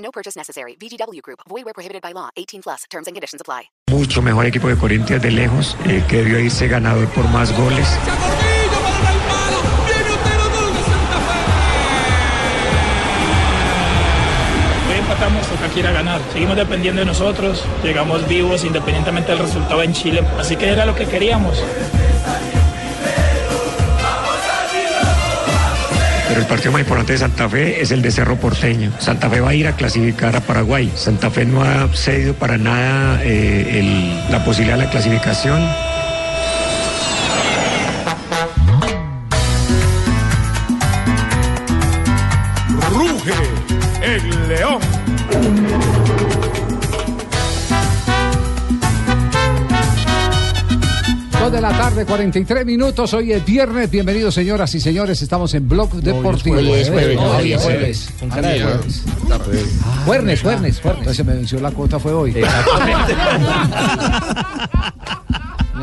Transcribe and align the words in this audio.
No 0.00 0.10
purchase 0.10 0.36
necessary. 0.36 0.76
VGW 0.80 1.20
Group. 1.22 1.40
Void 1.48 1.64
where 1.64 1.74
prohibited 1.74 2.02
by 2.02 2.12
law. 2.12 2.30
18 2.36 2.62
plus. 2.62 2.84
Terms 2.90 3.06
and 3.06 3.14
conditions 3.14 3.40
apply. 3.40 3.70
Mucho 3.90 4.22
mejor 4.22 4.46
equipo 4.46 4.68
de 4.68 4.76
Corinthians 4.76 5.22
de 5.22 5.30
lejos, 5.30 5.76
eh, 5.84 6.04
que 6.08 6.18
debió 6.18 6.38
irse 6.38 6.68
ganador 6.68 7.08
por 7.08 7.28
más 7.30 7.56
goles. 7.56 7.86
Hoy 14.88 14.98
empatamos, 14.98 15.46
toca 15.48 15.68
que 15.74 15.80
ir 15.80 15.86
a 15.86 15.92
ganar. 15.92 16.20
Seguimos 16.32 16.56
dependiendo 16.56 17.00
de 17.00 17.06
nosotros, 17.06 17.64
llegamos 17.82 18.26
vivos 18.28 18.64
independientemente 18.64 19.32
del 19.32 19.40
resultado 19.40 19.82
en 19.82 19.92
Chile. 19.92 20.22
Así 20.38 20.56
que 20.56 20.68
era 20.68 20.86
lo 20.86 20.94
que 20.94 21.06
queríamos. 21.06 21.62
El 26.40 26.46
partido 26.46 26.72
más 26.72 26.80
importante 26.80 27.12
de 27.12 27.18
Santa 27.18 27.50
Fe 27.50 27.82
es 27.82 27.90
el 27.90 28.00
de 28.00 28.10
Cerro 28.10 28.34
Porteño. 28.36 28.90
Santa 28.98 29.28
Fe 29.28 29.42
va 29.42 29.50
a 29.50 29.54
ir 29.54 29.68
a 29.68 29.76
clasificar 29.76 30.34
a 30.34 30.40
Paraguay. 30.40 30.90
Santa 30.96 31.30
Fe 31.30 31.44
no 31.44 31.62
ha 31.62 31.86
cedido 31.92 32.32
para 32.32 32.56
nada 32.56 33.20
eh, 33.22 34.18
la 34.30 34.42
posibilidad 34.42 34.78
de 34.78 34.84
la 34.84 34.90
clasificación. 34.90 35.60
Dos 51.40 51.52
de 51.52 51.60
la 51.62 51.70
tarde, 51.70 52.04
43 52.04 52.66
minutos. 52.66 53.14
Hoy 53.14 53.32
es 53.32 53.42
viernes. 53.46 53.90
Bienvenidos, 53.90 54.34
señoras 54.34 54.74
y 54.74 54.80
señores. 54.80 55.22
Estamos 55.22 55.54
en 55.54 55.66
Blog 55.66 55.90
Deportivo. 55.94 56.56
Hoy 56.56 56.70
es 56.72 56.90
jueves, 56.90 57.18
hoy 57.18 57.52
es 57.52 57.58
es 57.58 57.64
jueves. 57.64 58.12
jueves. 58.18 59.02
Jueves. 60.04 60.42
Juernes. 60.42 60.80
Entonces 60.84 61.16
se 61.16 61.24
me 61.24 61.34
venció 61.34 61.58
la 61.58 61.70
cuota, 61.70 61.98
fue 61.98 62.12
hoy. 62.12 62.34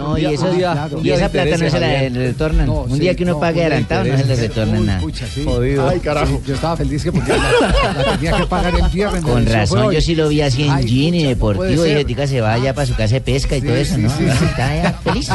No, 0.10 0.18
y, 0.18 0.22
día- 0.22 0.32
eso, 0.32 0.46
un 0.46 0.58
día- 0.58 0.90
y 1.04 1.10
esa 1.12 1.30
plata 1.30 1.58
no 1.58 1.70
se 1.70 1.80
la 1.80 2.10
retornan. 2.10 2.66
No, 2.68 2.82
un 2.84 2.94
sí, 2.94 3.00
día 3.00 3.16
que 3.16 3.24
uno 3.24 3.34
no, 3.34 3.40
pague 3.40 3.62
adelantado 3.62 4.04
no 4.04 4.06
se 4.06 4.16
le 4.16 4.22
intereses. 4.22 4.48
retorna 4.50 4.80
Uy, 4.80 4.86
nada. 4.86 5.00
pucha, 5.00 5.26
sí. 5.28 5.46
Ay, 5.48 6.02
Sí, 6.28 6.40
yo 6.48 6.56
estaba 6.56 6.78
feliz 6.78 7.04
que 7.04 7.12
porque 7.12 7.32
la, 7.32 7.94
la 7.94 8.16
tenía 8.18 8.38
que 8.38 8.46
pagar 8.48 8.74
el 8.76 8.88
viernes. 8.90 9.22
Con 9.24 9.46
razón, 9.46 9.80
hoy. 9.80 9.96
yo 9.96 10.02
sí 10.02 10.16
lo 10.16 10.30
vi 10.30 10.42
así 10.42 10.64
en 10.64 10.72
Ay, 10.72 10.84
pucha, 10.86 11.28
deportivo, 11.28 11.86
y 11.86 11.88
ser. 11.90 11.98
dije, 11.98 12.06
"Tica, 12.06 12.28
se 12.28 12.42
vaya 12.42 12.74
para 12.74 12.88
su 12.88 12.96
casa 12.96 13.16
de 13.16 13.22
pesca 13.22 13.56
y 13.58 13.62
todo 13.62 13.76
eso, 13.76 13.98
¿no? 13.98 14.08
Está 14.08 14.76
ya 14.76 14.94
feliz. 15.04 15.30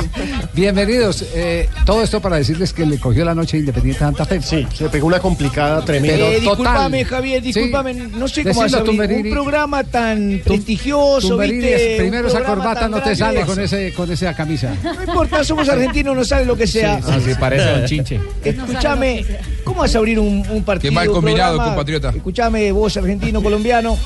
Bienvenidos. 0.54 1.24
eh, 1.34 1.68
todo 1.86 2.02
esto 2.02 2.20
para 2.20 2.36
decirles 2.36 2.72
que 2.72 2.84
le 2.86 2.98
cogió 2.98 3.24
la 3.24 3.34
noche 3.34 3.58
Independiente 3.58 4.00
Santa 4.00 4.24
Fe. 4.24 4.40
Sí, 4.42 4.66
Se 4.74 4.88
pegó 4.88 5.06
una 5.06 5.18
complicada 5.20 5.84
tremenda. 5.84 6.16
Pero 6.16 6.26
Eh, 6.26 6.34
total. 6.36 6.48
disculpame, 6.56 7.04
Javier, 7.04 7.42
discúlpame, 7.42 7.94
no 7.94 8.28
sé 8.28 8.44
cómo 8.44 8.62
hacer 8.62 8.82
un 8.82 9.30
programa 9.30 9.84
tan 9.84 10.40
prestigioso, 10.44 11.36
primero 11.36 12.28
esa 12.28 12.42
corbata 12.44 12.88
no 12.88 13.00
te 13.02 13.14
sale 13.16 13.42
con, 13.42 13.58
ese, 13.60 13.92
con 13.94 14.10
esa 14.10 14.34
camisa. 14.34 14.61
No 14.82 15.02
importa, 15.02 15.44
somos 15.44 15.68
argentinos, 15.68 16.16
no 16.16 16.24
sale 16.24 16.44
lo 16.44 16.56
que 16.56 16.66
sea. 16.66 16.96
Así 16.96 17.34
parece 17.38 17.70
Don 17.70 17.84
Chinche. 17.86 18.20
Escúchame, 18.44 19.24
¿cómo 19.64 19.80
vas 19.80 19.94
a 19.94 19.98
abrir 19.98 20.18
un, 20.18 20.44
un 20.48 20.62
partido? 20.64 20.90
Qué 20.90 20.94
mal 20.94 21.08
combinado, 21.08 21.56
programa? 21.56 21.64
compatriota. 21.64 22.10
Escúchame, 22.10 22.72
vos 22.72 22.96
argentino, 22.96 23.42
colombiano. 23.42 23.96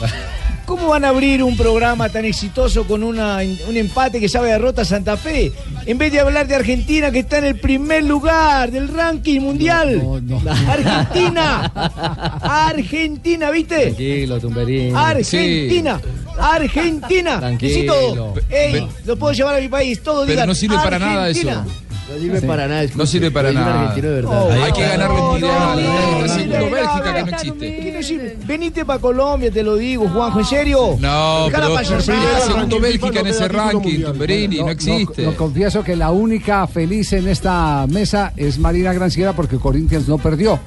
¿Cómo 0.67 0.89
van 0.89 1.05
a 1.05 1.11
abrir 1.11 1.45
un 1.45 1.57
programa 1.57 2.09
tan 2.09 2.25
exitoso 2.25 2.89
con 2.89 3.05
una, 3.05 3.39
un 3.69 3.77
empate 3.77 4.19
que 4.19 4.29
sabe 4.29 4.51
derrota 4.51 4.83
a 4.83 4.85
Santa 4.85 5.17
Fe? 5.17 5.53
En 5.87 5.97
vez 5.97 6.11
de 6.11 6.19
hablar 6.19 6.49
de 6.49 6.57
Argentina, 6.57 7.13
que 7.13 7.21
está 7.21 7.39
en 7.39 7.45
el 7.45 7.61
primer 7.61 8.03
lugar 8.03 8.73
del 8.73 8.89
ranking 8.89 9.41
mundial. 9.41 9.97
No, 10.03 10.21
no. 10.21 10.43
Argentina. 10.69 11.71
Argentina, 12.43 13.51
¿viste? 13.53 13.77
Tranquilo, 13.77 14.41
Tumberín. 14.41 14.97
Argentina. 14.97 16.01
Argentina. 16.39 17.39
Tranquilo. 17.39 18.35
Ey, 18.49 18.89
lo 19.05 19.17
puedo 19.17 19.33
llevar 19.33 19.57
a 19.57 19.61
mi 19.61 19.69
país. 19.69 20.03
Todo 20.03 20.23
Pero 20.23 20.33
digan 20.33 20.49
no 20.49 20.55
sirve 20.55 20.77
para 20.77 20.99
nada 20.99 21.29
eso. 21.29 21.51
No 21.51 22.19
sirve 22.19 22.41
para 22.43 22.69
nada. 22.69 22.87
No 22.95 23.07
sirve 23.07 23.31
para 23.31 23.53
nada. 23.53 23.95
Hay 23.95 24.73
que 24.73 24.83
ganarle 24.83 25.17
no, 25.17 26.71
Bélgica 26.71 27.06
no, 27.31 27.37
existe. 27.37 28.37
Venite 28.47 28.85
para 28.85 29.01
Colombia, 29.01 29.51
te 29.51 29.63
lo 29.63 29.77
digo, 29.77 30.09
Juanjo, 30.09 30.41
¿en 30.41 30.45
serio? 30.45 30.97
No, 31.01 31.49
pero 31.51 31.79
está 31.79 32.41
segundo 32.47 32.81
Bélgica 32.81 33.21
en 33.21 33.27
ese 33.27 33.49
ranking. 33.49 34.03
Tumberini, 34.03 34.59
no 34.59 34.71
existe. 34.71 35.23
Lo 35.23 35.37
confieso 35.37 35.83
que 35.83 35.97
la 35.97 36.11
única 36.11 36.67
feliz 36.67 37.13
en 37.13 37.29
esta 37.29 37.87
mesa 37.89 38.33
es 38.37 38.59
Marina 38.59 38.93
Granciera 38.93 39.33
porque 39.33 39.59
Corinthians 39.59 40.09
no 40.09 40.19
perdió. 40.19 40.59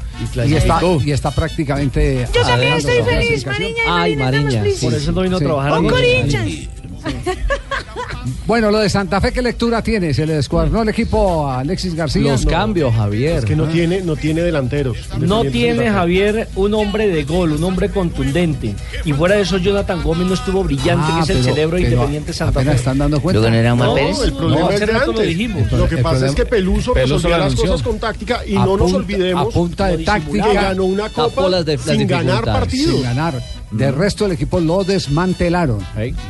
Y, 0.46 0.54
está, 0.54 0.82
y 1.06 1.12
está 1.12 1.32
prácticamente. 1.32 2.28
Yo 2.34 2.42
también 2.42 2.74
estoy 2.74 3.02
feliz. 3.04 3.46
Mariña 3.46 4.10
y 4.10 4.16
Marina, 4.16 4.30
estamos 4.30 4.54
felices. 4.54 4.84
Por 4.84 4.94
eso 4.94 5.12
no 5.12 5.22
vino 5.22 5.38
a 5.38 5.40
trabajar 5.40 5.72
¡Con 5.72 5.90
Corinthians! 5.90 6.70
Bueno, 8.48 8.72
lo 8.72 8.80
de 8.80 8.90
Santa 8.90 9.20
Fe, 9.22 9.32
¿qué 9.32 9.42
lectura 9.42 9.82
tiene? 9.82 10.14
¿Se 10.14 10.26
le 10.26 10.34
descuadernó 10.36 10.82
el 10.82 10.90
equipo 10.90 11.48
a 11.48 11.60
Alexis 11.60 11.94
García? 11.96 12.32
Los 12.32 12.46
cambios, 12.46 12.94
Javier. 12.96 13.40
Es 13.40 13.46
que 13.46 13.56
no 13.56 13.66
tiene, 13.68 14.02
no 14.02 14.16
tiene 14.16 14.42
delanteros. 14.42 14.98
No 15.20 15.44
tiene. 15.46 15.90
Javier 15.90 16.48
un 16.56 16.74
hombre 16.74 17.08
de 17.08 17.24
gol, 17.24 17.54
un 17.54 17.64
hombre 17.64 17.90
contundente. 17.90 18.76
Y 19.06 19.14
fuera 19.14 19.36
de 19.36 19.42
eso, 19.42 19.58
Jonathan 19.58 20.02
Gómez 20.04 20.28
no 20.28 20.34
estuvo 20.34 20.64
brillante, 20.64 21.06
Ah, 21.08 21.16
que 21.18 21.24
es 21.24 21.30
el 21.30 21.44
pero- 21.44 21.56
cerebro 21.56 21.78
pero 21.78 21.90
independiente 21.90 22.34
Santa 22.34 22.60
apenas 22.60 22.74
Fe. 22.76 22.80
están 22.80 22.98
dando 22.98 23.22
cuenta. 23.22 23.40
Luego 23.40 23.54
no 23.54 23.60
era 23.60 23.74
Omar 23.74 23.88
No, 23.90 23.94
Pérez. 23.96 24.20
El 24.24 24.34
problema 24.34 24.62
No, 24.62 24.70
es 24.72 24.80
de 24.80 24.86
lo 24.88 25.20
dijimos. 25.22 25.72
Lo 25.72 25.88
que 25.90 25.96
El 25.96 26.02
pasa 26.02 26.10
problema- 26.16 26.30
es 26.30 26.36
que 26.36 26.46
Peluso, 26.46 26.94
Peluso 26.94 27.16
resolvía 27.16 27.38
lo 27.38 27.44
las 27.46 27.56
cosas 27.56 27.82
con 27.82 28.00
táctica 28.00 28.46
y 28.46 28.56
A 28.56 28.66
no 28.66 28.78
nos 28.78 28.94
olvidemos 28.94 29.48
A 29.48 29.50
punta 29.58 29.88
de 29.88 29.98
que 29.98 30.04
táctica. 30.04 30.54
ganó 30.54 30.86
una 30.86 31.10
copa 31.10 31.64
de- 31.64 31.78
sin 31.78 32.08
ganar 32.08 32.44
partidos. 32.44 32.94
sin 32.96 33.04
ganar. 33.04 33.42
De 33.72 33.92
resto, 33.92 34.26
el 34.26 34.32
equipo 34.32 34.60
lo 34.60 34.84
desmantelaron. 34.84 35.80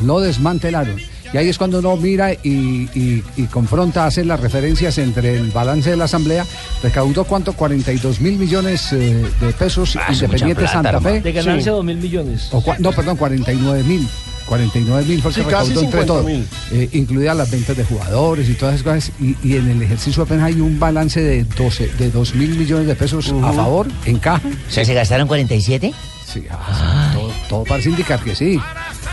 Lo 0.03 0.19
desmantelaron. 0.19 0.97
Y 1.33 1.37
ahí 1.37 1.47
es 1.49 1.57
cuando 1.57 1.79
uno 1.79 1.95
mira 1.95 2.33
y, 2.33 2.37
y- 2.43 3.23
y 3.37 3.43
confronta, 3.43 4.05
hace 4.07 4.25
las 4.25 4.39
referencias 4.39 4.97
entre 4.97 5.37
el 5.37 5.51
balance 5.51 5.89
de 5.91 5.95
la 5.97 6.05
Asamblea. 6.05 6.45
Recaudó 6.81 7.23
cuánto? 7.23 7.53
42 7.53 8.19
mil 8.21 8.37
millones 8.37 8.91
eh, 8.93 9.25
de 9.39 9.53
pesos 9.53 9.95
Ah, 9.95 10.11
Independiente 10.11 10.55
plata, 10.63 10.73
Santa 10.73 11.01
Fe. 11.01 11.21
De 11.21 11.31
ganarse 11.31 11.61
Sí. 11.63 11.69
dos 11.69 11.85
mil 11.85 11.97
millones. 11.97 12.49
O 12.51 12.63
no, 12.79 12.91
perdón, 12.91 13.17
49 13.17 13.83
mil. 13.83 14.07
49 14.47 15.05
mil 15.07 15.21
fue 15.21 15.29
el 15.29 15.35
Sí, 15.35 15.41
recaudó 15.43 15.67
entre 15.67 15.81
50 15.81 16.05
todo, 16.07 16.23
mil. 16.23 16.47
eh, 16.71 16.89
incluidas 16.93 17.37
las 17.37 17.51
ventas 17.51 17.77
de 17.77 17.83
jugadores 17.85 18.49
y 18.49 18.53
todas 18.55 18.73
esas 18.75 18.83
cosas. 18.83 19.11
Y, 19.21 19.35
y 19.47 19.57
en 19.57 19.69
el 19.69 19.81
ejercicio 19.83 20.23
apenas 20.23 20.45
hay 20.45 20.59
un 20.59 20.79
balance 20.79 21.21
de 21.21 21.43
12, 21.43 21.87
de 21.99 22.09
2 22.09 22.33
mil 22.33 22.55
millones 22.57 22.87
de 22.87 22.95
pesos 22.95 23.31
a 23.43 23.53
favor, 23.53 23.85
en 24.05 24.17
caja. 24.17 24.41
O 24.47 24.71
sea, 24.71 24.83
¿se 24.83 24.95
gastaron 24.95 25.27
47? 25.27 25.93
Sí, 26.25 26.45
ah, 26.49 27.11
sí, 27.13 27.17
todo, 27.19 27.31
todo 27.47 27.63
parece 27.65 27.89
indicar 27.89 28.19
que 28.23 28.35
sí. 28.35 28.59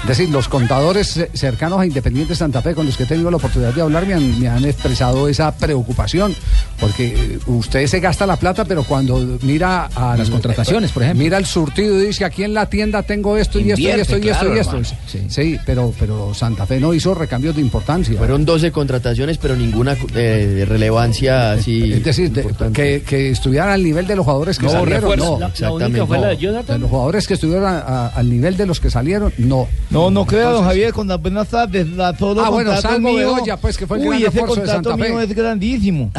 Es 0.02 0.08
decir, 0.18 0.28
los 0.30 0.46
contadores 0.48 1.16
eh, 1.16 1.30
cercanos 1.34 1.80
a 1.80 1.86
Independiente 1.86 2.36
Santa 2.36 2.62
Fe, 2.62 2.74
con 2.74 2.86
los 2.86 2.96
que 2.96 3.02
he 3.02 3.06
tenido 3.06 3.28
la 3.30 3.38
oportunidad 3.38 3.74
de 3.74 3.80
hablar, 3.82 4.06
me 4.06 4.14
han, 4.14 4.38
me 4.40 4.48
han 4.48 4.64
expresado 4.64 5.26
esa 5.28 5.52
preocupación. 5.56 6.34
Porque 6.78 7.06
eh, 7.08 7.38
usted 7.46 7.86
se 7.88 7.98
gasta 7.98 8.24
la 8.26 8.36
plata, 8.36 8.64
pero 8.64 8.84
cuando 8.84 9.38
mira 9.42 9.86
a 9.94 10.16
Las 10.16 10.30
contrataciones, 10.30 10.92
por 10.92 11.02
ejemplo. 11.02 11.24
Mira 11.24 11.38
el 11.38 11.46
surtido 11.46 12.00
y 12.00 12.06
dice: 12.06 12.24
aquí 12.24 12.44
en 12.44 12.54
la 12.54 12.66
tienda 12.66 13.02
tengo 13.02 13.36
esto 13.36 13.58
y 13.58 13.70
esto 13.72 13.80
y 13.80 13.86
esto 13.88 14.18
y 14.18 14.28
esto 14.28 14.54
y 14.54 14.58
esto. 14.58 14.80
Sí, 15.06 15.26
sí, 15.28 15.58
pero, 15.66 15.92
pero 15.98 16.32
Santa 16.34 16.66
Fe 16.66 16.78
no 16.78 16.94
hizo 16.94 17.12
recambios 17.14 17.56
de 17.56 17.62
importancia. 17.62 18.16
Fueron 18.16 18.44
12 18.44 18.70
contrataciones, 18.70 19.38
pero 19.38 19.56
ninguna 19.56 19.96
eh, 20.14 20.18
de 20.56 20.64
relevancia 20.66 21.52
así. 21.52 21.92
es 21.94 22.04
decir, 22.04 22.32
que, 22.72 23.02
que 23.02 23.30
estuvieran 23.30 23.70
al 23.70 23.82
nivel 23.82 24.06
de 24.06 24.14
los 24.14 24.24
jugadores 24.24 24.58
que 24.58 24.66
No, 24.66 24.72
salieron. 24.72 25.00
refuerzo. 25.00 25.24
No, 25.24 25.38
La, 25.40 25.46
la 25.46 25.52
exactamente, 25.52 25.86
única 26.00 26.06
fue 26.06 26.18
la 26.18 26.26
de 26.28 26.36
de 26.36 26.42
Jonathan. 26.42 26.80
los 26.80 26.90
jugadores 26.90 27.26
que 27.26 27.34
a- 27.64 27.78
a- 27.80 28.08
al 28.08 28.28
nivel 28.30 28.56
de 28.56 28.66
los 28.66 28.78
que 28.80 28.90
salieron, 28.90 29.32
no. 29.38 29.66
No, 29.90 30.10
no 30.10 30.26
crea, 30.26 30.50
don 30.50 30.64
Javier, 30.64 30.92
cuando 30.92 31.14
apenas 31.14 31.44
está 31.46 31.66
desde 31.66 31.96
todo 32.18 32.44
Ah, 32.44 32.50
bueno, 32.50 32.72
contrato 32.72 32.94
Salvo 32.94 33.08
mío. 33.08 33.34
Bedoya, 33.34 33.56
pues, 33.56 33.76
que 33.78 33.86
fue 33.86 33.98
el 33.98 34.02
Uy, 34.02 34.08
gran 34.08 34.20
ese 34.20 34.40
refuerzo 34.40 34.54
de 34.54 34.60
contrato 34.62 34.90
Santa 34.90 35.04
Fe. 35.04 35.10
mío 35.10 35.20
es 35.20 35.34
grandísimo. 35.34 36.10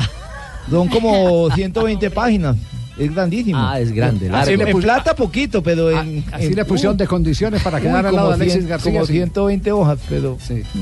Son 0.69 0.87
como 0.87 1.49
120 1.55 2.09
páginas. 2.11 2.55
Es 2.99 3.13
grandísimo. 3.13 3.59
Ah, 3.59 3.79
es 3.79 3.91
grande, 3.91 4.27
Así 4.29 4.51
largo. 4.51 4.63
le 4.65 4.71
en 4.71 4.79
plata 4.79 5.15
poquito, 5.15 5.61
pero 5.61 5.91
en... 5.91 6.23
Así 6.31 6.47
en- 6.47 6.55
le 6.55 6.65
pusieron 6.65 6.95
uy, 6.95 6.97
de 6.99 7.07
condiciones 7.07 7.61
para 7.61 7.79
quedar 7.79 8.05
al 8.05 8.15
lado 8.15 8.29
de 8.29 8.33
Alexis 8.35 8.65
García. 8.65 8.91
Como 8.93 9.05
sí. 9.05 9.13
120 9.13 9.71
hojas, 9.71 9.99
pero... 10.09 10.37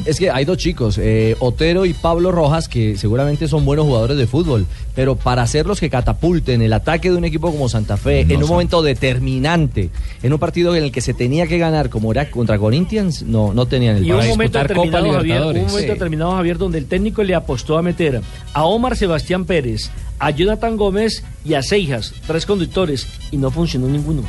Es 0.06 0.18
que 0.18 0.30
hay 0.32 0.46
dos 0.46 0.58
chicos, 0.58 0.98
eh, 1.02 1.36
Otero 1.40 1.86
y 1.86 1.94
Pablo 1.94 2.32
Rojas, 2.32 2.68
que 2.70 2.98
seguramente 2.98 3.48
son 3.48 3.66
buenos 3.66 3.86
jugadores 3.86 4.18
de 4.18 4.28
fútbol, 4.28 4.66
pero 4.96 5.16
para 5.16 5.46
ser 5.48 5.66
los 5.66 5.80
que 5.80 5.90
catapulten 5.90 6.62
el 6.62 6.72
ataque 6.74 7.12
de 7.12 7.18
un 7.18 7.26
equipo 7.26 7.52
como 7.52 7.68
Santa 7.70 7.98
Fe 7.98 8.22
en 8.22 8.42
un 8.42 8.50
momento 8.50 8.82
determinante, 8.82 9.90
en 10.24 10.34
un 10.34 10.40
partido 10.40 10.76
en 10.76 10.84
el 10.84 10.92
que 10.92 11.02
se 11.02 11.14
tenía 11.14 11.48
que 11.48 11.58
ganar 11.58 11.90
como 11.90 12.12
era 12.12 12.30
contra 12.30 12.58
Corinthians, 12.58 13.24
no, 13.24 13.54
no 13.54 13.66
tenían 13.66 13.98
el 13.98 14.06
Y 14.06 14.12
un 14.12 14.18
momento 14.28 14.60
disputar 14.60 14.68
Copa 14.74 14.86
determinado, 14.86 15.18
Javier, 15.18 15.42
un 15.42 15.48
momento 15.48 15.78
Sí. 15.80 15.86
determinado, 15.86 16.32
Javier, 16.32 16.58
donde 16.58 16.78
el 16.78 16.86
técnico 16.86 17.24
le 17.24 17.36
apostó 17.36 17.78
a 17.78 17.82
meter 17.82 18.22
a 18.54 18.64
Omar 18.66 18.96
Sebastián 18.96 19.46
Pérez, 19.46 19.90
a 20.20 20.32
Jonathan 20.32 20.78
Gómez 20.78 21.24
y 21.44 21.54
a 21.54 21.62
Seijas, 21.62 22.14
tres 22.28 22.46
conductores, 22.46 23.08
y 23.32 23.38
no 23.38 23.52
funcionó 23.52 23.88
ninguno. 23.88 24.24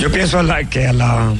Yo 0.00 0.10
pienso 0.10 0.38
a 0.38 0.42
la- 0.42 0.64
que 0.64 0.86
a 0.86 0.92
la, 0.94 1.34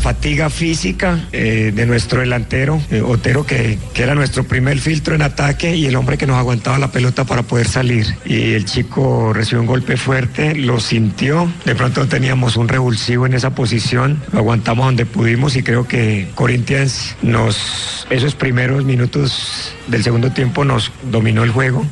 fatiga 0.00 0.50
física 0.50 1.26
eh, 1.32 1.70
de 1.74 1.86
nuestro 1.86 2.20
delantero, 2.20 2.80
eh, 2.90 3.00
Otero, 3.00 3.44
que, 3.46 3.78
que 3.94 4.02
era 4.02 4.14
nuestro 4.14 4.44
primer 4.44 4.78
filtro 4.78 5.14
en 5.14 5.22
ataque 5.22 5.76
y 5.76 5.86
el 5.86 5.96
hombre 5.96 6.16
que 6.18 6.26
nos 6.26 6.36
aguantaba 6.36 6.78
la 6.78 6.90
pelota 6.90 7.24
para 7.24 7.42
poder 7.42 7.68
salir. 7.68 8.06
Y 8.24 8.52
el 8.54 8.64
chico 8.64 9.32
recibió 9.32 9.60
un 9.60 9.66
golpe 9.66 9.96
fuerte, 9.96 10.54
lo 10.54 10.80
sintió, 10.80 11.50
de 11.64 11.74
pronto 11.74 12.06
teníamos 12.08 12.56
un 12.56 12.68
revulsivo 12.68 13.26
en 13.26 13.34
esa 13.34 13.50
posición, 13.54 14.22
lo 14.32 14.38
aguantamos 14.40 14.86
donde 14.86 15.06
pudimos 15.06 15.54
y 15.56 15.62
creo 15.62 15.86
que 15.86 16.28
Corinthians 16.34 17.16
nos, 17.22 18.06
esos 18.10 18.34
primeros 18.34 18.84
minutos 18.84 19.72
del 19.88 20.02
segundo 20.02 20.32
tiempo 20.32 20.64
nos 20.64 20.90
dominó 21.10 21.44
el 21.44 21.50
juego, 21.50 21.86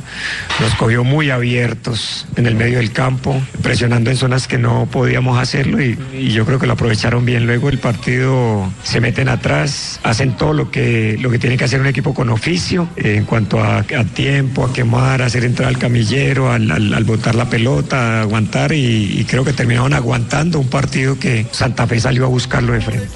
nos 0.61 0.75
cogió 0.75 1.05
muy 1.05 1.31
abiertos 1.31 2.27
en 2.37 2.47
el 2.47 2.55
medio 2.55 2.79
del 2.79 2.93
campo, 2.93 3.41
presionando 3.62 4.11
en 4.11 4.17
zonas 4.17 4.49
que 4.49 4.59
no 4.59 4.87
podíamos 4.91 5.38
hacerlo 5.38 5.81
y, 5.82 5.97
y 6.19 6.31
yo 6.31 6.44
creo 6.46 6.58
que 6.58 6.66
lo 6.66 6.75
aprovecharon 6.75 7.25
bien. 7.25 7.46
Luego 7.46 7.69
el 7.69 7.78
partido 7.78 8.70
se 8.82 9.00
meten 9.00 9.28
atrás, 9.28 9.99
hacen 10.02 10.37
todo 10.37 10.52
lo 10.52 10.70
que, 10.70 11.16
lo 11.20 11.31
que 11.31 11.38
tiene 11.38 11.56
que 11.56 11.64
hacer 11.64 11.81
un 11.81 11.87
equipo 11.87 12.14
con 12.14 12.28
oficio 12.31 12.88
eh, 12.96 13.16
en 13.16 13.25
cuanto 13.25 13.61
a, 13.62 13.78
a 13.78 14.05
tiempo, 14.14 14.64
a 14.64 14.72
quemar, 14.72 15.22
a 15.22 15.26
hacer 15.26 15.44
entrar 15.44 15.69
al 15.69 15.78
camillero, 15.78 16.50
al, 16.52 16.70
al- 16.70 16.94
al 16.94 17.05
botar 17.05 17.34
la 17.34 17.49
pelota, 17.49 18.19
a 18.19 18.22
aguantar 18.22 18.72
y, 18.72 19.20
y 19.20 19.25
creo 19.25 19.44
que 19.44 19.52
terminaron 19.52 19.93
aguantando 19.94 20.58
un 20.61 20.69
partido 20.69 21.19
que 21.19 21.46
Santa 21.50 21.87
Fe 21.87 22.00
salió 22.00 22.25
a 22.25 22.28
buscarlo 22.28 22.72
de 22.72 22.81
frente. 22.81 23.08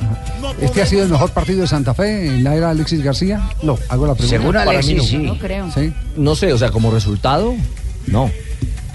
¿Este 0.61 0.83
ha 0.83 0.87
sido 0.87 1.03
el 1.05 1.09
mejor 1.11 1.31
partido 1.31 1.61
de 1.61 1.67
Santa 1.67 1.95
Fe 1.95 2.27
en 2.27 2.43
la 2.45 2.55
era 2.57 2.67
de 2.67 2.73
Alexis 2.73 3.03
García? 3.03 3.41
No, 3.63 3.79
hago 3.89 4.07
la 4.07 4.15
pregunta. 4.15 4.37
Según 4.39 4.55
Para 4.55 4.71
Alexis, 4.71 4.93
mí 4.95 4.99
no. 4.99 5.05
sí. 5.05 5.17
No 5.19 5.39
creo. 5.39 5.71
Sí. 5.73 5.93
No 6.17 6.35
sé, 6.35 6.53
o 6.53 6.59
sea, 6.59 6.71
como 6.71 6.91
resultado, 6.91 7.55
no. 8.07 8.31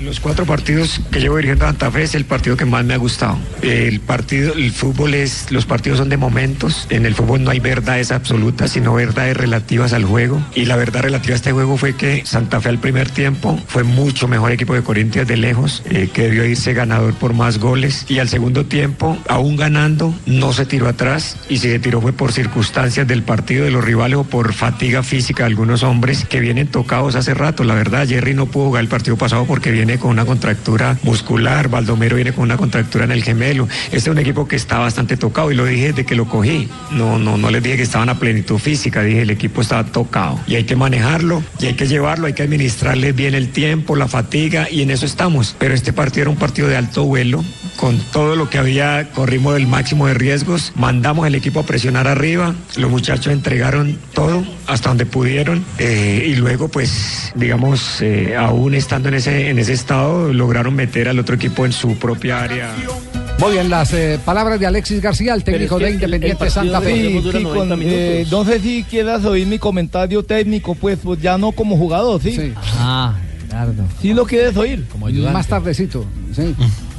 Los 0.03 0.19
cuatro 0.19 0.45
partidos 0.45 0.99
que 1.11 1.21
llevo 1.21 1.37
dirigiendo 1.37 1.63
a 1.63 1.69
Santa 1.69 1.89
Fe 1.89 2.03
es 2.03 2.13
el 2.13 2.25
partido 2.25 2.57
que 2.57 2.65
más 2.65 2.83
me 2.83 2.93
ha 2.93 2.97
gustado. 2.97 3.37
El 3.61 4.01
partido, 4.01 4.53
el 4.53 4.71
fútbol 4.71 5.13
es, 5.13 5.49
los 5.49 5.65
partidos 5.65 5.99
son 5.99 6.09
de 6.09 6.17
momentos. 6.17 6.87
En 6.89 7.05
el 7.05 7.15
fútbol 7.15 7.41
no 7.41 7.51
hay 7.51 7.61
verdades 7.61 8.11
absolutas, 8.11 8.71
sino 8.71 8.93
verdades 8.93 9.37
relativas 9.37 9.93
al 9.93 10.03
juego. 10.03 10.43
Y 10.55 10.65
la 10.65 10.75
verdad 10.75 11.03
relativa 11.03 11.35
a 11.35 11.37
este 11.37 11.53
juego 11.53 11.77
fue 11.77 11.95
que 11.95 12.23
Santa 12.25 12.59
Fe 12.59 12.67
al 12.67 12.79
primer 12.79 13.11
tiempo 13.11 13.57
fue 13.67 13.83
mucho 13.83 14.27
mejor 14.27 14.51
equipo 14.51 14.73
de 14.73 14.83
Corintias 14.83 15.25
de 15.25 15.37
lejos, 15.37 15.81
eh, 15.85 16.09
que 16.13 16.23
debió 16.23 16.43
irse 16.43 16.73
ganador 16.73 17.13
por 17.13 17.33
más 17.33 17.57
goles. 17.57 18.05
Y 18.09 18.19
al 18.19 18.27
segundo 18.27 18.65
tiempo, 18.65 19.17
aún 19.29 19.55
ganando, 19.55 20.13
no 20.25 20.51
se 20.51 20.65
tiró 20.65 20.89
atrás. 20.89 21.37
Y 21.47 21.59
si 21.59 21.69
se 21.69 21.79
tiró 21.79 22.01
fue 22.01 22.11
por 22.11 22.33
circunstancias 22.33 23.07
del 23.07 23.23
partido 23.23 23.63
de 23.63 23.71
los 23.71 23.85
rivales 23.85 24.17
o 24.17 24.25
por 24.25 24.51
fatiga 24.51 25.01
física 25.01 25.43
de 25.43 25.47
algunos 25.47 25.81
hombres 25.81 26.25
que 26.25 26.41
vienen 26.41 26.67
tocados 26.67 27.15
hace 27.15 27.33
rato. 27.33 27.63
La 27.63 27.73
verdad, 27.73 28.05
Jerry 28.05 28.33
no 28.33 28.47
pudo 28.47 28.65
jugar 28.65 28.83
el 28.83 28.89
partido 28.89 29.15
pasado 29.15 29.45
porque 29.45 29.71
viene 29.71 29.92
con 29.99 30.11
una 30.11 30.25
contractura 30.25 30.97
muscular, 31.03 31.69
Baldomero 31.69 32.15
viene 32.15 32.33
con 32.33 32.43
una 32.43 32.57
contractura 32.57 33.05
en 33.05 33.11
el 33.11 33.23
gemelo. 33.23 33.67
Este 33.85 33.97
es 33.97 34.07
un 34.07 34.17
equipo 34.17 34.47
que 34.47 34.55
está 34.55 34.79
bastante 34.79 35.17
tocado 35.17 35.51
y 35.51 35.55
lo 35.55 35.65
dije 35.65 35.87
desde 35.87 36.05
que 36.05 36.15
lo 36.15 36.27
cogí. 36.27 36.69
No, 36.91 37.17
no, 37.19 37.37
no 37.37 37.49
les 37.49 37.63
dije 37.63 37.77
que 37.77 37.83
estaban 37.83 38.09
a 38.09 38.19
plenitud 38.19 38.57
física, 38.57 39.01
dije 39.01 39.21
el 39.21 39.29
equipo 39.29 39.61
estaba 39.61 39.83
tocado 39.85 40.39
y 40.47 40.55
hay 40.55 40.63
que 40.63 40.75
manejarlo 40.75 41.43
y 41.59 41.67
hay 41.67 41.73
que 41.73 41.87
llevarlo, 41.87 42.27
hay 42.27 42.33
que 42.33 42.43
administrarle 42.43 43.11
bien 43.11 43.35
el 43.35 43.49
tiempo, 43.49 43.95
la 43.95 44.07
fatiga 44.07 44.69
y 44.69 44.81
en 44.81 44.91
eso 44.91 45.05
estamos. 45.05 45.55
Pero 45.57 45.73
este 45.73 45.93
partido 45.93 46.23
era 46.23 46.29
un 46.29 46.37
partido 46.37 46.67
de 46.67 46.77
alto 46.77 47.05
vuelo, 47.05 47.43
con 47.77 47.99
todo 48.11 48.35
lo 48.35 48.49
que 48.49 48.57
había, 48.57 49.09
corrimos 49.11 49.55
el 49.57 49.67
máximo 49.67 50.07
de 50.07 50.13
riesgos, 50.13 50.71
mandamos 50.75 51.27
el 51.27 51.35
equipo 51.35 51.59
a 51.59 51.63
presionar 51.63 52.07
arriba, 52.07 52.55
los 52.77 52.89
muchachos 52.89 53.33
entregaron 53.33 53.97
todo 54.13 54.43
hasta 54.67 54.89
donde 54.89 55.05
pudieron 55.05 55.65
eh, 55.79 56.25
y 56.27 56.35
luego 56.35 56.69
pues 56.69 57.31
digamos 57.35 58.01
eh, 58.01 58.35
aún 58.37 58.75
estando 58.75 59.09
en 59.09 59.15
ese, 59.15 59.49
en 59.49 59.59
ese 59.59 59.73
estado 59.73 60.31
lograron 60.33 60.75
meter 60.75 61.09
al 61.09 61.19
otro 61.19 61.35
equipo 61.35 61.65
en 61.65 61.71
su 61.73 61.97
propia 61.97 62.41
área. 62.41 62.71
Muy 63.39 63.53
bien, 63.53 63.69
las 63.69 63.91
eh, 63.93 64.19
palabras 64.23 64.59
de 64.59 64.67
Alexis 64.67 65.01
García, 65.01 65.33
el 65.33 65.43
técnico 65.43 65.77
de 65.77 65.91
Independiente 65.91 66.49
Santa 66.49 66.79
Fe. 66.79 67.21
Sí, 67.21 67.45
eh, 67.81 68.25
no 68.31 68.45
sé 68.45 68.59
si 68.59 68.83
quieras 68.83 69.25
oír 69.25 69.47
mi 69.47 69.59
comentario 69.59 70.23
técnico, 70.23 70.75
pues, 70.75 70.99
pues 71.03 71.19
ya 71.21 71.37
no 71.37 71.51
como 71.51 71.75
jugador, 71.75 72.21
¿sí? 72.21 72.53
Ah, 72.77 73.15
claro. 73.49 73.73
Sí 74.01 74.13
lo 74.13 74.25
quieres 74.25 74.55
oír. 74.55 74.85
Más 75.33 75.47
tardecito, 75.47 76.05
sí. 76.33 76.55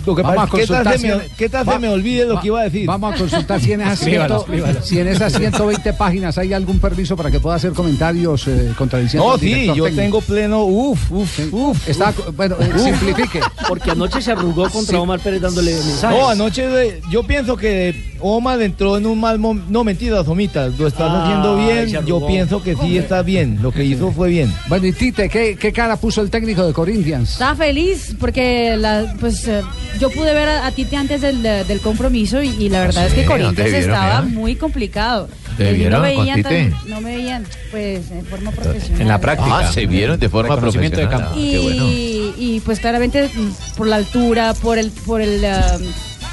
Lo 0.06 0.14
que 0.14 0.22
Vamos 0.22 0.36
pasa 0.36 0.56
a 0.56 0.60
¿qué 0.60 0.66
tal 0.66 0.76
consultar 0.84 0.98
se 0.98 1.06
me, 1.16 1.24
si- 1.24 1.30
qué 1.36 1.48
tal 1.48 1.64
se 1.64 1.70
va- 1.70 1.78
me 1.78 1.88
olvide 1.88 2.26
lo 2.26 2.34
va- 2.34 2.40
que 2.40 2.46
iba 2.48 2.60
a 2.60 2.64
decir? 2.64 2.86
Vamos 2.86 3.14
a 3.14 3.16
consultar 3.18 3.60
si 3.60 3.72
en 3.72 3.80
esas, 3.80 3.92
Escríbalo, 4.00 4.34
ciento- 4.40 4.52
escríbalo. 4.54 4.82
si 4.86 4.98
en 5.00 5.08
esas 5.08 5.32
120 5.32 5.92
páginas 5.94 6.36
hay 6.38 6.52
algún 6.52 6.78
permiso 6.78 7.16
para 7.16 7.30
que 7.30 7.40
pueda 7.40 7.56
hacer 7.56 7.72
comentarios 7.72 8.46
eh, 8.48 8.72
contradiciendo 8.76 9.28
No, 9.30 9.38
sí, 9.38 9.66
yo 9.66 9.84
técnico. 9.84 9.96
tengo 9.96 10.20
pleno, 10.20 10.64
uf, 10.64 11.10
uf, 11.10 11.38
uf. 11.52 11.88
Está, 11.88 12.10
uf. 12.10 12.36
bueno, 12.36 12.56
eh, 12.60 12.70
Uf. 12.74 12.82
simplifique. 12.84 13.40
Porque 13.68 13.90
anoche 13.92 14.20
se 14.20 14.32
arrugó 14.32 14.68
contra 14.70 14.96
Sí. 14.96 15.02
Omar 15.02 15.20
Pérez 15.20 15.40
dándole 15.40 15.72
mensajes. 15.72 16.18
No, 16.18 16.28
anoche 16.28 16.66
de- 16.68 17.00
yo 17.10 17.22
pienso 17.22 17.56
que 17.56 18.13
Omar 18.26 18.60
entró 18.62 18.96
en 18.96 19.04
un 19.04 19.20
mal 19.20 19.38
momento. 19.38 19.70
No, 19.70 19.84
mentira, 19.84 20.24
Somita, 20.24 20.68
lo 20.68 20.86
estás 20.86 21.10
Ay, 21.10 21.20
haciendo 21.22 21.56
bien. 21.58 22.06
Yo 22.06 22.26
pienso 22.26 22.62
que 22.62 22.74
sí 22.74 22.96
está 22.96 23.20
bien. 23.22 23.58
Lo 23.60 23.70
que 23.70 23.84
hizo 23.84 24.10
fue 24.12 24.30
bien. 24.30 24.50
Bueno, 24.68 24.86
y 24.86 24.92
Tite, 24.92 25.28
¿qué, 25.28 25.56
qué 25.60 25.72
cara 25.74 25.96
puso 25.96 26.22
el 26.22 26.30
técnico 26.30 26.66
de 26.66 26.72
Corinthians? 26.72 27.32
Estaba 27.32 27.54
feliz 27.54 28.16
porque 28.18 28.76
la, 28.78 29.14
pues 29.20 29.46
eh, 29.46 29.60
yo 30.00 30.08
pude 30.10 30.32
ver 30.32 30.48
a, 30.48 30.66
a 30.66 30.70
Tite 30.72 30.96
antes 30.96 31.20
del, 31.20 31.42
del 31.42 31.80
compromiso 31.80 32.42
y, 32.42 32.48
y 32.58 32.68
la 32.70 32.80
verdad 32.80 33.06
es 33.06 33.12
que 33.12 33.20
Sí, 33.20 33.26
¿no 33.26 33.34
te 33.34 33.42
Corinthians 33.42 33.70
vieron, 33.70 33.90
estaba 33.90 34.22
mira? 34.22 34.40
muy 34.40 34.56
complicado. 34.56 35.28
¿Te 35.58 35.68
Eh, 35.70 35.72
vieron 35.74 35.92
no 35.92 35.98
con 36.08 36.16
veían 36.16 36.36
Tite? 36.42 36.70
tan- 36.70 36.90
no 36.90 37.00
me 37.02 37.16
veían 37.16 37.44
pues 37.70 38.10
en 38.10 38.24
forma 38.24 38.50
profesional. 38.52 39.02
En 39.02 39.08
la 39.08 39.20
práctica. 39.20 39.58
Ah, 39.58 39.70
se 39.72 39.84
vieron 39.86 40.18
de 40.18 40.28
forma 40.30 40.54
Reconocimiento 40.54 40.98
de 40.98 41.06
profesional. 41.08 41.34
campo. 41.34 41.46
Ah, 41.46 41.50
qué 41.50 41.58
bueno. 41.58 41.86
y, 41.90 42.34
y, 42.56 42.60
pues 42.64 42.80
claramente 42.80 43.28
mm, 43.34 43.76
por 43.76 43.86
la 43.86 43.96
altura, 43.96 44.54
por 44.54 44.78
el 44.78 44.90
por 44.90 45.20
el 45.20 45.44
um, 45.44 45.86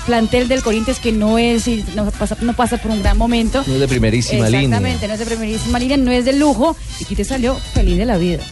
plantel 0.06 0.48
del 0.48 0.62
Corinthians 0.64 1.00
que 1.00 1.12
no 1.12 1.38
es 1.38 1.68
no 1.96 2.10
pasa, 2.12 2.38
no 2.42 2.54
pasa 2.54 2.78
por 2.78 2.92
un 2.92 3.02
gran 3.02 3.18
momento. 3.18 3.64
No 3.68 3.76
es 3.76 3.80
de 3.80 3.88
primerísima 3.88 4.46
línea. 4.46 4.62
Exactamente, 4.62 5.08
no 5.08 5.14
es 5.14 5.20
de 5.20 5.26
primerísima 5.26 5.80
línea, 5.80 5.98
no 5.98 6.12
es 6.12 6.26
de 6.26 6.34
lujo 6.34 6.76
y 7.00 7.06
Tite 7.06 7.24
salió 7.24 7.56
feliz 7.56 7.98
de 7.98 8.06
la 8.06 8.18
vida. 8.18 8.44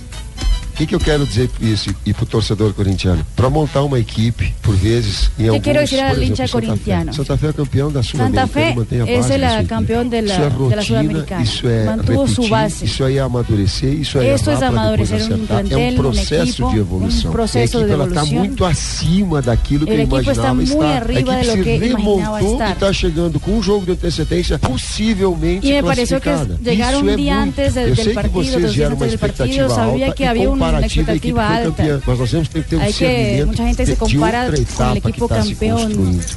O 0.79 0.81
que, 0.81 0.87
que 0.87 0.95
eu 0.95 0.99
quero 1.01 1.25
dizer 1.27 1.49
com 1.49 1.65
isso 1.65 1.93
e 2.05 2.13
pro 2.13 2.25
torcedor 2.25 2.71
corintiano? 2.73 3.25
Para 3.35 3.49
montar 3.49 3.83
uma 3.83 3.99
equipe, 3.99 4.53
por 4.61 4.73
vezes, 4.77 5.29
em 5.37 5.43
¿Qué 5.43 5.47
alguns, 5.49 5.61
quiero 5.63 5.79
decir 5.81 5.99
al 5.99 6.13
por 6.15 6.23
hincha 6.23 6.43
exemplo, 6.45 6.47
Santa 6.47 6.61
Fé. 6.61 6.67
corintiano? 6.69 7.13
Santa 7.13 7.37
Fé 7.37 7.47
é 7.49 7.53
campeão 7.53 7.91
da 7.91 8.01
Santa 8.01 8.09
Sul-Americana, 8.17 8.47
Fe 8.47 8.75
mantém 8.75 9.01
a 9.01 9.03
es 9.11 9.19
base 9.19 9.33
el 9.35 9.41
da 9.41 9.47
ah, 9.47 9.49
sua 9.49 9.59
equipe. 9.59 9.67
campeón 9.75 10.09
de 10.09 10.21
la, 10.21 10.33
Isso 10.33 10.39
é 10.41 10.45
de 10.45 10.49
la 10.49 10.55
rotina, 10.57 10.81
Sudamericana. 10.83 11.43
isso 11.43 11.67
é 11.67 11.83
Mantuvo 11.83 12.27
su 12.27 12.41
repetir, 12.43 12.49
base. 12.49 12.85
isso 12.85 13.03
aí 13.03 13.17
é 13.17 13.19
amadurecer, 13.19 13.93
isso 13.93 14.19
aí 14.19 14.27
Esto 14.29 14.49
é 14.51 14.53
es 14.53 14.61
errar 14.61 14.71
pra 14.71 14.81
depois 14.91 15.11
amadurecer 15.11 15.19
un 15.19 15.33
acertar. 15.33 15.59
É 15.59 15.63
plantel, 15.63 15.79
um 15.79 15.89
un 15.89 15.95
processo 15.97 16.43
equipo, 16.49 16.71
de 16.71 16.77
evolução. 16.79 17.29
un 17.29 17.33
proceso 17.33 17.59
e 17.59 17.59
a 17.59 17.85
de 17.85 17.91
equipe 17.91 17.93
ela 17.93 18.07
está 18.07 18.21
evolución. 18.21 18.39
muito 18.39 18.65
acima 18.65 19.41
daquilo 19.41 19.85
que 19.85 19.91
El 19.91 19.99
eu 19.99 20.03
equipo 20.05 20.31
está 20.31 20.31
imaginava 20.31 20.53
muy 20.53 20.63
estar. 20.63 21.03
arriba 21.03 21.33
a 21.33 21.39
de 21.39 21.45
lo 21.45 21.53
equipe 21.55 21.63
que 21.65 21.79
se 21.79 21.91
imaginaba 21.91 22.37
remontou 22.39 22.51
estar. 22.53 22.69
e 22.69 22.71
está 22.71 22.93
chegando 22.93 23.39
com 23.41 23.51
um 23.51 23.61
jogo 23.61 23.85
de 23.85 23.91
antecedência 23.91 24.57
possivelmente 24.59 25.67
Y 25.67 25.73
me 25.73 25.83
pareció 25.83 26.21
que 26.21 26.29
classificada. 26.29 26.59
llegar 26.63 26.93
Isso 26.93 27.03
un 27.03 27.09
é 27.09 27.15
día 27.17 27.35
muito. 27.35 27.49
antes 27.59 27.73
de- 27.73 27.81
eu 27.81 27.85
del 27.87 27.95
sei 27.97 28.05
que 28.07 28.13
partido, 28.13 28.33
vocês 28.33 28.51
dos 28.53 28.61
días 28.61 28.73
geram 28.75 28.95
uma 28.95 29.05
antes 29.05 29.11
del 29.11 29.19
partido, 29.19 29.43
expectativa 29.43 29.75
sabía 29.75 30.05
alta 30.05 30.15
que 30.15 30.23
e 30.23 30.27
había 30.27 30.49
una 30.77 30.85
expectativa 30.85 31.47
alta. 31.47 31.69
campeã. 31.69 32.01
Mas 32.05 32.19
nós 32.19 32.31
temos 32.31 32.47
que 32.47 32.61
ter 32.61 32.75
um 32.75 32.81
Hay 32.81 32.93
que, 32.93 33.05
discernimento 33.05 33.47
mucha 33.47 33.63
gente 33.65 33.85
se 33.85 33.91
de 33.91 33.97
compara 33.97 34.45
con 34.45 34.91
el 34.91 34.97
equipo 34.97 35.27
campeón. 35.27 35.91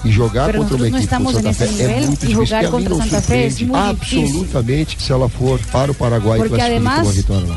E 0.05 0.11
pero 0.47 0.63
nosotros 0.63 0.91
no 0.91 0.99
estamos 0.99 1.37
en 1.37 1.43
Santa 1.43 1.65
ese 1.65 1.73
nivel 1.73 2.19
y 2.27 2.35
jugar 2.35 2.69
contra 2.69 2.95
Santa 2.97 3.21
Fe 3.23 3.47
es 3.47 3.63
muy 3.63 3.79
difícil. 3.91 4.27
absolutamente 4.27 4.97
se 4.99 5.13
ela 5.13 5.29
for 5.29 5.61
para 5.71 5.93
o 5.93 5.95
Paraguai 5.95 6.39
Porque 6.39 6.61
además, 6.61 7.07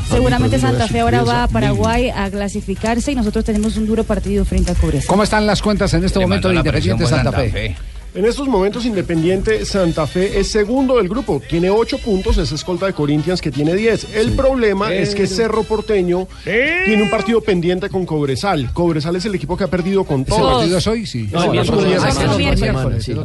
seguramente 0.08 0.58
Santa 0.58 0.86
Fe 0.88 1.00
ahora 1.00 1.24
va 1.24 1.44
a. 1.44 1.48
Paraguay 1.48 2.10
a 2.10 2.30
clasificarse 2.30 3.12
y 3.12 3.14
nosotros 3.14 3.44
tenemos 3.44 3.76
un 3.76 3.86
duro 3.86 4.04
partido 4.04 4.44
frente 4.44 4.72
a 4.72 4.74
Cobresal. 4.74 5.08
¿Cómo 5.08 5.22
están 5.22 5.46
las 5.46 5.62
cuentas 5.62 5.92
en 5.94 6.04
este 6.04 6.18
momento 6.18 6.48
de 6.48 6.56
Independiente 6.56 7.06
Santa 7.06 7.32
Fe? 7.32 7.76
En 8.16 8.24
estos 8.24 8.48
momentos 8.48 8.86
Independiente 8.86 9.66
Santa 9.66 10.06
Fe 10.06 10.40
es 10.40 10.50
segundo 10.50 10.96
del 10.96 11.06
grupo, 11.06 11.42
tiene 11.50 11.68
ocho 11.68 11.98
puntos, 11.98 12.38
es 12.38 12.50
escolta 12.50 12.86
de 12.86 12.94
Corinthians 12.94 13.42
que 13.42 13.50
tiene 13.50 13.74
10. 13.74 14.14
El 14.14 14.32
problema 14.32 14.90
es 14.90 15.14
que 15.14 15.26
Cerro 15.26 15.64
Porteño 15.64 16.26
tiene 16.42 17.02
un 17.02 17.10
partido 17.10 17.42
pendiente 17.42 17.90
con 17.90 18.06
Cobresal. 18.06 18.72
Cobresal 18.72 19.16
es 19.16 19.26
el 19.26 19.34
equipo 19.34 19.54
que 19.54 19.64
ha 19.64 19.66
perdido 19.68 20.04
con 20.04 20.22
¿Ese 20.22 20.30
todos. 20.30 20.54
partido 20.54 20.78
es 20.78 20.86
hoy? 20.86 21.04
Sí. 21.04 21.28
No. 21.30 21.52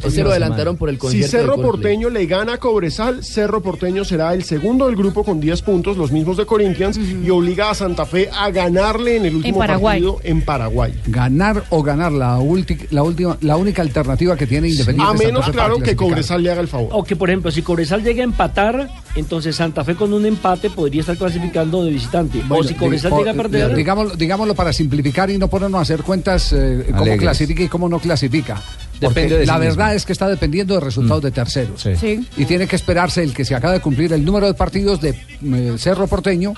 Este 0.04 0.24
lo 0.24 0.32
adelantaron 0.32 0.76
por 0.76 0.90
el 0.90 1.00
Si 1.00 1.24
Cerro. 1.24 1.56
Porteño 1.56 2.10
le 2.10 2.26
gana 2.26 2.56
a 2.56 2.58
Cobresal, 2.58 3.24
Cerro 3.24 3.62
Porteño 3.62 4.04
será 4.04 4.34
el 4.34 4.44
segundo 4.44 4.88
del 4.88 4.98
grupo 4.98 5.24
con 5.24 5.40
10 5.40 5.62
puntos, 5.62 5.96
los 5.96 6.12
mismos 6.12 6.36
de 6.36 6.46
Corinthians, 6.46 6.98
y 6.98 7.30
obliga 7.30 7.70
a 7.70 7.76
Santa 7.76 8.06
Fe 8.06 8.30
a 8.30 8.50
ganarle 8.52 9.16
en 9.16 9.26
el 9.26 9.36
último 9.38 9.60
partido 9.60 10.20
en 10.24 10.42
Paraguay. 10.42 10.94
Ganar 11.08 11.64
o 11.70 11.82
ganar 11.82 12.12
la, 12.12 12.40
última, 12.40 13.38
la 13.40 13.56
única 13.56 13.82
alternativa 13.82 14.36
que 14.36 14.48
tiene 14.48 14.68
Independiente. 14.68 14.81
A 15.00 15.14
menos, 15.14 15.46
Fe 15.46 15.52
claro, 15.52 15.80
que. 15.80 15.96
Cobresal 15.96 16.44
le 16.44 16.52
haga 16.52 16.62
el 16.62 16.68
favor. 16.68 16.90
O 16.92 17.04
que, 17.04 17.16
por 17.16 17.30
ejemplo, 17.30 17.52
si 17.52 17.62
Cobresal 17.62 18.04
llega 18.04 18.22
a 18.22 18.26
empatar, 18.26 18.90
entonces 19.16 19.56
Santa 19.56 19.84
Fe 19.84 19.96
con 19.96 20.14
un 20.14 20.26
empate 20.26 20.70
podría 20.70 21.02
estar 21.02 21.18
clasificando 21.18 21.84
de 21.84 21.92
visitante. 21.92 22.42
o 22.50 22.64
si 22.64 22.74
Cobresal 22.74 23.14
llega 23.14 23.32
a 23.32 23.36
perder. 23.36 23.76
Digámoslo, 23.76 24.16
digámoslo 24.16 24.56
para 24.56 24.74
simplificar 24.74 25.30
y 25.30 25.38
no 25.38 25.48
ponernos 25.48 25.80
a 25.80 25.82
hacer 25.82 26.04
cuentas 26.04 26.54
eh, 26.54 26.92
cómo 26.98 27.18
clasifica 27.18 27.64
y 27.64 27.68
cómo 27.68 27.90
no 27.90 28.00
clasifica. 28.00 28.62
Porque 29.02 29.22
Depende 29.22 29.38
de 29.40 29.46
la 29.48 29.54
sí 29.56 29.60
verdad 29.62 29.86
mismo. 29.86 29.98
es 29.98 30.06
que 30.06 30.14
está 30.14 30.28
dependiendo 30.28 30.76
de 30.76 30.80
resultados 30.82 31.24
de 31.24 31.32
terceros. 31.32 31.82
Sí. 32.00 32.28
Y 32.38 32.46
tiene 32.46 32.68
que 32.68 32.76
esperarse 32.76 33.24
el 33.24 33.34
que 33.34 33.46
se 33.46 33.56
acaba 33.56 33.74
de 33.74 33.80
cumplir 33.82 34.14
el 34.14 34.24
número 34.24 34.46
de 34.46 34.54
partidos 34.54 35.02
de 35.02 35.10
eh, 35.10 35.74
Cerro 35.78 36.06
Porteño, 36.06 36.54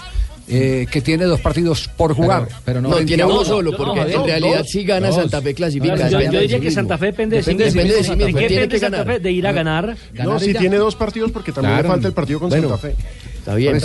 eh, 0.48 0.86
que 0.92 1.02
tiene 1.02 1.26
dos 1.26 1.40
partidos 1.40 1.88
por 1.96 2.14
jugar. 2.14 2.48
no, 2.82 2.90
Frente 2.92 3.06
tiene 3.06 3.26
uno 3.26 3.46
solo, 3.46 3.76
porque 3.76 4.02
en 4.02 4.26
realidad 4.26 4.66
si 4.68 4.84
gana 4.84 5.08
Dos. 5.08 5.16
Santa 5.18 5.42
Fe 5.42 5.54
clasifica. 5.54 6.10
Yo, 6.10 6.20
diría 6.20 6.60
que. 6.60 6.72
Santa 6.72 6.98
Fe 6.98 7.06
depende 7.08 7.38
de 7.38 7.44
sí 7.44 7.54
Depende, 7.54 7.84
mismo. 7.84 7.94
de 7.98 8.04
sí 8.04 8.10
mismo, 8.12 8.26
¿De 8.26 8.34
qué 8.34 8.48
tiene 8.48 8.62
depende 8.64 8.68
que 8.76 8.80
Santa 8.80 8.98
ganar. 8.98 9.14
Fe? 9.16 9.20
De 9.22 9.32
ir 9.32 9.48
a 9.48 9.52
ganar. 9.52 9.98
No, 10.14 10.40
si 10.40 10.54
tiene 10.54 10.76
dos 10.78 10.96
partidos 10.96 11.32
porque 11.32 11.52
también 11.52 11.74
Claro. 11.76 11.88
le 11.88 11.94
falta 11.94 12.08
el 12.08 12.14
partido 12.14 12.40
con 12.40 12.50
Bueno, 12.50 12.70
Santa 12.70 12.82
Fe. 12.90 12.96
Está 13.40 13.56
bien. 13.56 13.80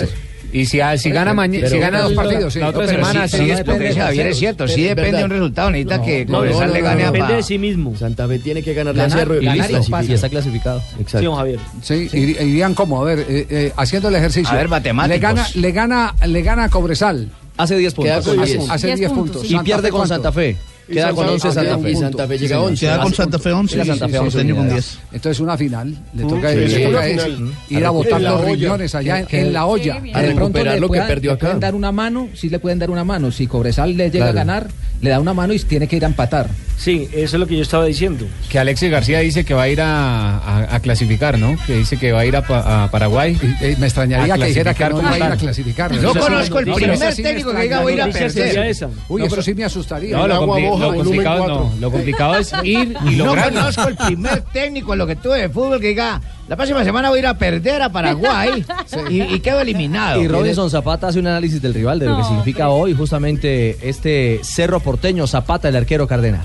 Y 0.52 0.64
si, 0.66 0.80
ah, 0.80 0.96
si 0.96 1.10
gana 1.10 1.34
mañana, 1.34 1.60
Pero- 1.64 1.74
si 1.74 1.78
gana 1.78 2.00
dos 2.00 2.12
partidos, 2.14 2.52
sí. 2.54 2.58
la 2.60 2.68
otra 2.68 2.80
No, 2.82 2.86
pero 2.88 3.04
semana 3.06 3.28
sí, 3.28 3.36
sí 3.36 3.44
sí 3.44 3.50
es 3.50 3.56
porque 3.58 3.72
porque 3.88 3.94
Javier 4.00 4.26
es 4.28 4.38
cierto, 4.38 4.66
sí 4.68 4.82
verdad. 4.82 4.96
depende 4.96 5.18
de 5.18 5.24
un 5.24 5.30
resultado, 5.30 5.70
necesita 5.70 6.02
que 6.02 6.24
No, 6.26 6.38
Cobresal 6.38 6.68
no, 6.68 6.72
le 6.74 6.80
no, 6.80 6.84
gane 6.86 7.02
no, 7.02 7.08
a 7.08 7.12
Depende 7.12 7.34
de 7.34 7.42
sí 7.42 7.58
mismo. 7.58 7.96
Santa 7.96 8.26
Fe 8.28 8.38
tiene 8.38 8.62
que 8.62 8.72
ganarle 8.74 9.02
Ganar- 9.02 9.16
a 9.16 9.20
Cerro 9.20 9.34
y 9.40 9.44
ganar 9.44 9.70
listo, 9.70 9.96
y 10.08 10.12
está 10.14 10.28
clasificado. 10.28 10.78
Exacto. 10.92 11.18
Sí, 11.18 11.24
don 11.24 11.36
Javier. 11.36 11.58
Sí, 11.82 12.08
irían 12.12 12.74
como, 12.74 13.02
a 13.02 13.04
ver, 13.04 13.18
eh, 13.28 13.46
eh, 13.50 13.72
haciendo 13.76 14.08
el 14.08 14.14
ejercicio. 14.14 14.50
A 14.52 14.56
ver, 14.56 14.68
matemáticos. 14.68 15.14
Le 15.14 15.20
gana, 15.20 15.46
le 15.54 15.72
gana, 15.72 16.14
le 16.26 16.42
gana 16.42 16.64
a 16.64 16.68
Cobresal. 16.70 17.28
Hace 17.56 17.76
10 17.76 17.92
puntos. 17.94 18.16
Hace, 18.16 18.36
10. 18.36 18.70
hace 18.70 18.94
10 18.94 19.10
puntos. 19.10 19.50
Y 19.50 19.58
pierde 19.58 19.90
con. 19.90 20.08
Santa 20.08 20.32
Fe. 20.32 20.56
Queda 20.92 21.10
con 21.12 21.24
Fe 21.26 21.30
11 21.32 21.52
Santa 21.52 21.78
Fe. 21.78 21.90
Y 21.90 21.96
Santa 21.96 22.26
Fe 22.26 22.38
llega 22.38 22.56
a 22.56 22.60
11. 22.62 22.86
Queda 22.86 23.00
con 23.02 23.14
Santa 23.14 23.38
Fe 23.38 23.52
11 23.52 23.76
Llega 23.76 23.84
y 23.84 23.98
Santa 23.98 24.06
Fe 24.08 24.12
y 24.14 24.18
11 24.18 24.30
Porteño 24.36 24.54
con 24.54 24.62
unidades. 24.64 24.84
10. 24.92 25.12
Entonces 25.12 25.40
una 25.40 25.56
final. 25.58 25.94
Le 26.14 26.24
Mm, 26.24 26.28
toca, 26.28 26.52
ir 26.54 27.76
a 27.76 27.80
la 27.80 28.30
los 28.30 28.44
riñones 28.44 28.94
allá 28.94 29.24
en, 29.28 29.52
la 29.52 29.66
olla. 29.66 30.00
A 30.14 30.22
recuperar 30.22 30.74
le 30.74 30.80
lo 30.80 30.88
que 30.90 31.00
perdió 31.00 31.32
le 31.32 31.36
pueden 31.38 31.56
acá. 31.56 31.66
dar 31.66 31.74
una 31.74 31.92
mano, 31.92 32.28
sí 32.34 32.48
le 32.48 32.58
pueden 32.58 32.78
dar 32.78 32.90
una 32.90 33.04
mano. 33.04 33.30
Si 33.30 33.46
Cobresal 33.46 33.96
le 33.96 34.10
llega 34.10 34.28
a 34.28 34.32
ganar, 34.32 34.68
le 35.00 35.10
da 35.10 35.20
una 35.20 35.34
mano 35.34 35.52
y 35.52 35.58
tiene 35.60 35.86
que 35.86 35.96
ir 35.96 36.04
a 36.04 36.08
empatar. 36.08 36.48
Sí, 36.76 37.08
eso 37.12 37.36
es 37.36 37.40
lo 37.40 37.46
que 37.48 37.56
yo 37.56 37.62
estaba 37.62 37.84
diciendo. 37.86 38.24
Que 38.48 38.58
Alexis 38.60 38.88
García 38.90 39.18
dice 39.18 39.44
que 39.44 39.52
va 39.52 39.62
a 39.62 39.68
ir 39.68 39.80
a, 39.80 40.38
a- 40.38 40.76
a 40.76 40.80
clasificar, 40.80 41.36
¿no? 41.36 41.56
Que 41.66 41.74
dice 41.78 41.96
que 41.96 42.12
va 42.12 42.20
a 42.20 42.24
ir 42.26 42.36
a, 42.36 42.42
Pa- 42.42 42.84
a 42.84 42.90
Paraguay. 42.90 43.36
Y- 43.60 43.64
y 43.72 43.76
me 43.76 43.86
extrañaría 43.86 44.36
que 44.36 44.44
dijera 44.44 44.74
que 44.74 44.88
no 44.88 45.00
iba 45.00 45.10
a 45.12 45.16
ir 45.16 45.22
a 45.24 45.36
clasificar. 45.36 45.90
No 45.92 46.12
sí 46.12 46.18
conozco 46.20 46.58
el 46.60 46.72
primer 46.72 47.14
técnico 47.16 47.52
que 47.52 47.62
diga, 47.62 47.80
voy 47.80 47.92
a 47.92 47.94
ir 47.96 48.02
a 48.02 48.30
sería 48.30 48.68
esa. 48.68 48.88
Uy, 49.08 49.24
eso 49.24 49.42
sí 49.42 49.54
me 49.54 49.64
asustaría. 49.64 50.16
No, 50.16 50.28
lo, 50.28 50.42
compli- 50.46 50.77
Lo 50.78 50.94
complicado 50.94 51.46
no. 51.48 51.72
Lo 51.80 51.90
complicado 51.90 52.36
es 52.36 52.52
ir 52.64 52.96
y 53.06 53.16
No 53.16 53.26
lograrlo. 53.26 53.60
conozco 53.60 53.88
el 53.88 53.96
primer 53.96 54.40
técnico 54.42 54.92
en 54.92 54.98
lo 54.98 55.06
que 55.06 55.16
tuve 55.16 55.40
de 55.40 55.48
fútbol 55.48 55.80
que 55.80 55.88
diga, 55.88 56.20
la 56.48 56.56
próxima 56.56 56.84
semana 56.84 57.08
voy 57.10 57.18
a 57.18 57.20
ir 57.20 57.26
a 57.26 57.34
perder 57.34 57.82
a 57.82 57.90
Paraguay 57.90 58.64
y, 59.10 59.22
y 59.22 59.40
quedo 59.40 59.60
eliminado. 59.60 60.22
Y 60.22 60.28
Robinson 60.28 60.70
Zapata 60.70 61.08
hace 61.08 61.18
un 61.18 61.26
análisis 61.26 61.60
del 61.60 61.74
rival, 61.74 61.98
de 61.98 62.06
lo 62.06 62.16
que 62.16 62.22
No, 62.22 62.28
significa 62.28 62.68
hoy 62.70 62.94
justamente 62.94 63.76
este 63.88 64.40
Cerro 64.42 64.80
Porteño 64.80 65.26
Zapata, 65.26 65.68
el 65.68 65.76
arquero 65.76 66.06
cardenal. 66.06 66.42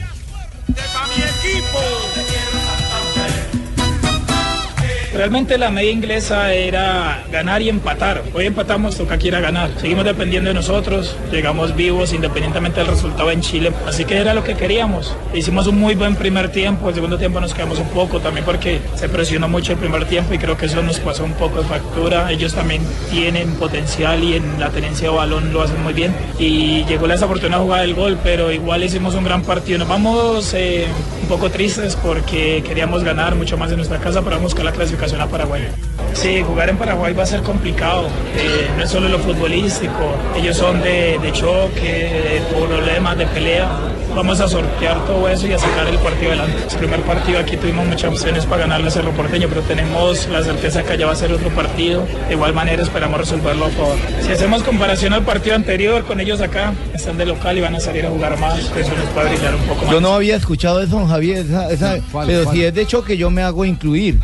Realmente 5.13 5.59
la 5.59 5.69
media 5.69 5.91
inglesa 5.91 6.55
era 6.55 7.23
ganar 7.31 7.61
y 7.61 7.69
empatar. 7.69 8.23
Hoy 8.33 8.47
empatamos, 8.47 8.97
toca 8.97 9.19
que 9.19 9.27
ir 9.27 9.33
ganar. 9.39 9.69
Seguimos 9.79 10.05
dependiendo 10.05 10.47
de 10.47 10.55
nosotros, 10.55 11.15
llegamos 11.31 11.75
vivos 11.75 12.13
independientemente 12.13 12.79
del 12.79 12.87
resultado 12.87 13.29
en 13.29 13.41
Chile. 13.41 13.71
Así 13.87 14.05
que 14.05 14.17
era 14.17 14.33
lo 14.33 14.43
que 14.43 14.55
queríamos. 14.55 15.15
Hicimos 15.31 15.67
un 15.67 15.79
muy 15.79 15.93
buen 15.93 16.15
primer 16.15 16.51
tiempo, 16.51 16.89
el 16.89 16.95
segundo 16.95 17.19
tiempo 17.19 17.39
nos 17.39 17.53
quedamos 17.53 17.77
un 17.77 17.89
poco 17.89 18.21
también 18.21 18.43
porque 18.43 18.81
se 18.95 19.07
presionó 19.07 19.47
mucho 19.47 19.73
el 19.73 19.77
primer 19.77 20.05
tiempo 20.05 20.33
y 20.33 20.39
creo 20.39 20.57
que 20.57 20.65
eso 20.65 20.81
nos 20.81 20.99
pasó 20.99 21.23
un 21.23 21.33
poco 21.33 21.61
de 21.61 21.67
factura. 21.67 22.31
Ellos 22.31 22.55
también 22.55 22.81
tienen 23.11 23.53
potencial 23.53 24.23
y 24.23 24.33
en 24.33 24.59
la 24.59 24.71
tenencia 24.71 25.11
de 25.11 25.15
balón 25.15 25.53
lo 25.53 25.61
hacen 25.61 25.81
muy 25.83 25.93
bien. 25.93 26.11
Y 26.39 26.85
llegó 26.85 27.05
la 27.05 27.13
desafortunada 27.13 27.61
jugada 27.61 27.83
del 27.83 27.93
gol, 27.93 28.17
pero 28.23 28.51
igual 28.51 28.83
hicimos 28.83 29.13
un 29.13 29.25
gran 29.25 29.43
partido. 29.43 29.77
Nos 29.77 29.87
vamos 29.87 30.55
eh, 30.55 30.87
un 31.21 31.27
poco 31.27 31.51
tristes 31.51 31.95
porque 31.95 32.63
queríamos 32.65 33.03
ganar 33.03 33.35
mucho 33.35 33.59
más 33.59 33.69
en 33.69 33.77
nuestra 33.77 33.99
casa 33.99 34.23
para 34.23 34.37
buscar 34.37 34.65
la 34.65 34.71
clasificación 34.71 35.02
a 35.11 35.27
Paraguay. 35.27 35.67
Sí, 36.13 36.41
jugar 36.47 36.69
en 36.69 36.77
Paraguay 36.77 37.13
va 37.13 37.23
a 37.23 37.25
ser 37.25 37.41
complicado. 37.41 38.07
Eh, 38.37 38.69
no 38.77 38.83
es 38.83 38.89
solo 38.89 39.09
lo 39.09 39.19
futbolístico. 39.19 40.15
Ellos 40.37 40.55
son 40.55 40.81
de, 40.81 41.19
de 41.21 41.31
choque, 41.33 41.81
de 41.81 42.41
problemas, 42.55 43.17
de 43.17 43.25
pelea. 43.27 43.67
Vamos 44.15 44.39
a 44.39 44.47
sortear 44.47 45.03
todo 45.05 45.27
eso 45.27 45.47
y 45.47 45.53
a 45.53 45.57
sacar 45.59 45.87
el 45.87 45.97
partido 45.97 46.27
adelante. 46.31 46.55
El 46.71 46.77
primer 46.77 47.01
partido 47.01 47.39
aquí 47.39 47.57
tuvimos 47.57 47.85
muchas 47.87 48.11
opciones 48.11 48.45
para 48.45 48.61
ganarle 48.61 48.87
a 48.87 48.91
Cerro 48.91 49.11
Porteño, 49.11 49.47
pero 49.49 49.61
tenemos 49.61 50.27
la 50.29 50.43
certeza 50.43 50.83
que 50.83 50.93
allá 50.93 51.07
va 51.07 51.13
a 51.13 51.15
ser 51.15 51.33
otro 51.33 51.49
partido. 51.49 52.05
De 52.27 52.33
igual 52.35 52.53
manera 52.53 52.83
esperamos 52.83 53.19
resolverlo 53.19 53.65
a 53.65 53.69
favor. 53.69 53.95
Si 54.21 54.31
hacemos 54.31 54.61
comparación 54.63 55.13
al 55.13 55.23
partido 55.23 55.55
anterior 55.55 56.05
con 56.05 56.19
ellos 56.19 56.41
acá, 56.41 56.73
están 56.93 57.17
de 57.17 57.25
local 57.25 57.57
y 57.57 57.61
van 57.61 57.75
a 57.75 57.79
salir 57.79 58.05
a 58.05 58.09
jugar 58.09 58.37
más. 58.39 58.59
Eso 58.59 58.91
puede 59.15 59.29
brillar 59.29 59.55
un 59.55 59.61
poco 59.63 59.81
más. 59.85 59.91
Yo 59.91 59.99
no 59.99 60.13
había 60.13 60.35
escuchado 60.35 60.81
eso, 60.81 60.91
don 60.99 61.07
Javier, 61.09 61.37
esa- 61.39 61.71
esa- 61.71 61.97
¿Cuál, 62.11 62.27
pero 62.27 62.43
cuál? 62.43 62.55
si 62.55 62.63
es 62.65 62.73
de 62.75 62.85
choque 62.85 63.17
yo 63.17 63.31
me 63.31 63.41
hago 63.41 63.65
incluir. 63.65 64.19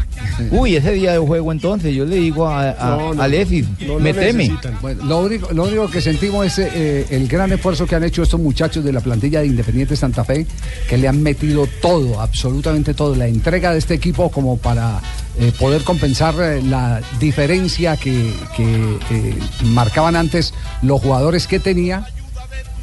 Uy, 0.51 0.68
ese 0.75 0.93
día 0.93 1.13
de 1.13 1.19
juego 1.19 1.51
entonces 1.51 1.93
yo 1.93 2.05
le 2.05 2.17
digo 2.17 2.47
a, 2.47 2.71
a, 2.71 2.97
No, 2.97 3.13
no, 3.13 3.21
a 3.21 3.25
Alexis, 3.25 3.67
no 3.85 3.99
lo. 3.99 4.71
Bueno, 4.81 5.03
único, 5.21 5.51
lo 5.53 5.63
único 5.63 5.89
que 5.89 6.01
sentimos 6.01 6.45
es 6.45 6.59
eh, 6.59 7.05
el 7.09 7.27
gran 7.27 7.51
esfuerzo 7.51 7.85
que 7.85 7.95
han 7.95 8.03
hecho 8.03 8.23
estos 8.23 8.39
muchachos 8.39 8.83
de 8.83 8.93
la 8.93 9.01
plantilla 9.01 9.41
de 9.41 9.47
Independiente 9.47 9.95
Santa 9.95 10.23
Fe, 10.23 10.45
que 10.87 10.97
le 10.97 11.07
han 11.07 11.21
metido 11.21 11.67
todo, 11.81 12.19
absolutamente 12.19 12.93
todo, 12.93 13.15
la 13.15 13.27
entrega 13.27 13.71
de 13.71 13.79
este 13.79 13.93
equipo 13.93 14.29
como 14.29 14.57
para 14.57 15.01
eh, 15.39 15.53
poder 15.57 15.83
compensar 15.83 16.35
eh, 16.41 16.61
la 16.61 17.01
diferencia 17.17 17.95
que, 17.95 18.33
que, 18.57 18.97
eh, 19.09 19.35
marcaban 19.67 20.17
antes 20.17 20.53
los 20.81 21.01
jugadores 21.01 21.47
que 21.47 21.59
tenía. 21.59 22.05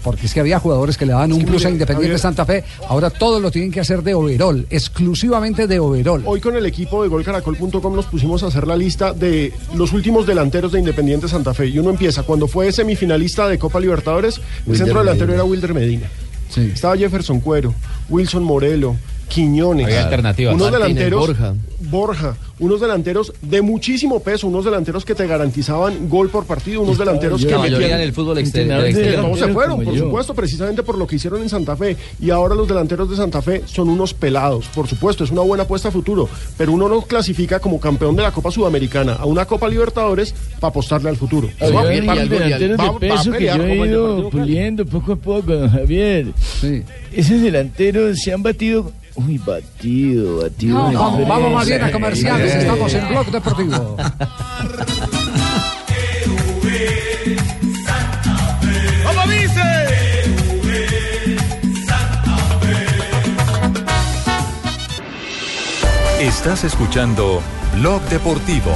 Porque 0.06 0.26
es 0.26 0.32
que 0.34 0.38
había 0.38 0.60
jugadores 0.60 0.96
que 0.96 1.04
le 1.04 1.10
daban 1.14 1.32
un 1.32 1.44
plus 1.44 1.64
a 1.64 1.68
Independiente 1.68 2.12
Javier- 2.16 2.20
Santa 2.20 2.46
Fe, 2.46 2.62
ahora 2.88 3.10
todos 3.10 3.42
lo 3.42 3.50
tienen 3.50 3.72
que 3.72 3.80
hacer 3.80 4.04
de 4.04 4.14
overall, 4.14 4.64
exclusivamente 4.70 5.66
de 5.66 5.80
overall. 5.80 6.22
Hoy 6.24 6.40
con 6.40 6.54
el 6.54 6.64
equipo 6.64 7.02
de 7.02 7.08
golcaracol.com 7.08 7.96
nos 7.96 8.06
pusimos 8.06 8.40
a 8.44 8.46
hacer 8.46 8.68
la 8.68 8.76
lista 8.76 9.12
de 9.12 9.52
los 9.74 9.92
últimos 9.92 10.24
delanteros 10.24 10.70
de 10.70 10.78
Independiente 10.78 11.26
Santa 11.26 11.52
Fe. 11.54 11.66
Y 11.66 11.80
uno 11.80 11.90
empieza, 11.90 12.22
cuando 12.22 12.46
fue 12.46 12.70
semifinalista 12.70 13.48
de 13.48 13.58
Copa 13.58 13.80
Libertadores, 13.80 14.40
el 14.68 14.76
centro 14.76 15.00
delantero 15.00 15.26
Medina. 15.26 15.42
era 15.42 15.44
Wilder 15.44 15.74
Medina. 15.74 16.06
Sí. 16.50 16.70
Estaba 16.72 16.96
Jefferson 16.96 17.40
Cuero, 17.40 17.74
Wilson 18.08 18.44
Morelo, 18.44 18.94
Quiñones. 19.28 19.86
Había 19.86 20.04
alternativas. 20.04 20.54
Unos 20.54 20.70
Martínez, 20.70 20.94
delanteros. 20.96 21.26
Borja. 21.26 21.54
Borja. 21.90 22.36
Unos 22.58 22.80
delanteros 22.80 23.34
de 23.42 23.60
muchísimo 23.60 24.20
peso, 24.20 24.46
unos 24.46 24.64
delanteros 24.64 25.04
que 25.04 25.14
te 25.14 25.26
garantizaban 25.26 26.08
gol 26.08 26.30
por 26.30 26.46
partido, 26.46 26.80
unos 26.80 26.96
delanteros 26.96 27.44
que 27.44 27.54
metían- 27.58 28.00
el 28.00 28.12
fútbol 28.14 28.38
exterior. 28.38 28.82
se 29.36 29.52
fueron, 29.52 29.84
por 29.84 29.94
yo. 29.94 30.04
supuesto, 30.04 30.32
precisamente 30.34 30.82
por 30.82 30.96
lo 30.96 31.06
que 31.06 31.16
hicieron 31.16 31.42
en 31.42 31.50
Santa 31.50 31.76
Fe. 31.76 31.96
Y 32.18 32.30
ahora 32.30 32.54
los 32.54 32.66
delanteros 32.66 33.10
de 33.10 33.16
Santa 33.16 33.42
Fe 33.42 33.62
son 33.66 33.90
unos 33.90 34.14
pelados. 34.14 34.68
Por 34.74 34.88
supuesto, 34.88 35.22
es 35.24 35.30
una 35.30 35.42
buena 35.42 35.64
apuesta 35.64 35.88
a 35.88 35.90
futuro. 35.90 36.28
Pero 36.56 36.72
uno 36.72 36.88
no 36.88 37.02
clasifica 37.02 37.60
como 37.60 37.78
campeón 37.78 38.16
de 38.16 38.22
la 38.22 38.32
Copa 38.32 38.50
Sudamericana 38.50 39.12
a 39.14 39.26
una 39.26 39.44
Copa 39.44 39.68
Libertadores 39.68 40.34
para 40.58 40.70
apostarle 40.70 41.10
al 41.10 41.16
futuro. 41.18 41.50
Javier, 41.58 42.08
va- 42.08 42.14
delanteros 42.14 42.78
va- 42.80 42.84
de 42.84 42.88
va 42.90 42.96
a 42.96 42.98
peso 42.98 43.32
que 43.32 43.44
yo 43.44 43.62
he 43.64 43.86
ido 43.86 44.30
puliendo 44.30 44.86
poco 44.86 45.12
a 45.12 45.16
poco, 45.16 45.52
don 45.54 45.68
Javier. 45.68 46.28
Sí. 46.60 46.82
Esos 47.12 47.40
delanteros 47.42 48.18
se 48.18 48.32
han 48.32 48.42
batido. 48.42 48.92
Uy, 49.18 49.38
batido, 49.38 50.42
batido. 50.42 50.74
No, 50.78 50.88
de 50.88 50.92
no. 50.92 51.00
Vamos, 51.00 51.28
vamos 51.28 51.52
más 51.54 51.66
bien 51.66 51.80
a 51.82 51.86
diferencia. 51.86 52.45
Estamos 52.52 52.94
en 52.94 53.08
Blog 53.08 53.26
Deportivo. 53.30 53.96
¿Cómo 59.04 59.26
dice? 59.28 59.62
Estás 66.20 66.64
escuchando 66.64 67.42
Blog 67.74 68.02
Deportivo. 68.08 68.72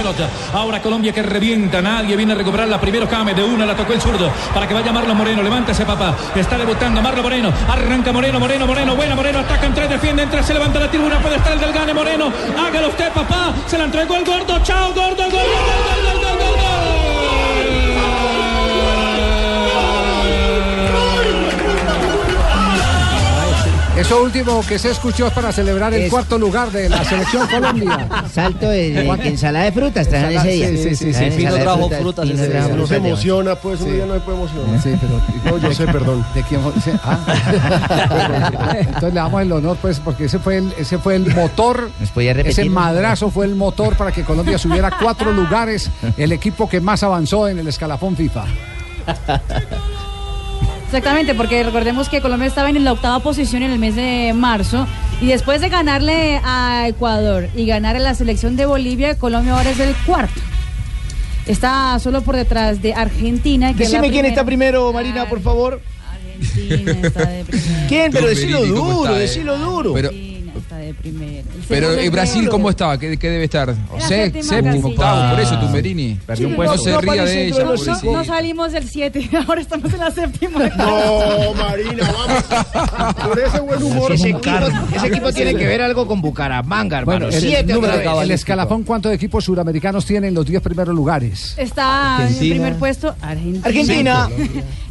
Pelota. 0.00 0.28
Ahora 0.54 0.80
Colombia 0.80 1.12
que 1.12 1.22
revienta, 1.22 1.82
nadie 1.82 2.16
viene 2.16 2.32
a 2.32 2.36
recuperar 2.36 2.68
la 2.68 2.80
primero 2.80 3.06
Came, 3.08 3.34
de 3.34 3.44
una 3.44 3.66
la 3.66 3.76
tocó 3.76 3.92
el 3.92 4.00
zurdo 4.00 4.30
para 4.54 4.66
que 4.66 4.74
vaya 4.74 4.92
Marlon 4.92 5.16
Moreno, 5.16 5.42
levántese 5.42 5.84
papá, 5.84 6.16
está 6.34 6.56
debutando 6.56 7.02
Marlon 7.02 7.22
Moreno, 7.22 7.52
arranca 7.68 8.12
Moreno, 8.12 8.40
Moreno, 8.40 8.66
Moreno, 8.66 8.96
buena 8.96 9.14
Moreno, 9.14 9.40
atacan 9.40 9.74
tres, 9.74 9.90
defienden 9.90 10.30
tres, 10.30 10.46
se 10.46 10.54
levanta 10.54 10.80
la 10.80 10.88
tribuna, 10.88 11.18
puede 11.20 11.36
estar 11.36 11.52
el 11.52 11.60
del 11.60 11.72
Gane 11.72 11.92
Moreno, 11.92 12.32
hágalo 12.58 12.88
usted 12.88 13.12
papá, 13.12 13.52
se 13.66 13.76
la 13.76 13.84
entregó 13.84 14.16
el 14.16 14.24
gordo, 14.24 14.58
chao 14.62 14.88
gordo, 14.94 15.24
gol, 15.24 15.30
gol, 15.30 15.42
gol, 16.02 16.38
gol, 16.38 16.38
gol, 16.38 16.69
Eso 24.00 24.22
último 24.22 24.62
que 24.66 24.78
se 24.78 24.90
escuchó 24.90 25.26
es 25.26 25.32
para 25.32 25.52
celebrar 25.52 25.92
el 25.92 26.02
Es- 26.02 26.10
cuarto 26.10 26.38
lugar 26.38 26.70
de 26.70 26.88
la 26.88 27.04
selección 27.04 27.46
Colombia. 27.50 28.08
Salto 28.32 28.68
de, 28.70 28.92
de- 28.92 29.02
de 29.04 29.28
ensalada 29.28 29.66
de 29.66 29.72
frutas 29.72 30.08
trajeron 30.08 30.32
Ensalada- 30.32 30.50
ese 30.50 30.72
día. 30.72 30.82
sí, 30.94 30.96
sí, 30.96 31.12
sí, 31.12 31.30
sí, 31.36 31.44
de 31.44 31.58
trajo 31.60 31.78
frutas, 31.80 32.00
frutas 32.00 32.30
ese 32.30 32.48
día. 32.48 32.68
No 32.68 32.86
se 32.86 32.96
emociona, 32.96 33.54
pues, 33.56 33.80
un 33.82 33.92
día 33.92 34.06
no 34.06 34.14
se 34.14 34.20
puede 34.20 34.38
emocionar. 34.38 34.82
Sí, 34.82 34.90
pero 35.00 35.56
No, 35.56 35.62
yo 35.62 35.74
sé, 35.74 35.84
perdón. 35.86 36.24
Ah. 37.04 38.74
Entonces 38.78 39.02
le 39.14 39.20
damos 39.20 39.42
el 39.42 39.52
honor, 39.52 39.76
pues, 39.82 40.00
porque 40.00 40.24
ese 40.24 40.38
fue 40.38 40.56
el, 40.58 40.72
ese 40.78 40.98
fue 40.98 41.16
el 41.16 41.34
motor. 41.34 41.90
Ese 42.44 42.64
madrazo 42.70 43.30
fue 43.30 43.44
el 43.46 43.54
motor 43.54 43.96
para 43.96 44.12
que 44.12 44.22
Colombia 44.24 44.56
subiera 44.58 44.90
cuatro 45.00 45.30
lugares, 45.32 45.90
el 46.16 46.32
equipo 46.32 46.68
que 46.68 46.80
más 46.80 47.02
avanzó 47.02 47.48
en 47.48 47.58
el 47.58 47.68
escalafón 47.68 48.16
FIFA. 48.16 48.44
Exactamente, 50.90 51.36
porque 51.36 51.62
recordemos 51.62 52.08
que 52.08 52.20
Colombia 52.20 52.48
estaba 52.48 52.68
en 52.68 52.82
la 52.82 52.92
octava 52.92 53.20
posición 53.20 53.62
en 53.62 53.70
el 53.70 53.78
mes 53.78 53.94
de 53.94 54.32
marzo 54.34 54.88
y 55.20 55.26
después 55.26 55.60
de 55.60 55.68
ganarle 55.68 56.40
a 56.42 56.88
Ecuador 56.88 57.48
y 57.54 57.64
ganar 57.64 57.94
a 57.94 58.00
la 58.00 58.12
selección 58.16 58.56
de 58.56 58.66
Bolivia, 58.66 59.16
Colombia 59.16 59.52
ahora 59.54 59.70
es 59.70 59.78
el 59.78 59.94
cuarto. 60.04 60.40
Está 61.46 61.96
solo 62.00 62.22
por 62.22 62.34
detrás 62.34 62.82
de 62.82 62.92
Argentina. 62.92 63.72
Que 63.72 63.84
es 63.84 63.92
la 63.92 63.98
Decime 64.00 64.12
quién 64.12 64.26
está 64.26 64.44
primero, 64.44 64.92
Marina, 64.92 65.28
por 65.28 65.40
favor. 65.40 65.80
Argentina 66.10 67.06
está 67.06 67.24
de 67.24 67.44
primero. 67.44 67.86
¿Quién? 67.88 68.10
Pero 68.10 68.26
decilo 68.26 68.58
Tumberini, 68.58 68.80
¿cómo 68.80 68.92
duro, 68.92 69.16
eh? 69.16 69.20
decilo 69.20 69.58
duro. 69.58 69.92
Pero- 69.94 70.08
Argentina 70.08 70.26
está 70.26 70.29
de 70.92 70.94
primero. 70.94 71.48
El 71.54 71.64
Pero 71.68 72.10
Brasil. 72.12 72.48
¿cómo 72.48 72.70
está? 72.70 72.98
¿Qué, 72.98 73.16
qué 73.16 73.28
debe 73.30 73.44
estar? 73.44 73.74
Se- 73.98 74.08
séptima 74.08 74.42
séptimo, 74.44 74.88
octavo, 74.88 75.30
por 75.30 75.40
eso 75.40 75.58
Tumberini. 75.60 76.18
Sí, 76.34 76.46
No 76.46 76.78
se 76.78 77.00
ría 77.00 77.24
de 77.24 77.46
ella, 77.48 77.64
No, 77.64 78.12
no 78.12 78.24
salimos 78.24 78.72
del 78.72 78.88
7, 78.88 79.30
ahora 79.48 79.60
estamos 79.60 79.92
en 79.92 79.98
la 80.00 80.10
séptima. 80.10 80.68
No, 80.76 81.54
Marina, 81.54 82.10
vamos. 82.12 83.14
Por 83.24 83.38
ese 83.40 83.60
buen 83.60 83.82
humor. 83.82 84.12
Ese 84.12 84.30
equipo, 84.30 84.50
ese 84.94 85.06
equipo 85.06 85.32
tiene 85.32 85.54
que 85.54 85.66
ver 85.66 85.82
algo 85.82 86.06
con 86.06 86.20
Bucaramanga, 86.20 86.98
hermano. 86.98 87.26
Bueno, 87.26 87.34
el, 87.36 87.40
Siete 87.40 87.72
número 87.72 87.94
otra 87.94 88.10
de- 88.12 88.16
vez. 88.18 88.24
el 88.24 88.30
escalafón, 88.32 88.82
¿cuántos 88.84 89.12
equipos 89.12 89.44
suramericanos 89.44 90.04
tienen 90.06 90.34
los 90.34 90.46
10 90.46 90.62
primeros 90.62 90.94
lugares? 90.94 91.54
Está 91.56 92.16
en 92.16 92.20
el 92.20 92.26
Argentina. 92.26 92.54
primer 92.54 92.74
puesto 92.78 93.14
Argentina. 93.20 93.62
Argentina. 93.64 94.28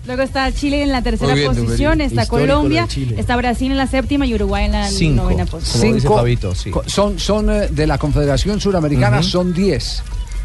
Luego 0.08 0.24
está 0.24 0.52
Chile 0.52 0.82
en 0.82 0.92
la 0.92 1.02
tercera 1.04 1.34
bien, 1.36 1.54
posición, 1.54 2.02
está 2.02 2.24
Histórico 2.24 2.54
Colombia, 2.54 2.88
está 3.18 3.36
Brasil 3.36 3.72
en 3.72 3.78
la 3.78 3.86
séptima 3.88 4.26
y 4.26 4.34
Uruguay 4.34 4.66
en 4.66 4.72
la 4.72 4.90
Cinco. 4.90 5.24
novena 5.24 5.46
posición. 5.46 6.00
Cinco 6.00 6.24
co- 6.72 6.84
son, 6.88 7.20
son 7.20 7.50
eh, 7.52 7.68
de 7.70 7.86
la 7.86 7.98
Confederación 7.98 8.60
Suramericana, 8.60 9.20
Ujú. 9.20 9.28
son 9.30 9.54
10. 9.54 10.02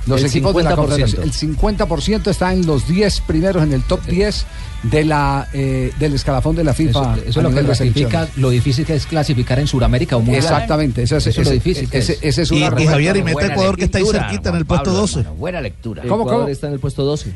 Los 0.06 0.20
El 0.20 0.26
equipos 0.26 0.54
de 0.54 0.64
la 0.64 0.72
50%. 0.72 0.76
Confederación. 0.76 1.22
El 1.22 1.32
50% 1.32 2.30
está 2.30 2.52
en 2.52 2.66
los 2.66 2.86
10 2.86 3.20
primeros, 3.22 3.62
en 3.62 3.72
el 3.72 3.82
top 3.84 4.04
10 4.04 4.44
de 4.82 5.02
la, 5.06 5.48
eh, 5.54 5.92
del 5.98 6.12
escalafón 6.12 6.54
de 6.56 6.62
la 6.64 6.74
FIFA. 6.74 7.14
Eso, 7.14 7.22
eso 7.26 7.40
es 7.40 7.44
lo 7.44 7.54
que 7.54 7.62
ratifica 7.62 8.28
lo 8.36 8.50
difícil 8.50 8.84
que 8.84 8.96
es 8.96 9.06
clasificar 9.06 9.58
en 9.60 9.66
Sudamérica 9.66 10.16
o 10.16 10.20
mundial. 10.20 10.42
Exactamente, 10.44 11.04
eso 11.04 11.16
es, 11.16 11.26
Eso 11.28 11.40
es 11.40 11.46
lo 11.46 11.52
ese- 11.54 11.54
difícil 11.54 11.88
que 11.88 11.98
ese- 11.98 12.12
es. 12.14 12.18
ese 12.20 12.42
es 12.42 12.50
Y- 12.52 12.56
una 12.56 12.66
y 12.66 12.68
respuesta. 12.68 12.92
Javier, 12.92 13.16
y 13.16 13.22
mete 13.22 13.32
Buena 13.32 13.52
Ecuador 13.54 13.76
que 13.78 13.84
está 13.84 13.96
ahí 13.96 14.04
lectura, 14.04 14.28
cerquita 14.28 14.48
en 14.50 14.56
el 14.56 14.66
puesto 14.66 14.84
Pablo, 14.84 15.00
12. 15.00 15.18
hermano, 15.20 15.36
Buena 15.36 15.60
lectura. 15.62 16.02
¿Cómo, 16.02 16.22
Ecuador 16.24 16.40
cómo? 16.42 16.52
está 16.52 16.66
en 16.66 16.72
el 16.74 16.80
puesto 16.80 17.02
12. 17.04 17.32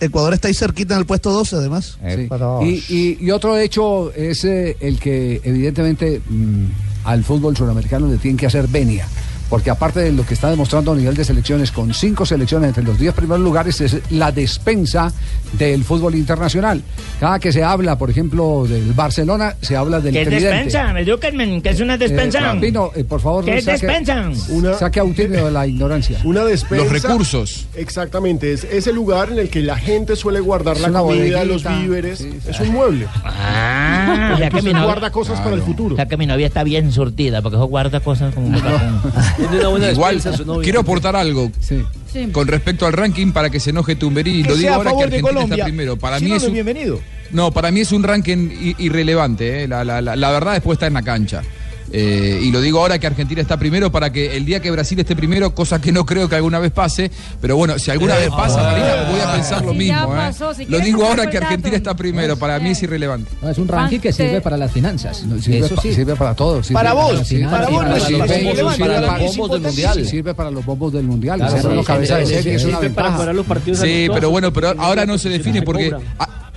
Ecuador 0.00 0.32
está 0.34 0.48
ahí 0.48 0.54
cerquita 0.54 0.94
en 0.94 1.00
el 1.00 1.06
puesto 1.06 1.30
12, 1.32 1.56
además. 1.56 1.98
Sí. 2.22 2.28
Y, 2.64 2.84
y- 2.88 3.18
y 3.20 3.30
otro 3.30 3.56
hecho 3.58 4.12
es 4.12 4.44
eh, 4.44 4.76
el 4.80 4.98
que 5.00 5.40
evidentemente 5.44 6.20
mm, 6.28 6.64
al 7.04 7.24
fútbol 7.24 7.56
suramericano 7.56 8.06
le 8.08 8.16
tienen 8.18 8.36
que 8.36 8.46
hacer 8.46 8.68
venia. 8.68 9.06
Porque 9.48 9.70
aparte 9.70 10.00
de 10.00 10.12
lo 10.12 10.26
que 10.26 10.34
está 10.34 10.50
demostrando 10.50 10.92
a 10.92 10.94
nivel 10.96 11.14
de 11.16 11.24
selecciones, 11.24 11.72
con 11.72 11.94
cinco 11.94 12.26
selecciones 12.26 12.68
entre 12.68 12.84
los 12.84 12.98
10 12.98 13.14
primeros 13.14 13.40
lugares, 13.42 13.80
es 13.80 13.96
la 14.10 14.30
despensa 14.30 15.10
del 15.54 15.84
fútbol 15.84 16.14
internacional. 16.16 16.82
Cada 17.18 17.38
que 17.38 17.50
se 17.50 17.64
habla, 17.64 17.96
por 17.96 18.10
ejemplo, 18.10 18.66
del 18.68 18.92
Barcelona, 18.92 19.54
se 19.62 19.74
habla 19.74 20.00
del 20.00 20.12
¿Qué 20.12 20.26
tridente. 20.26 20.48
despensa? 20.48 21.00
Edúquenme, 21.00 21.62
¿qué 21.62 21.70
es 21.70 21.80
una 21.80 21.96
despensa? 21.96 22.52
Eh, 22.54 22.60
Pino, 22.60 22.90
eh, 22.94 23.04
por 23.04 23.20
favor, 23.22 23.44
¿Qué 23.44 23.56
es 23.58 23.64
saque- 23.64 23.86
despensa? 23.86 24.78
Saque 24.78 25.00
auxilio 25.00 25.46
de 25.46 25.50
la 25.50 25.66
ignorancia. 25.66 26.18
Una 26.24 26.44
despensa. 26.44 26.84
Los 26.84 27.02
recursos. 27.02 27.66
Exactamente, 27.74 28.52
es 28.52 28.64
ese 28.64 28.92
lugar 28.92 29.30
en 29.32 29.38
el 29.38 29.48
que 29.48 29.60
la 29.62 29.76
gente 29.78 30.14
suele 30.16 30.40
guardar 30.40 30.76
Es 30.76 30.82
la 30.82 30.88
una 30.90 31.00
comida, 31.00 31.44
los 31.44 31.64
víveres. 31.64 32.20
es 32.20 32.60
un 32.60 32.68
mueble. 32.72 33.06
Ah, 33.24 34.36
ya 34.38 34.50
que 34.50 34.60
mi 34.62 34.72
novia, 34.72 34.84
guarda 34.84 35.10
cosas 35.10 35.40
para 35.40 35.54
el 35.56 35.62
futuro. 35.62 35.96
ya 35.96 36.06
que 36.06 36.16
mi 36.18 36.26
novia 36.26 36.46
está 36.46 36.62
bien 36.64 36.92
surtida, 36.92 37.40
porque 37.40 37.56
eso 37.56 37.64
guarda 37.66 38.00
cosas 38.00 38.34
como... 38.34 38.48
Igual, 39.92 40.20
quiero 40.62 40.80
aportar 40.80 41.16
algo 41.16 41.50
Sí. 41.60 41.84
con 42.32 42.48
respecto 42.48 42.86
al 42.86 42.92
ranking 42.92 43.32
para 43.32 43.50
que 43.50 43.60
se 43.60 43.70
enoje 43.70 43.94
Tumberini. 43.96 44.42
Que 44.42 44.48
Lo 44.50 44.56
digo 44.56 44.74
ahora 44.74 44.90
que 44.96 45.02
Argentina 45.04 45.22
Colombia. 45.28 45.54
está 45.56 45.64
primero. 45.64 45.96
Para 45.96 46.18
Si 46.18 46.24
mí 46.24 46.30
no, 46.30 46.36
es 46.36 46.42
un, 46.44 46.52
bienvenido. 46.52 47.00
No, 47.30 47.52
para 47.52 47.70
mí 47.70 47.80
es 47.80 47.92
un 47.92 48.02
ranking 48.02 48.74
irrelevante. 48.78 49.64
eh. 49.64 49.68
La, 49.68 49.84
la- 49.84 50.00
la- 50.00 50.16
la 50.16 50.30
verdad 50.30 50.52
después 50.54 50.76
está 50.76 50.86
en 50.86 50.94
la 50.94 51.02
cancha. 51.02 51.42
Eh, 51.92 52.40
y 52.42 52.50
lo 52.50 52.60
digo 52.60 52.80
ahora 52.80 52.98
que 52.98 53.06
Argentina 53.06 53.40
está 53.40 53.56
primero 53.56 53.90
para 53.90 54.12
que 54.12 54.36
el 54.36 54.44
día 54.44 54.60
que 54.60 54.70
Brasil 54.70 54.98
esté 54.98 55.16
primero, 55.16 55.54
cosa 55.54 55.80
que 55.80 55.92
no 55.92 56.04
creo 56.04 56.28
que 56.28 56.36
alguna 56.36 56.58
vez 56.58 56.70
pase, 56.70 57.10
pero 57.40 57.56
bueno, 57.56 57.78
si 57.78 57.90
alguna 57.90 58.16
vez 58.16 58.28
pasa, 58.30 58.62
Marina, 58.62 59.08
voy 59.10 59.20
a 59.20 59.32
pensar 59.32 59.64
lo 59.64 59.74
mismo. 59.74 60.14
eh. 60.14 60.16
pasó, 60.16 60.54
si 60.54 60.66
Lo 60.66 60.78
digo 60.80 61.04
ahora 61.06 61.28
que. 61.30 61.38
Argentina 61.38 61.76
está 61.76 61.94
primero, 61.94 62.36
para 62.36 62.58
mí 62.58 62.70
es 62.70 62.82
irrelevante. 62.82 63.30
No, 63.40 63.48
es 63.48 63.58
un 63.58 63.68
ranking 63.68 64.00
que 64.00 64.12
sirve 64.12 64.40
para 64.40 64.56
las 64.56 64.70
finanzas. 64.72 65.24
Sirve, 65.40 65.58
Eso 65.58 65.76
sí. 65.80 65.94
sirve 65.94 66.16
para 66.16 66.34
todo. 66.34 66.62
sirve 66.62 66.74
Para 66.74 66.92
vos, 66.92 67.22
para 67.50 67.68
vos 67.68 67.84
para 68.78 69.00
los 69.00 69.36
bombos 69.36 69.50
del 69.50 69.62
mundial. 69.62 70.06
Sirve 70.06 70.34
para 70.34 70.50
los 70.50 70.64
bombos 70.64 70.92
del 70.92 71.04
mundial. 71.04 71.40
Sí, 71.48 71.84
cabeza 71.84 72.16
de 72.18 72.26
serie 72.26 72.54
es 72.54 72.64
una 72.64 72.80
ventaja. 72.80 73.32
pero 74.12 74.30
bueno, 74.30 74.52
pero 74.52 74.74
ahora 74.78 75.06
no 75.06 75.18
se 75.18 75.28
define 75.28 75.62
porque 75.62 75.92
ah, 76.18 76.47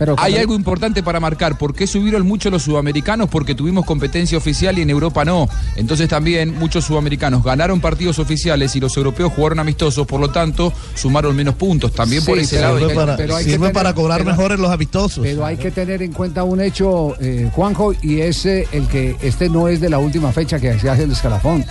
Pero 0.00 0.14
hay 0.18 0.36
algo 0.38 0.54
importante 0.54 1.02
para 1.02 1.20
marcar. 1.20 1.58
¿Por 1.58 1.74
qué 1.74 1.86
subieron 1.86 2.26
mucho 2.26 2.48
los 2.50 2.62
sudamericanos? 2.62 3.28
Porque 3.28 3.54
tuvimos 3.54 3.84
competencia 3.84 4.38
oficial 4.38 4.78
y 4.78 4.82
en 4.82 4.88
Europa 4.88 5.26
no. 5.26 5.46
Entonces 5.76 6.08
también 6.08 6.58
muchos 6.58 6.86
sudamericanos 6.86 7.44
ganaron 7.44 7.80
partidos 7.82 8.18
oficiales 8.18 8.74
y 8.76 8.80
los 8.80 8.96
europeos 8.96 9.30
jugaron 9.36 9.58
amistosos, 9.60 10.06
por 10.06 10.18
lo 10.18 10.30
tanto 10.30 10.72
sumaron 10.94 11.36
menos 11.36 11.54
puntos. 11.54 11.92
También 11.92 12.24
por 12.24 12.38
ese 12.38 12.56
pero- 12.56 12.68
lado. 12.68 12.78
Sirve 12.78 12.88
que- 12.88 12.94
para, 12.98 13.16
pero 13.18 13.36
hay 13.36 13.44
que 13.44 13.50
sirve 13.50 13.58
tener- 13.66 13.74
para 13.74 13.94
cobrar 13.94 14.18
pero- 14.20 14.30
mejor 14.30 14.52
en 14.52 14.62
los 14.62 14.70
amistosos. 14.72 15.22
Pero 15.22 15.44
hay 15.44 15.58
que 15.58 15.70
tener 15.70 16.00
en 16.02 16.12
cuenta 16.14 16.44
un 16.44 16.62
hecho, 16.62 17.14
eh, 17.20 17.50
Juanjo, 17.54 17.92
y 18.02 18.20
es 18.22 18.46
eh, 18.46 18.66
el 18.72 18.88
que 18.88 19.16
este 19.20 19.50
no 19.50 19.68
es 19.68 19.82
de 19.82 19.90
la 19.90 19.98
última 19.98 20.32
fecha 20.32 20.58
que 20.58 20.78
se 20.78 20.88
hace 20.88 21.02
el 21.02 21.12
escalafón, 21.12 21.62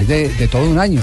es 0.00 0.08
de, 0.08 0.30
de 0.30 0.48
todo 0.48 0.64
un 0.70 0.78
año. 0.78 1.02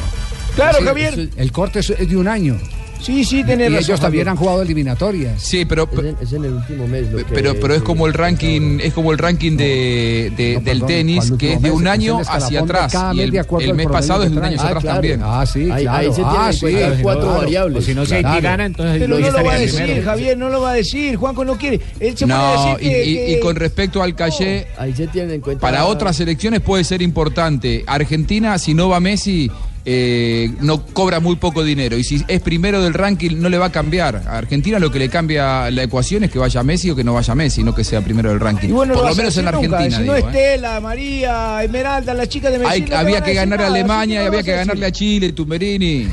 Claro, 0.55 0.79
Javier. 0.83 1.13
es- 1.19 1.29
El 1.37 1.51
corte 1.51 1.79
es 1.79 1.87
de 2.09 2.17
un 2.17 2.27
año. 2.27 2.57
Sí, 3.01 3.23
sí, 3.25 3.39
Y 3.39 3.43
tenés 3.43 3.71
razón. 3.71 3.83
ellos 3.85 3.99
también 3.99 4.27
han 4.27 4.35
jugado 4.35 4.61
eliminatorias. 4.61 5.41
Sí, 5.41 5.65
pero, 5.65 5.89
Es 5.91 5.99
en, 5.99 6.17
es 6.21 6.33
en 6.33 6.45
el 6.45 6.53
último 6.53 6.87
mes. 6.87 7.09
lo 7.11 7.17
que- 7.17 7.25
pero, 7.25 7.55
pero 7.59 7.73
es 7.73 7.81
como 7.81 8.05
el 8.07 8.13
ranking, 8.13 8.79
es 8.81 8.93
como 8.93 9.11
el 9.11 9.17
ranking 9.17 9.57
de, 9.57 10.31
de- 10.37 10.53
No, 10.55 10.59
del 10.61 10.63
perdón, 10.79 10.87
tenis, 10.87 11.25
¿cuál 11.27 11.37
que 11.39 11.53
es 11.53 11.61
de 11.61 11.71
un 11.71 11.87
año 11.87 12.19
hacia 12.19 12.59
de 12.59 12.63
atrás. 12.63 12.93
Y 13.13 13.21
el, 13.21 13.31
mes 13.75 13.87
pasado 13.87 14.23
es 14.23 14.31
de 14.31 14.37
un 14.37 14.43
año 14.43 14.55
hacia 14.55 14.67
Ah, 14.67 14.69
atrás 14.69 14.81
claro. 14.83 14.95
también. 14.97 15.21
Ah, 15.23 15.45
sí, 15.45 15.69
Ahí- 15.71 15.83
claro. 15.83 15.97
ahí 15.97 16.07
se 16.09 16.15
tiene 16.15 16.29
ah, 16.37 16.53
sí. 16.53 16.65
claro. 16.67 16.95
cuatro 17.01 17.27
variables. 17.37 17.85
Si 17.85 17.93
no. 17.95 18.01
Haití 18.01 18.41
gana, 18.41 18.65
entonces 18.65 18.99
Pero 18.99 19.19
no 19.19 19.29
lo 19.31 19.43
va 19.45 19.53
a 19.53 19.57
decir, 19.59 19.79
primero. 19.83 20.03
Javier, 20.05 20.37
no 20.37 20.49
lo 20.49 20.61
va 20.61 20.71
a 20.71 20.73
decir. 20.73 21.15
Juanjo 21.15 21.45
no 21.45 21.57
quiere. 21.57 21.79
Él 21.99 22.17
se 22.17 22.25
No, 22.25 22.51
decir 22.75 22.85
y, 22.87 22.89
que, 22.89 23.05
y- 23.05 23.15
que- 23.15 23.31
y 23.31 23.39
con 23.39 23.55
respecto 23.55 24.01
al 24.03 24.15
Calle, 24.15 24.67
Ahí 24.77 24.93
se 24.93 25.07
tienen 25.07 25.35
en 25.35 25.41
cuenta. 25.41 25.61
para 25.61 25.85
otras 25.85 26.15
selecciones 26.17 26.61
puede 26.61 26.83
ser 26.83 27.01
importante. 27.01 27.83
Argentina, 27.87 28.57
si 28.57 28.73
no 28.73 28.89
va 28.89 28.99
Messi, 28.99 29.49
eh, 29.85 30.51
no 30.61 30.85
cobra 30.85 31.19
muy 31.19 31.35
poco 31.37 31.63
dinero. 31.63 31.97
Y 31.97 32.03
si 32.03 32.23
es 32.27 32.41
primero 32.41 32.81
del 32.83 32.93
ranking, 32.93 33.37
no 33.39 33.49
le 33.49 33.57
va 33.57 33.67
a 33.67 33.71
cambiar. 33.71 34.23
A 34.27 34.37
Argentina 34.37 34.77
lo 34.79 34.91
que 34.91 34.99
le 34.99 35.09
cambia 35.09 35.71
la 35.71 35.83
ecuación 35.83 36.23
es 36.23 36.31
que 36.31 36.37
vaya 36.39 36.61
Messi 36.63 36.91
o 36.91 36.95
que 36.95 37.03
no 37.03 37.13
vaya 37.13 37.33
Messi, 37.35 37.63
no 37.63 37.73
que 37.73 37.83
sea 37.83 38.01
primero 38.01 38.29
del 38.29 38.39
ranking. 38.39 38.69
Y 38.69 38.71
bueno, 38.73 38.93
Por 38.93 39.03
no 39.03 39.09
lo 39.09 39.15
menos 39.15 39.35
en. 39.37 39.47
Argentina. 39.47 39.89
Si 39.89 40.03
no 40.05 40.13
digo, 40.13 40.15
¿eh? 40.15 40.19
Estela, 40.19 40.79
María, 40.79 41.63
Esmeralda, 41.63 42.13
las 42.13 42.29
chicas 42.29 42.51
de 42.51 42.59
Messi. 42.59 42.71
Hay- 42.71 42.81
no 42.81 42.87
te 42.87 42.95
había 42.95 43.21
que 43.23 43.33
ganar 43.33 43.61
a 43.61 43.67
Alemania 43.67 44.19
no 44.19 44.23
y 44.25 44.27
había 44.27 44.43
que 44.43 44.51
ganarle 44.55 44.85
a 44.85 44.91
Chile, 44.91 45.33
Tumberini. 45.33 46.07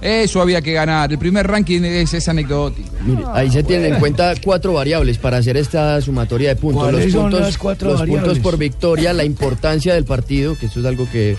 Eso 0.00 0.40
había 0.40 0.62
que 0.62 0.72
ganar. 0.72 1.10
El 1.10 1.18
primer 1.18 1.44
ranking 1.44 1.82
es, 1.82 2.14
es 2.14 2.28
anecdótico. 2.28 2.88
Mire, 3.04 3.24
ahí 3.32 3.50
se 3.50 3.64
tienen 3.64 3.94
en 3.94 3.98
cuenta 4.00 4.32
cuatro 4.44 4.74
variables 4.74 5.18
para 5.18 5.38
hacer 5.38 5.56
esta 5.56 6.00
sumatoria 6.00 6.50
de 6.50 6.56
puntos. 6.56 6.84
¿Cuáles 6.84 7.04
Los 7.06 7.12
son 7.12 7.22
puntos, 7.22 7.40
las 7.40 7.58
cuatro 7.58 7.90
los 7.90 7.98
variables? 7.98 8.24
puntos 8.26 8.38
por 8.44 8.58
victoria, 8.58 9.12
la 9.12 9.24
importancia 9.24 9.94
del 9.94 10.04
partido, 10.04 10.56
que 10.56 10.66
esto 10.66 10.78
es 10.78 10.86
algo 10.86 11.10
que 11.10 11.36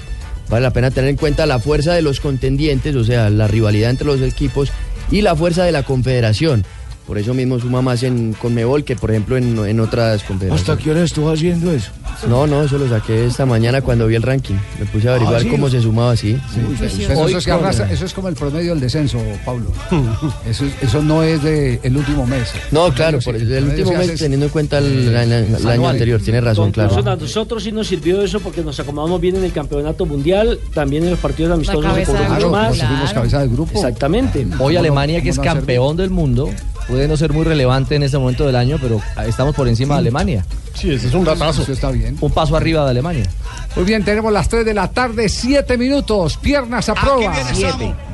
vale 0.50 0.64
la 0.64 0.74
pena 0.74 0.92
tener 0.92 1.10
en 1.10 1.16
cuenta, 1.16 1.46
la 1.46 1.60
fuerza 1.60 1.94
de 1.94 2.02
los 2.02 2.20
contendientes, 2.20 2.96
o 2.96 3.04
sea, 3.04 3.30
la 3.30 3.48
rivalidad 3.48 3.90
entre 3.90 4.08
los 4.08 4.22
equipos 4.22 4.72
y 5.12 5.22
la 5.22 5.36
fuerza 5.36 5.64
de 5.64 5.72
la 5.72 5.84
confederación. 5.84 6.66
Por 7.10 7.18
eso 7.18 7.34
mismo 7.34 7.58
suma 7.60 7.82
más 7.82 8.04
en 8.04 8.34
Conmebol 8.34 8.84
que, 8.84 8.96
por 8.96 9.10
ejemplo, 9.10 9.36
en, 9.36 9.58
en 9.66 9.80
otras 9.80 10.22
confederaciones. 10.24 10.70
¿Hasta 10.70 10.82
qué 10.84 10.92
hora 10.92 11.04
estuvo 11.04 11.32
haciendo 11.32 11.72
eso? 11.72 11.90
No, 12.30 12.46
no, 12.46 12.62
eso 12.62 12.78
lo 12.78 12.88
saqué 12.88 13.26
esta 13.26 13.48
mañana 13.48 13.82
cuando 13.82 14.06
vi 14.06 14.14
el 14.14 14.22
ranking. 14.22 14.54
Me 14.80 14.86
puse 14.86 15.08
a 15.08 15.12
averiguar 15.16 15.38
Ah, 15.38 15.40
¿sí? 15.40 15.48
cómo 15.50 15.70
se 15.72 15.82
sumaba 15.82 16.12
así. 16.12 16.40
Pero 16.54 17.26
eso, 17.28 17.38
es 17.40 17.46
que 17.46 17.52
arrastra- 17.52 17.90
eso 17.92 18.06
es 18.06 18.14
como 18.14 18.28
el 18.28 18.36
promedio 18.36 18.70
del 18.74 18.80
descenso, 18.80 19.18
Pablo. 19.44 19.72
Eso, 20.48 20.66
eso 20.82 21.02
no 21.02 21.24
es 21.24 21.42
del 21.42 21.80
el 21.82 21.98
último 21.98 22.28
mes. 22.28 22.52
No, 22.72 22.94
claro, 22.94 23.20
Sí, 23.20 23.26
por 23.26 23.36
el, 23.36 23.48
promedio 23.48 23.70
último 23.86 23.98
mes, 23.98 24.20
teniendo 24.20 24.46
en 24.46 24.52
cuenta 24.52 24.78
el, 24.78 25.08
el 25.16 25.68
año 25.68 25.88
anterior, 25.90 26.22
tiene 26.22 26.42
razón, 26.42 26.72
claro. 26.72 26.96
A 26.96 27.16
nosotros 27.16 27.64
sí 27.64 27.72
nos 27.72 27.88
sirvió 27.88 28.22
eso 28.22 28.40
porque 28.40 28.62
nos 28.62 28.80
acomodamos 28.80 29.20
bien 29.20 29.36
en 29.38 29.46
el 29.46 29.52
campeonato 29.52 30.06
mundial, 30.06 30.60
también 30.76 31.04
en 31.06 31.10
los 31.12 31.20
partidos 31.20 31.54
amistosos 31.54 31.96
de 31.96 32.04
grupo, 32.04 32.50
más. 32.52 32.76
claro. 32.76 32.90
Fuimos 32.94 33.14
cabeza 33.14 33.40
del 33.40 33.50
grupo. 33.50 33.72
Exactamente. 33.74 34.40
Hoy 34.60 34.76
¿Cómo 34.76 34.80
Alemania, 34.80 35.22
que 35.22 35.30
es 35.30 35.40
campeón 35.40 35.98
del 35.98 36.10
mundo, 36.12 36.50
puede 36.90 37.08
no 37.08 37.16
ser 37.16 37.32
muy 37.32 37.44
relevante 37.44 37.96
en 37.96 38.04
este 38.04 38.18
momento 38.18 38.46
del 38.46 38.56
año, 38.56 38.78
pero 38.82 39.00
estamos 39.26 39.56
por 39.56 39.68
encima 39.68 39.94
de 39.96 40.00
Alemania. 40.00 40.46
Sí, 40.74 40.92
ese 40.92 41.08
es 41.08 41.14
un 41.14 41.24
datazo. 41.24 41.62
Eso 41.62 41.74
está 41.74 41.92
bien. 41.92 42.18
Un 42.20 42.32
paso 42.32 42.56
arriba 42.56 42.84
de 42.86 42.90
Alemania. 42.92 43.30
Muy 43.76 43.86
bien, 43.86 44.04
tenemos 44.04 44.34
las 44.34 44.50
3 44.50 44.66
de 44.66 44.74
la 44.74 44.90
tarde, 44.90 45.30
7 45.30 45.78
minutos. 45.78 46.38
Piernas 46.38 46.90
a 46.90 46.96
prueba. 46.96 47.34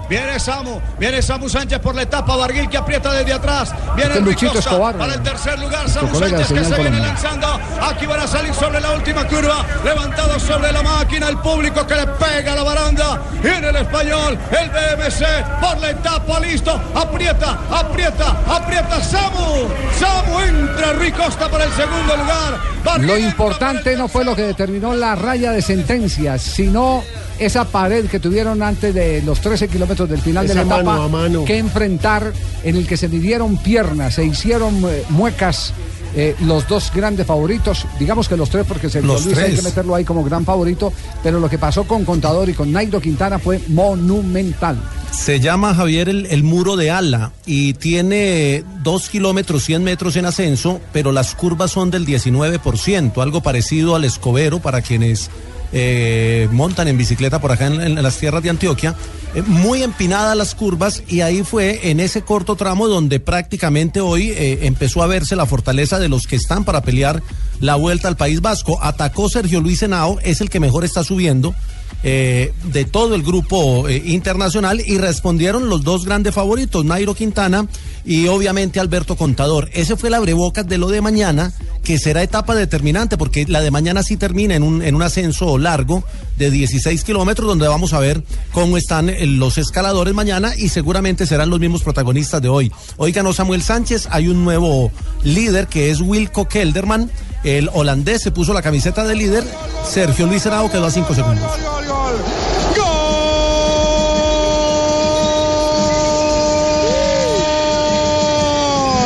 Viene 0.09 0.39
Samu, 0.39 0.79
viene 0.99 1.21
Samu, 1.21 1.49
Sánchez 1.49 1.79
por 1.79 1.95
la 1.95 2.03
etapa, 2.03 2.35
Barguil 2.35 2.69
que 2.69 2.77
aprieta 2.77 3.11
desde 3.13 3.33
atrás, 3.33 3.73
viene 3.95 4.11
Este 4.13 4.21
Luchito 4.25 4.53
Costa 4.53 4.69
Escobar, 4.71 4.95
para 4.95 5.13
el 5.13 5.23
tercer 5.23 5.59
lugar, 5.59 5.89
Samu 5.89 6.15
Sánchez 6.15 6.47
que 6.47 6.63
se 6.63 6.75
viene 6.75 6.99
lanzando, 6.99 7.59
aquí 7.81 8.05
van 8.05 8.19
a 8.19 8.27
salir 8.27 8.53
sobre 8.53 8.79
la 8.79 8.91
última 8.91 9.27
curva, 9.27 9.65
levantado 9.83 10.39
sobre 10.39 10.71
la 10.71 10.81
máquina, 10.81 11.29
el 11.29 11.37
público 11.37 11.85
que 11.85 11.95
le 11.95 12.07
pega 12.07 12.53
a 12.53 12.55
la 12.55 12.63
baranda, 12.63 13.21
viene 13.41 13.69
el 13.69 13.75
español, 13.75 14.37
el 14.51 14.69
BMC 14.69 15.59
por 15.61 15.77
la 15.79 15.89
etapa, 15.91 16.39
listo, 16.39 16.81
aprieta, 16.93 17.57
aprieta, 17.71 18.37
aprieta 18.47 19.03
Samu, 19.03 19.67
Samu 19.99 20.39
entra 20.41 20.93
Rui 20.93 21.11
Costa 21.11 21.49
para 21.49 21.65
el 21.65 21.71
segundo 21.73 22.15
lugar, 22.15 22.59
Barguil 22.83 23.07
Lo 23.07 23.17
importante 23.17 23.95
no 23.95 24.07
fue 24.07 24.23
lo 24.23 24.35
que 24.35 24.43
determinó 24.43 24.93
la 24.93 25.15
raya 25.15 25.51
de 25.51 25.61
sentencias, 25.61 26.41
sino 26.41 27.03
esa 27.39 27.65
pared 27.65 28.05
que 28.05 28.19
tuvieron 28.19 28.63
antes 28.63 28.93
de 28.93 29.21
los 29.21 29.41
13 29.41 29.67
kilómetros 29.67 30.09
del 30.09 30.21
final 30.21 30.47
de 30.47 30.55
la 30.55 30.61
etapa 30.61 30.83
mano 30.83 31.03
a 31.03 31.07
mano. 31.07 31.45
que 31.45 31.57
enfrentar, 31.57 32.31
en 32.63 32.75
el 32.75 32.87
que 32.87 32.97
se 32.97 33.07
midieron 33.09 33.57
piernas, 33.57 34.15
se 34.15 34.25
hicieron 34.25 34.83
eh, 34.89 35.03
muecas. 35.09 35.73
eh, 36.17 36.33
los 36.45 36.65
dos 36.67 36.91
grandes 36.95 37.27
favoritos, 37.27 37.85
digamos 37.99 38.29
que 38.29 38.37
los 38.37 38.49
tres, 38.49 38.65
porque 38.65 38.89
Sergio 38.89 39.11
Los 39.13 39.25
Luis 39.25 39.37
hay 39.37 39.53
que 39.53 39.61
meterlo 39.61 39.95
ahí 39.95 40.05
como 40.05 40.23
gran 40.23 40.45
favorito, 40.45 40.93
pero 41.21 41.41
lo 41.41 41.49
que 41.49 41.57
pasó 41.57 41.83
con 41.83 42.05
Contador 42.05 42.47
y 42.47 42.53
con 42.53 42.71
Nairo 42.71 43.01
Quintana 43.01 43.37
fue 43.37 43.59
monumental. 43.67 44.77
Se 45.11 45.41
llama 45.41 45.73
Javier 45.75 46.07
el, 46.09 46.25
el 46.27 46.43
muro 46.43 46.77
de 46.77 46.89
ala 46.91 47.31
y 47.45 47.73
tiene 47.73 48.63
2 48.83 49.09
kilómetros 49.09 49.63
100 49.65 49.83
metros 49.83 50.15
en 50.15 50.25
ascenso, 50.25 50.79
pero 50.93 51.11
las 51.11 51.35
curvas 51.35 51.71
son 51.71 51.91
del 51.91 52.05
19%, 52.05 53.21
algo 53.21 53.41
parecido 53.41 53.95
al 53.95 54.05
escobero 54.05 54.59
para 54.59 54.81
quienes 54.81 55.29
eh, 55.71 56.47
montan 56.51 56.87
en 56.87 56.97
bicicleta 56.97 57.39
por 57.39 57.51
acá 57.51 57.67
en, 57.67 58.01
las 58.01 58.17
tierras 58.17 58.43
de 58.43 58.49
Antioquia. 58.49 58.95
Eh, 59.33 59.41
muy 59.41 59.83
empinadas 59.83 60.35
las 60.37 60.55
curvas 60.55 61.03
y 61.07 61.21
ahí 61.21 61.43
fue 61.43 61.89
en 61.89 61.99
ese 61.99 62.21
corto 62.21 62.55
tramo 62.55 62.87
donde 62.87 63.19
prácticamente 63.19 63.99
hoy 63.99 64.31
eh, 64.31 64.59
empezó 64.63 65.03
a 65.03 65.07
verse 65.07 65.35
la 65.35 65.45
fortaleza 65.45 65.99
de 65.99 66.09
los 66.09 66.27
que 66.27 66.35
están 66.35 66.63
para 66.63 66.81
pelear 66.81 67.21
la 67.59 67.75
vuelta 67.75 68.07
al 68.07 68.17
País 68.17 68.41
Vasco. 68.41 68.81
Atacó 68.81 69.29
Sergio 69.29 69.61
Luis 69.61 69.81
Henao, 69.81 70.19
es 70.23 70.41
el 70.41 70.49
que 70.49 70.59
mejor 70.59 70.85
está 70.85 71.03
subiendo 71.03 71.55
eh, 72.03 72.53
de 72.65 72.85
todo 72.85 73.15
el 73.15 73.23
grupo 73.23 73.89
eh, 73.89 74.01
internacional 74.05 74.79
y 74.79 74.97
respondieron 74.99 75.69
los 75.69 75.83
dos 75.83 76.05
grandes 76.05 76.35
favoritos, 76.35 76.85
Nairo 76.85 77.15
Quintana 77.15 77.67
y 78.05 78.27
obviamente 78.27 78.79
Alberto 78.79 79.15
Contador. 79.15 79.69
Ese 79.73 79.97
fue 79.97 80.09
el 80.09 80.15
abrebocas 80.15 80.67
de 80.67 80.77
lo 80.77 80.89
de 80.89 81.01
mañana, 81.01 81.51
que 81.83 81.97
será 81.97 82.21
etapa 82.21 82.53
determinante, 82.53 83.17
porque 83.17 83.45
la 83.47 83.61
de 83.61 83.71
mañana 83.71 84.03
sí 84.03 84.17
termina 84.17 84.55
en 84.55 84.61
un, 84.61 84.83
en 84.83 84.93
un 84.93 85.01
ascenso 85.01 85.57
largo 85.57 86.03
de 86.37 86.51
16 86.51 87.03
kilómetros, 87.03 87.47
donde 87.47 87.67
vamos 87.67 87.93
a 87.93 87.99
ver 87.99 88.23
cómo 88.51 88.77
están 88.77 89.09
eh, 89.09 89.25
los 89.25 89.57
escaladores 89.57 90.13
mañana 90.13 90.53
y 90.57 90.69
seguramente 90.69 91.25
serán 91.25 91.49
los 91.49 91.59
mismos 91.59 91.83
protagonistas 91.83 92.41
de 92.41 92.49
hoy. 92.49 92.71
Hoy 92.97 93.11
ganó 93.11 93.33
Samuel 93.33 93.61
Sánchez, 93.61 94.07
hay 94.11 94.27
un 94.27 94.43
nuevo 94.43 94.91
líder 95.23 95.67
que 95.67 95.91
es 95.91 96.01
Wilco 96.01 96.47
Kelderman. 96.47 97.09
El 97.43 97.69
holandés 97.73 98.21
se 98.23 98.31
puso 98.31 98.53
la 98.53 98.61
camiseta 98.61 99.05
de 99.05 99.15
líder. 99.15 99.43
Sergio 99.87 100.25
Luis 100.25 100.45
Henao 100.45 100.71
quedó 100.71 100.87
a 100.87 100.91
5 100.91 101.13
segundos. 101.13 101.51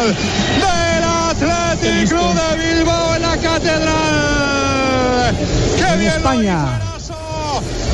del 0.08 1.04
Athletic 1.04 2.10
Club 2.10 2.34
de 2.34 2.58
Bilbao 2.76 3.16
en 3.16 3.22
la 3.22 3.38
catedral. 3.38 5.36
¡Qué 5.78 5.84
En 5.94 6.00
bien! 6.00 6.12
España. 6.14 6.89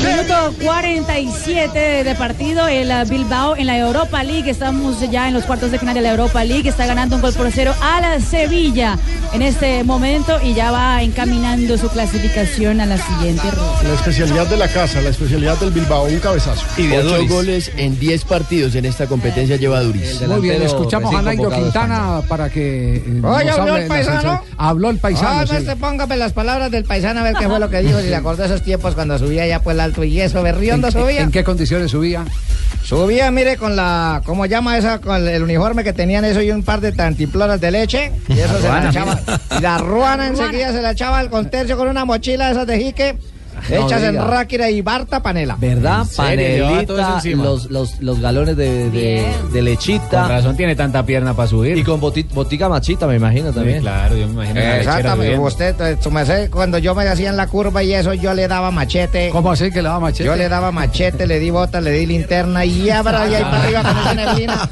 Minuto 0.03 0.53
47 0.61 2.03
de 2.03 2.15
partido, 2.15 2.67
el 2.67 2.89
uh, 2.89 3.09
Bilbao 3.09 3.55
en 3.55 3.65
la 3.67 3.77
Europa 3.77 4.23
League. 4.23 4.49
Estamos 4.49 4.99
ya 5.09 5.27
en 5.27 5.33
los 5.33 5.45
cuartos 5.45 5.71
de 5.71 5.79
final 5.79 5.95
de 5.95 6.01
la 6.01 6.11
Europa 6.11 6.43
League. 6.43 6.69
Está 6.69 6.85
ganando 6.85 7.15
un 7.15 7.21
gol 7.21 7.33
por 7.33 7.49
cero 7.51 7.73
a 7.81 8.01
la 8.01 8.19
Sevilla 8.19 8.97
en 9.33 9.41
este 9.41 9.83
momento 9.83 10.37
y 10.43 10.53
ya 10.53 10.71
va 10.71 11.01
encaminando 11.01 11.77
su 11.77 11.89
clasificación 11.89 12.81
a 12.81 12.85
la 12.85 12.97
siguiente 12.97 13.49
ronda. 13.51 13.83
La 13.83 13.93
especialidad 13.95 14.47
de 14.47 14.57
la 14.57 14.67
casa, 14.67 15.01
la 15.01 15.09
especialidad 15.09 15.57
del 15.57 15.71
Bilbao, 15.71 16.03
un 16.05 16.19
cabezazo. 16.19 16.63
Y 16.77 16.87
de 16.87 16.99
ocho 16.99 17.25
goles 17.27 17.71
en 17.77 17.97
10 17.97 18.25
partidos 18.25 18.75
en 18.75 18.85
esta 18.85 19.07
competencia 19.07 19.55
lleva 19.55 19.81
Duris. 19.81 20.21
Muy 20.27 20.41
bien, 20.41 20.61
escuchamos 20.61 21.13
a 21.15 21.21
Nairo 21.21 21.49
Quintana 21.49 22.21
para 22.27 22.49
que. 22.49 22.97
eh, 22.97 23.21
Oye, 23.23 23.45
nos 23.45 23.59
¿habló 23.59 23.75
el 23.77 23.81
la 23.83 23.87
paisano? 23.87 24.43
Habló 24.57 24.89
el 24.91 24.97
paisano. 24.99 25.39
Ay, 25.39 25.47
sí. 25.47 25.53
pues 25.53 25.65
te 25.65 25.75
póngame 25.75 26.17
las 26.17 26.33
palabras 26.33 26.69
del 26.69 26.83
paisano 26.83 27.21
a 27.21 27.23
ver 27.23 27.33
qué 27.35 27.47
fue 27.47 27.59
lo 27.59 27.69
que 27.69 27.81
dijo. 27.81 27.99
Si 28.01 28.07
le 28.07 28.15
acordó 28.15 28.43
esos 28.43 28.61
tiempos 28.61 28.93
cuando 28.93 29.17
subía 29.17 29.47
ya 29.47 29.61
por 29.61 29.73
el 29.73 29.79
alto 29.95 30.03
y 30.03 30.19
eso, 30.21 30.43
berriondo 30.43 30.87
¿En, 30.87 30.93
subía. 30.93 31.21
en 31.21 31.31
qué 31.31 31.43
condiciones 31.43 31.91
subía? 31.91 32.25
Subía, 32.83 33.31
mire, 33.31 33.57
con 33.57 33.75
la, 33.75 34.21
¿cómo 34.25 34.45
llama 34.45 34.77
esa? 34.77 34.99
Con 34.99 35.27
el 35.27 35.41
uniforme 35.41 35.83
que 35.83 35.93
tenían 35.93 36.23
eso 36.25 36.41
y 36.41 36.51
un 36.51 36.63
par 36.63 36.81
de 36.81 36.91
tantimploras 36.91 37.59
de 37.59 37.71
leche. 37.71 38.11
Y 38.27 38.33
eso 38.39 38.59
se 38.59 38.67
la 38.67 38.89
echaba. 38.89 39.19
Y 39.57 39.61
la 39.61 39.77
ruana 39.79 40.27
enseguida 40.27 40.71
se 40.71 40.81
la 40.81 40.91
echaba 40.91 41.17
al 41.19 41.29
contercio 41.29 41.77
con 41.77 41.87
una 41.87 42.05
mochila 42.05 42.45
de 42.47 42.51
esas 42.51 42.67
de 42.67 42.77
jique. 42.79 43.17
No 43.69 43.85
hechas 43.87 44.03
en 44.03 44.15
ráquira 44.17 44.69
y 44.69 44.81
barta 44.81 45.21
panela. 45.23 45.55
¿Verdad? 45.59 46.05
Panelita, 46.15 47.21
los, 47.35 47.69
los, 47.71 47.99
los 48.01 48.19
galones 48.19 48.55
de, 48.57 48.89
de, 48.89 49.25
de 49.51 49.61
lechita. 49.61 50.21
Con 50.21 50.29
razón 50.29 50.57
tiene 50.57 50.75
tanta 50.75 51.05
pierna 51.05 51.33
para 51.33 51.47
subir. 51.49 51.77
Y 51.77 51.83
con 51.83 51.99
boti- 52.01 52.27
botica 52.29 52.69
machita, 52.69 53.07
me 53.07 53.15
imagino 53.15 53.51
también. 53.51 53.81
claro, 53.81 54.15
yo 54.15 54.27
me 54.27 54.33
imagino 54.33 54.59
Exactamente, 54.59 55.39
usted, 55.39 55.81
eh, 55.81 55.97
su 56.01 56.11
merced, 56.11 56.49
cuando 56.49 56.77
yo 56.77 56.93
me 56.95 57.07
hacía 57.07 57.29
en 57.29 57.37
la 57.37 57.47
curva 57.47 57.83
y 57.83 57.93
eso, 57.93 58.13
yo 58.13 58.33
le 58.33 58.47
daba 58.47 58.71
machete. 58.71 59.29
¿Cómo 59.31 59.51
así 59.51 59.71
que 59.71 59.81
le 59.81 59.89
daba 59.89 59.99
machete? 59.99 60.25
Yo 60.25 60.35
le 60.35 60.49
daba 60.49 60.71
machete, 60.71 61.27
le 61.27 61.39
di 61.39 61.49
bota, 61.49 61.81
le 61.81 61.91
di 61.91 62.05
linterna 62.05 62.65
y 62.65 62.89
habla 62.89 63.27
y 63.29 63.35
ahí 63.35 63.43
para 63.43 63.63
arriba 63.63 63.81
con 63.83 63.97
esa 63.97 64.13
neblina. 64.13 64.69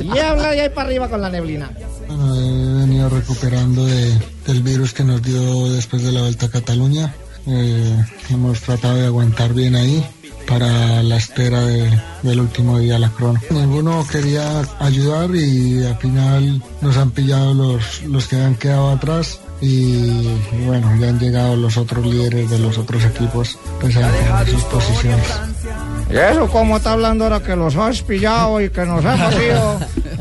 Y 0.00 0.18
habla 0.18 0.54
y 0.54 0.60
ahí 0.60 0.68
para 0.70 0.88
arriba 0.88 1.08
con 1.08 1.20
la 1.20 1.30
neblina. 1.30 1.70
Bueno, 2.06 2.34
he 2.36 2.80
venido 2.80 3.08
recuperando 3.08 3.84
de- 3.86 4.18
del 4.46 4.62
virus 4.62 4.92
que 4.94 5.04
nos 5.04 5.22
dio 5.22 5.70
después 5.72 6.02
de 6.02 6.12
la 6.12 6.20
Vuelta 6.22 6.46
a 6.46 6.50
Cataluña. 6.50 7.12
Eh, 7.46 8.04
hemos 8.30 8.60
tratado 8.60 8.96
de 8.96 9.06
aguantar 9.06 9.54
bien 9.54 9.74
ahí 9.76 10.04
para 10.46 11.02
la 11.02 11.16
espera 11.16 11.60
de- 11.64 12.00
del 12.22 12.40
último 12.40 12.78
día 12.78 12.94
de 12.94 12.98
la 13.00 13.10
crono. 13.10 13.40
Ninguno 13.50 14.06
quería 14.10 14.62
ayudar 14.80 15.34
y 15.34 15.84
al 15.84 15.96
final 15.98 16.62
nos 16.80 16.96
han 16.96 17.10
pillado 17.10 17.52
los, 17.54 18.02
los 18.04 18.26
que 18.26 18.36
han 18.36 18.54
quedado 18.54 18.90
atrás 18.90 19.40
y, 19.60 20.22
bueno, 20.66 20.94
ya 21.00 21.08
han 21.08 21.18
llegado 21.18 21.56
los 21.56 21.76
otros 21.76 22.06
líderes 22.06 22.48
de 22.48 22.58
los 22.60 22.78
otros 22.78 23.04
equipos 23.04 23.58
pues 23.80 23.96
a 23.96 24.44
sus 24.46 24.62
posiciones. 24.64 25.26
¿Y 26.10 26.16
eso 26.16 26.48
cómo 26.48 26.78
está 26.78 26.92
hablando 26.92 27.24
ahora 27.24 27.42
que 27.42 27.54
los 27.56 27.76
has 27.76 28.00
pillado 28.02 28.60
y 28.62 28.70
que 28.70 28.84
nos 28.86 29.04
hemos 29.04 29.34
ido? 29.42 29.78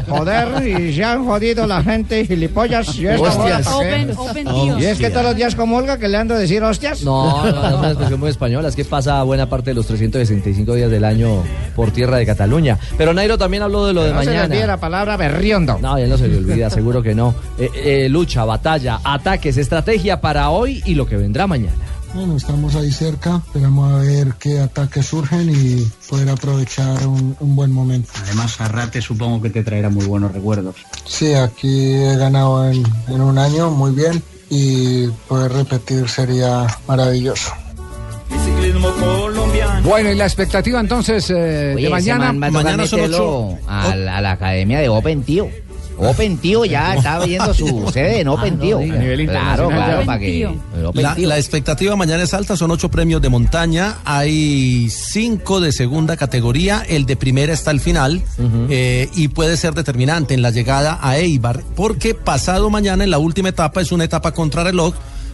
Joder, 0.08 0.67
y 0.67 0.93
se 0.93 1.04
han 1.04 1.26
jodido 1.26 1.67
la 1.67 1.84
gente 1.84 2.22
y 2.22 2.28
gilipollas. 2.28 2.96
¿Y 2.96 3.08
esta 3.08 3.22
Hostias. 3.30 3.67
Open, 3.67 4.12
open. 4.17 4.48
¿Y 4.80 4.86
es 4.86 4.98
que 4.98 5.10
todos 5.10 5.24
los 5.26 5.36
días 5.36 5.56
comulga 5.56 5.98
que 5.98 6.08
le 6.08 6.17
ando 6.17 6.34
a 6.36 6.38
decir 6.38 6.63
hostias? 6.63 7.04
No, 7.04 7.46
no, 7.46 7.52
no 7.52 7.67
es 7.67 7.74
una 7.76 7.88
expresión 7.89 8.20
muy 8.20 8.30
española, 8.30 8.67
es 8.70 8.76
que 8.76 8.86
pasa 8.86 9.22
buena 9.24 9.50
parte 9.50 9.72
de 9.72 9.74
los 9.76 9.86
365 9.88 10.74
días 10.76 10.89
del 10.89 11.04
año 11.04 11.43
por 11.76 11.91
tierra 11.91 12.17
de 12.17 12.26
Cataluña. 12.26 12.78
Pero 12.98 13.13
Nairo 13.13 13.38
también 13.38 13.63
habló 13.63 13.86
de 13.86 13.93
lo 13.93 14.04
de 14.04 14.13
no 14.13 14.20
se 14.20 14.26
le 14.26 14.32
mañana. 14.32 14.54
olvide 14.54 14.67
la 14.67 14.78
palabra 14.78 15.17
berriondo. 15.17 15.78
No, 15.82 15.98
ya 16.00 16.08
no 16.08 16.17
se 16.17 16.28
le 16.28 16.38
olvida, 16.38 16.70
seguro 16.70 17.02
que 17.04 17.13
no. 17.13 17.34
Eh, 17.58 17.70
eh, 17.76 18.10
lucha, 18.10 18.46
batalla, 18.46 19.00
ataques, 19.04 19.58
estrategia 19.58 20.22
para 20.22 20.50
hoy 20.50 20.82
y 20.86 20.96
lo 20.96 21.06
que 21.06 21.17
vendrá 21.17 21.48
mañana. 21.48 21.74
Bueno, 22.13 22.36
estamos 22.38 22.74
ahí 22.76 22.91
cerca, 22.91 23.41
esperamos 23.46 23.91
a 23.93 23.98
ver 23.98 24.34
qué 24.39 24.60
ataques 24.60 25.06
surgen 25.06 25.50
y 25.50 25.82
poder 26.10 26.30
aprovechar 26.30 27.06
un, 27.06 27.36
un 27.39 27.56
buen 27.56 27.72
momento. 27.72 28.10
Además, 28.24 28.60
Arrate 28.60 29.02
supongo 29.02 29.41
que 29.41 29.50
te 29.52 29.63
traerá 29.63 29.89
muy 29.89 30.06
buenos 30.06 30.32
recuerdos. 30.32 30.76
Sí, 31.06 31.34
aquí 31.34 31.91
he 31.93 32.15
ganado 32.15 32.70
en, 32.72 32.84
en 33.08 33.22
un 33.22 33.38
año 33.38 33.70
muy 33.70 33.91
bien 33.91 34.24
y 34.50 35.08
poder 35.28 35.52
repetir 35.52 36.08
sería 36.10 36.65
maravilloso. 36.88 37.52
Bueno, 39.84 40.12
y 40.12 40.15
la 40.15 40.26
expectativa 40.26 40.80
entonces 40.80 41.30
eh, 41.30 41.74
Oye, 41.76 41.76
de 41.76 41.82
ese 41.84 41.89
mañana. 41.89 42.34
man 42.34 42.41
va 42.43 42.48
a 43.67 43.96
la- 43.96 44.17
a 44.17 44.22
la 44.22 44.32
academia 44.32 44.80
de 44.80 44.89
Open, 44.89 45.24
tío. 45.24 45.48
Open 45.97 46.38
Tío 46.38 46.63
ya 46.65 46.95
está 46.97 47.19
viendo 47.25 47.53
su 47.53 47.89
sede 47.93 48.21
en 48.21 48.27
Open 48.27 48.60
Tío. 48.60 48.77
A 48.77 48.81
nivel 48.81 49.27
Claro, 49.27 49.63
internacional. 49.65 49.86
claro, 49.89 50.05
para 50.05 50.19
que. 50.19 50.31
Tío. 50.31 50.55
La, 50.93 51.15
Tío. 51.15 51.27
la 51.27 51.38
expectativa 51.38 51.95
mañana 51.95 52.23
es 52.23 52.33
alta, 52.33 52.55
son 52.55 52.71
ocho 52.71 52.89
premios 52.89 53.21
de 53.21 53.29
montaña, 53.29 53.97
hay 54.05 54.89
cinco 54.89 55.60
de 55.60 55.71
segunda 55.71 56.17
categoría, 56.17 56.83
el 56.88 57.05
de 57.05 57.15
primera 57.15 57.53
está 57.53 57.71
al 57.71 57.79
final 57.79 58.21
eh, 58.69 59.10
y 59.15 59.27
puede 59.29 59.57
ser 59.57 59.73
determinante 59.73 60.33
en 60.33 60.41
la 60.41 60.51
llegada 60.51 60.99
a 61.01 61.17
Eibar, 61.17 61.63
porque 61.75 62.13
pasado 62.13 62.69
mañana 62.69 63.03
en 63.03 63.12
la 63.12 63.17
última 63.19 63.49
etapa 63.49 63.81
es 63.81 63.91
una 63.91 64.03
etapa 64.03 64.33
contrarreloj 64.33 64.93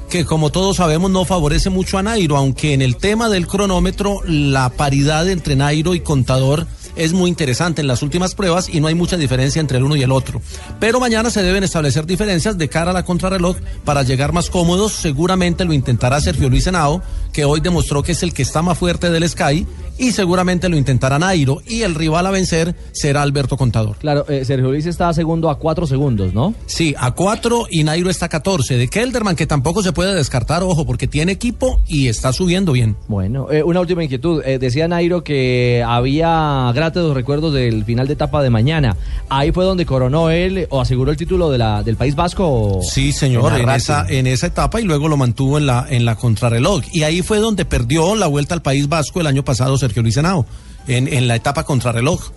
que 0.09 0.25
como 0.25 0.51
todos 0.51 0.77
sabemos 0.77 1.09
no 1.09 1.25
favorece 1.25 1.69
mucho 1.71 1.97
a 1.97 2.03
Nairo, 2.03 2.37
aunque 2.37 2.73
en 2.73 2.81
el 2.81 2.97
tema 2.97 3.29
del 3.29 3.47
cronómetro 3.47 4.19
la 4.27 4.69
paridad 4.69 5.27
entre 5.29 5.55
Nairo 5.55 5.95
y 5.95 6.01
Contador 6.01 6.67
es 6.95 7.13
muy 7.13 7.29
interesante 7.29 7.81
en 7.81 7.87
las 7.87 8.01
últimas 8.01 8.35
pruebas 8.35 8.69
y 8.69 8.79
no 8.79 8.87
hay 8.87 8.95
mucha 8.95 9.17
diferencia 9.17 9.59
entre 9.59 9.77
el 9.77 9.83
uno 9.83 9.95
y 9.95 10.03
el 10.03 10.11
otro. 10.11 10.41
Pero 10.79 10.99
mañana 10.99 11.29
se 11.29 11.43
deben 11.43 11.63
establecer 11.63 12.05
diferencias 12.05 12.57
de 12.57 12.69
cara 12.69 12.91
a 12.91 12.93
la 12.93 13.05
contrarreloj 13.05 13.57
para 13.83 14.03
llegar 14.03 14.33
más 14.33 14.49
cómodos. 14.49 14.93
Seguramente 14.93 15.65
lo 15.65 15.73
intentará 15.73 16.21
Sergio 16.21 16.49
Luis 16.49 16.67
Henao, 16.67 17.01
que 17.31 17.45
hoy 17.45 17.59
demostró 17.59 18.03
que 18.03 18.13
es 18.13 18.23
el 18.23 18.33
que 18.33 18.43
está 18.43 18.61
más 18.61 18.77
fuerte 18.77 19.09
del 19.09 19.27
Sky, 19.27 19.65
y 19.97 20.11
seguramente 20.11 20.69
lo 20.69 20.77
intentará 20.77 21.19
Nairo. 21.19 21.61
Y 21.67 21.81
el 21.81 21.95
rival 21.95 22.25
a 22.25 22.31
vencer 22.31 22.75
será 22.91 23.21
Alberto 23.21 23.57
Contador. 23.57 23.97
Claro, 23.97 24.25
eh, 24.29 24.45
Sergio 24.45 24.69
Luis 24.69 24.85
está 24.85 25.13
segundo 25.13 25.49
a 25.49 25.59
cuatro 25.59 25.87
segundos, 25.87 26.33
¿no? 26.33 26.53
Sí, 26.65 26.95
a 26.97 27.11
4 27.11 27.67
y 27.69 27.83
Nairo 27.83 28.09
está 28.09 28.27
a 28.27 28.29
14. 28.29 28.77
De 28.77 28.87
Kelderman, 28.87 29.35
que 29.35 29.45
tampoco 29.47 29.83
se 29.83 29.91
puede 29.91 30.13
descartar, 30.15 30.63
ojo, 30.63 30.85
porque 30.85 31.07
tiene 31.07 31.31
equipo 31.31 31.81
y 31.87 32.07
está 32.07 32.33
subiendo 32.33 32.71
bien. 32.71 32.95
Bueno, 33.07 33.51
eh, 33.51 33.63
una 33.63 33.79
última 33.79 34.03
inquietud. 34.03 34.41
Eh, 34.45 34.59
decía 34.59 34.87
Nairo 34.87 35.23
que 35.23 35.83
había 35.85 36.71
gratos 36.73 37.13
recuerdos 37.13 37.53
del 37.53 37.85
final 37.85 38.07
de 38.07 38.13
etapa 38.13 38.41
de 38.41 38.49
mañana. 38.49 38.97
Ahí 39.29 39.51
fue 39.51 39.65
donde 39.65 39.85
coronó 39.85 40.29
él 40.29 40.67
o 40.69 40.81
aseguró 40.81 41.11
el 41.11 41.17
título 41.17 41.51
de 41.51 41.57
la, 41.57 41.83
del 41.83 41.95
País 41.95 42.15
Vasco. 42.15 42.79
Sí, 42.81 43.11
señor, 43.11 43.53
en 43.53 43.69
Arrasate. 43.69 44.13
esa, 44.13 44.19
en 44.19 44.27
esa 44.27 44.47
etapa 44.47 44.81
y 44.81 44.83
luego 44.83 45.07
lo 45.07 45.17
mantuvo 45.17 45.57
en 45.57 45.65
la, 45.65 45.85
en 45.89 46.05
la 46.05 46.15
contrarreloj. 46.15 46.83
Y 46.91 47.03
ahí 47.03 47.21
fue 47.21 47.39
donde 47.39 47.65
perdió 47.65 48.15
la 48.15 48.27
vuelta 48.27 48.53
al 48.53 48.61
País 48.61 48.87
Vasco 48.87 49.21
el 49.21 49.27
año 49.27 49.43
pasado 49.43 49.77
Sergio 49.83 50.01
Luis 50.01 50.17
Henao, 50.17 50.45
en, 50.87 51.07
en 51.07 51.27
la 51.27 51.35
etapa 51.35 51.63
contrarreloj. 51.63 52.31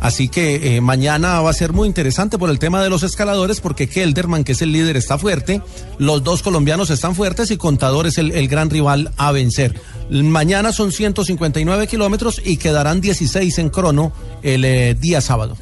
Así 0.00 0.28
que 0.28 0.76
eh, 0.76 0.80
mañana 0.80 1.40
va 1.40 1.50
a 1.50 1.54
ser 1.54 1.72
muy 1.72 1.88
interesante 1.88 2.38
por 2.38 2.50
el 2.50 2.60
tema 2.60 2.82
de 2.82 2.88
los 2.88 3.02
escaladores, 3.02 3.60
porque 3.60 3.88
Kelderman, 3.88 4.44
que 4.44 4.52
es 4.52 4.62
el 4.62 4.70
líder, 4.70 4.96
está 4.96 5.18
fuerte, 5.18 5.60
los 5.98 6.22
dos 6.22 6.42
colombianos 6.42 6.90
están 6.90 7.16
fuertes 7.16 7.50
y 7.50 7.56
Contador 7.56 8.06
es 8.06 8.18
el, 8.18 8.30
el 8.30 8.46
gran 8.46 8.70
rival 8.70 9.10
a 9.16 9.32
vencer. 9.32 9.80
Mañana 10.10 10.72
son 10.72 10.92
159 10.92 11.88
kilómetros 11.88 12.40
y 12.44 12.58
quedarán 12.58 13.00
16 13.00 13.58
en 13.58 13.70
crono 13.70 14.12
el 14.42 14.64
eh, 14.64 14.94
día 14.94 15.20
sábado. 15.20 15.56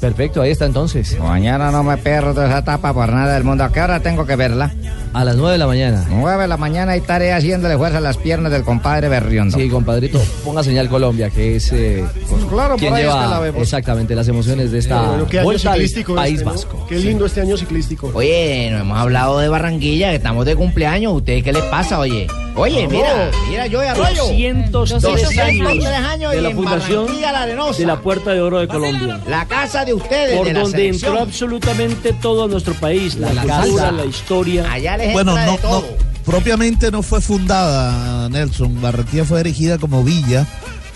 Perfecto, 0.00 0.42
ahí 0.42 0.50
está 0.50 0.66
entonces. 0.66 1.18
Mañana 1.18 1.70
no 1.70 1.82
me 1.82 1.96
pierdo 1.96 2.44
esa 2.44 2.58
etapa 2.58 2.92
por 2.92 3.08
nada 3.10 3.32
del 3.34 3.44
mundo. 3.44 3.64
¿A 3.64 3.72
qué 3.72 3.80
hora 3.80 4.00
tengo 4.00 4.26
que 4.26 4.36
verla? 4.36 4.70
A 5.14 5.24
las 5.24 5.36
9 5.36 5.52
de 5.52 5.58
la 5.58 5.66
mañana. 5.66 6.04
9 6.10 6.42
de 6.42 6.48
la 6.48 6.58
mañana 6.58 6.94
y 6.96 7.00
estaré 7.00 7.32
haciéndole 7.32 7.78
fuerza 7.78 7.96
a 7.98 8.00
las 8.02 8.18
piernas 8.18 8.52
del 8.52 8.62
compadre 8.62 9.08
Berriondo. 9.08 9.56
Sí, 9.56 9.70
compadrito, 9.70 10.20
ponga 10.44 10.62
señal 10.62 10.90
Colombia, 10.90 11.30
que 11.30 11.56
es 11.56 11.72
eh, 11.72 12.04
Pues 12.28 12.44
claro, 12.44 12.70
por 12.72 12.78
quien 12.80 12.92
ahí 12.92 13.04
es 13.04 13.08
lleva 13.08 13.24
que 13.24 13.30
la 13.30 13.40
vemos. 13.40 13.62
exactamente 13.62 14.14
las 14.14 14.28
emociones 14.28 14.70
de 14.70 14.78
esta 14.80 15.00
Bueno, 15.00 15.26
qué 15.28 15.38
año 15.38 15.44
vuelta 15.44 15.72
al 15.72 15.76
ciclístico 15.78 16.14
País 16.14 16.32
este, 16.34 16.44
¿no? 16.44 16.52
Vasco. 16.52 16.86
Qué 16.86 16.98
lindo 16.98 17.24
este 17.24 17.40
año 17.40 17.56
ciclístico. 17.56 18.10
Oye, 18.12 18.68
no 18.72 18.78
hemos 18.80 18.98
hablado 18.98 19.38
de 19.38 19.48
Barranquilla, 19.48 20.10
que 20.10 20.16
estamos 20.16 20.44
de 20.44 20.56
cumpleaños. 20.56 21.14
¿Ustedes 21.14 21.42
qué 21.42 21.54
les 21.54 21.64
pasa, 21.64 21.98
oye? 21.98 22.26
Oye, 22.54 22.84
No. 22.84 22.90
mira, 22.90 23.30
mira, 23.50 23.66
yo 23.66 23.80
de 23.80 23.88
Arroyo. 23.88 24.24
203 24.70 24.72
203 24.72 25.38
años 25.38 25.86
años 26.06 26.32
de 26.32 26.38
y 26.38 26.40
la 26.42 26.50
fundación 26.50 27.06
de 27.06 27.86
la 27.86 28.00
Puerta 28.00 28.32
de 28.32 28.40
Oro 28.42 28.58
de 28.58 28.68
Colombia. 28.68 29.20
La 29.28 29.46
casa 29.46 29.84
de 29.86 29.94
ustedes, 29.94 30.36
Por 30.36 30.46
de 30.46 30.52
donde 30.52 30.88
entró 30.88 31.18
absolutamente 31.20 32.12
todo 32.12 32.46
nuestro 32.48 32.74
país, 32.74 33.14
la, 33.16 33.32
La 33.32 33.42
cultura, 33.42 33.84
casa. 33.84 33.92
la 33.92 34.04
historia. 34.04 34.70
Allá 34.70 34.96
les 34.98 35.12
Bueno, 35.14 35.30
entra 35.32 35.46
no, 35.46 35.52
de 35.52 35.58
todo. 35.58 35.80
no, 35.80 35.86
propiamente 36.24 36.90
no 36.90 37.02
fue 37.02 37.20
fundada, 37.22 38.28
Nelson. 38.28 38.80
Barranquilla 38.82 39.24
fue 39.24 39.40
erigida 39.40 39.78
como 39.78 40.02
villa 40.04 40.46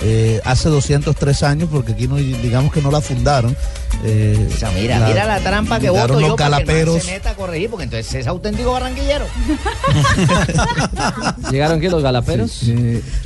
eh, 0.02 0.40
hace 0.44 0.68
203 0.68 1.42
años, 1.42 1.68
porque 1.70 1.92
aquí 1.92 2.08
no, 2.08 2.16
digamos 2.16 2.72
que 2.72 2.80
no 2.80 2.90
la 2.90 3.00
fundaron. 3.00 3.56
Eh, 4.04 4.48
O 4.54 4.56
sea, 4.56 4.70
mira, 4.70 5.06
mira 5.06 5.26
la 5.26 5.40
trampa 5.40 5.78
que 5.78 5.88
llegaron 5.88 6.16
voto 6.16 6.20
yo 6.20 6.28
los 6.28 6.36
para 6.38 6.58
que 6.58 6.64
calaperos. 6.64 7.02
se 7.02 7.12
meta 7.12 7.30
a 7.30 7.34
corregir, 7.34 7.68
porque 7.70 7.84
entonces 7.84 8.14
es 8.14 8.26
auténtico 8.26 8.72
barranquillero. 8.72 9.26
¿Llegaron 11.50 11.80
que 11.80 11.90
los 11.90 12.02
galaperos? 12.02 12.62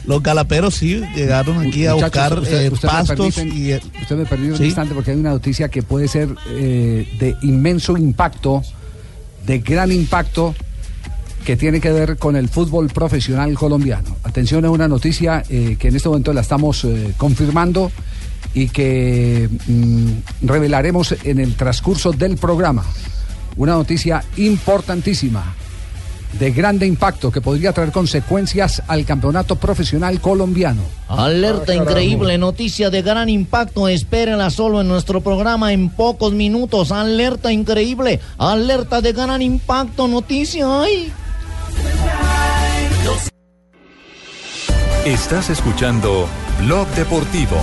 Los 0.06 0.22
galaperos 0.22 0.74
sí 0.74 1.02
llegaron 1.14 1.66
aquí 1.66 1.86
a 1.86 1.94
buscar 1.94 2.38
usted- 2.38 2.66
eh, 2.66 2.70
usted 2.70 2.88
me 2.88 2.94
pastos 2.94 3.18
permiten- 3.36 3.54
y 3.56 3.72
eh, 3.72 3.80
Usted 4.02 4.16
me 4.16 4.26
perdió 4.26 4.52
un 4.52 4.58
Sí. 4.58 4.64
instante 4.64 4.94
porque 4.94 5.12
hay 5.12 5.16
una 5.16 5.30
noticia 5.30 5.68
que 5.68 5.82
puede 5.82 6.08
ser 6.08 6.28
eh, 6.50 7.08
de 7.18 7.36
inmenso 7.42 7.96
impacto, 7.96 8.62
de 9.46 9.58
gran 9.58 9.92
impacto, 9.92 10.54
que 11.44 11.56
tiene 11.56 11.80
que 11.80 11.92
ver 11.92 12.16
con 12.16 12.36
el 12.36 12.48
fútbol 12.48 12.88
profesional 12.88 13.54
colombiano. 13.54 14.16
Atención 14.24 14.64
a 14.64 14.70
una 14.70 14.88
noticia 14.88 15.44
eh, 15.48 15.76
que 15.78 15.88
en 15.88 15.96
este 15.96 16.08
momento 16.08 16.32
la 16.32 16.40
estamos 16.40 16.84
eh, 16.84 17.12
confirmando 17.16 17.92
y 18.54 18.68
que 18.68 19.48
mm, 19.66 20.46
revelaremos 20.46 21.14
en 21.22 21.40
el 21.40 21.54
transcurso 21.54 22.12
del 22.12 22.36
programa. 22.36 22.84
Una 23.56 23.74
noticia 23.74 24.24
importantísima, 24.36 25.54
de 26.38 26.50
grande 26.50 26.86
impacto, 26.86 27.30
que 27.30 27.40
podría 27.40 27.72
traer 27.72 27.92
consecuencias 27.92 28.82
al 28.88 29.04
campeonato 29.04 29.54
profesional 29.54 30.20
colombiano. 30.20 30.82
Alerta 31.08 31.74
increíble, 31.74 32.38
noticia 32.38 32.90
de 32.90 33.02
gran 33.02 33.28
impacto. 33.28 33.86
Espérenla 33.86 34.50
solo 34.50 34.80
en 34.80 34.88
nuestro 34.88 35.20
programa 35.20 35.72
en 35.72 35.90
pocos 35.90 36.32
minutos. 36.32 36.90
Alerta 36.90 37.52
increíble, 37.52 38.18
alerta 38.38 39.00
de 39.00 39.12
gran 39.12 39.42
impacto, 39.42 40.08
noticia. 40.08 40.82
¡Ay! 40.82 41.12
Estás 45.04 45.50
escuchando 45.50 46.26
Blog 46.64 46.88
Deportivo. 46.94 47.56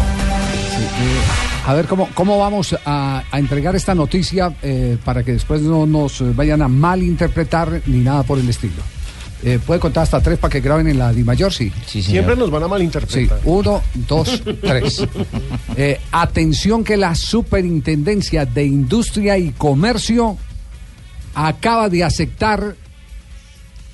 A 1.66 1.74
ver 1.74 1.86
cómo, 1.88 2.10
cómo 2.14 2.38
vamos 2.38 2.76
a, 2.86 3.24
a 3.32 3.40
entregar 3.40 3.76
esta 3.76 3.96
noticia 3.96 4.54
eh, 4.62 4.98
para 5.04 5.24
que 5.24 5.34
después 5.34 5.62
no 5.62 5.86
nos 5.86 6.36
vayan 6.36 6.62
a 6.62 6.68
malinterpretar 6.68 7.82
ni 7.88 8.00
nada 8.00 8.24
por 8.24 8.38
el 8.40 8.48
estilo. 8.50 8.82
Eh, 9.44 9.58
¿Puede 9.66 9.80
contar 9.80 10.04
hasta 10.04 10.22
tres 10.22 10.38
para 10.38 10.52
que 10.52 10.62
graben 10.62 10.88
en 10.88 11.00
la 11.00 11.12
Di 11.12 11.24
Mayor? 11.24 11.52
Sí. 11.52 11.72
Siempre 11.88 12.36
nos 12.36 12.52
van 12.52 12.62
a 12.62 12.66
Sí, 12.66 12.72
malinterpretar. 12.72 13.40
uno, 13.46 13.82
dos, 14.08 14.42
tres. 14.62 15.04
Eh, 15.78 16.00
atención 16.12 16.84
que 16.84 16.98
la 16.98 17.16
Superintendencia 17.16 18.46
de 18.46 18.66
Industria 18.66 19.38
y 19.38 19.52
Comercio 19.52 20.38
acaba 21.34 21.88
de 21.88 22.04
aceptar 22.04 22.76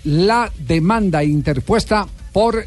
la 0.03 0.51
demanda 0.57 1.23
interpuesta 1.23 2.07
por 2.33 2.65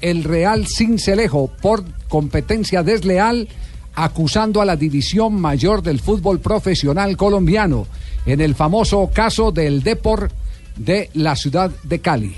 el 0.00 0.24
Real 0.24 0.66
Cincelejo 0.66 1.50
por 1.60 1.84
competencia 2.08 2.82
desleal 2.82 3.48
acusando 3.94 4.60
a 4.60 4.64
la 4.64 4.76
división 4.76 5.40
mayor 5.40 5.82
del 5.82 6.00
fútbol 6.00 6.40
profesional 6.40 7.16
colombiano 7.16 7.86
en 8.26 8.40
el 8.40 8.54
famoso 8.54 9.10
caso 9.12 9.52
del 9.52 9.82
Depor 9.82 10.30
de 10.76 11.10
la 11.14 11.34
ciudad 11.34 11.70
de 11.82 12.00
Cali. 12.00 12.34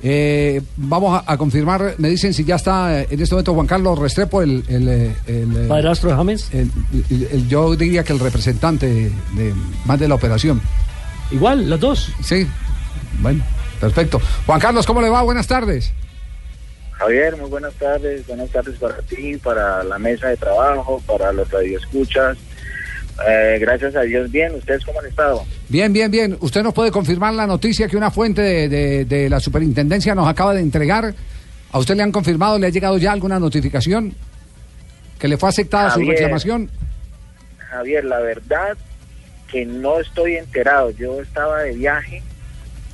Eh, 0.00 0.62
vamos 0.76 1.20
a, 1.26 1.32
a 1.32 1.36
confirmar, 1.36 1.94
me 1.98 2.08
dicen 2.08 2.32
si 2.32 2.44
ya 2.44 2.54
está 2.56 3.00
eh, 3.00 3.08
en 3.10 3.20
este 3.20 3.34
momento 3.34 3.54
Juan 3.54 3.66
Carlos 3.66 3.98
Restrepo, 3.98 4.42
el... 4.42 4.64
el, 4.68 4.88
eh, 4.88 5.14
el, 5.26 5.66
Padrastro 5.68 6.16
James. 6.16 6.50
yo 7.48 7.74
diría 7.74 8.04
que 8.04 8.12
el 8.12 8.20
representante 8.20 8.86
de, 8.86 9.54
más 9.84 9.98
de 9.98 10.08
la 10.08 10.14
operación. 10.14 10.60
Igual, 11.30 11.68
los 11.68 11.80
dos. 11.80 12.12
Sí, 12.22 12.46
bueno, 13.20 13.42
perfecto. 13.80 14.20
Juan 14.46 14.60
Carlos, 14.60 14.86
¿cómo 14.86 15.02
le 15.02 15.10
va? 15.10 15.22
Buenas 15.22 15.46
tardes. 15.46 15.92
Javier, 16.98 17.36
muy 17.36 17.48
buenas 17.48 17.74
tardes. 17.74 18.26
Buenas 18.26 18.50
tardes 18.50 18.76
para 18.78 18.98
ti, 19.02 19.36
para 19.36 19.84
la 19.84 19.98
mesa 19.98 20.28
de 20.28 20.36
trabajo, 20.36 21.00
para 21.06 21.32
los 21.32 21.48
radioescuchas. 21.50 22.36
Eh, 23.28 23.58
gracias 23.60 23.94
a 23.96 24.02
Dios, 24.02 24.30
bien. 24.30 24.54
¿Ustedes 24.54 24.84
cómo 24.84 25.00
han 25.00 25.06
estado? 25.06 25.44
Bien, 25.68 25.92
bien, 25.92 26.10
bien. 26.10 26.36
¿Usted 26.40 26.62
nos 26.62 26.74
puede 26.74 26.90
confirmar 26.90 27.34
la 27.34 27.46
noticia 27.46 27.88
que 27.88 27.96
una 27.96 28.10
fuente 28.10 28.42
de, 28.42 28.68
de- 28.68 29.04
de 29.04 29.28
la 29.30 29.38
superintendencia 29.40 30.14
nos 30.14 30.28
acaba 30.28 30.54
de 30.54 30.60
entregar? 30.60 31.14
¿A 31.70 31.78
usted 31.78 31.94
le 31.96 32.02
han 32.02 32.12
confirmado, 32.12 32.58
le 32.58 32.66
ha 32.66 32.70
llegado 32.70 32.98
ya 32.98 33.12
alguna 33.12 33.38
notificación? 33.38 34.14
¿Que 35.18 35.28
le 35.28 35.36
fue 35.36 35.48
aceptada 35.48 35.90
su 35.90 36.00
reclamación? 36.00 36.70
Javier, 37.58 38.04
la 38.04 38.18
verdad 38.20 38.76
que 39.50 39.66
no 39.66 40.00
estoy 40.00 40.36
enterado. 40.36 40.90
Yo 40.90 41.20
estaba 41.20 41.62
de 41.62 41.72
viaje, 41.74 42.22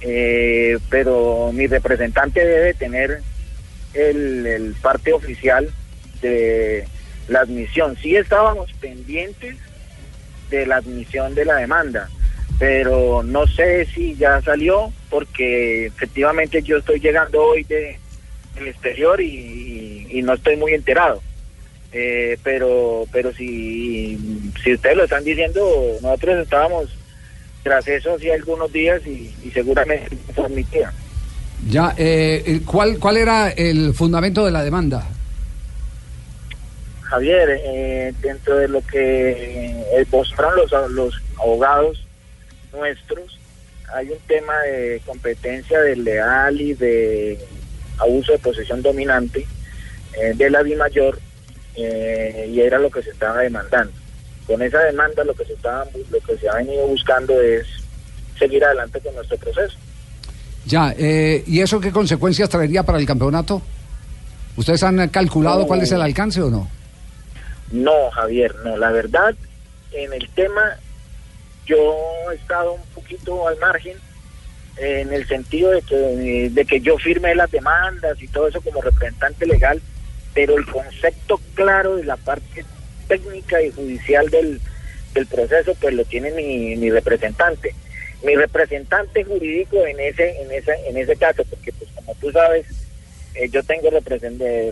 eh, 0.01 0.79
pero 0.91 1.53
mi 1.53 1.67
representante 1.67 2.45
debe 2.45 2.75
tener 2.75 3.21
el, 3.95 4.75
parte 4.83 5.13
oficial 5.13 5.71
de 6.21 6.87
la 7.29 7.41
admisión. 7.41 7.97
Sí 8.01 8.17
estábamos 8.17 8.73
pendientes 8.75 9.57
de 10.51 10.67
la 10.67 10.77
admisión 10.77 11.35
de 11.35 11.45
la 11.45 11.57
demanda, 11.57 12.09
pero 12.59 13.23
no 13.23 13.47
sé 13.47 13.87
si 13.87 14.15
ya 14.17 14.41
salió 14.43 14.93
porque 15.11 15.87
efectivamente 15.87 16.63
yo 16.63 16.79
estoy 16.79 17.01
llegando 17.01 17.43
hoy 17.43 17.65
de, 17.65 17.99
exterior 18.57 19.21
y, 19.21 20.07
y- 20.11 20.23
no 20.23 20.35
estoy 20.35 20.57
muy 20.57 20.75
enterado. 20.75 21.21
Eh, 21.93 22.39
pero 22.43 23.05
pero 23.13 23.33
si, 23.33 24.19
si 24.63 24.73
ustedes 24.75 24.97
lo 24.97 25.05
están 25.05 25.23
diciendo, 25.25 25.97
nosotros 26.03 26.43
estábamos 26.43 26.89
tras 27.63 27.87
eso 27.89 28.15
hace 28.15 28.33
algunos 28.33 28.73
días 28.73 29.01
y, 29.07 29.33
y 29.45 29.51
seguramente 29.53 30.17
transmitían. 30.35 30.93
Ya, 31.69 31.95
eh, 31.97 32.61
¿cuál, 32.67 32.99
¿cuál 32.99 33.17
era 33.17 33.51
el 33.51 33.95
fundamento 33.95 34.45
de 34.45 34.51
la 34.51 34.63
demanda? 34.63 35.07
Javier, 37.03 37.61
eh, 37.65 38.13
dentro 38.21 38.57
de 38.57 38.69
lo 38.69 38.85
que 38.85 39.31
eh, 39.31 40.07
mostraron 40.11 40.57
los, 40.57 40.91
los 40.93 41.23
abogados 41.39 42.05
nuestros, 42.73 43.39
hay 43.95 44.11
un 44.11 44.19
tema 44.27 44.59
de 44.63 45.01
competencia 45.07 45.81
desleal 45.81 46.61
y 46.61 46.75
de 46.75 47.39
abuso 47.99 48.33
de 48.33 48.39
posesión 48.39 48.83
dominante 48.83 49.47
eh, 50.21 50.33
de 50.35 50.51
la 50.51 50.63
DIMAYOR 50.63 51.19
eh, 51.77 52.51
y 52.53 52.61
era 52.61 52.79
lo 52.79 52.91
que 52.91 53.03
se 53.03 53.11
estaba 53.11 53.41
demandando. 53.41 53.93
Con 54.47 54.61
esa 54.63 54.81
demanda 54.81 55.25
lo 55.25 55.35
que 55.35 55.45
se 55.45 55.55
estaba, 55.55 55.87
lo 56.11 56.21
que 56.21 56.37
se 56.37 56.49
ha 56.49 56.57
venido 56.57 56.87
buscando 56.87 57.41
es 57.41 57.67
seguir 58.39 58.65
adelante 58.65 59.01
con 59.01 59.15
nuestro 59.15 59.37
proceso. 59.39 59.77
Ya, 60.67 60.95
eh, 60.97 61.45
¿y 61.47 61.61
eso 61.61 61.81
qué 61.81 61.91
consecuencias 61.91 62.49
traería 62.49 62.83
para 62.83 62.99
el 62.99 63.07
campeonato? 63.07 63.61
¿Ustedes 64.57 64.83
han 64.83 65.09
calculado 65.09 65.61
No. 65.61 65.67
cuál 65.67 65.83
es 65.83 65.93
el 65.93 66.01
alcance 66.01 66.41
o 66.41 66.51
no? 66.51 66.69
No, 67.73 68.11
Javier, 68.13 68.55
no. 68.65 68.77
La 68.77 68.91
verdad, 68.91 69.35
en 69.93 70.13
el 70.13 70.29
tema, 70.31 70.63
yo 71.67 71.77
he 72.33 72.37
estado 72.37 72.75
un 72.75 72.83
poquito 72.95 73.47
al 73.49 73.59
margen, 73.59 73.97
eh, 74.79 75.01
en 75.03 75.13
el 75.13 75.27
sentido 75.27 75.71
de 75.71 75.83
que, 75.83 76.51
de 76.51 76.65
que 76.65 76.81
yo 76.81 76.97
firmé 76.99 77.35
las 77.35 77.51
demandas 77.51 78.21
y 78.23 78.29
todo 78.29 78.49
eso 78.49 78.61
como 78.61 78.81
representante 78.81 79.47
legal, 79.47 79.81
pero 80.35 80.57
el 80.57 80.67
concepto 80.67 81.41
claro 81.55 81.97
de 81.97 82.05
la 82.05 82.17
parte 82.17 82.65
técnica 83.09 83.61
y 83.63 83.71
judicial 83.71 84.29
del, 84.31 84.61
del 85.15 85.27
proceso, 85.27 85.75
pues 85.81 85.95
lo 85.95 86.05
tiene 86.05 86.31
mi, 86.31 86.77
mi 86.77 86.91
representante. 86.91 87.75
Mi 88.25 88.35
representante 88.35 89.23
jurídico 89.23 89.85
en 89.87 90.01
ese, 90.01 90.41
en 90.41 90.51
ese, 90.51 90.73
en 90.89 90.97
ese 90.97 91.15
caso, 91.17 91.45
porque 91.45 91.73
pues 91.73 91.91
como 91.95 92.15
tú 92.17 92.33
sabes, 92.33 92.67
eh, 93.35 93.49
yo 93.51 93.63
tengo 93.63 93.91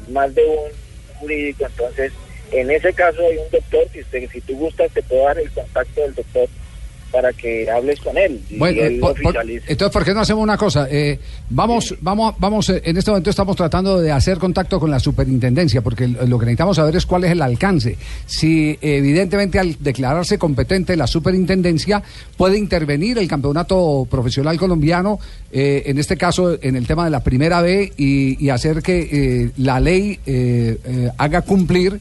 más 0.09 0.35
de 0.35 0.45
un 0.45 1.19
jurídico, 1.19 1.67
entonces 1.67 2.13
en 2.51 2.71
ese 2.71 2.93
caso 2.93 3.27
hay 3.27 3.37
un 3.37 3.51
doctor, 3.51 3.87
si, 3.93 4.01
usted, 4.01 4.29
si 4.31 4.41
tú 4.41 4.57
gustas 4.57 4.91
te 4.93 5.03
puedo 5.03 5.25
dar 5.25 5.39
el 5.39 5.51
contacto 5.51 6.01
del 6.01 6.15
doctor 6.15 6.49
para 7.13 7.33
que 7.33 7.71
hables 7.71 8.01
con 8.01 8.17
él. 8.19 8.41
y 8.51 8.57
Bueno, 8.59 8.81
él 8.83 8.97
eh, 8.97 8.99
por- 9.01 9.21
por- 9.21 9.37
entonces, 9.49 9.91
¿por 9.93 10.05
qué 10.05 10.15
no 10.15 10.21
hacemos 10.21 10.43
una 10.43 10.57
cosa? 10.57 10.89
Eh, 10.91 11.19
vamos, 11.51 11.95
vamos, 12.01 12.35
vamos, 12.39 12.69
eh, 12.71 12.81
en 12.85 12.97
este 12.97 13.11
momento 13.11 13.31
estamos 13.31 13.55
tratando 13.55 14.01
de 14.01 14.11
hacer 14.11 14.39
contacto 14.39 14.81
con 14.81 14.91
la 14.91 14.99
superintendencia, 14.99 15.83
porque 15.83 16.09
lo 16.09 16.39
que 16.39 16.47
necesitamos 16.47 16.77
saber 16.77 16.97
es 16.97 17.07
cuál 17.07 17.25
es 17.25 17.31
el 17.33 17.43
alcance. 17.43 17.97
Si 18.27 18.79
evidentemente 18.81 19.59
al 19.59 19.77
declararse 19.79 20.39
competente 20.39 20.97
la 20.97 21.07
superintendencia 21.07 22.03
puede 22.37 22.57
intervenir 22.59 23.19
el 23.19 23.29
campeonato 23.29 24.07
profesional 24.11 24.57
colombiano, 24.59 25.19
eh, 25.53 25.83
en 25.87 25.99
este 25.99 26.17
caso 26.17 26.59
en 26.63 26.77
el 26.77 26.87
tema 26.87 27.05
de 27.05 27.11
la 27.11 27.23
primera 27.23 27.61
B, 27.61 27.93
y, 27.97 28.43
y 28.45 28.49
hacer 28.49 28.83
que 28.83 29.09
eh, 29.13 29.51
la 29.59 29.79
ley 29.81 30.19
eh, 30.27 30.79
haga 31.19 31.43
cumplir 31.43 32.01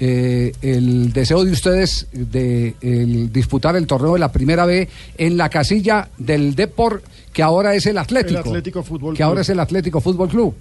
eh, 0.00 0.52
el 0.62 1.12
deseo 1.12 1.44
de 1.44 1.52
ustedes 1.52 2.08
de 2.12 2.74
el 2.80 3.30
disputar 3.32 3.76
el 3.76 3.86
torneo 3.86 4.14
de 4.14 4.18
la 4.18 4.32
primera 4.32 4.64
B 4.66 4.88
en 5.18 5.36
la 5.36 5.48
casilla 5.50 6.08
del 6.18 6.54
Depor, 6.54 7.02
que 7.32 7.42
ahora 7.42 7.74
es 7.74 7.86
el 7.86 7.98
Atlético. 7.98 8.40
El 8.40 8.46
Atlético 8.48 8.82
Fútbol 8.82 9.12
Que 9.14 9.18
Club. 9.18 9.28
ahora 9.28 9.40
es 9.42 9.48
el 9.50 9.60
Atlético 9.60 10.00
Fútbol 10.00 10.28
Club. 10.28 10.54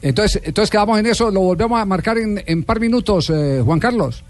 Entonces, 0.00 0.42
entonces 0.44 0.70
quedamos 0.70 0.98
en 0.98 1.06
eso, 1.06 1.30
lo 1.30 1.40
volvemos 1.40 1.80
a 1.80 1.84
marcar 1.84 2.18
en, 2.18 2.42
en 2.44 2.64
par 2.64 2.80
minutos, 2.80 3.30
eh, 3.30 3.60
Juan 3.64 3.78
Carlos. 3.78 4.24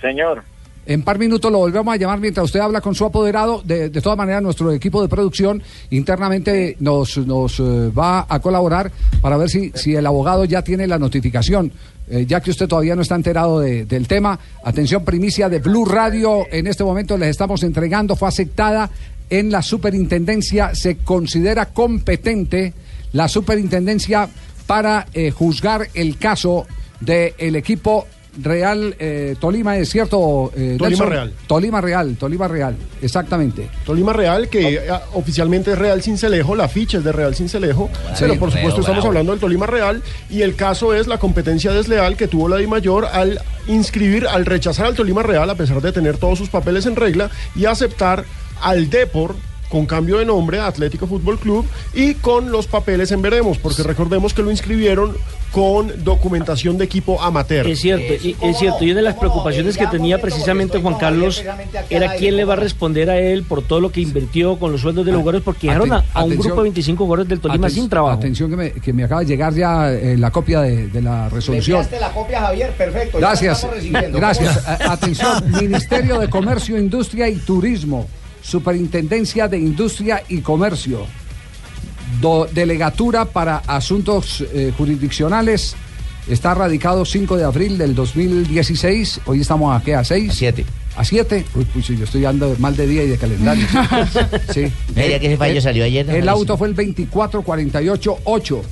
Señor. 0.00 0.44
En 0.88 1.02
par 1.02 1.18
minutos 1.18 1.52
lo 1.52 1.58
volvemos 1.58 1.92
a 1.92 1.98
llamar 1.98 2.18
mientras 2.18 2.44
usted 2.46 2.60
habla 2.60 2.80
con 2.80 2.94
su 2.94 3.04
apoderado. 3.04 3.60
De, 3.62 3.90
de 3.90 4.00
todas 4.00 4.16
maneras, 4.16 4.42
nuestro 4.42 4.72
equipo 4.72 5.02
de 5.02 5.08
producción 5.08 5.62
internamente 5.90 6.76
nos, 6.80 7.18
nos 7.18 7.60
eh, 7.60 7.90
va 7.90 8.24
a 8.28 8.40
colaborar 8.40 8.90
para 9.20 9.36
ver 9.36 9.50
si, 9.50 9.70
si 9.74 9.94
el 9.94 10.06
abogado 10.06 10.46
ya 10.46 10.62
tiene 10.62 10.86
la 10.86 10.98
notificación. 10.98 11.70
Eh, 12.10 12.24
ya 12.26 12.40
que 12.40 12.50
usted 12.50 12.66
todavía 12.66 12.96
no 12.96 13.02
está 13.02 13.16
enterado 13.16 13.60
de- 13.60 13.84
del 13.84 14.08
tema, 14.08 14.38
atención 14.64 15.04
primicia 15.04 15.50
de 15.50 15.58
Blue 15.58 15.84
Radio, 15.84 16.46
en 16.50 16.66
este 16.66 16.82
momento 16.82 17.18
les 17.18 17.28
estamos 17.28 17.62
entregando, 17.64 18.16
fue 18.16 18.28
aceptada 18.28 18.88
en 19.28 19.50
la 19.50 19.60
superintendencia, 19.60 20.74
se 20.74 20.96
considera 20.96 21.66
competente 21.66 22.72
la 23.12 23.28
superintendencia 23.28 24.26
para 24.66 25.06
eh, 25.12 25.30
juzgar 25.32 25.88
el 25.92 26.16
caso 26.16 26.66
del 27.00 27.56
equipo 27.56 28.06
Real 28.40 28.94
eh, 28.98 29.34
Tolima, 29.40 29.76
¿es 29.78 29.88
cierto? 29.88 30.52
eh, 30.54 30.76
Tolima 30.78 30.88
Nelson? 30.88 31.10
Real. 31.10 31.32
Tolima 31.46 31.80
Real, 31.80 32.16
Tolima 32.16 32.48
Real, 32.48 32.76
exactamente. 33.02 33.68
Tolima 33.84 34.12
Real, 34.12 34.48
que 34.48 34.74
eh, 34.74 34.90
oficialmente 35.14 35.72
es 35.72 35.78
Real 35.78 36.02
Cincelejo, 36.02 36.54
la 36.54 36.68
ficha 36.68 36.98
es 36.98 37.04
de 37.04 37.12
Real 37.12 37.34
Cincelejo, 37.34 37.90
pero 38.18 38.38
por 38.38 38.50
supuesto 38.52 38.80
estamos 38.80 38.98
bravo. 38.98 39.08
hablando 39.08 39.32
del 39.32 39.40
Tolima 39.40 39.66
Real 39.66 40.02
y 40.30 40.42
el 40.42 40.54
caso 40.54 40.94
es 40.94 41.06
la 41.06 41.18
competencia 41.18 41.72
desleal 41.72 42.16
que 42.16 42.28
tuvo 42.28 42.48
la 42.48 42.56
Di 42.56 42.66
Mayor 42.66 43.06
al 43.06 43.40
inscribir, 43.66 44.26
al 44.26 44.46
rechazar 44.46 44.86
al 44.86 44.94
Tolima 44.94 45.22
Real 45.22 45.48
a 45.50 45.54
pesar 45.54 45.80
de 45.80 45.92
tener 45.92 46.16
todos 46.18 46.38
sus 46.38 46.48
papeles 46.48 46.86
en 46.86 46.96
regla 46.96 47.30
y 47.56 47.64
aceptar 47.64 48.24
al 48.60 48.90
Depor 48.90 49.34
con 49.68 49.86
cambio 49.86 50.18
de 50.18 50.24
nombre 50.24 50.58
a 50.58 50.66
Atlético 50.66 51.06
Fútbol 51.06 51.38
Club 51.38 51.66
y 51.94 52.14
con 52.14 52.50
los 52.50 52.66
papeles 52.66 53.12
en 53.12 53.22
veremos, 53.22 53.58
porque 53.58 53.82
recordemos 53.82 54.34
que 54.34 54.42
lo 54.42 54.50
inscribieron 54.50 55.16
con 55.52 56.04
documentación 56.04 56.76
de 56.78 56.84
equipo 56.84 57.20
amateur. 57.22 57.66
Es 57.66 57.80
cierto, 57.80 58.14
y, 58.14 58.36
es 58.40 58.58
cierto. 58.58 58.84
Y 58.84 58.90
una 58.90 59.00
de 59.00 59.02
las 59.02 59.14
preocupaciones 59.14 59.76
que 59.76 59.86
tenía 59.86 60.20
precisamente 60.20 60.78
Juan 60.78 60.94
Carlos 60.94 61.42
era 61.88 62.14
quién 62.14 62.36
le 62.36 62.44
va 62.44 62.54
a 62.54 62.56
responder 62.56 63.10
a 63.10 63.18
él 63.18 63.44
por 63.44 63.62
todo 63.62 63.80
lo 63.80 63.90
que 63.90 64.00
invirtió 64.00 64.58
con 64.58 64.72
los 64.72 64.80
sueldos 64.80 65.06
de 65.06 65.12
los 65.12 65.20
jugadores, 65.20 65.44
porque 65.44 65.68
dejaron 65.68 65.92
a, 65.92 66.24
un 66.24 66.36
grupo 66.36 66.56
de 66.56 66.62
25 66.62 67.04
jugadores 67.04 67.28
del 67.28 67.40
Tolima 67.40 67.70
sin 67.70 67.88
trabajo. 67.88 68.18
Atención 68.18 68.50
que 68.50 68.56
me, 68.56 68.70
que 68.72 68.92
me 68.92 69.04
acaba 69.04 69.22
de 69.22 69.26
llegar 69.26 69.54
ya 69.54 69.90
eh, 69.92 70.16
la 70.16 70.30
copia 70.30 70.60
de, 70.60 70.88
de 70.88 71.02
la 71.02 71.28
resolución. 71.28 71.86
la 72.00 72.12
copia, 72.12 72.40
Javier, 72.40 72.72
perfecto. 72.72 73.18
Gracias, 73.18 73.66
gracias. 74.12 74.68
Atención, 74.88 75.50
Ministerio 75.60 76.18
de 76.18 76.28
Comercio, 76.28 76.78
Industria 76.78 77.28
y 77.28 77.36
Turismo, 77.36 78.06
Superintendencia 78.48 79.46
de 79.46 79.58
Industria 79.58 80.22
y 80.28 80.40
Comercio, 80.40 81.06
Do- 82.20 82.48
Delegatura 82.50 83.26
para 83.26 83.58
Asuntos 83.58 84.42
eh, 84.54 84.72
Jurisdiccionales, 84.76 85.76
está 86.28 86.54
radicado 86.54 87.04
5 87.04 87.36
de 87.36 87.44
abril 87.44 87.76
del 87.76 87.94
2016, 87.94 89.20
hoy 89.26 89.42
estamos 89.42 89.78
a 89.78 89.84
qué, 89.84 89.94
a 89.94 90.02
6? 90.02 90.30
A 90.30 90.34
7. 90.34 90.64
¿A 90.96 91.04
7? 91.04 91.44
Uy, 91.54 91.66
pues 91.72 91.84
sí, 91.86 91.96
yo 91.96 92.04
estoy 92.04 92.24
andando 92.24 92.56
mal 92.58 92.74
de 92.74 92.86
día 92.86 93.04
y 93.04 93.08
de 93.08 93.18
calendario. 93.18 93.66
sí. 94.54 94.72
Mira 94.96 95.18
que 95.20 95.34
El- 95.34 95.62
salió 95.62 95.84
ayer, 95.84 96.06
¿no? 96.06 96.12
El 96.12 96.20
Parece. 96.20 96.30
auto 96.30 96.56
fue 96.56 96.68
el 96.68 96.74
24488. 96.74 98.62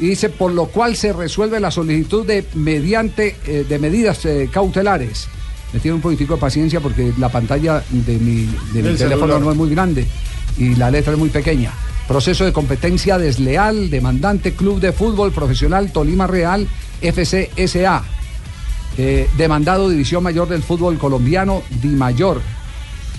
Y 0.00 0.06
dice, 0.10 0.28
por 0.28 0.52
lo 0.52 0.66
cual 0.66 0.94
se 0.94 1.12
resuelve 1.12 1.58
la 1.58 1.70
solicitud 1.72 2.24
de 2.26 2.44
mediante 2.54 3.34
eh, 3.46 3.64
de 3.68 3.78
medidas 3.80 4.24
eh, 4.26 4.48
cautelares. 4.52 5.26
Me 5.72 5.80
tiene 5.80 5.96
un 5.96 6.00
poquitico 6.00 6.34
de 6.34 6.40
paciencia 6.40 6.80
porque 6.80 7.12
la 7.18 7.28
pantalla 7.28 7.82
de 7.90 8.18
mi, 8.18 8.46
de 8.72 8.82
mi 8.82 8.82
Del 8.82 8.96
teléfono 8.96 9.34
celular. 9.34 9.40
no 9.40 9.50
es 9.50 9.56
muy 9.56 9.70
grande 9.70 10.06
y 10.56 10.74
la 10.74 10.90
letra 10.90 11.12
es 11.12 11.18
muy 11.18 11.28
pequeña. 11.28 11.72
Proceso 12.06 12.44
de 12.44 12.52
competencia 12.52 13.18
desleal, 13.18 13.90
demandante 13.90 14.54
Club 14.54 14.80
de 14.80 14.92
Fútbol 14.92 15.30
Profesional 15.32 15.92
Tolima 15.92 16.26
Real, 16.26 16.66
FCSA. 17.02 18.02
Eh, 18.96 19.28
demandado 19.36 19.88
División 19.88 20.22
Mayor 20.22 20.48
del 20.48 20.62
Fútbol 20.62 20.98
Colombiano, 20.98 21.62
Di 21.82 21.88
Mayor. 21.88 22.40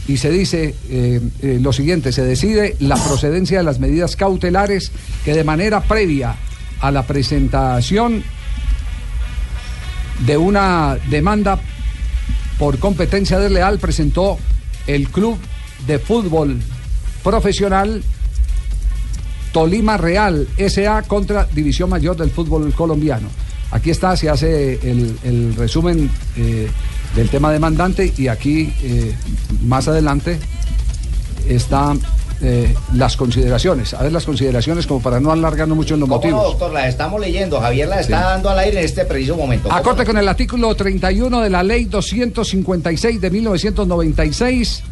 Y 0.07 0.17
se 0.17 0.31
dice 0.31 0.75
eh, 0.89 1.21
eh, 1.41 1.59
lo 1.61 1.71
siguiente, 1.71 2.11
se 2.11 2.23
decide 2.23 2.75
la 2.79 2.95
procedencia 2.95 3.59
de 3.59 3.63
las 3.63 3.79
medidas 3.79 4.15
cautelares 4.15 4.91
que 5.23 5.35
de 5.35 5.43
manera 5.43 5.81
previa 5.81 6.35
a 6.81 6.91
la 6.91 7.03
presentación 7.03 8.23
de 10.25 10.35
una 10.35 10.97
demanda 11.09 11.59
por 12.59 12.77
competencia 12.77 13.39
desleal 13.39 13.79
presentó 13.79 14.37
el 14.85 15.09
Club 15.09 15.37
de 15.87 15.97
Fútbol 15.97 16.59
Profesional 17.23 18.03
Tolima 19.53 19.97
Real 19.97 20.47
SA 20.69 21.03
contra 21.03 21.45
División 21.45 21.89
Mayor 21.89 22.17
del 22.17 22.29
Fútbol 22.29 22.71
Colombiano. 22.73 23.29
Aquí 23.71 23.91
está, 23.91 24.15
se 24.17 24.29
hace 24.29 24.73
el, 24.83 25.55
resumen 25.55 26.11
eh, 26.35 26.69
del 27.15 27.29
tema 27.29 27.51
demandante 27.51 28.13
y 28.17 28.27
aquí 28.27 28.73
eh, 28.83 29.15
más 29.63 29.87
adelante 29.87 30.37
están 31.47 31.99
eh, 32.41 32.73
las 32.93 33.17
consideraciones. 33.17 33.93
A 33.93 34.03
ver 34.03 34.11
las 34.13 34.25
consideraciones 34.25 34.87
como 34.87 35.01
para 35.01 35.19
no 35.19 35.31
alargarnos 35.31 35.75
mucho 35.75 35.95
en 35.95 35.99
los 35.99 36.09
¿Cómo 36.09 36.21
no, 36.21 36.31
motivos. 36.35 36.51
doctor? 36.51 36.71
Las 36.73 36.87
estamos 36.87 37.19
leyendo. 37.19 37.59
Javier 37.59 37.87
la 37.89 37.99
está 37.99 38.17
Sí. 38.17 38.23
dando 38.23 38.49
al 38.49 38.59
aire 38.59 38.79
en 38.79 38.85
este 38.85 39.05
preciso 39.05 39.35
momento. 39.35 39.71
Acorde 39.71 40.05
con 40.05 40.17
el 40.17 40.27
artículo 40.27 40.73
31 40.75 41.41
de 41.41 41.49
la 41.49 41.63
ley 41.63 41.85
256 41.85 43.19
de 43.19 43.29
1996, 43.29 44.83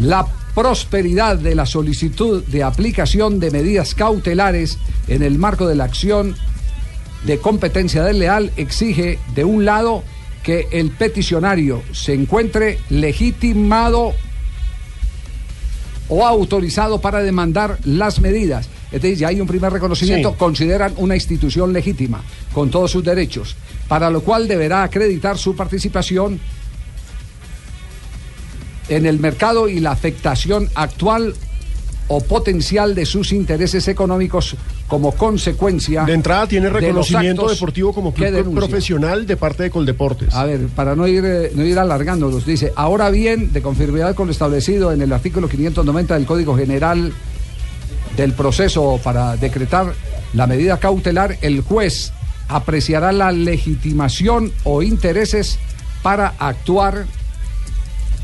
la 0.00 0.26
prosperidad 0.54 1.36
de 1.38 1.54
la 1.54 1.64
solicitud 1.66 2.42
de 2.44 2.62
aplicación 2.62 3.40
de 3.40 3.50
medidas 3.50 3.94
cautelares 3.94 4.78
en 5.08 5.22
el 5.22 5.38
marco 5.38 5.66
de 5.66 5.74
la 5.74 5.84
acción 5.84 6.36
de 7.24 7.38
competencia 7.38 8.02
desleal 8.02 8.50
exige 8.56 9.18
de 9.34 9.44
un 9.44 9.64
lado 9.64 10.02
que 10.42 10.66
el 10.72 10.90
peticionario 10.90 11.82
se 11.92 12.12
encuentre 12.14 12.78
legitimado 12.90 14.12
o 16.14 16.26
autorizado 16.26 17.00
para 17.00 17.20
demandar 17.22 17.78
las 17.84 18.20
medidas. 18.20 18.68
Es 18.92 19.00
decir, 19.00 19.16
ya 19.16 19.28
hay 19.28 19.40
un 19.40 19.46
primer 19.46 19.72
reconocimiento, 19.72 20.32
Sí. 20.32 20.36
consideran 20.38 20.92
una 20.98 21.14
institución 21.14 21.72
legítima, 21.72 22.22
con 22.52 22.70
todos 22.70 22.90
sus 22.90 23.02
derechos, 23.02 23.56
para 23.88 24.10
lo 24.10 24.20
cual 24.20 24.46
deberá 24.46 24.82
acreditar 24.82 25.38
su 25.38 25.56
participación 25.56 26.38
en 28.90 29.06
el 29.06 29.18
mercado 29.20 29.70
y 29.70 29.80
la 29.80 29.92
afectación 29.92 30.68
actual 30.74 31.34
o 32.08 32.20
potencial 32.20 32.94
de 32.94 33.06
sus 33.06 33.32
intereses 33.32 33.88
económicos 33.88 34.56
como 34.86 35.12
consecuencia. 35.12 36.04
De 36.04 36.12
entrada 36.12 36.46
tiene 36.46 36.68
reconocimiento 36.68 37.48
deportivo 37.48 37.92
como 37.92 38.12
club 38.12 38.54
profesional 38.54 39.26
de 39.26 39.36
parte 39.36 39.64
de 39.64 39.70
Coldeportes. 39.70 40.34
A 40.34 40.44
ver, 40.44 40.66
para 40.68 40.94
no 40.94 41.06
ir, 41.06 41.24
eh, 41.24 41.52
no 41.54 41.64
ir 41.64 41.78
alargándolos, 41.78 42.44
dice, 42.44 42.72
ahora 42.76 43.10
bien, 43.10 43.52
de 43.52 43.62
conformidad 43.62 44.14
con 44.14 44.26
lo 44.26 44.32
establecido 44.32 44.92
en 44.92 45.02
el 45.02 45.12
artículo 45.12 45.48
590 45.48 46.14
del 46.14 46.26
Código 46.26 46.56
General 46.56 47.12
del 48.16 48.32
proceso 48.34 49.00
para 49.02 49.36
decretar 49.36 49.94
la 50.34 50.46
medida 50.46 50.78
cautelar, 50.78 51.38
el 51.40 51.62
juez 51.62 52.12
apreciará 52.48 53.12
la 53.12 53.32
legitimación 53.32 54.52
o 54.64 54.82
intereses 54.82 55.58
para 56.02 56.34
actuar 56.38 57.06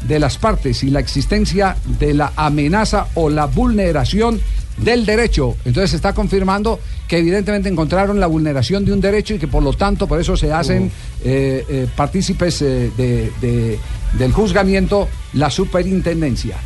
de 0.06 0.18
las 0.18 0.38
partes 0.38 0.82
y 0.84 0.90
la 0.90 1.00
existencia 1.00 1.76
de 1.98 2.14
la 2.14 2.32
amenaza 2.36 3.06
o 3.14 3.28
la 3.30 3.46
vulneración 3.46 4.40
del 4.78 5.04
derecho. 5.04 5.56
Entonces 5.64 5.90
se 5.90 5.96
está 5.96 6.12
confirmando 6.14 6.78
que 7.08 7.18
evidentemente 7.18 7.68
encontraron 7.68 8.20
la 8.20 8.28
vulneración 8.28 8.84
de 8.84 8.92
un 8.92 9.00
derecho 9.00 9.34
y 9.34 9.38
que 9.38 9.48
por 9.48 9.62
lo 9.62 9.72
tanto 9.72 10.06
por 10.06 10.20
eso 10.20 10.36
se 10.36 10.52
hacen 10.52 10.90
eh, 11.24 11.64
eh, 11.68 11.86
partícipes 11.96 12.62
eh, 12.62 12.90
de- 12.96 13.32
de- 13.40 13.78
del 14.18 14.32
juzgamiento 14.32 15.08
la 15.34 15.50
superintendencia. 15.50 16.56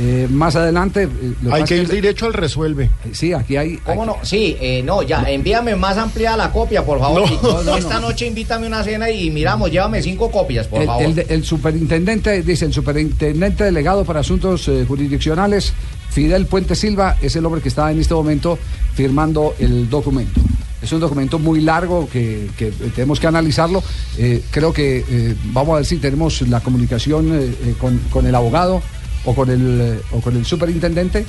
Eh, 0.00 0.26
más 0.30 0.56
adelante... 0.56 1.04
eh, 1.04 1.34
lo 1.42 1.54
Hay 1.54 1.62
que 1.64 1.76
ir 1.76 1.88
directo 1.88 2.26
al 2.26 2.32
resuelve. 2.32 2.90
Sí, 3.12 3.32
aquí 3.32 3.56
hay... 3.56 3.76
¿Cómo 3.78 4.04
no? 4.04 4.16
Sí, 4.22 4.56
eh, 4.60 4.82
no, 4.84 5.02
ya, 5.02 5.22
envíame 5.30 5.76
más 5.76 5.96
ampliada 5.98 6.36
la 6.36 6.50
copia, 6.52 6.84
por 6.84 6.98
favor. 6.98 7.30
No, 7.42 7.52
no, 7.52 7.62
no, 7.62 7.76
Esta 7.76 7.94
no. 8.00 8.08
noche 8.08 8.26
invítame 8.26 8.66
una 8.66 8.82
cena 8.82 9.08
y 9.10 9.30
miramos, 9.30 9.70
llévame 9.70 10.02
cinco 10.02 10.30
copias, 10.30 10.66
por 10.66 10.80
el, 10.80 10.86
favor. 10.86 11.02
el 11.04 11.14
de- 11.14 11.26
el 11.28 11.44
superintendente, 11.44 12.42
dice 12.42 12.64
el 12.64 12.72
superintendente 12.72 13.62
delegado 13.64 14.04
para 14.04 14.20
asuntos 14.20 14.66
eh, 14.68 14.84
jurisdiccionales, 14.86 15.72
Fidel 16.10 16.46
Puente 16.46 16.74
Silva, 16.74 17.16
es 17.22 17.36
el 17.36 17.46
hombre 17.46 17.60
que 17.60 17.68
está 17.68 17.90
en 17.92 18.00
este 18.00 18.14
momento 18.14 18.58
firmando 18.94 19.54
el 19.58 19.88
documento. 19.88 20.40
Es 20.82 20.92
un 20.92 21.00
documento 21.00 21.38
muy 21.38 21.60
largo 21.60 22.08
que, 22.12 22.48
que, 22.58 22.68
eh, 22.68 22.72
tenemos 22.94 23.18
que 23.18 23.26
analizarlo. 23.26 23.82
Eh, 24.18 24.42
creo 24.50 24.72
que 24.72 25.04
eh, 25.08 25.34
vamos 25.52 25.74
a 25.74 25.76
ver 25.76 25.86
si 25.86 25.96
tenemos 25.96 26.42
la 26.42 26.60
comunicación 26.60 27.32
eh, 27.32 27.44
eh, 27.64 27.74
con, 27.80 27.98
con 28.10 28.26
el 28.26 28.34
abogado 28.34 28.82
o 29.24 29.34
con 29.34 29.50
el, 29.50 29.80
eh, 29.80 30.00
o 30.12 30.20
con 30.20 30.36
el 30.36 30.44
superintendente. 30.44 31.24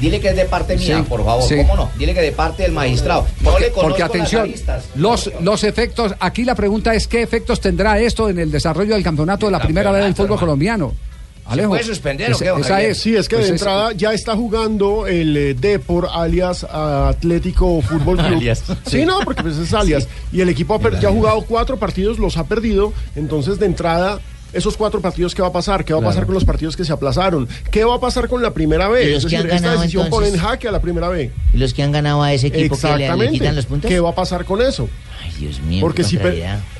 Dile 0.00 0.18
que 0.20 0.28
es 0.28 0.36
de 0.36 0.44
parte 0.46 0.76
mía, 0.76 0.98
Sí, 0.98 1.04
por 1.08 1.24
favor. 1.24 1.46
sí. 1.46 1.56
¿Cómo 1.58 1.76
no? 1.76 1.90
Dile 1.98 2.14
que 2.14 2.22
de 2.22 2.32
parte 2.32 2.62
del 2.62 2.72
magistrado. 2.72 3.26
No 3.42 3.50
Porque, 3.50 3.64
le 3.66 3.70
porque 3.72 4.02
atención, 4.02 4.50
los, 4.94 5.30
los 5.42 5.62
efectos, 5.64 6.14
aquí 6.20 6.44
la 6.44 6.54
pregunta 6.54 6.94
es 6.94 7.06
qué 7.06 7.22
efectos 7.22 7.60
tendrá 7.60 7.98
esto 7.98 8.30
en 8.30 8.38
el 8.38 8.50
desarrollo 8.50 8.94
del 8.94 9.02
campeonato 9.04 9.46
de 9.46 9.52
la 9.52 9.60
primera 9.60 9.90
vez 9.92 10.04
del 10.04 10.14
fútbol 10.14 10.38
colombiano. 10.38 10.94
Alejo, 11.46 11.70
puede 11.70 11.82
suspender 11.82 12.32
o 12.32 12.38
qué, 12.38 12.52
esa 12.60 12.80
es. 12.80 12.98
Sí, 12.98 13.16
es 13.16 13.28
que 13.28 13.34
Pues 13.34 13.48
de 13.48 13.56
es- 13.56 13.60
entrada 13.60 13.92
ya 13.92 14.12
está 14.12 14.36
jugando 14.36 15.08
el 15.08 15.36
eh, 15.36 15.54
Depor 15.54 16.08
alias 16.12 16.62
Atlético 16.64 17.80
Fútbol 17.82 18.18
Club. 18.18 18.36
Alias. 18.36 18.62
Sí, 18.86 19.04
no, 19.04 19.18
porque 19.24 19.42
pues 19.42 19.56
es 19.56 19.72
alias. 19.74 20.06
Y 20.32 20.40
el 20.40 20.48
equipo 20.48 20.74
ha 20.74 20.78
per- 20.78 21.00
ya 21.00 21.08
ha 21.08 21.12
jugado 21.12 21.42
cuatro 21.42 21.76
partidos, 21.78 22.18
los 22.18 22.36
ha 22.36 22.44
perdido. 22.44 22.92
Entonces, 23.16 23.58
de 23.58 23.66
entrada, 23.66 24.20
esos 24.52 24.76
cuatro 24.76 25.00
partidos, 25.00 25.34
¿qué 25.34 25.42
va 25.42 25.48
a 25.48 25.52
pasar? 25.52 25.84
¿Qué 25.84 25.92
va 25.92 26.00
a 26.00 26.04
pasar 26.04 26.26
con 26.26 26.34
los 26.34 26.44
partidos 26.44 26.76
que 26.76 26.84
se 26.84 26.92
aplazaron? 26.92 27.48
¿Qué 27.70 27.84
va 27.84 27.96
a 27.96 28.00
pasar 28.00 28.28
con 28.28 28.42
la 28.42 28.52
primera 28.52 28.88
los 28.88 29.24
Es 29.24 29.24
decir, 29.24 29.50
esta 29.50 29.72
decisión 29.72 30.08
pone 30.08 30.28
en 30.28 30.34
entonces? 30.34 30.50
jaque 30.50 30.68
a 30.68 30.72
la 30.72 30.80
primera 30.80 31.08
vez. 31.08 31.32
¿Y 31.52 31.58
los 31.58 31.74
que 31.74 31.82
han 31.82 31.92
ganado 31.92 32.22
a 32.22 32.32
ese 32.32 32.48
equipo 32.48 32.76
que 32.78 32.96
le, 32.96 33.30
quitan 33.30 33.56
los 33.56 33.66
puntos? 33.66 33.88
¿Qué 33.88 34.00
va 34.00 34.10
a 34.10 34.14
pasar 34.14 34.44
con 34.44 34.60
eso? 34.62 34.88
Ay, 35.22 35.30
Dios 35.38 35.60
mío. 35.60 35.80
Porque 35.80 36.02
qué 36.02 36.08
si 36.08 36.18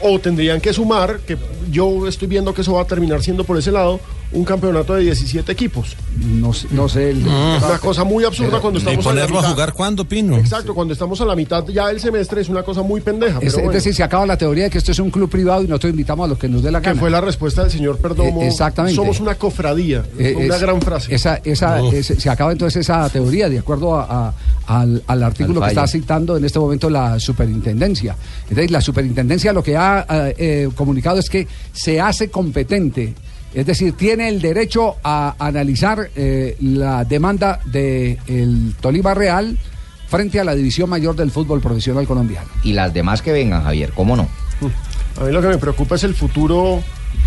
o 0.03 0.19
tendrían 0.19 0.61
que 0.61 0.73
sumar, 0.73 1.21
que 1.21 1.37
yo 1.71 2.07
estoy 2.09 2.29
viendo 2.29 2.53
que 2.55 2.63
eso 2.63 2.73
va 2.75 2.83
a 2.83 2.87
terminar 2.87 3.23
siendo 3.23 3.45
por 3.45 3.57
ese 3.59 3.71
lado, 3.73 4.01
un 4.33 4.45
campeonato 4.45 4.95
de 4.95 5.03
17 5.03 5.51
equipos. 5.51 5.97
No, 6.25 6.53
sé- 6.53 6.69
no 6.71 6.89
sé. 6.89 7.11
el- 7.11 7.19
Es 7.27 7.63
una 7.65 7.79
cosa 7.81 8.05
muy 8.05 8.25
absurda 8.25 8.61
cuando 8.61 8.79
¿Y 8.79 8.83
estamos 8.83 9.05
a 9.05 9.09
la 9.09 9.15
ponerlo 9.23 9.41
a 9.41 9.51
jugar 9.51 9.73
cuándo, 9.73 10.05
Pino? 10.05 10.37
Exacto, 10.37 10.73
cuando 10.73 10.93
estamos 10.95 11.21
a 11.21 11.25
la 11.25 11.35
mitad 11.35 11.67
ya 11.67 11.89
del 11.89 11.99
semestre 12.01 12.41
es 12.41 12.49
una 12.49 12.63
cosa 12.63 12.83
muy 12.83 13.01
pendeja. 13.01 13.35
Es, 13.35 13.39
pero 13.41 13.49
es 13.49 13.55
bueno. 13.57 13.73
decir, 13.73 13.93
se 13.95 14.03
acaba 14.05 14.25
la 14.27 14.37
teoría 14.39 14.65
de 14.65 14.71
que 14.71 14.79
esto 14.79 14.93
es 14.93 14.99
un 15.01 15.11
club 15.11 15.29
privado 15.29 15.63
y 15.65 15.67
nosotros 15.67 15.91
invitamos 15.91 16.25
a 16.27 16.29
los 16.29 16.39
que 16.39 16.49
nos 16.49 16.63
dé 16.63 16.71
la 16.71 16.81
que 16.81 16.87
gana. 16.91 17.01
fue 17.01 17.11
la 17.11 17.21
respuesta 17.21 17.63
del 17.63 17.73
señor 17.73 17.99
Perdomo. 17.99 18.43
Eh, 18.43 18.47
exactamente. 18.47 18.95
Somos 18.95 19.19
una 19.19 19.35
cofradía. 19.35 20.05
Eh, 20.17 20.33
Fue 20.35 20.47
una 20.47 20.55
es- 20.55 20.61
gran 20.63 20.81
frase. 20.81 21.13
Esa, 21.15 21.41
esa, 21.43 21.81
se 22.03 22.31
acaba 22.31 22.53
entonces 22.53 22.83
esa 22.83 23.09
teoría 23.09 23.49
de 23.49 23.59
acuerdo 23.59 23.97
a- 23.99 24.29
a- 24.29 24.35
al, 24.81 25.03
al 25.09 25.23
artículo 25.25 25.61
Al 25.61 25.71
que 25.71 25.75
está 25.75 25.89
citando 25.89 26.37
en 26.37 26.45
este 26.45 26.61
momento 26.61 26.89
la 26.89 27.19
superintendencia. 27.19 28.15
Entonces, 28.43 28.71
la 28.71 28.81
superintendencia 28.81 29.53
lo 29.53 29.63
que 29.63 29.77
ha 29.77 30.07
eh, 30.09 30.35
eh, 30.39 30.69
comunicado 30.75 31.19
es 31.19 31.31
que 31.31 31.47
se 31.73 32.01
hace 32.01 32.31
competente. 32.31 33.15
Es 33.55 33.67
decir, 33.67 33.95
tiene 33.95 34.29
el 34.29 34.41
derecho 34.41 34.97
a 35.03 35.35
analizar 35.39 36.11
eh, 36.15 36.57
la 36.61 37.05
demanda 37.05 37.61
del 37.65 38.19
el 38.29 38.75
Tolima 38.81 39.13
Real 39.15 39.59
frente 40.09 40.41
a 40.41 40.45
la 40.45 40.55
División 40.55 40.89
Mayor 40.91 41.17
del 41.17 41.31
Fútbol 41.31 41.61
Profesional 41.61 42.07
Colombiano. 42.07 42.49
Y 42.63 42.73
las 42.73 42.93
demás 42.95 43.23
que 43.23 43.33
vengan, 43.33 43.65
Javier, 43.65 43.93
¿cómo 43.95 44.17
no? 44.17 44.29
A 45.21 45.25
mí 45.25 45.33
lo 45.33 45.43
que 45.43 45.49
me 45.49 45.59
preocupa 45.59 45.97
es 45.97 46.05
el 46.05 46.15
futuro 46.15 46.83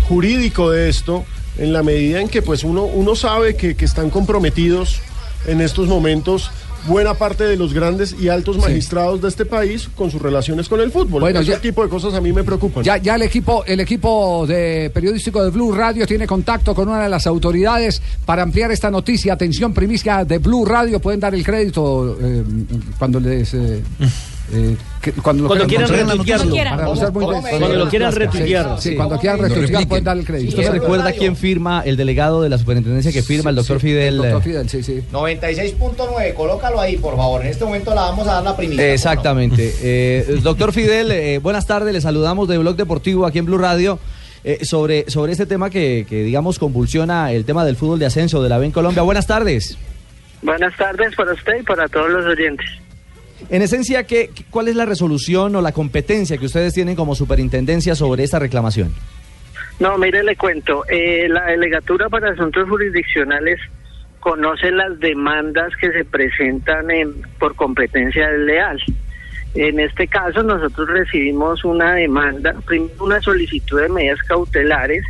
jurídico 0.08 0.70
de 0.70 0.88
esto, 0.88 1.24
en 1.58 1.72
la 1.72 1.82
medida 1.82 2.20
en 2.20 2.28
que 2.28 2.42
pues 2.42 2.64
uno, 2.64 2.84
uno 2.84 3.14
sabe 3.16 3.56
que, 3.56 3.74
que 3.74 3.84
están 3.84 4.10
comprometidos 4.10 5.00
en 5.46 5.60
estos 5.60 5.88
momentos 5.88 6.50
buena 6.86 7.14
parte 7.14 7.44
de 7.44 7.56
los 7.56 7.72
grandes 7.72 8.14
y 8.20 8.28
altos 8.28 8.58
magistrados 8.58 9.20
de 9.22 9.28
este 9.28 9.44
país 9.46 9.88
con 9.96 10.10
sus 10.10 10.20
relaciones 10.20 10.68
con 10.68 10.80
el 10.80 10.90
fútbol. 10.90 11.20
Bueno, 11.22 11.40
Ese 11.40 11.52
ya- 11.52 11.60
tipo 11.60 11.82
de 11.82 11.88
cosas 11.88 12.14
a 12.14 12.20
mí 12.20 12.32
me 12.32 12.44
preocupan. 12.44 12.84
Ya, 12.84 12.96
ya 12.98 13.14
el 13.16 13.22
equipo, 13.22 13.64
el 13.66 13.80
equipo 13.80 14.46
de 14.46 14.90
periodístico 14.92 15.42
de 15.42 15.50
Blue 15.50 15.72
Radio 15.72 16.06
tiene 16.06 16.26
contacto 16.26 16.74
con 16.74 16.88
una 16.88 17.02
de 17.04 17.08
las 17.08 17.26
autoridades 17.26 18.02
para 18.24 18.42
ampliar 18.42 18.70
esta 18.72 18.90
noticia. 18.90 19.32
Atención, 19.34 19.72
primicia 19.72 20.24
de 20.24 20.38
Blue 20.38 20.64
Radio, 20.64 21.00
pueden 21.00 21.20
dar 21.20 21.34
el 21.34 21.44
crédito 21.44 22.16
eh, 22.20 22.42
cuando 22.98 23.20
les 23.20 23.54
eh, 23.54 23.82
eh, 24.52 24.76
que- 25.00 25.12
cuando, 25.12 25.44
lo 25.44 25.48
Cuando 25.48 25.66
quieran 25.66 25.88
retuitearlo. 25.88 26.54
Cuando 27.12 27.68
lo 27.76 27.88
quieran 27.88 28.12
retuitear. 28.12 28.80
Sí, 28.80 28.94
cuando 28.94 29.18
quieran 29.18 29.38
retuitear 29.40 29.88
pueden 29.88 30.04
dar 30.04 30.16
el 30.18 30.24
crédito. 30.24 30.50
¿Usted 30.50 30.64
se 30.64 30.70
recuerda 30.70 31.12
quién 31.12 31.36
firma 31.36 31.82
el 31.84 31.96
delegado 31.96 32.42
de 32.42 32.48
la 32.48 32.58
superintendencia 32.58 33.12
que 33.12 33.22
firma 33.22 33.50
el 33.50 33.56
doctor 33.56 33.80
Sí, 33.80 33.86
Fidel? 33.88 34.18
Doctor 34.18 34.42
Fidel, 34.42 34.68
sí, 34.68 34.82
sí. 34.82 35.02
96.9, 35.12 36.34
colócalo 36.34 36.80
ahí, 36.80 36.96
por 36.96 37.16
favor. 37.16 37.40
En 37.42 37.48
este 37.48 37.64
momento 37.64 37.94
la 37.94 38.02
vamos 38.02 38.26
a 38.28 38.34
dar 38.34 38.42
la 38.44 38.56
primicia. 38.56 38.92
Exactamente. 38.92 39.74
Eh, 39.86 40.40
doctor 40.42 40.72
Fidel, 40.72 41.10
eh, 41.12 41.38
buenas 41.38 41.66
tardes, 41.66 41.92
le 41.92 42.00
saludamos 42.00 42.48
de 42.48 42.58
Blog 42.58 42.76
Deportivo 42.76 43.26
aquí 43.26 43.38
en 43.38 43.44
Blue 43.46 43.58
Radio. 43.58 43.98
eh, 44.44 44.64
sobre, 44.64 45.08
sobre 45.10 45.32
este 45.32 45.46
tema 45.46 45.70
que, 45.70 46.04
que, 46.08 46.22
digamos, 46.22 46.58
convulsiona 46.58 47.32
el 47.32 47.44
tema 47.46 47.64
del 47.64 47.76
fútbol 47.76 47.98
de 47.98 48.06
ascenso 48.06 48.42
de 48.42 48.48
la 48.50 48.58
B 48.58 48.66
en 48.66 48.72
Colombia. 48.72 49.02
Buenas 49.02 49.26
tardes. 49.26 49.78
Buenas 50.42 50.76
tardes 50.76 51.14
para 51.16 51.32
usted 51.32 51.60
y 51.60 51.62
para 51.62 51.88
todos 51.88 52.10
los 52.10 52.26
oyentes. 52.26 52.66
En 53.50 53.62
esencia, 53.62 54.04
¿qué, 54.04 54.30
¿cuál 54.50 54.68
es 54.68 54.76
la 54.76 54.86
resolución 54.86 55.54
o 55.56 55.60
la 55.60 55.72
competencia 55.72 56.38
que 56.38 56.46
ustedes 56.46 56.72
tienen 56.72 56.96
como 56.96 57.14
superintendencia 57.14 57.94
sobre 57.94 58.24
esta 58.24 58.38
reclamación? 58.38 58.94
No, 59.80 59.98
mire, 59.98 60.22
le 60.22 60.36
cuento. 60.36 60.84
eh, 60.88 61.28
la 61.28 61.46
Delegatura 61.46 62.08
para 62.08 62.30
Asuntos 62.30 62.68
Jurisdiccionales 62.68 63.58
conoce 64.20 64.70
las 64.70 64.98
demandas 65.00 65.72
que 65.80 65.90
se 65.92 66.04
presentan 66.04 66.90
en- 66.90 67.12
por 67.38 67.54
competencia 67.56 68.28
desleal. 68.30 68.80
En 69.54 69.78
este 69.78 70.08
caso, 70.08 70.42
nosotros 70.42 70.88
recibimos 70.88 71.64
una 71.64 71.94
demanda, 71.94 72.54
primero 72.66 73.04
una 73.04 73.20
solicitud 73.20 73.80
de 73.80 73.88
medidas 73.88 74.20
cautelares 74.26 75.04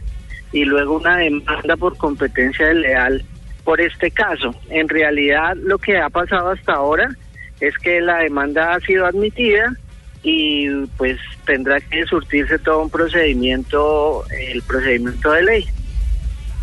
y 0.53 0.65
luego 0.65 0.97
una 0.97 1.19
demanda 1.19 1.77
por 1.77 1.97
competencia 1.97 2.67
desleal 2.67 3.23
por 3.65 3.81
este 3.81 4.11
caso. 4.11 4.55
En 4.71 4.89
realidad, 4.89 5.57
lo 5.63 5.79
que 5.79 5.97
ha 5.99 6.11
pasado 6.11 6.51
hasta 6.51 6.73
ahora 6.75 7.09
es 7.69 7.79
que 7.79 8.01
la 8.01 8.19
demanda 8.19 8.75
ha 8.75 8.81
sido 8.81 9.07
admitida 9.07 9.75
y 10.23 10.69
pues 10.97 11.19
tendrá 11.47 11.81
que 11.81 12.05
surtirse 12.07 12.59
todo 12.59 12.83
un 12.83 12.91
procedimiento, 12.91 14.25
el 14.53 14.63
procedimiento 14.63 15.31
de 15.33 15.43
ley. 15.43 15.67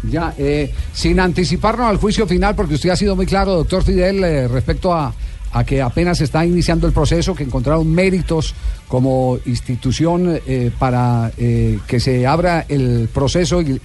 Ya, 0.04 0.34
eh, 0.38 0.74
sin 0.94 1.20
anticiparnos 1.20 1.88
al 1.88 1.98
juicio 1.98 2.26
final, 2.26 2.56
porque 2.56 2.74
usted 2.74 2.90
ha 2.90 2.96
sido 2.96 3.16
muy 3.16 3.28
claro, 3.28 3.54
doctor 3.54 3.84
Fidel, 3.84 4.24
eh, 4.24 4.48
respecto 4.48 4.92
a, 4.94 5.14
a 5.52 5.64
que 5.64 5.80
apenas 5.80 6.20
está 6.22 6.44
iniciando 6.44 6.88
el 6.88 6.94
proceso, 6.94 7.36
que 7.36 7.44
encontraron 7.44 7.88
méritos 7.94 8.56
como 8.88 9.38
institución 9.46 10.40
eh, 10.48 10.72
para 10.80 11.32
eh, 11.38 11.78
que 11.88 12.00
se 12.00 12.26
abra 12.26 12.66
el 12.68 13.10
proceso 13.14 13.62
y, 13.62 13.80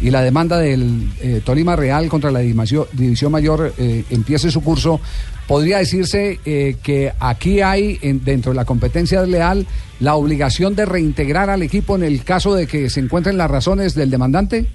y- 0.00 0.10
la 0.10 0.22
demanda 0.22 0.58
del 0.58 1.10
Tolima 1.44 1.74
Real 1.74 2.08
contra 2.08 2.30
la 2.30 2.38
División, 2.38 2.86
Mayor 3.32 3.74
empiece 4.10 4.50
su 4.52 4.62
curso, 4.62 5.00
podría 5.48 5.78
decirse 5.78 6.38
eh, 6.44 6.76
que 6.82 7.12
aquí 7.18 7.60
hay 7.62 7.98
en- 8.02 8.24
dentro 8.24 8.52
de 8.52 8.56
la 8.56 8.64
competencia 8.64 9.22
leal 9.22 9.66
la 9.98 10.14
obligación 10.14 10.76
de 10.76 10.84
reintegrar 10.86 11.50
al 11.50 11.62
equipo 11.64 11.96
en 11.96 12.04
el 12.04 12.22
caso 12.22 12.54
de 12.54 12.68
que 12.68 12.88
se 12.90 13.00
encuentren 13.00 13.36
las 13.36 13.50
razones 13.50 13.96
del 13.96 14.10
demandante. 14.10 14.66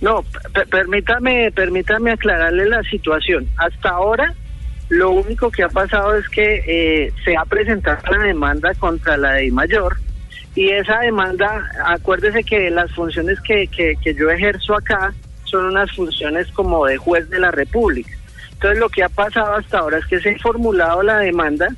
No, 0.00 0.24
per- 0.54 0.68
permítame, 0.68 1.50
permítame 1.52 2.12
aclararle 2.12 2.66
la 2.66 2.82
situación. 2.84 3.46
Hasta 3.56 3.90
ahora, 3.90 4.32
lo 4.88 5.10
único 5.10 5.50
que 5.50 5.62
ha 5.64 5.68
pasado 5.68 6.16
es 6.16 6.26
que 6.28 6.62
eh, 6.66 7.12
se 7.24 7.36
ha 7.36 7.44
presentado 7.44 7.98
la 8.16 8.22
demanda 8.24 8.72
contra 8.74 9.16
la 9.16 9.32
de 9.32 9.50
mayor 9.50 9.96
y 10.54 10.68
esa 10.70 11.00
demanda, 11.00 11.68
acuérdese 11.86 12.42
que 12.44 12.70
las 12.70 12.90
funciones 12.92 13.38
que, 13.40 13.66
que 13.68 14.14
yo 14.14 14.30
ejerzo 14.30 14.74
acá 14.74 15.12
son 15.44 15.66
unas 15.66 15.90
funciones 15.92 16.46
como 16.52 16.86
de 16.86 16.96
juez 16.96 17.28
de 17.28 17.40
la 17.40 17.50
República. 17.50 18.10
Entonces, 18.56 18.78
lo 18.78 18.88
que 18.88 19.02
ha 19.04 19.08
pasado 19.08 19.54
hasta 19.54 19.78
ahora 19.78 19.98
es 19.98 20.06
que 20.06 20.18
se 20.20 20.30
ha 20.30 20.38
formulado 20.38 21.02
la 21.02 21.18
demanda 21.18 21.68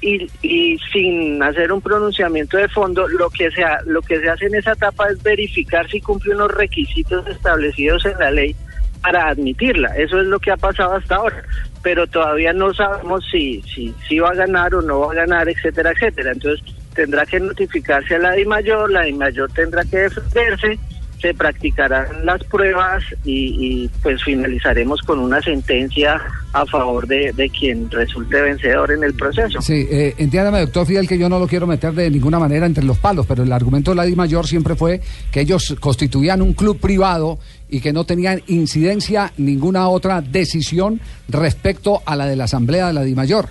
y, 0.00 0.28
y 0.42 0.78
sin 0.92 1.42
hacer 1.42 1.72
un 1.72 1.80
pronunciamiento 1.80 2.56
de 2.56 2.68
fondo, 2.68 3.08
lo 3.08 3.30
que, 3.30 3.50
se 3.52 3.64
ha- 3.64 3.80
lo 3.86 4.02
que 4.02 4.20
se 4.20 4.28
hace 4.28 4.46
en 4.46 4.56
esa 4.56 4.72
etapa 4.72 5.08
es 5.08 5.22
verificar 5.22 5.88
si 5.88 6.00
cumple 6.00 6.34
unos 6.34 6.50
requisitos 6.52 7.26
establecidos 7.28 8.04
en 8.04 8.18
la 8.18 8.30
ley 8.30 8.54
para 9.00 9.28
admitirla. 9.28 9.96
Eso 9.96 10.20
es 10.20 10.26
lo 10.26 10.38
que 10.40 10.50
ha 10.50 10.56
pasado 10.56 10.94
hasta 10.94 11.16
ahora. 11.16 11.42
Pero 11.82 12.06
todavía 12.06 12.52
no 12.52 12.72
sabemos 12.74 13.24
si, 13.30 13.62
si, 13.62 13.94
si 14.08 14.18
va 14.18 14.30
a 14.30 14.34
ganar 14.34 14.74
o 14.74 14.82
no 14.82 15.00
va 15.00 15.12
a 15.12 15.16
ganar, 15.16 15.48
etcétera, 15.48 15.92
etcétera. 15.92 16.32
Entonces 16.32 16.64
tendrá 16.94 17.24
que 17.26 17.38
notificarse 17.40 18.14
a 18.16 18.18
la 18.18 18.32
DI 18.32 18.44
mayor, 18.46 18.90
la 18.90 19.02
DI 19.02 19.12
mayor 19.12 19.50
tendrá 19.52 19.84
que 19.84 19.98
defenderse, 19.98 20.78
se 21.24 21.32
practicarán 21.32 22.26
las 22.26 22.44
pruebas 22.44 23.02
y, 23.24 23.56
y, 23.58 23.90
pues 24.02 24.22
finalizaremos 24.22 25.00
con 25.00 25.18
una 25.18 25.40
sentencia 25.40 26.20
a 26.52 26.66
favor 26.66 27.06
de, 27.06 27.32
de 27.32 27.48
quien 27.48 27.90
resulte 27.90 28.42
vencedor 28.42 28.92
en 28.92 29.02
el 29.02 29.14
proceso. 29.14 29.62
Sí, 29.62 29.86
eh, 29.90 30.14
entiéndame, 30.18 30.60
doctor 30.60 30.86
Fidel, 30.86 31.08
que 31.08 31.16
yo 31.16 31.30
no 31.30 31.38
lo 31.38 31.46
quiero 31.46 31.66
meter 31.66 31.94
de 31.94 32.10
ninguna 32.10 32.38
manera 32.38 32.66
entre 32.66 32.84
los 32.84 32.98
palos, 32.98 33.24
pero 33.26 33.42
el 33.42 33.50
argumento 33.54 33.92
de 33.92 33.96
la 33.96 34.04
Di 34.04 34.14
Mayor 34.14 34.46
siempre 34.46 34.74
fue 34.74 35.00
que 35.32 35.40
ellos 35.40 35.74
constituían 35.80 36.42
un 36.42 36.52
club 36.52 36.78
privado 36.78 37.38
y 37.70 37.80
que 37.80 37.94
no 37.94 38.04
tenían 38.04 38.42
incidencia 38.46 39.32
ninguna 39.38 39.88
otra 39.88 40.20
decisión 40.20 41.00
respecto 41.28 42.02
a 42.04 42.16
la 42.16 42.26
de 42.26 42.36
la 42.36 42.44
Asamblea 42.44 42.88
de 42.88 42.92
la 42.92 43.02
Di 43.02 43.14
Mayor. 43.14 43.48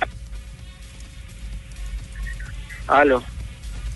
Aló. 2.86 3.24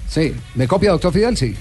Sí, 0.09 0.33
¿me 0.55 0.67
copia, 0.67 0.89
doctor 0.89 1.13
Fidel? 1.13 1.37
Sí. 1.37 1.55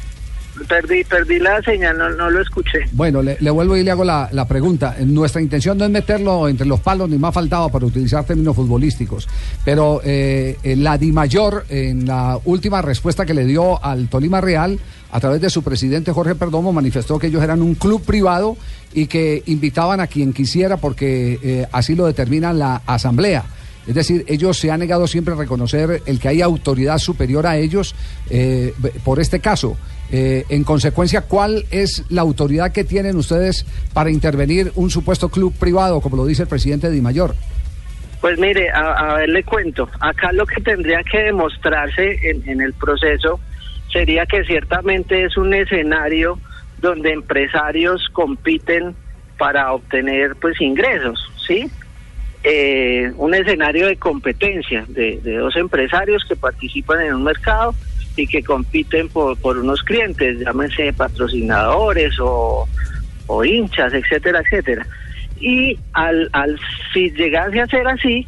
Perdí, 0.69 1.05
perdí 1.05 1.39
la 1.39 1.61
señal, 1.63 1.99
no, 1.99 2.09
no 2.11 2.31
lo 2.31 2.41
escuché. 2.41 2.81
Bueno, 2.93 3.23
le, 3.23 3.51
vuelvo 3.51 3.77
y 3.77 3.85
le 3.85 3.91
hago 3.91 4.05
la, 4.05 4.47
pregunta. 4.49 4.97
Nuestra 5.05 5.43
intención 5.43 5.77
no 5.77 5.85
es 5.85 5.91
meterlo 5.91 6.49
entre 6.49 6.67
los 6.67 6.81
palos, 6.81 7.11
ni 7.11 7.19
más 7.19 7.35
faltaba 7.35 7.69
para 7.69 7.85
utilizar 7.87 8.25
términos 8.25 8.57
futbolísticos. 8.57 9.29
Pero 9.65 10.01
eh, 10.05 10.57
eh, 10.63 10.77
la 10.77 10.97
Di 10.97 11.13
Mayor, 11.13 11.67
en 11.69 12.07
la 12.07 12.39
última 12.45 12.81
respuesta 12.81 13.27
que 13.27 13.35
le 13.35 13.45
dio 13.45 13.83
al 13.85 14.09
Tolima 14.09 14.41
Real, 14.41 14.79
a 15.13 15.21
través 15.21 15.41
de 15.41 15.51
su 15.51 15.63
presidente 15.63 16.13
Jorge 16.13 16.35
Perdomo, 16.35 16.73
manifestó 16.73 17.19
que 17.19 17.27
ellos 17.27 17.43
eran 17.43 17.61
un 17.61 17.75
club 17.75 18.03
privado 18.03 18.57
y 18.95 19.07
que 19.07 19.43
invitaban 19.47 20.01
a 20.01 20.07
quien 20.07 20.33
quisiera 20.33 20.79
porque 20.79 21.39
eh, 21.43 21.67
así 21.71 21.95
lo 21.95 22.07
determina 22.07 22.53
la 22.53 22.83
Asamblea. 22.87 23.45
Es 23.87 23.95
decir, 23.95 24.25
ellos 24.27 24.59
se 24.59 24.71
han 24.71 24.81
negado 24.81 25.07
siempre 25.07 25.35
a 25.35 25.37
reconocer 25.37 26.03
el 26.07 26.19
que 26.19 26.29
hay 26.29 26.43
autoridad 26.43 26.99
superior 26.99 27.47
a 27.47 27.57
ellos 27.57 27.95
por 29.05 29.21
este 29.21 29.39
caso. 29.39 29.77
Eh, 30.13 30.45
en 30.49 30.63
consecuencia, 30.63 31.23
¿cuál 31.23 31.65
es 31.71 32.05
la 32.11 32.23
autoridad 32.23 32.73
que 32.73 32.85
tienen 32.85 33.17
ustedes 33.17 33.67
para 33.93 34.11
intervenir 34.11 34.71
un 34.77 34.91
supuesto 34.91 35.29
club 35.29 35.53
privado, 35.59 36.01
como 36.01 36.17
lo 36.17 36.27
dice 36.27 36.43
el 36.43 36.49
presidente 36.49 36.91
Di 36.91 37.01
Mayor? 37.01 37.35
Pues 38.21 38.39
mire, 38.39 38.71
a, 38.71 38.93
a 38.93 39.15
ver, 39.17 39.29
le 39.29 39.43
cuento. 39.43 39.89
Acá 40.01 40.33
lo 40.33 40.47
que 40.47 40.61
tendría 40.61 41.03
que 41.03 41.19
demostrarse 41.19 42.19
en, 42.23 42.49
en 42.49 42.61
el 42.61 42.73
proceso 42.73 43.41
sería 43.93 44.27
que 44.27 44.45
ciertamente 44.45 45.25
es 45.25 45.37
un 45.37 45.53
escenario 45.55 46.39
donde 46.81 47.13
empresarios 47.13 48.09
compiten 48.13 48.95
para 49.39 49.73
obtener 49.73 50.37
pues 50.37 50.61
ingresos, 50.61 51.21
¿sí? 51.47 51.71
Eh, 52.43 53.13
un 53.17 53.35
escenario 53.35 53.87
de 53.87 53.97
competencia 53.97 54.85
de, 54.89 55.21
de 55.23 55.37
dos 55.37 55.57
empresarios 55.57 56.25
que 56.29 56.37
participan 56.37 57.01
en 57.01 57.15
un 57.15 57.25
mercado 57.25 57.75
y 58.17 58.27
que 58.27 58.43
compiten 58.43 59.09
por, 59.09 59.37
por 59.39 59.59
unos 59.59 59.83
clientes, 59.83 60.39
llámense 60.41 60.93
patrocinadores 60.93 62.19
o, 62.21 62.67
o 63.27 63.45
hinchas, 63.45 63.93
etcétera, 63.93 64.41
etcétera. 64.41 64.87
Y 65.39 65.79
al, 65.93 66.29
al 66.33 66.59
si 66.93 67.11
llegase 67.11 67.61
a 67.61 67.67
ser 67.67 67.87
así, 67.87 68.27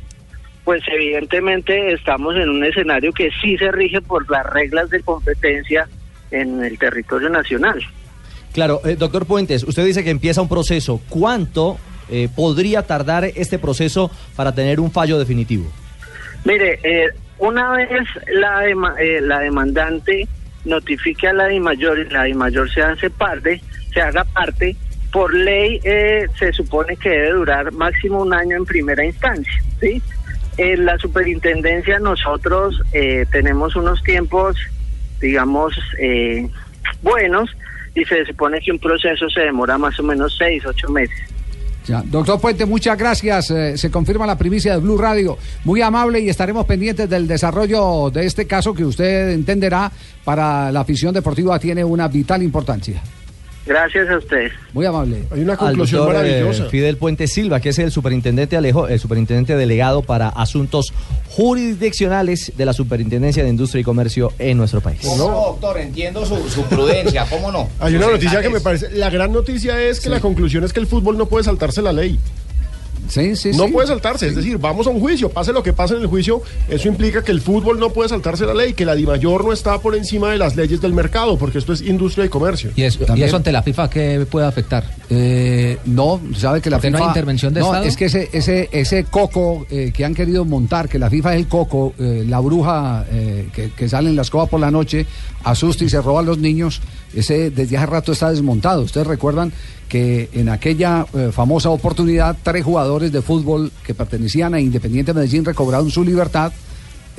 pues 0.64 0.82
evidentemente 0.92 1.92
estamos 1.94 2.36
en 2.36 2.50
un 2.50 2.64
escenario 2.64 3.12
que 3.12 3.30
sí 3.40 3.56
se 3.56 3.72
rige 3.72 4.02
por 4.02 4.30
las 4.30 4.44
reglas 4.44 4.90
de 4.90 5.00
competencia 5.00 5.88
en 6.30 6.62
el 6.62 6.78
territorio 6.78 7.30
nacional. 7.30 7.80
Claro, 8.52 8.82
eh, 8.84 8.96
doctor 8.96 9.24
Puentes, 9.24 9.64
usted 9.64 9.86
dice 9.86 10.04
que 10.04 10.10
empieza 10.10 10.42
un 10.42 10.48
proceso. 10.48 11.00
¿Cuánto 11.08 11.78
eh, 12.10 12.28
podría 12.34 12.82
tardar 12.82 13.24
este 13.24 13.58
proceso 13.58 14.10
para 14.36 14.54
tener 14.54 14.80
un 14.80 14.90
fallo 14.90 15.18
definitivo? 15.18 15.70
Mire, 16.44 16.78
eh, 16.82 17.08
una 17.38 17.72
vez 17.72 18.06
la, 18.32 18.66
eh, 18.66 19.20
la 19.20 19.40
demandante 19.40 20.28
notifique 20.64 21.28
a 21.28 21.32
la 21.32 21.46
DIMAYOR 21.46 21.98
y 21.98 22.10
la 22.10 22.24
DIMAYOR 22.24 22.70
se 22.70 22.82
hace 22.82 23.10
parte, 23.10 23.60
se 23.92 24.00
haga 24.00 24.24
parte, 24.24 24.76
por 25.12 25.34
ley 25.34 25.80
eh, 25.84 26.26
se 26.38 26.52
supone 26.52 26.96
que 26.96 27.08
debe 27.08 27.30
durar 27.32 27.72
máximo 27.72 28.22
un 28.22 28.34
año 28.34 28.56
en 28.56 28.64
primera 28.64 29.04
instancia, 29.04 29.62
¿sí? 29.80 30.02
En 30.58 30.84
la 30.84 30.98
superintendencia 30.98 31.98
nosotros 31.98 32.82
eh, 32.92 33.24
tenemos 33.30 33.76
unos 33.76 34.02
tiempos, 34.02 34.56
digamos, 35.20 35.78
eh, 35.98 36.48
buenos 37.02 37.56
y 37.94 38.04
se 38.04 38.24
supone 38.26 38.60
que 38.60 38.72
un 38.72 38.78
proceso 38.78 39.30
se 39.30 39.40
demora 39.40 39.78
más 39.78 39.98
o 39.98 40.02
menos 40.02 40.36
seis, 40.36 40.64
ocho 40.66 40.88
meses. 40.88 41.16
Doctor 41.86 42.40
Puente, 42.40 42.66
muchas 42.66 42.98
gracias. 42.98 43.50
Eh, 43.50 43.78
se 43.78 43.90
confirma 43.90 44.26
la 44.26 44.36
primicia 44.36 44.74
de 44.74 44.78
Blue 44.78 44.98
Radio. 44.98 45.38
Muy 45.64 45.80
amable 45.80 46.20
y 46.20 46.28
estaremos 46.28 46.66
pendientes 46.66 47.08
del 47.08 47.26
desarrollo 47.26 48.10
de 48.10 48.26
este 48.26 48.46
caso 48.46 48.74
que 48.74 48.84
usted 48.84 49.30
entenderá 49.30 49.90
para 50.24 50.70
la 50.70 50.80
afición 50.80 51.14
deportiva 51.14 51.58
tiene 51.58 51.82
una 51.82 52.08
vital 52.08 52.42
importancia. 52.42 53.02
Gracias 53.68 54.08
a 54.08 54.16
ustedes. 54.16 54.52
Muy 54.72 54.86
amable. 54.86 55.24
Hay 55.30 55.40
una 55.40 55.52
Al 55.52 55.76
doctor, 55.76 56.16
eh, 56.24 56.50
Fidel 56.70 56.96
Puente 56.96 57.26
Silva, 57.26 57.60
que 57.60 57.68
es 57.68 57.78
el 57.78 57.92
superintendente 57.92 58.56
Alejo, 58.56 58.88
el 58.88 58.98
superintendente 58.98 59.56
delegado 59.56 60.00
para 60.00 60.30
asuntos 60.30 60.94
jurisdiccionales 61.28 62.52
de 62.56 62.64
la 62.64 62.72
Superintendencia 62.72 63.44
de 63.44 63.50
Industria 63.50 63.82
y 63.82 63.84
Comercio 63.84 64.32
en 64.38 64.56
nuestro 64.56 64.80
país. 64.80 65.04
No, 65.04 65.28
doctor, 65.28 65.78
entiendo 65.78 66.24
su, 66.24 66.48
su 66.48 66.62
prudencia, 66.62 67.26
¿cómo 67.28 67.52
no? 67.52 67.68
Hay 67.78 67.94
una 67.94 68.06
noticia 68.06 68.40
que 68.40 68.48
me 68.48 68.60
parece. 68.60 68.90
La 68.92 69.10
gran 69.10 69.32
noticia 69.32 69.78
es 69.82 70.00
que 70.00 70.08
la 70.08 70.20
conclusión 70.20 70.64
es 70.64 70.72
que 70.72 70.80
el 70.80 70.86
fútbol 70.86 71.18
no 71.18 71.26
puede 71.26 71.44
saltarse 71.44 71.82
la 71.82 71.92
ley. 71.92 72.18
Sí, 73.08 73.36
sí, 73.36 73.50
no 73.52 73.66
sí. 73.66 73.72
puede 73.72 73.86
saltarse, 73.86 74.28
es 74.28 74.36
decir, 74.36 74.58
vamos 74.58 74.86
a 74.86 74.90
un 74.90 75.00
juicio, 75.00 75.30
pase 75.30 75.52
lo 75.52 75.62
que 75.62 75.72
pase 75.72 75.94
en 75.94 76.02
el 76.02 76.06
juicio, 76.06 76.42
eso 76.68 76.88
implica 76.88 77.22
que 77.22 77.32
el 77.32 77.40
fútbol 77.40 77.78
no 77.80 77.90
puede 77.90 78.08
saltarse 78.10 78.44
la 78.46 78.54
ley, 78.54 78.74
que 78.74 78.84
la 78.84 78.94
DIMAYOR 78.94 79.44
no 79.44 79.52
está 79.52 79.80
por 79.80 79.94
encima 79.94 80.30
de 80.30 80.38
las 80.38 80.56
leyes 80.56 80.80
del 80.80 80.92
mercado, 80.92 81.38
porque 81.38 81.58
esto 81.58 81.72
es 81.72 81.80
industria 81.80 82.26
y 82.26 82.28
comercio. 82.28 82.70
¿Y 82.76 82.82
eso, 82.82 83.00
y 83.16 83.22
eso 83.22 83.36
ante 83.36 83.52
la 83.52 83.62
FIFA 83.62 83.90
qué 83.90 84.26
puede 84.30 84.46
afectar? 84.46 84.84
Eh, 85.10 85.78
no, 85.86 86.20
sabe 86.36 86.60
que 86.60 86.68
la 86.68 86.76
¿Porque 86.76 86.88
FIFA 86.88 86.98
no 86.98 87.04
hay 87.04 87.08
intervención 87.08 87.54
de 87.54 87.60
no, 87.60 87.66
Estado? 87.66 87.84
es 87.84 87.96
que 87.96 88.04
ese 88.06 88.28
ese 88.32 88.68
ese 88.72 89.04
coco 89.04 89.66
eh, 89.70 89.90
que 89.94 90.04
han 90.04 90.14
querido 90.14 90.44
montar, 90.44 90.88
que 90.88 90.98
la 90.98 91.08
FIFA 91.08 91.34
es 91.34 91.40
el 91.40 91.48
coco, 91.48 91.94
eh, 91.98 92.24
la 92.26 92.40
bruja 92.40 93.06
eh, 93.10 93.48
que, 93.52 93.70
que 93.70 93.88
sale 93.88 94.10
en 94.10 94.16
la 94.16 94.22
escoba 94.22 94.46
por 94.46 94.60
la 94.60 94.70
noche, 94.70 95.06
asusta 95.44 95.84
y 95.84 95.88
se 95.88 96.02
roba 96.02 96.20
a 96.20 96.22
los 96.22 96.38
niños. 96.38 96.82
Ese 97.14 97.50
desde 97.50 97.78
hace 97.78 97.86
rato 97.86 98.12
está 98.12 98.30
desmontado. 98.30 98.82
Ustedes 98.82 99.06
recuerdan 99.06 99.50
que 99.88 100.28
en 100.34 100.50
aquella 100.50 101.06
famosa 101.32 101.70
oportunidad 101.70 102.36
tres 102.42 102.62
jugadores 102.62 103.10
de 103.10 103.22
fútbol 103.22 103.72
que 103.82 103.94
pertenecían 103.94 104.52
a 104.52 104.60
Independiente 104.60 105.14
Medellín 105.14 105.46
recobraron 105.46 105.90
su 105.90 106.04
libertad. 106.04 106.52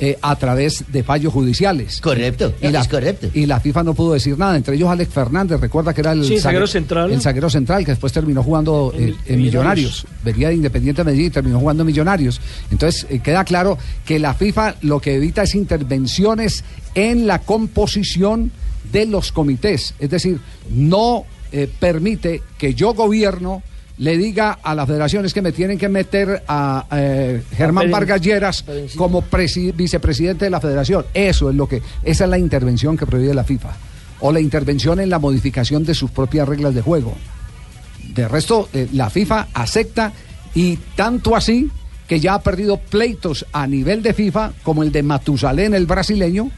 Eh, 0.02 0.18
a 0.22 0.34
través 0.36 0.84
de 0.88 1.02
fallos 1.02 1.30
judiciales. 1.32 2.00
Correcto, 2.00 2.54
y 2.62 2.68
la, 2.68 2.80
es 2.80 2.88
correcto. 2.88 3.28
Y 3.34 3.44
la 3.44 3.60
FIFA 3.60 3.82
no 3.82 3.92
pudo 3.94 4.14
decir 4.14 4.38
nada, 4.38 4.56
entre 4.56 4.74
ellos 4.74 4.88
Alex 4.88 5.12
Fernández, 5.12 5.60
recuerda 5.60 5.92
que 5.92 6.00
era 6.00 6.12
el, 6.12 6.24
Sí, 6.24 6.38
zaguero 6.40 6.66
central. 6.66 7.12
el 7.12 7.20
zaguero 7.20 7.50
central, 7.50 7.84
que 7.84 7.92
después 7.92 8.10
terminó 8.12 8.42
jugando 8.42 8.92
en, 8.96 9.14
en 9.26 9.42
Millonarios. 9.42 10.06
Venía 10.24 10.48
de 10.48 10.54
Independiente 10.54 11.04
Medellín 11.04 11.26
y 11.26 11.30
terminó 11.30 11.60
jugando 11.60 11.82
en 11.82 11.88
Millonarios. 11.88 12.40
Entonces, 12.70 13.06
eh, 13.10 13.20
queda 13.20 13.44
claro 13.44 13.76
que 14.06 14.18
la 14.18 14.32
FIFA 14.34 14.76
lo 14.80 15.00
que 15.00 15.14
evita 15.16 15.42
es 15.42 15.54
intervenciones 15.54 16.64
en 16.94 17.26
la 17.26 17.40
composición 17.40 18.50
de 18.92 19.06
los 19.06 19.32
comités. 19.32 19.94
Es 19.98 20.10
decir, 20.10 20.40
no 20.70 21.24
eh, 21.52 21.68
permite 21.78 22.42
que 22.58 22.74
yo 22.74 22.94
gobierno 22.94 23.62
le 24.00 24.16
diga 24.16 24.58
a 24.62 24.74
la 24.74 24.86
federación 24.86 25.26
es 25.26 25.34
que 25.34 25.42
me 25.42 25.52
tienen 25.52 25.76
que 25.76 25.90
meter 25.90 26.42
a 26.48 26.86
eh, 26.90 27.42
Germán 27.54 27.86
Peren- 27.88 27.92
Vargas 27.92 28.20
Lleras 28.22 28.64
como 28.96 29.22
presi- 29.22 29.76
vicepresidente 29.76 30.46
de 30.46 30.50
la 30.50 30.58
federación. 30.60 31.04
Eso 31.12 31.50
es 31.50 31.54
lo 31.56 31.68
que, 31.68 31.82
esa 32.02 32.24
es 32.24 32.30
la 32.30 32.38
intervención 32.38 32.96
que 32.96 33.04
prohíbe 33.04 33.34
la 33.34 33.44
FIFA. 33.44 33.68
O 34.20 34.32
la 34.32 34.40
intervención 34.40 35.00
en 35.00 35.10
la 35.10 35.18
modificación 35.18 35.84
de 35.84 35.94
sus 35.94 36.10
propias 36.10 36.48
reglas 36.48 36.74
de 36.74 36.80
juego. 36.80 37.14
De 38.14 38.26
resto, 38.26 38.70
eh, 38.72 38.88
la 38.94 39.10
FIFA 39.10 39.48
acepta 39.52 40.12
y 40.54 40.76
tanto 40.96 41.36
así 41.36 41.70
que 42.08 42.20
ya 42.20 42.34
ha 42.34 42.42
perdido 42.42 42.78
pleitos 42.78 43.44
a 43.52 43.66
nivel 43.66 44.02
de 44.02 44.14
FIFA, 44.14 44.52
como 44.62 44.82
el 44.82 44.92
de 44.92 45.02
Matusalén, 45.02 45.74
el 45.74 45.84
brasileño, 45.86 46.50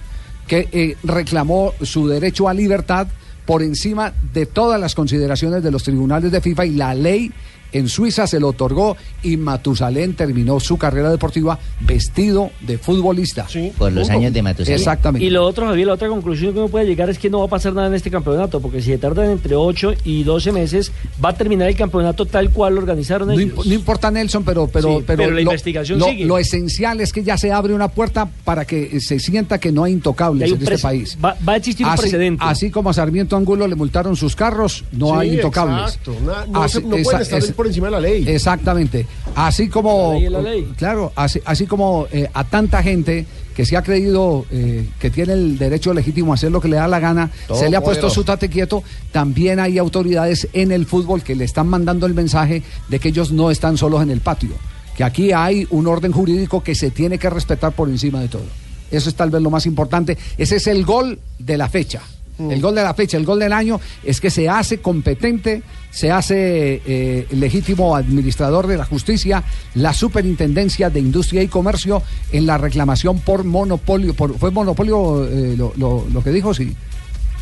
que 0.47 0.69
eh, 0.73 0.97
reclamó 1.03 1.73
su 1.83 2.07
derecho 2.09 2.49
a 2.49 2.55
libertad 2.55 3.09
por 3.47 3.63
encima 3.63 4.13
de 4.33 4.47
todas 4.47 4.81
las 4.81 4.95
consideraciones 4.95 5.63
de 5.63 5.71
los 5.71 5.83
tribunales 5.83 6.31
de 6.31 6.41
FIFA 6.41 6.67
y 6.67 6.71
la 6.73 6.95
ley 6.95 7.33
en 7.73 7.89
Suiza 7.89 8.27
se 8.27 8.39
lo 8.41 8.49
otorgó 8.49 8.97
y 9.23 9.37
Matusalén 9.37 10.15
terminó 10.15 10.61
su 10.61 10.77
carrera 10.79 11.11
deportiva 11.11 11.59
vestido 11.81 12.51
de 12.61 12.79
futbolista. 12.79 13.47
Por 13.79 13.93
los 13.93 14.09
años 14.11 14.33
de 14.33 14.43
Matusalén. 14.43 14.79
Exactamente. 14.79 15.25
Y 15.27 15.31
lo 15.31 15.45
otro, 15.45 15.67
Javier, 15.67 15.87
la 15.87 15.95
otra 15.95 16.09
conclusión 16.09 16.53
que 16.53 16.59
uno 16.59 16.69
puede 16.69 16.87
llegar 16.87 17.09
es 17.11 17.19
que 17.19 17.31
no 17.31 17.41
va 17.41 17.47
a 17.47 17.49
pasar 17.49 17.73
nada 17.75 17.89
en 17.89 17.95
este 17.95 18.11
campeonato, 18.11 18.61
porque 18.61 18.81
si 18.81 18.91
se 18.91 18.99
tardan 18.99 19.31
entre 19.31 19.55
8 19.57 19.95
y 20.05 20.23
12 20.25 20.53
meses, 20.53 20.93
va 21.25 21.31
a 21.31 21.35
terminar 21.37 21.69
el 21.69 21.77
campeonato 21.77 22.27
tal 22.27 22.51
cual 22.51 22.75
lo 22.75 22.81
organizaron 22.81 23.29
No, 23.29 23.35
ellos. 23.35 23.59
imp- 23.59 23.67
no 23.67 23.75
importa 23.75 24.11
Nelson, 24.11 24.45
pero 24.45 24.67
pero 24.67 24.99
Sí, 24.99 25.05
pero, 25.07 25.17
pero 25.19 25.31
la 25.31 25.35
lo, 25.37 25.41
investigación 25.43 25.99
lo- 25.99 26.07
sigue. 26.07 26.25
lo 26.25 26.39
esencial 26.39 27.01
es 27.01 27.13
que 27.13 27.23
ya 27.25 27.37
se 27.37 27.53
abre 27.53 27.75
una 27.75 27.89
puerta 27.89 28.29
para 28.45 28.65
que 28.65 29.01
se 29.01 29.19
sienta 29.19 29.59
que 29.59 29.73
no 29.73 29.85
hay 29.85 29.93
intocables 29.93 30.47
hay 30.51 30.57
en 30.57 30.63
este 30.63 30.79
país. 30.79 31.17
va- 31.25 31.37
va 31.47 31.55
a 31.55 31.57
existir 31.57 31.87
un 31.87 31.93
así, 31.93 32.03
precedente. 32.03 32.45
Así 32.47 32.71
como 32.71 32.91
a 32.91 32.93
Sarmiento 32.95 33.37
Angulo 33.37 33.67
le 33.67 33.75
multaron 33.75 34.17
sus 34.17 34.37
carros, 34.37 34.85
no 34.93 35.07
Sí, 35.09 35.13
hay 35.19 35.35
intocables. 35.35 35.95
exacto. 35.95 36.17
No 36.25 36.33
no 36.47 36.69
pueden 36.89 37.01
esa- 37.01 37.21
estar 37.23 37.39
es- 37.39 37.45
por 37.63 37.69
encima 37.69 37.87
de 37.87 37.91
la 37.93 38.01
ley. 38.01 38.25
Exactamente. 38.27 39.07
Así 39.37 39.69
como 39.69 40.15
La 40.15 40.19
ley 40.19 40.25
es 40.27 40.33
la 40.33 40.43
ley. 40.43 40.73
claro, 40.77 41.13
así, 41.15 41.41
así 41.45 41.67
como 41.67 42.09
eh, 42.11 42.29
a 42.35 42.43
tanta 42.43 42.83
gente 42.83 43.25
que 43.55 43.65
se 43.65 43.77
ha 43.77 43.83
creído 43.83 44.47
eh, 44.51 44.89
que 44.99 45.11
tiene 45.11 45.35
el 45.35 45.59
derecho 45.59 45.95
legítimo 45.95 46.33
a 46.33 46.35
hacer 46.35 46.51
lo 46.51 46.61
que 46.61 46.67
le 46.67 46.77
da 46.77 46.89
la 46.89 46.99
gana, 46.99 47.31
Todo 47.47 47.59
se 47.59 47.71
le 47.71 47.77
ha 47.77 47.81
puesto 47.81 48.11
su 48.11 48.25
tate 48.25 48.49
quieto, 48.49 48.83
también 49.13 49.61
hay 49.61 49.79
autoridades 49.79 50.49
en 50.55 50.73
el 50.73 50.87
fútbol 50.87 51.23
que 51.23 51.37
le 51.37 51.45
están 51.45 51.69
mandando 51.69 52.07
el 52.07 52.15
mensaje 52.15 52.65
de 52.89 52.99
que 52.99 53.11
ellos 53.11 53.31
no 53.31 53.51
están 53.53 53.77
solos 53.77 54.03
en 54.03 54.11
el 54.11 54.21
patio, 54.21 54.51
que 54.97 55.05
aquí 55.05 55.31
hay 55.31 55.67
un 55.71 55.87
orden 55.87 56.11
jurídico 56.11 56.65
que 56.65 56.75
se 56.75 56.91
tiene 56.91 57.19
que 57.19 57.31
respetar 57.31 57.73
por 57.73 57.89
encima 57.89 58.21
de 58.21 58.29
todo. 58.29 58.45
Eso 58.91 59.09
es 59.09 59.15
tal 59.15 59.31
vez 59.31 59.41
lo 59.41 59.51
más 59.51 59.67
importante. 59.67 60.19
Ese 60.37 60.57
es 60.57 60.67
el 60.67 60.85
gol 60.85 61.19
de 61.39 61.57
la 61.57 61.69
fecha. 61.69 62.03
El 62.51 62.61
gol 62.61 62.75
de 62.75 62.83
la 62.83 62.95
fecha, 62.95 63.17
el 63.17 63.25
gol 63.25 63.39
del 63.39 63.53
año, 63.53 63.81
es 64.03 64.21
que 64.21 64.31
se 64.31 64.49
hace 64.49 64.79
competente, 64.79 65.63
se 65.91 66.11
hace 66.11 66.83
eh, 66.87 67.27
legítimo 67.33 67.95
administrador 67.95 68.67
de 68.67 68.77
la 68.79 68.85
justicia, 68.85 69.45
la 69.75 69.93
superintendencia 69.95 70.91
de 70.91 71.01
industria 71.01 71.43
y 71.43 71.49
comercio 71.49 72.03
en 72.33 72.47
la 72.47 72.59
reclamación 72.59 73.21
por 73.21 73.45
monopolio. 73.45 74.15
Por, 74.15 74.39
¿Fue 74.39 74.51
monopolio 74.51 75.25
eh, 75.27 75.55
lo, 75.57 75.73
lo- 75.77 76.05
lo 76.13 76.23
que 76.25 76.31
dijo? 76.31 76.55
Sí. 76.55 76.75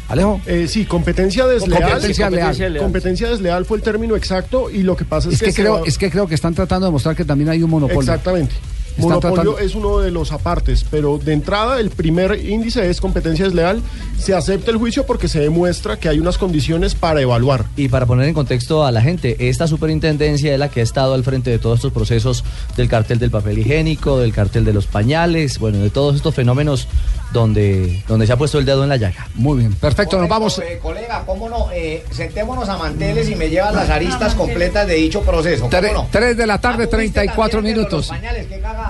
Alejo. 0.09 0.41
Eh, 0.47 0.67
sí, 0.69 0.87
competencia 0.87 1.47
desleal. 1.47 1.83
Competencia 1.83 2.29
leal. 2.29 2.79
Competencia 2.79 3.29
desleal 3.31 3.65
fue 3.65 3.77
el 3.77 3.83
término 3.85 4.17
exacto 4.17 4.69
y 4.69 4.83
lo 4.83 4.97
que 4.97 5.05
pasa 5.05 5.29
es, 5.29 5.35
Es 5.35 5.41
que, 5.41 5.53
creo, 5.63 5.75
va- 5.81 5.87
es 5.87 5.99
que 5.99 6.11
creo 6.11 6.27
que 6.27 6.35
están 6.35 6.53
tratando 6.53 6.87
de 6.87 6.93
mostrar 6.93 7.15
que 7.15 7.25
también 7.25 7.49
hay 7.51 7.63
un 7.63 7.71
monopolio. 7.71 8.01
Exactamente. 8.01 8.53
Monopolio 9.01 9.59
es 9.59 9.75
uno 9.75 9.99
de 9.99 10.11
los 10.11 10.33
apartes, 10.33 10.85
pero 10.91 11.19
de 11.19 11.33
entrada 11.33 11.81
el 11.81 11.91
primer 11.91 12.45
índice 12.45 12.89
es 12.89 13.01
competencia 13.01 13.45
desleal. 13.45 13.81
Se 14.19 14.35
acepta 14.35 14.71
el 14.71 14.77
juicio 14.77 15.07
porque 15.07 15.29
se 15.29 15.41
demuestra 15.41 15.99
que 15.99 16.09
hay 16.09 16.19
unas 16.19 16.39
condiciones 16.39 16.95
para 16.95 17.21
evaluar. 17.21 17.65
Y 17.77 17.89
para 17.89 18.07
poner 18.07 18.27
en 18.29 18.35
contexto 18.35 18.85
a 18.85 18.93
la 18.93 19.01
gente, 19.03 19.49
esta 19.49 19.67
superintendencia 19.67 20.53
es 20.53 20.59
la 20.59 20.69
que 20.69 20.81
ha 20.81 20.83
estado 20.83 21.15
al 21.15 21.25
frente 21.25 21.51
de 21.51 21.59
todos 21.59 21.79
estos 21.79 21.93
procesos 21.93 22.45
del 22.77 22.89
cartel 22.89 23.19
del 23.19 23.31
papel 23.31 23.59
higiénico, 23.59 24.19
del 24.19 24.33
cartel 24.33 24.65
de 24.65 24.73
los 24.73 24.87
pañales, 24.87 25.59
bueno, 25.59 25.79
de 25.79 25.91
todos 25.91 26.17
estos 26.17 26.35
fenómenos 26.35 26.87
donde, 27.33 28.03
donde 28.09 28.27
se 28.27 28.33
ha 28.33 28.37
puesto 28.37 28.59
el 28.59 28.65
dedo 28.65 28.83
en 28.83 28.89
la 28.89 28.97
llaga. 28.97 29.29
Muy 29.35 29.59
bien, 29.59 29.73
perfecto, 29.75 30.19
nos 30.19 30.29
vamos. 30.29 30.59
Eh, 30.59 30.79
colega, 30.83 31.23
¿cómo 31.25 31.49
no? 31.49 31.71
Eh, 31.73 32.05
sentémonos 32.11 32.69
a 32.69 32.77
manteles 32.77 33.31
y 33.31 33.37
me 33.37 33.49
llevas 33.49 33.75
las 33.75 33.89
aristas 33.89 34.35
completas 34.35 34.87
de 34.87 34.95
dicho 34.95 35.23
proceso. 35.23 35.63
¿Cómo 35.69 35.73
Tre- 35.73 35.93
no? 35.93 36.09
tres 36.11 36.37
de 36.37 36.47
la 36.47 36.61
tarde, 36.61 36.87
34 36.89 37.35
También, 37.59 37.75
pero 37.75 37.77
minutos. 37.87 38.09
Los 38.09 38.19
pañales, 38.19 38.47
qué 38.49 38.61
cagada. 38.61 38.90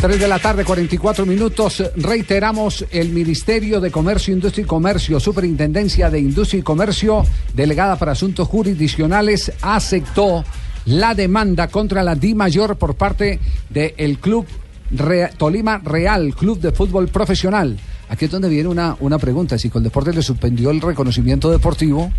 3 0.00 0.20
de 0.20 0.28
la 0.28 0.38
tarde, 0.38 0.64
44 0.64 1.26
minutos. 1.26 1.82
Reiteramos, 1.96 2.84
el 2.90 3.10
Ministerio 3.10 3.80
de 3.80 3.90
Comercio, 3.90 4.34
Industria 4.34 4.62
y 4.64 4.66
Comercio, 4.66 5.18
Superintendencia 5.18 6.10
de 6.10 6.20
Industria 6.20 6.60
y 6.60 6.62
Comercio, 6.62 7.24
delegada 7.54 7.96
para 7.96 8.12
asuntos 8.12 8.46
jurisdiccionales, 8.48 9.52
aceptó 9.62 10.44
la 10.84 11.14
demanda 11.14 11.68
contra 11.68 12.02
la 12.04 12.14
Di 12.14 12.34
Mayor 12.34 12.76
por 12.76 12.94
parte 12.94 13.40
del 13.70 14.18
Club 14.18 14.46
Re- 14.92 15.30
Tolima 15.36 15.78
Real, 15.78 16.34
Club 16.36 16.60
de 16.60 16.72
Fútbol 16.72 17.08
Profesional. 17.08 17.76
Aquí 18.08 18.26
es 18.26 18.30
donde 18.30 18.48
viene 18.48 18.68
una, 18.68 18.96
una 19.00 19.18
pregunta. 19.18 19.58
Si 19.58 19.70
Coldeportes 19.70 20.14
le 20.14 20.22
suspendió 20.22 20.70
el 20.70 20.80
reconocimiento 20.80 21.50
deportivo, 21.50 22.12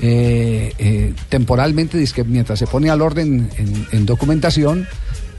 eh, 0.00 0.72
eh, 0.78 1.12
temporalmente, 1.28 1.98
dizque 1.98 2.24
mientras 2.24 2.58
se 2.58 2.66
pone 2.66 2.88
al 2.88 3.02
orden 3.02 3.50
en, 3.58 3.86
en 3.92 4.06
documentación 4.06 4.86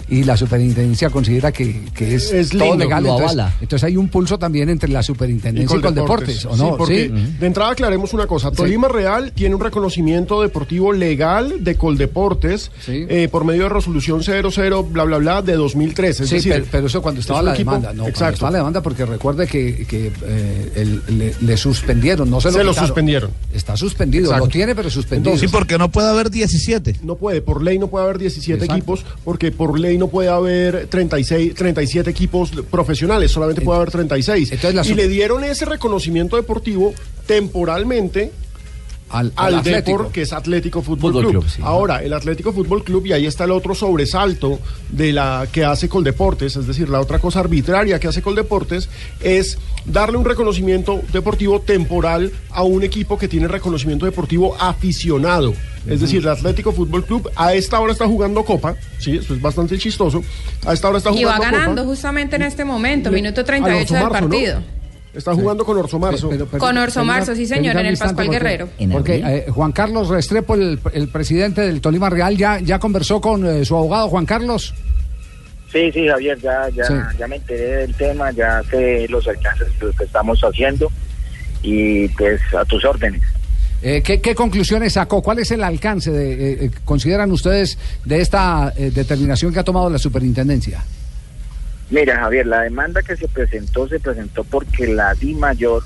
y 0.10 0.24
la 0.24 0.38
superintendencia 0.38 1.10
considera 1.10 1.52
que, 1.52 1.82
que 1.94 2.16
es, 2.16 2.32
Es 2.32 2.50
todo 2.50 2.76
legal. 2.76 3.04
lo 3.04 3.10
Entonces, 3.10 3.38
avala. 3.38 3.54
entonces 3.62 3.84
hay 3.84 3.98
un 3.98 4.08
pulso 4.10 4.38
también 4.40 4.70
entre 4.70 4.90
la 4.90 5.04
superintendencia 5.04 5.78
y 5.78 5.82
Coldeportes, 5.82 6.46
¿o 6.46 6.54
Sí, 6.56 6.62
no? 6.62 6.78
porque 6.78 7.12
Sí. 7.14 7.36
de 7.40 7.46
entrada 7.48 7.72
aclaremos 7.72 8.14
una 8.14 8.26
cosa. 8.28 8.52
Tolima 8.52 8.88
Real 8.88 9.32
tiene 9.34 9.56
un 9.56 9.62
reconocimiento 9.62 10.42
deportivo 10.42 10.94
legal 10.94 11.64
de 11.64 11.76
Coldeportes 11.76 12.72
eh, 12.88 13.28
por 13.32 13.44
medio 13.44 13.64
de 13.64 13.70
resolución 13.70 14.24
00 14.24 14.84
bla 14.84 15.04
bla 15.04 15.18
bla 15.18 15.42
de 15.42 15.54
2013. 15.54 16.24
Es 16.24 16.30
Sí, 16.30 16.36
decir, 16.36 16.54
pero, 16.54 16.66
pero 16.72 16.88
eso 16.88 17.02
cuando 17.02 17.22
estaba 17.22 17.40
es 17.40 17.46
la 17.46 17.54
equipo- 17.54 17.72
demanda, 17.72 17.94
no, 17.94 18.04
cuando 18.04 18.30
estaba 18.30 18.52
la 18.52 18.58
demanda 18.60 18.82
porque 18.82 19.06
recuerde 19.06 19.48
que, 19.48 19.86
que, 19.88 20.12
eh, 20.26 20.72
el- 20.76 21.18
le, 21.18 21.34
le 21.40 21.58
suspendieron, 21.58 22.30
no 22.30 22.40
se 22.42 22.48
lo 22.50 22.54
Se 22.54 22.64
lo 22.64 22.70
quitaron. 22.72 22.88
suspendieron. 22.88 23.32
Está 23.54 23.76
suspendido, 23.78 24.26
Exacto. 24.26 24.46
lo 24.46 24.52
tiene 24.52 24.76
pero 24.76 24.90
suspendido. 24.90 25.32
Entonces- 25.32 25.50
Sí, 25.50 25.56
porque 25.56 25.78
no 25.78 25.92
puede 25.92 26.10
haber 26.10 26.30
17. 26.30 26.96
No 27.04 27.16
puede, 27.16 27.42
por 27.42 27.62
ley 27.62 27.78
no 27.80 27.88
puede 27.88 28.06
haber 28.06 28.18
17 28.18 28.66
Exacto. 28.66 28.76
equipos, 28.76 29.06
porque 29.24 29.52
por 29.52 29.80
ley 29.80 29.97
no 29.98 30.08
puede 30.08 30.30
haber 30.30 30.88
36, 30.88 31.54
37 31.56 32.10
equipos 32.10 32.52
profesionales, 32.70 33.32
solamente 33.32 33.62
puede 33.62 33.78
haber 33.78 33.92
36. 33.92 34.64
la 34.74 34.86
y 34.86 34.94
le 34.94 35.08
dieron 35.08 35.44
ese 35.44 35.66
reconocimiento 35.66 36.36
deportivo 36.36 36.94
temporalmente 37.26 38.32
al, 39.10 39.32
al, 39.36 39.54
al 39.54 39.60
Atlético. 39.60 39.98
Depor, 40.00 40.12
que 40.12 40.22
es 40.24 40.34
Atlético 40.34 40.82
Fútbol, 40.82 41.12
Fútbol 41.14 41.22
Club. 41.32 41.42
Club, 41.44 41.50
sí. 41.56 41.62
Ahora, 41.64 42.04
el 42.04 42.14
Atlético 42.14 42.52
Fútbol 42.54 42.84
Club, 42.84 43.06
y 43.06 43.14
ahí 43.14 43.26
está 43.26 43.46
el 43.46 43.52
otro 43.52 43.74
sobresalto 43.76 44.60
de 44.90 45.14
la 45.14 45.48
que 45.52 45.64
hace 45.66 45.88
Coldeportes, 45.90 46.56
es 46.56 46.68
decir, 46.68 46.90
la 46.90 47.00
otra 47.00 47.20
cosa 47.20 47.40
arbitraria 47.40 48.00
que 48.00 48.08
hace 48.08 48.22
Coldeportes, 48.22 48.90
es 49.22 49.58
darle 49.86 50.18
un 50.18 50.26
reconocimiento 50.26 51.02
deportivo 51.14 51.62
temporal 51.62 52.32
a 52.52 52.64
un 52.64 52.84
equipo 52.84 53.18
que 53.18 53.28
tiene 53.28 53.48
reconocimiento 53.48 54.06
deportivo 54.06 54.56
aficionado. 54.60 55.54
Es 55.88 56.02
decir, 56.02 56.22
el 56.22 56.28
Atlético 56.28 56.74
Fútbol 56.74 57.06
Club 57.06 57.30
a 57.38 57.54
esta 57.54 57.80
hora 57.80 57.94
está 57.94 58.06
jugando 58.06 58.44
Copa, 58.44 58.76
sí, 59.00 59.16
eso 59.18 59.34
es 59.34 59.42
bastante 59.42 59.78
chistoso. 59.78 60.22
A 60.66 60.74
esta 60.74 60.90
hora 60.90 60.98
está 60.98 61.12
Y 61.12 61.20
jugando 61.24 61.44
va 61.44 61.52
ganando 61.52 61.82
Copa. 61.84 61.86
justamente 61.94 62.36
en 62.36 62.42
este 62.42 62.66
momento, 62.66 63.10
Le- 63.10 63.16
minuto 63.16 63.40
al 63.40 63.46
38 63.46 63.94
del 63.94 64.04
Orso 64.04 64.14
Marzo, 64.14 64.28
¿no? 64.28 64.77
Está 65.18 65.34
jugando 65.34 65.66
con 65.66 65.78
Orso 65.78 65.98
Marzo. 65.98 66.30
Con 66.60 66.78
Orso 66.78 67.04
Marzo, 67.04 67.34
sí 67.36 67.48
señor, 67.48 67.76
en 67.78 67.88
el 67.88 67.98
Pascual 67.98 68.30
Guerrero. 68.30 68.70
Porque 68.92 69.16
eh, 69.26 69.46
Juan 69.50 69.72
Carlos 69.72 70.10
Restrepo, 70.10 70.54
el, 70.56 70.80
el 70.94 71.08
presidente 71.08 71.62
del 71.62 71.82
Tolima 71.82 72.10
Real, 72.10 72.38
ya, 72.38 72.60
ya 72.60 72.78
conversó 72.78 73.20
con 73.20 73.46
eh, 73.46 73.66
su 73.66 73.76
abogado 73.76 74.10
Juan 74.10 74.26
Carlos. 74.26 74.74
Sí, 75.72 75.92
sí, 75.92 76.08
Javier, 76.08 76.40
ya, 76.40 76.70
ya, 76.70 76.84
Sí. 76.86 76.94
ya 77.20 77.28
me 77.28 77.36
enteré 77.38 77.78
del 77.78 77.94
tema, 77.96 78.32
ya 78.32 78.62
sé 78.70 79.08
los 79.10 79.28
alcances 79.28 79.68
de 79.80 79.88
lo 79.88 79.92
que 79.94 80.04
estamos 80.06 80.40
haciendo 80.42 80.90
y 81.64 82.08
pues 82.10 82.40
a 82.58 82.64
tus 82.66 82.86
órdenes. 82.86 83.22
Eh, 83.82 84.02
¿qué, 84.04 84.22
qué 84.22 84.34
conclusiones 84.34 84.94
sacó? 84.94 85.22
¿Cuál 85.22 85.40
es 85.40 85.52
el 85.52 85.64
alcance, 85.64 86.10
de, 86.12 86.72
consideran 86.86 87.32
ustedes, 87.32 87.78
de 88.06 88.22
esta 88.22 88.74
eh, 88.78 88.92
determinación 88.94 89.54
que 89.54 89.60
ha 89.60 89.64
tomado 89.64 89.90
la 89.90 89.98
superintendencia? 90.00 90.84
Mira, 91.90 92.20
Javier, 92.20 92.46
la 92.46 92.62
demanda 92.62 93.02
que 93.02 93.16
se 93.16 93.28
presentó 93.30 93.88
se 93.88 94.00
presentó 94.00 94.44
porque 94.44 94.88
la 94.88 95.14
Di 95.14 95.34
Mayor 95.36 95.84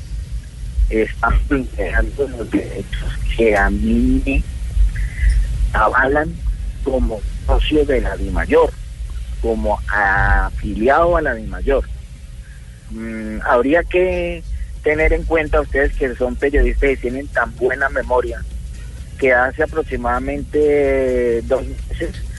está 0.89 1.29
planteando 1.47 2.27
los 2.27 2.49
derechos 2.49 3.19
que 3.37 3.55
a 3.55 3.69
mí 3.69 4.21
me 4.25 4.43
avalan 5.73 6.33
como 6.83 7.21
socio 7.45 7.85
de 7.85 8.01
la 8.01 8.17
Di 8.17 8.31
Mayor, 8.31 8.71
como 9.41 9.79
afiliado 9.87 11.17
a 11.17 11.21
la 11.21 11.35
Di 11.35 11.45
Mayor. 11.45 11.83
Mm, 12.89 13.37
habría 13.43 13.83
que 13.83 14.43
tener 14.83 15.13
en 15.13 15.23
cuenta 15.23 15.61
ustedes 15.61 15.93
que 15.93 16.15
son 16.15 16.35
periodistas 16.35 16.91
y 16.91 16.97
tienen 16.97 17.27
tan 17.27 17.55
buena 17.57 17.89
memoria 17.89 18.43
que 19.19 19.31
hace 19.31 19.61
aproximadamente 19.61 21.43
dos 21.43 21.63
meses 21.63 22.30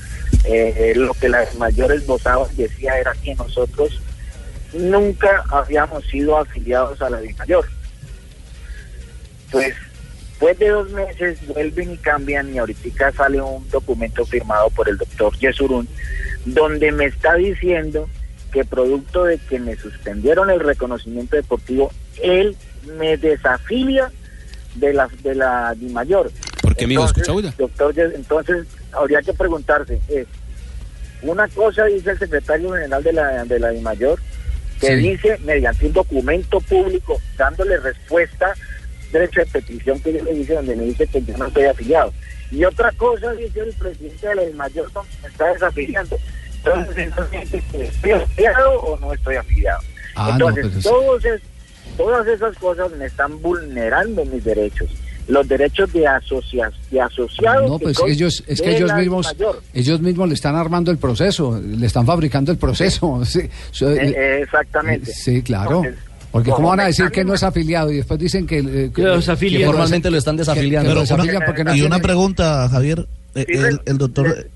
eh, 0.45 0.93
lo 0.97 1.15
que 1.15 1.29
las 1.29 1.55
mayores 1.57 2.07
votaban 2.07 2.49
decía 2.57 2.99
era 2.99 3.13
que 3.23 3.35
nosotros 3.35 4.01
nunca 4.73 5.45
habíamos 5.51 6.05
sido 6.07 6.39
afiliados 6.39 7.01
a 7.03 7.11
la 7.11 7.21
DIMAYOR. 7.21 7.67
Pues 9.51 9.75
después 10.43 10.59
de 10.59 10.69
dos 10.71 10.91
meses 10.91 11.47
vuelven 11.47 11.93
y 11.93 11.97
cambian 11.99 12.53
y 12.53 12.59
ahorita 12.59 13.13
sale 13.13 13.41
un 13.41 13.69
documento 13.71 14.27
firmado 14.27 14.71
por 14.71 14.89
el 14.89 14.99
doctor 14.99 15.37
Yesurún 15.39 15.87
donde 16.45 16.91
me 16.91 17.05
está 17.05 17.35
diciendo 17.35 18.09
que 18.53 18.65
producto 18.65 19.23
de 19.25 19.39
que 19.39 19.61
me 19.61 19.77
suspendieron 19.77 20.51
el 20.51 20.59
reconocimiento 20.59 21.37
deportivo, 21.37 21.93
él 22.23 22.57
me 22.99 23.17
desafilia 23.17 24.11
de 24.75 24.93
la 24.93 25.09
de 25.23 25.35
la 25.37 25.75
DIMAYOR. 25.77 26.33
¿Por 26.73 26.77
qué, 26.79 26.85
amigo? 26.85 27.03
Entonces, 27.03 27.23
¿Escucha 27.23 27.33
bulla? 27.33 27.55
Doctor, 27.59 27.95
entonces 28.15 28.67
habría 28.93 29.23
que 29.23 29.33
preguntarse, 29.33 30.01
es, 30.09 30.27
una 31.23 31.47
cosa 31.49 31.85
dice 31.85 32.11
el 32.11 32.19
secretario 32.19 32.73
general 32.73 33.03
de 33.03 33.13
la 33.13 33.45
de 33.45 33.59
la 33.59 33.69
DIMAYOR, 33.71 34.19
que 34.81 34.87
Sí. 34.89 34.95
dice 34.95 35.39
mediante 35.45 35.87
un 35.87 35.93
documento 35.93 36.61
público 36.61 37.21
dándole 37.37 37.77
respuesta 37.79 38.53
derecho 39.13 39.41
de 39.41 39.47
petición 39.47 40.01
que 40.01 40.13
yo 40.15 40.25
le 40.25 40.33
hice 40.33 40.55
donde 40.55 40.75
me 40.75 40.85
dice 40.85 41.07
que 41.07 41.23
yo 41.23 41.37
no 41.37 41.47
estoy 41.47 41.65
afiliado. 41.65 42.13
Y 42.51 42.65
otra 42.65 42.91
cosa 42.93 43.33
dice 43.33 43.61
el 43.61 43.73
presidente 43.75 44.27
de 44.29 44.35
la 44.35 44.43
donde 44.43 45.11
me 45.23 45.29
está 45.29 45.53
desafiliando. 45.53 46.19
Entonces, 46.57 46.97
entonces, 46.99 47.55
¿estoy 47.73 48.11
afiliado 48.13 48.81
o 48.81 48.99
no 48.99 49.13
estoy 49.13 49.37
afiliado? 49.37 49.81
Ah, 50.15 50.37
no, 50.39 50.49
Entonces, 50.49 50.67
pero 50.69 50.81
sí. 50.83 50.89
todos 50.89 51.25
es- 51.25 51.43
todas 51.97 52.27
esas 52.27 52.57
cosas 52.59 52.91
me 52.93 53.05
están 53.07 53.41
vulnerando 53.43 54.25
mis 54.25 54.43
derechos. 54.45 54.91
Los 55.29 55.47
derechos 55.47 55.93
de, 55.93 56.07
asocia 56.07 56.71
de 56.91 57.01
asociados. 57.01 57.71
No, 57.71 57.79
pues 57.79 57.97
ellos, 58.09 58.43
es 58.47 58.61
que 58.61 58.77
ellos 58.77 58.93
mismos, 58.95 59.35
ellos 59.73 60.01
mismos 60.01 60.29
le 60.29 60.35
están 60.35 60.57
armando 60.57 60.91
el 60.91 60.99
proceso, 60.99 61.61
le 61.61 61.87
están 61.87 62.05
fabricando 62.07 62.51
el 62.53 62.59
proceso. 62.59 63.23
Sí, 63.25 63.41
Eh, 63.41 63.49
eh, 63.81 64.15
eh, 64.17 64.41
exactamente. 64.43 65.13
sí, 65.13 65.43
claro. 65.43 65.85
Entonces, 65.85 66.05
Porque 66.33 66.51
como 66.51 66.57
cómo 66.57 66.69
van 66.71 66.81
a 66.81 66.87
decir 66.87 67.11
que 67.11 67.25
no 67.25 67.35
es 67.35 67.43
afiliado 67.43 67.91
y 67.93 67.97
después 67.99 68.19
dicen 68.19 68.47
que, 68.47 68.59
eh, 68.59 68.91
Que 68.95 69.03
los 69.03 69.25
formalmente 69.25 70.11
lo 70.11 70.19
están 70.19 70.37
desafiliando. 70.37 70.89
que 70.89 70.95
Pero 70.95 71.01
desafilian 71.03 71.43
no 71.67 71.75
y 71.77 71.83
una 71.83 71.99
pregunta, 72.01 72.69
Javier. 72.69 73.07
eh, 73.35 73.45
Sí, 73.47 73.55
el, 73.59 73.81
el 73.87 73.99
doctor. 73.99 74.49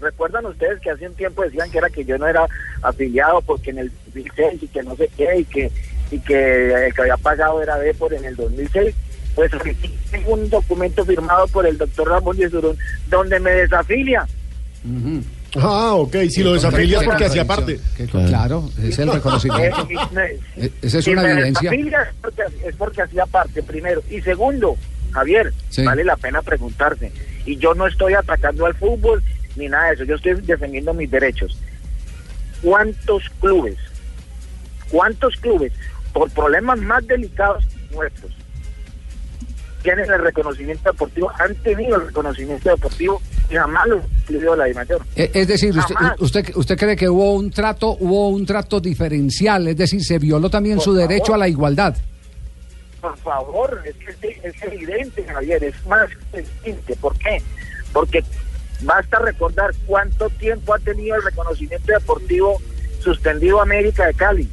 ¿Recuerdan 0.00 0.46
ustedes 0.46 0.80
que 0.80 0.90
hace 0.90 1.06
un 1.06 1.14
tiempo 1.14 1.42
decían 1.42 1.70
que 1.70 1.78
era 1.78 1.88
que 1.88 2.04
yo 2.04 2.18
no 2.18 2.26
era 2.26 2.44
afiliado 2.82 3.40
porque 3.42 3.70
en 3.70 3.78
el 3.78 3.92
2006 4.06 4.62
y 4.62 4.66
que 4.66 4.82
no 4.82 4.96
sé 4.96 5.08
qué 5.16 5.38
y 5.38 5.44
que 5.44 5.70
y 6.12 6.20
que 6.20 6.86
el 6.86 6.94
que 6.94 7.00
había 7.02 7.16
pagado 7.16 7.60
era 7.62 7.74
por 7.98 8.12
en 8.14 8.24
el 8.24 8.36
2006? 8.36 8.94
Pues 9.34 9.52
aquí 9.54 9.74
tengo 10.10 10.34
un 10.34 10.48
documento 10.50 11.04
firmado 11.04 11.46
por 11.48 11.66
el 11.66 11.76
doctor 11.78 12.08
Ramón 12.08 12.36
Yesurún 12.36 12.76
donde 13.08 13.40
me 13.40 13.50
desafilia. 13.50 14.26
Ah, 15.56 15.94
ok, 15.94 16.16
si 16.30 16.42
lo 16.42 16.54
desafilia 16.54 16.98
es 17.00 17.04
porque 17.04 17.24
hacía 17.26 17.44
parte. 17.46 17.78
Claro, 18.10 18.70
es 18.82 18.98
el 18.98 19.08
reconocimiento. 19.12 19.88
Eh, 19.90 20.38
Eh, 20.56 20.70
Esa 20.82 20.98
es 20.98 21.04
si 21.04 21.12
una 21.12 21.30
evidencia. 21.30 21.70
es 21.70 22.14
porque, 22.20 22.42
es 22.66 22.76
porque 22.76 23.02
hacía 23.02 23.26
parte, 23.26 23.62
primero. 23.62 24.02
Y 24.10 24.20
segundo, 24.22 24.76
Javier, 25.12 25.52
Sí. 25.68 25.82
vale 25.84 26.04
la 26.04 26.16
pena 26.16 26.40
preguntarse. 26.42 27.12
Y 27.44 27.56
yo 27.56 27.74
no 27.74 27.86
estoy 27.86 28.14
atacando 28.14 28.66
al 28.66 28.74
fútbol 28.74 29.22
ni 29.56 29.68
nada 29.68 29.88
de 29.88 29.94
eso, 29.94 30.04
yo 30.04 30.14
estoy 30.14 30.34
defendiendo 30.42 30.94
mis 30.94 31.10
derechos. 31.10 31.58
¿Cuántos 32.62 33.24
clubes, 33.40 33.76
cuántos 34.90 35.36
clubes, 35.36 35.72
por 36.12 36.30
problemas 36.30 36.78
más 36.80 37.06
delicados 37.06 37.64
nuestros, 37.92 38.32
tienen 39.82 40.10
el 40.10 40.20
reconocimiento 40.20 40.90
deportivo, 40.92 41.30
han 41.40 41.54
tenido 41.56 41.96
el 41.96 42.06
reconocimiento 42.06 42.70
deportivo 42.70 43.20
y 43.50 43.54
jamás 43.54 43.86
lo 43.88 43.96
incluyó 43.96 44.54
la 44.54 44.66
DIMAYOR? 44.66 45.02
Eh, 45.16 45.30
Es 45.34 45.48
decir, 45.48 45.76
usted, 45.76 45.94
usted, 46.20 46.52
usted 46.54 46.78
cree 46.78 46.96
que 46.96 47.08
hubo 47.08 47.34
un 47.34 47.50
trato, 47.50 47.96
hubo 47.98 48.28
un 48.28 48.46
trato 48.46 48.80
diferencial, 48.80 49.66
es 49.68 49.76
decir, 49.76 50.02
se 50.04 50.18
violó 50.18 50.48
también 50.48 50.76
Por 50.76 50.84
su 50.84 50.90
favor. 50.94 51.08
derecho 51.08 51.34
a 51.34 51.38
la 51.38 51.48
igualdad. 51.48 51.96
Por 53.00 53.18
favor, 53.18 53.82
es 53.84 53.96
que 54.20 54.40
es, 54.44 54.62
evidente, 54.62 55.24
Javier, 55.24 55.64
es 55.64 55.86
más 55.86 56.08
evidente. 56.32 56.94
¿Por 57.00 57.18
qué? 57.18 57.42
Porque 57.92 58.22
basta 58.82 59.18
recordar 59.18 59.70
cuánto 59.86 60.30
tiempo 60.30 60.72
ha 60.74 60.78
tenido 60.78 61.16
el 61.16 61.22
reconocimiento 61.24 61.92
deportivo 61.92 62.62
suspendido 63.00 63.60
América 63.60 64.06
de 64.06 64.14
Cali. 64.14 64.48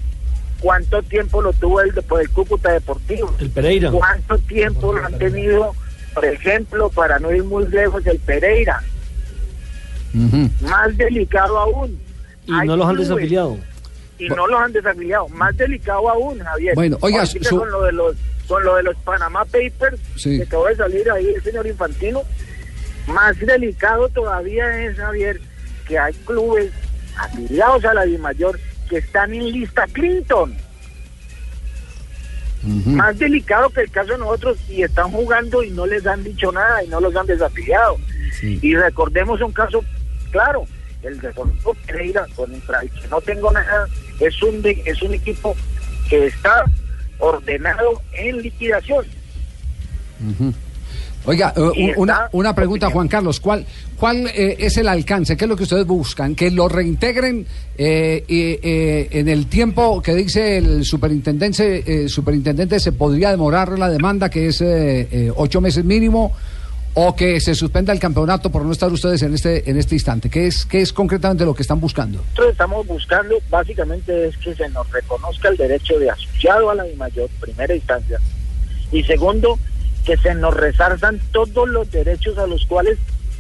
¿Cuánto 0.60 1.02
tiempo 1.04 1.42
lo 1.42 1.54
tuvo 1.54 1.82
el, 1.82 1.94
por 1.94 2.20
el 2.22 2.30
Cúcuta 2.30 2.72
Deportivo? 2.74 3.34
El 3.40 3.50
Pereira. 3.50 3.92
¿Cuánto 3.92 4.38
tiempo 4.40 4.94
lo 4.94 5.06
han 5.06 5.18
tenido, 5.18 5.74
por 6.14 6.26
ejemplo, 6.26 6.90
para 6.90 7.18
no 7.20 7.32
ir 7.34 7.44
muy 7.44 7.66
lejos, 7.68 8.06
el 8.06 8.20
Pereira? 8.20 8.82
Más 10.14 10.98
delicado 10.98 11.58
aún. 11.60 12.00
Y 12.46 12.54
Hay 12.54 12.68
no 12.68 12.76
los 12.78 12.88
han 12.88 12.96
clubes 12.96 13.10
desafiliado. 13.10 13.58
y 14.18 14.28
no 14.28 14.48
los 14.48 14.60
han 14.60 14.74
desafiliado. 14.74 15.28
Más 15.30 15.56
delicado 15.56 16.10
aún, 16.10 16.40
Javier. 16.40 16.76
Bueno, 16.76 16.98
oiga, 17.02 17.26
su- 17.26 17.40
con 17.58 17.70
lo 17.72 17.84
de 17.84 17.92
los 17.94 18.16
con 18.48 18.64
lo 18.64 18.76
de 18.78 18.82
los 18.84 18.96
Panama 18.98 19.46
Papers 19.46 20.00
Sí. 20.16 20.38
que 20.38 20.44
acaba 20.44 20.70
de 20.70 20.76
salir 20.78 21.12
ahí 21.12 21.28
el 21.36 21.44
señor 21.44 21.68
Infantino, 21.68 22.24
más 23.06 23.38
delicado 23.38 24.10
todavía 24.10 24.86
es 24.86 24.98
Javier 24.98 25.40
que 25.88 26.00
hay 26.00 26.14
clubes 26.26 26.72
afiliados 27.16 27.86
a 27.86 27.94
la 27.94 28.06
DIMAYOR 28.06 28.60
que 28.90 28.98
están 28.98 29.34
en 29.34 29.52
lista 29.52 29.86
Clinton. 29.92 30.54
Más 32.96 33.18
delicado 33.18 33.70
que 33.70 33.82
el 33.82 33.92
caso 33.92 34.12
de 34.14 34.18
nosotros 34.18 34.58
y 34.70 34.84
están 34.84 35.12
jugando 35.12 35.64
y 35.64 35.70
no 35.72 35.86
les 35.86 36.06
han 36.06 36.24
dicho 36.24 36.52
nada 36.52 36.84
y 36.84 36.88
no 36.90 37.00
los 37.00 37.16
han 37.16 37.26
desafiliado. 37.26 37.96
Y 38.62 38.76
recordemos 38.76 39.40
un 39.42 39.54
caso 39.54 39.84
claro, 40.32 40.66
el 41.04 41.20
de 41.22 41.28
Deportivo 41.30 41.74
Pereira 41.86 42.26
contra 42.36 42.82
el 42.82 42.90
que 42.90 43.08
no 43.08 43.22
tengo 43.22 43.52
nada, 43.52 43.88
es 44.20 44.44
un 44.44 44.62
de- 44.62 44.82
es 44.86 45.02
un 45.02 45.14
equipo 45.14 45.56
que 46.10 46.26
está 46.28 46.66
ordenado 47.20 48.02
en 48.14 48.42
liquidación. 48.42 49.06
Ujú. 50.30 50.54
Oiga, 51.30 51.54
eh, 51.56 51.94
una, 51.96 52.28
una 52.32 52.56
pregunta, 52.56 52.90
Juan 52.90 53.08
Carlos. 53.08 53.40
¿Cuál, 53.40 53.64
cuál 54.00 54.26
eh, 54.34 54.56
es 54.58 54.78
el 54.78 54.88
alcance? 54.88 55.38
¿Qué 55.38 55.46
es 55.46 55.50
lo 55.50 55.56
que 55.56 55.62
ustedes 55.62 55.86
buscan? 55.86 56.34
¿Que 56.34 56.50
lo 56.50 56.68
reintegren 56.68 57.46
eh, 57.78 58.24
eh, 58.28 59.08
en 59.12 59.30
el 59.30 59.46
tiempo 59.46 60.02
que 60.02 60.16
dice 60.16 60.58
el 60.58 60.84
superintendente, 60.84 61.84
eh, 62.06 62.10
superintendente 62.10 62.80
se 62.80 62.94
podría 62.94 63.30
demorar 63.30 63.78
la 63.78 63.90
demanda, 63.90 64.28
que 64.32 64.48
es 64.48 64.60
eh, 64.62 65.32
ocho 65.36 65.62
meses 65.62 65.86
mínimo? 65.86 66.34
¿O 66.96 67.16
que 67.16 67.40
se 67.40 67.54
suspenda 67.54 67.94
el 67.94 68.00
campeonato 68.00 68.50
por 68.50 68.66
no 68.66 68.72
estar 68.72 68.92
ustedes 68.92 69.22
en 69.22 69.36
este, 69.36 69.70
en 69.70 69.78
este 69.78 69.94
instante? 69.94 70.32
¿Qué 70.32 70.48
es, 70.48 70.66
¿Qué 70.66 70.82
es 70.82 70.92
concretamente 70.92 71.46
lo 71.46 71.54
que 71.54 71.62
están 71.62 71.80
buscando? 71.80 72.18
Nosotros 72.18 72.54
estamos 72.54 72.88
buscando 72.88 73.36
básicamente 73.52 74.30
es 74.30 74.38
que 74.38 74.56
se 74.56 74.68
nos 74.70 74.90
reconozca 74.90 75.50
el 75.50 75.58
derecho 75.58 76.00
de 76.00 76.10
asociado 76.10 76.72
a 76.72 76.74
la 76.74 76.86
DIMAYOR, 76.86 77.30
primera 77.40 77.76
instancia, 77.76 78.20
y 78.92 79.04
segundo, 79.04 79.60
que 80.10 80.18
se 80.18 80.34
nos 80.34 80.56
resarzan 80.56 81.20
todos 81.32 81.70
los 81.70 81.92
derechos 81.92 82.36
a 82.40 82.48
los 82.48 82.66
cuales 82.66 82.98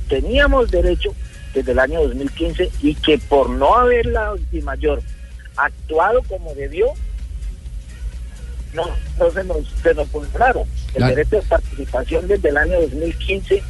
teníamos 0.07 0.69
derecho 0.69 1.15
desde 1.55 1.71
el 1.71 1.79
año 1.79 2.03
2015 2.03 2.69
y 2.83 2.93
que 2.93 3.17
por 3.17 3.49
no 3.49 3.75
haber 3.75 4.05
la 4.05 4.35
DIMAYOR 4.51 5.01
actuado 5.57 6.21
como 6.29 6.53
debió, 6.53 6.85
no, 8.75 8.83
no 9.17 9.31
se 9.31 9.43
nos, 9.45 9.57
se 9.81 9.95
nos 9.95 10.11
vulneraron. 10.11 10.67
El 10.89 10.93
Claro. 10.97 11.15
derecho 11.15 11.35
de 11.37 11.41
participación 11.41 12.27
desde 12.27 12.49
el 12.49 12.57
año 12.57 12.81
2015, 12.81 13.55
desde 13.55 13.63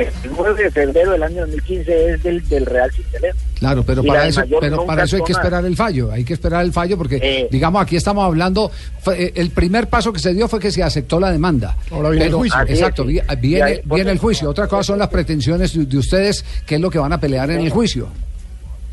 el 0.00 0.30
9 0.36 0.62
de 0.64 0.70
febrero 0.70 1.12
del 1.12 1.22
año 1.22 1.40
2015 1.42 2.10
es 2.14 2.22
del, 2.22 2.48
del 2.48 2.66
Real 2.66 2.90
Cintelero. 2.92 3.36
Claro, 3.58 3.82
pero 3.84 4.02
Y 4.04 4.08
para 4.08 4.26
eso, 4.26 4.42
pero 4.60 4.84
para 4.86 5.04
eso 5.04 5.16
hay 5.16 5.22
que 5.22 5.32
esperar 5.32 5.64
el 5.64 5.76
fallo, 5.76 6.10
hay 6.12 6.24
que 6.24 6.34
esperar 6.34 6.64
el 6.64 6.72
fallo 6.72 6.98
porque, 6.98 7.16
Eh. 7.22 7.48
digamos, 7.50 7.80
aquí 7.82 7.96
estamos 7.96 8.24
hablando, 8.24 8.70
fue, 9.00 9.22
eh, 9.24 9.32
el 9.36 9.50
primer 9.50 9.88
paso 9.88 10.12
que 10.12 10.18
se 10.18 10.34
dio 10.34 10.48
fue 10.48 10.60
que 10.60 10.70
se 10.70 10.82
aceptó 10.82 11.18
la 11.20 11.30
demanda. 11.32 11.76
Ahora 11.90 12.10
viene 12.10 12.24
el 12.26 12.30
Pero- 12.30 12.38
juicio. 12.38 12.60
Es, 12.62 12.70
Exacto, 12.70 13.02
ahí, 13.02 13.20
viene, 13.40 13.80
viene 13.84 14.10
el 14.10 14.18
juicio. 14.18 14.50
Otra 14.50 14.66
cosa 14.68 14.82
son 14.82 14.98
las 14.98 15.08
pretensiones 15.08 15.74
de, 15.76 15.86
de 15.86 15.98
ustedes, 15.98 16.44
que 16.66 16.74
es 16.76 16.80
lo 16.80 16.90
que 16.90 16.98
van 16.98 17.12
a 17.12 17.20
pelear 17.20 17.50
en 17.50 17.60
el 17.60 17.70
juicio. 17.70 18.08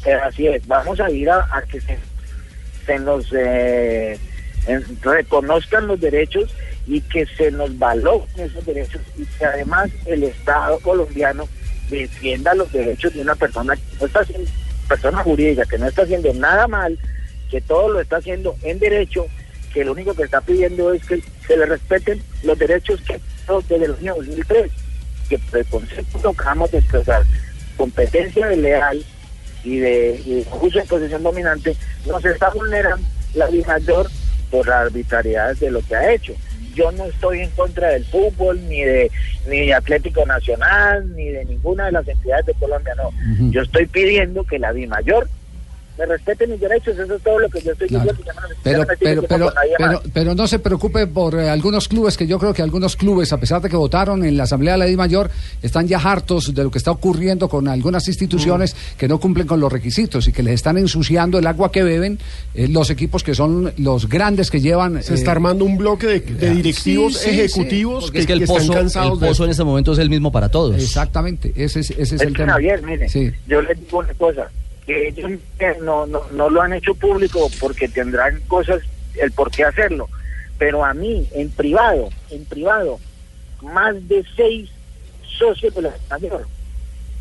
Eh, 0.06 0.14
así 0.14 0.48
es, 0.48 0.66
vamos 0.68 1.00
a 1.00 1.10
ir 1.12 1.30
a, 1.30 1.38
a 1.56 1.62
que 1.64 1.80
se, 1.82 1.98
se 2.86 3.00
nos 3.00 3.26
eh, 3.34 4.18
en- 4.68 4.84
reconozcan 5.02 5.88
los 5.88 6.00
derechos 6.00 6.50
y 6.88 7.02
que 7.02 7.26
se 7.26 7.52
nos 7.52 7.78
valoren 7.78 8.28
esos 8.38 8.66
derechos 8.66 9.02
y 9.18 9.26
que 9.26 9.46
además 9.46 9.90
el 10.06 10.24
Estado 10.24 10.80
colombiano 10.80 11.48
defienda 11.90 12.54
los 12.54 12.72
derechos 12.72 13.14
de 13.14 13.22
una 13.22 13.36
persona 13.36 13.76
que 13.76 13.82
no 14.00 14.06
está 14.08 14.22
haciendo, 14.22 14.50
persona 14.88 15.24
jurídica, 15.24 15.66
que 15.66 15.78
no 15.78 15.88
está 15.88 16.04
haciendo 16.04 16.34
nada 16.34 16.68
mal, 16.68 16.98
que 17.50 17.62
todo 17.62 17.90
lo 17.90 18.02
está 18.02 18.18
haciendo 18.18 18.56
en 18.64 18.80
derecho, 18.80 19.28
que 19.74 19.84
lo 19.84 19.92
único 19.92 20.14
que 20.14 20.24
está 20.24 20.42
pidiendo 20.42 20.94
es 20.94 21.06
que 21.06 21.22
se 21.48 21.58
le 21.58 21.66
respeten 21.66 22.22
los 22.44 22.58
derechos 22.58 23.02
que 23.02 23.20
desde 23.68 23.86
el 23.86 23.96
año 23.96 24.16
2003, 24.16 24.72
que 25.30 25.40
por 25.40 25.60
el 25.60 25.66
concepto 25.66 26.22
que 26.22 26.28
acabamos 26.28 26.72
de 26.72 26.78
expresar, 26.78 27.24
competencia 27.76 28.48
desleal 28.48 29.04
y 29.64 29.78
de, 29.78 30.22
y 30.26 30.36
de 30.36 30.48
uso 30.62 30.80
de 30.80 30.86
posesión 30.86 31.24
dominante, 31.24 31.76
nos 32.06 32.24
está 32.24 32.50
vulnerando 32.52 33.06
la 33.34 33.50
mayor 33.68 34.10
por 34.50 34.68
la 34.68 34.82
arbitrariedad 34.82 35.56
de 35.58 35.72
lo 35.72 35.82
que 35.82 35.96
ha 35.96 36.14
hecho. 36.14 36.34
Yo 36.76 36.92
no 36.92 37.06
estoy 37.06 37.42
en 37.42 37.50
contra 37.52 37.90
del 37.90 38.06
fútbol, 38.06 38.60
ni 38.68 38.82
de, 38.82 39.12
ni 39.48 39.68
de 39.68 39.74
Atlético 39.74 40.26
Nacional, 40.26 41.16
ni 41.16 41.30
de 41.30 41.46
ninguna 41.46 41.86
de 41.86 41.92
las 41.94 42.08
entidades 42.08 42.46
de 42.46 42.54
Colombia, 42.54 42.94
no. 42.96 43.12
Yo 43.52 43.62
estoy 43.62 43.86
pidiendo 43.88 44.44
que 44.44 44.60
la 44.60 44.74
DIMAYOR 44.74 45.28
me 45.98 46.06
respete 46.06 46.48
mis 46.48 46.60
derechos, 46.60 46.98
eso 46.98 47.16
es 47.16 47.22
todo 47.22 47.40
lo 47.40 47.50
que 47.50 47.62
yo 47.62 47.72
estoy 47.74 47.88
Claro. 47.90 48.12
diciendo. 48.12 48.42
necesito 48.42 48.60
Pero, 48.64 48.86
pero, 49.00 49.22
pero, 49.28 49.54
pero, 49.78 50.02
pero 50.14 50.36
no 50.36 50.48
se 50.48 50.60
preocupe 50.60 51.06
por 51.08 51.36
eh, 51.36 51.50
algunos 51.50 51.88
clubes, 51.88 52.18
que 52.18 52.26
yo 52.28 52.40
creo 52.40 52.54
que 52.54 52.62
algunos 52.62 52.96
clubes, 52.96 53.32
a 53.34 53.40
pesar 53.40 53.62
de 53.62 53.70
que 53.70 53.76
votaron 53.76 54.24
en 54.26 54.38
la 54.38 54.44
Asamblea 54.44 54.74
de 54.74 54.80
la 54.80 54.86
Ley 54.86 54.96
Mayor, 54.96 55.30
están 55.62 55.88
ya 55.88 56.00
hartos 56.00 56.54
de 56.56 56.64
lo 56.64 56.72
que 56.72 56.78
está 56.78 56.92
ocurriendo 56.92 57.48
con 57.50 57.68
algunas 57.68 58.08
instituciones 58.08 58.74
Mm. 58.74 58.98
que 58.98 59.08
no 59.08 59.20
cumplen 59.20 59.48
con 59.48 59.60
los 59.60 59.72
requisitos 59.72 60.28
y 60.28 60.32
que 60.32 60.44
les 60.44 60.56
están 60.56 60.78
ensuciando 60.78 61.38
el 61.40 61.46
agua 61.48 61.72
que 61.72 61.84
beben 61.84 62.20
eh, 62.56 62.68
los 62.68 62.90
equipos 62.90 63.24
que 63.24 63.36
son 63.36 63.74
los 63.78 64.08
grandes 64.10 64.50
que 64.50 64.60
llevan. 64.62 65.04
Se 65.04 65.14
está 65.14 65.32
armando 65.32 65.66
un 65.66 65.78
bloque 65.78 66.08
de, 66.08 66.20
de 66.22 66.50
directivos 66.52 67.18
Sí, 67.18 67.30
sí, 67.32 67.40
ejecutivos 67.42 68.06
Porque 68.06 68.18
que, 68.18 68.20
es 68.22 68.28
que 68.28 68.34
el 68.34 68.40
que 68.40 68.44
están 68.46 68.58
pozo, 68.60 68.72
el 68.74 68.78
cansados 68.80 69.20
de 69.20 69.28
pozo 69.28 69.44
en 69.46 69.50
este 69.52 69.64
momento 69.64 69.92
es 69.94 70.00
el 70.00 70.10
mismo 70.10 70.32
para 70.32 70.50
todos. 70.50 70.76
Exactamente, 70.76 71.52
ese 71.56 71.82
es, 71.82 71.92
ese 71.92 72.02
es 72.02 72.12
Es 72.14 72.22
el 72.22 72.30
que, 72.34 72.40
tema. 72.44 72.54
Javier, 72.54 72.82
mire, 72.84 73.10
Sí. 73.10 73.32
yo 73.48 73.62
les 73.62 73.80
digo 73.80 74.00
una 74.00 74.14
cosa, 74.14 74.50
que 74.86 75.08
ellos 75.10 75.32
no, 75.82 76.06
no, 76.06 76.22
no 76.32 76.50
lo 76.50 76.62
han 76.62 76.74
hecho 76.74 76.96
público 76.96 77.50
porque 77.60 77.88
tendrán 77.88 78.42
cosas, 78.48 78.82
el 79.16 79.32
por 79.32 79.52
qué 79.52 79.64
hacerlo, 79.64 80.10
pero 80.58 80.84
a 80.86 80.94
mí, 80.94 81.28
en 81.34 81.50
privado, 81.50 82.10
en 82.30 82.46
privado, 82.46 83.00
más 83.62 83.96
de 84.08 84.24
seis 84.36 84.70
socios 85.38 85.74
de 85.76 85.84
la 85.84 85.94
mayor, 86.10 86.48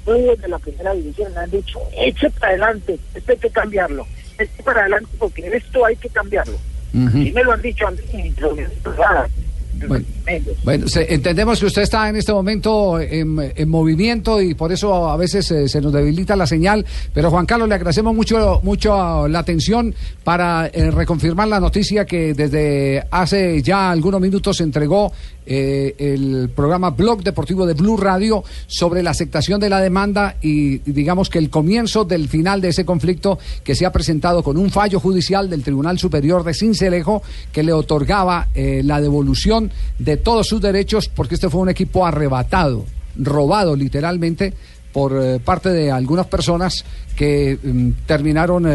todos 0.05 0.41
de 0.41 0.49
la 0.49 0.59
primera 0.59 0.95
división 0.95 1.33
me 1.35 1.41
han 1.41 1.51
dicho, 1.51 1.79
eche 1.97 2.31
para 2.31 2.49
adelante, 2.49 2.99
esto 3.15 3.33
hay 3.33 3.39
que 3.39 3.51
cambiarlo, 3.51 4.07
eche 4.39 4.63
para 4.63 4.81
adelante 4.81 5.11
porque 5.19 5.57
esto 5.57 5.85
hay 5.85 5.97
que 5.97 6.09
cambiarlo. 6.09 6.59
Y 6.93 7.31
me 7.33 7.45
lo 7.45 7.53
han 7.53 7.63
dicho 7.63 7.87
a 7.87 7.93
mí 7.93 7.99
en 8.13 8.35
privadas. 8.35 9.31
Bueno, 9.89 10.05
Bueno, 10.65 10.89
se- 10.89 11.13
entendemos 11.15 11.59
que 11.61 11.67
usted 11.67 11.83
está 11.83 12.09
en 12.09 12.17
este 12.17 12.33
momento 12.33 13.01
en, 13.01 13.37
en 13.57 13.69
movimiento 13.69 14.41
y 14.41 14.55
por 14.55 14.73
eso 14.73 15.09
a 15.09 15.17
veces 15.17 15.51
eh, 15.51 15.69
se 15.69 15.81
nos 15.81 15.93
debilita 15.93 16.37
la 16.37 16.47
señal. 16.47 16.85
Pero 17.15 17.31
Juan 17.31 17.47
Carlos, 17.47 17.69
le 17.69 17.75
agradecemos 17.77 18.15
mucho, 18.15 18.61
mucho 18.63 19.27
la 19.29 19.39
atención 19.41 19.95
para 20.25 20.67
eh, 20.73 20.91
reconfirmar 20.91 21.49
la 21.49 21.61
noticia 21.61 22.05
que 22.05 22.35
desde 22.35 23.05
hace 23.11 23.63
ya 23.63 23.91
algunos 23.91 24.21
minutos 24.21 24.57
se 24.59 24.65
entregó 24.65 25.13
eh, 25.47 25.95
el 25.99 26.51
programa 26.55 26.91
Blog 26.91 27.23
Deportivo 27.23 27.65
de 27.67 27.73
Blue 27.75 27.97
Radio 27.97 28.45
sobre 28.67 29.03
la 29.03 29.11
aceptación 29.11 29.59
de 29.59 29.71
la 29.71 29.81
demanda 29.81 30.37
y 30.43 30.79
digamos 30.79 31.31
que 31.31 31.39
el 31.39 31.49
comienzo 31.49 32.05
del 32.05 32.29
final 32.29 32.61
de 32.61 32.69
ese 32.69 32.85
conflicto 32.85 33.39
que 33.65 33.75
se 33.75 33.87
ha 33.87 33.91
presentado 33.91 34.43
con 34.43 34.59
un 34.59 34.71
fallo 34.71 35.01
judicial 35.01 35.49
del 35.49 35.63
Tribunal 35.63 35.99
Superior 35.99 36.45
de 36.45 36.53
Cincelejo 36.53 37.23
que 37.53 37.63
le 37.63 37.73
otorgaba 37.73 38.49
eh, 38.55 38.83
la 38.85 39.01
devolución 39.01 39.73
de 39.99 40.19
todos 40.19 40.47
sus 40.47 40.61
derechos 40.61 41.09
porque 41.09 41.37
este 41.37 41.49
fue 41.49 41.63
un 41.63 41.71
equipo 41.71 42.07
arrebatado, 42.07 42.85
robado 43.17 43.75
literalmente 43.75 44.53
por 44.93 45.17
eh, 45.17 45.41
parte 45.41 45.71
de 45.71 45.91
algunas 45.91 46.27
personas 46.27 46.85
que 47.17 47.59
mm, 47.63 47.91
terminaron 48.07 48.67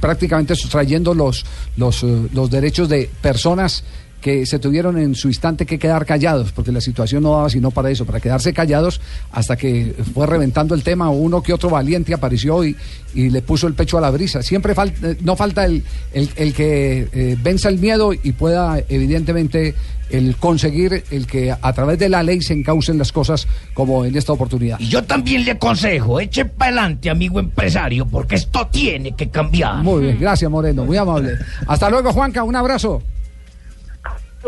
prácticamente 0.00 0.54
sustrayendo 0.54 1.12
los, 1.12 1.44
los, 1.76 2.02
los 2.02 2.50
derechos 2.50 2.88
de 2.88 3.10
personas 3.20 3.82
que 4.24 4.46
se 4.46 4.58
tuvieron 4.58 4.96
en 4.96 5.14
su 5.14 5.28
instante 5.28 5.66
que 5.66 5.78
quedar 5.78 6.06
callados, 6.06 6.50
porque 6.52 6.72
la 6.72 6.80
situación 6.80 7.22
no 7.24 7.32
daba 7.32 7.50
sino 7.50 7.70
para 7.70 7.90
eso, 7.90 8.06
para 8.06 8.20
quedarse 8.20 8.54
callados 8.54 8.98
hasta 9.30 9.54
que 9.54 9.94
fue 10.14 10.26
reventando 10.26 10.74
el 10.74 10.82
tema, 10.82 11.10
uno 11.10 11.42
que 11.42 11.52
otro 11.52 11.68
valiente 11.68 12.14
apareció 12.14 12.64
y, 12.64 12.74
y 13.14 13.28
le 13.28 13.42
puso 13.42 13.66
el 13.66 13.74
pecho 13.74 13.98
a 13.98 14.00
la 14.00 14.10
brisa. 14.10 14.42
Siempre 14.42 14.74
fal- 14.74 14.94
eh, 15.02 15.18
no 15.20 15.36
falta 15.36 15.66
el, 15.66 15.84
el, 16.14 16.30
el 16.36 16.54
que 16.54 17.06
eh, 17.12 17.36
venza 17.42 17.68
el 17.68 17.78
miedo 17.78 18.14
y 18.14 18.32
pueda 18.32 18.78
evidentemente 18.88 19.74
el 20.08 20.36
conseguir 20.36 21.04
el 21.10 21.26
que 21.26 21.52
a 21.52 21.72
través 21.74 21.98
de 21.98 22.08
la 22.08 22.22
ley 22.22 22.40
se 22.40 22.54
encaucen 22.54 22.96
las 22.96 23.12
cosas 23.12 23.46
como 23.74 24.06
en 24.06 24.16
esta 24.16 24.32
oportunidad. 24.32 24.80
Y 24.80 24.88
yo 24.88 25.04
también 25.04 25.44
le 25.44 25.50
aconsejo, 25.50 26.18
eche 26.18 26.46
para 26.46 26.70
adelante, 26.78 27.10
amigo 27.10 27.40
empresario, 27.40 28.06
porque 28.06 28.36
esto 28.36 28.66
tiene 28.68 29.12
que 29.14 29.28
cambiar. 29.28 29.82
Muy 29.82 30.04
bien, 30.04 30.18
gracias 30.18 30.50
Moreno, 30.50 30.86
muy 30.86 30.96
amable. 30.96 31.32
Hasta 31.66 31.90
luego 31.90 32.10
Juanca, 32.10 32.42
un 32.42 32.56
abrazo. 32.56 33.02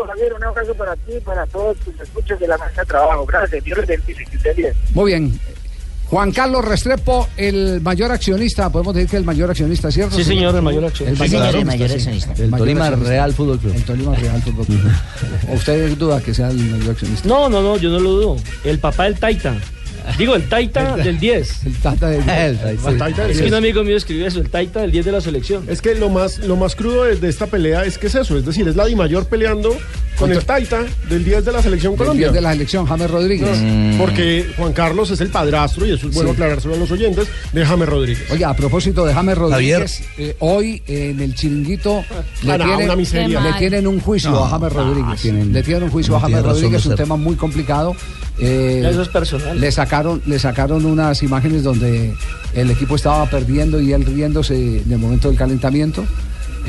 Javier, 0.05 0.33
un 0.33 0.43
abrazo 0.43 0.73
para 0.75 0.95
ti 0.95 1.13
y 1.17 1.21
para 1.21 1.45
todos 1.47 1.77
tus 1.77 1.99
escuchas 1.99 2.39
de 2.39 2.47
la 2.47 2.57
mesa 2.57 2.81
de 2.81 2.85
trabajo. 2.87 3.25
Gracias, 3.25 3.63
Dios 3.63 3.77
les 3.79 3.87
bendice, 3.87 4.25
que 4.25 4.37
esté 4.37 4.53
bien. 4.53 4.73
Muy 4.93 5.11
bien. 5.11 5.39
Juan 6.09 6.31
Carlos 6.31 6.63
Restrepo, 6.63 7.27
el 7.35 7.81
mayor 7.81 8.13
accionista, 8.13 8.69
podemos 8.69 8.93
decir 8.95 9.09
que 9.09 9.17
el 9.17 9.25
mayor 9.25 9.49
accionista, 9.49 9.91
¿cierto? 9.91 10.15
Sí, 10.15 10.23
señor, 10.23 10.55
el 10.55 10.61
mayor 10.61 10.85
accionista. 10.85 11.25
El 11.25 11.29
Sí, 11.29 11.35
mayor 11.35 11.51
señor, 11.51 11.59
el 11.59 11.65
mayor 11.65 11.89
sí. 11.89 11.95
accionista. 11.95 12.31
El 12.31 12.49
mayor 12.49 12.57
Tolima 12.59 12.85
accionista. 12.85 13.09
Real 13.11 13.33
Fútbol 13.33 13.59
Club. 13.59 13.73
El 13.75 13.83
Tolima 13.83 14.15
Real 14.15 14.41
Fútbol 14.41 14.65
Club. 14.67 14.91
¿O 15.49 15.53
usted 15.55 15.97
duda 15.97 16.21
que 16.21 16.33
sea 16.33 16.49
el 16.49 16.57
mayor 16.59 16.91
accionista? 16.91 17.27
No, 17.27 17.49
no, 17.49 17.61
no, 17.61 17.75
yo 17.75 17.89
no 17.89 17.99
lo 17.99 18.09
dudo. 18.11 18.37
El 18.63 18.79
papá 18.79 19.03
del 19.03 19.19
Taita. 19.19 19.53
Digo, 20.17 20.35
el 20.35 20.47
Taita 20.49 20.95
del 20.95 21.19
10. 21.19 21.65
El 21.65 21.75
Taita 21.77 22.09
del 22.09 22.23
10. 22.25 22.63
El 22.87 22.97
Taita 22.97 23.21
del 23.23 23.31
Es 23.31 23.37
que 23.37 23.43
10. 23.43 23.51
un 23.51 23.53
amigo 23.57 23.83
mío 23.83 23.97
escribió 23.97 24.27
eso, 24.27 24.39
el 24.39 24.49
Taita 24.49 24.81
del 24.81 24.91
10 24.91 25.05
de 25.05 25.11
la 25.11 25.21
selección. 25.21 25.65
Es 25.67 25.81
que 25.81 25.95
lo 25.95 26.09
más, 26.09 26.39
lo 26.39 26.55
más 26.55 26.75
crudo 26.75 27.03
de, 27.03 27.15
de 27.17 27.29
esta 27.29 27.47
pelea 27.47 27.83
es 27.85 27.97
que 27.97 28.07
es 28.07 28.15
eso, 28.15 28.37
es 28.37 28.45
decir, 28.45 28.67
es 28.67 28.75
la 28.75 28.85
Di 28.85 28.95
Mayor 28.95 29.25
peleando 29.27 29.75
con 30.17 30.31
el 30.31 30.43
Taita 30.43 30.83
del 31.09 31.23
10 31.23 31.45
de 31.45 31.51
la 31.51 31.61
selección 31.61 31.93
El 31.93 31.97
Colombia. 31.99 32.27
10 32.27 32.33
de 32.33 32.41
la 32.41 32.51
selección, 32.53 32.85
James 32.87 33.09
Rodríguez. 33.11 33.57
No, 33.61 33.97
Porque 33.99 34.49
Juan 34.57 34.73
Carlos 34.73 35.11
es 35.11 35.21
el 35.21 35.29
padrastro, 35.29 35.85
y 35.85 35.91
eso 35.91 36.07
es 36.07 36.13
bueno 36.15 36.29
Sí. 36.29 36.33
aclarárselo 36.35 36.73
a 36.73 36.77
los 36.77 36.89
oyentes, 36.91 37.27
de 37.53 37.65
James 37.65 37.87
Rodríguez. 37.89 38.31
Oye, 38.31 38.45
a 38.45 38.53
propósito 38.55 39.05
de 39.05 39.13
James 39.13 39.37
Rodríguez, 39.37 40.01
eh, 40.17 40.35
hoy 40.39 40.81
en 40.87 41.19
el 41.19 41.35
chiringuito 41.35 42.03
le, 42.43 42.51
Ah, 42.53 42.57
no, 42.57 42.65
tienen, 42.65 42.85
una 42.85 42.95
miseria. 42.95 43.39
le 43.41 43.53
tienen 43.53 43.85
un 43.87 43.99
juicio 43.99 44.31
No, 44.31 44.43
a 44.45 44.49
James 44.49 44.73
no, 44.73 44.83
Rodríguez. 44.83 45.21
tienen- 45.21 45.53
le 45.53 45.61
tienen 45.63 45.83
un 45.83 45.89
juicio 45.91 46.15
a 46.15 46.19
James 46.21 46.41
Rodríguez, 46.43 46.85
un 46.85 46.95
tema 46.95 47.15
muy 47.15 47.35
complicado. 47.35 47.95
Eh, 48.39 48.87
Eso 48.89 49.01
es 49.01 49.07
personal. 49.09 49.59
Le 49.59 49.71
sacaron, 49.71 50.21
le 50.25 50.39
sacaron 50.39 50.85
unas 50.85 51.23
imágenes 51.23 51.63
donde 51.63 52.13
el 52.53 52.71
equipo 52.71 52.95
estaba 52.95 53.25
perdiendo 53.29 53.79
y 53.81 53.93
él 53.93 54.05
riéndose 54.05 54.81
en 54.81 54.91
el 54.91 54.97
momento 54.99 55.29
del 55.29 55.37
calentamiento. 55.37 56.05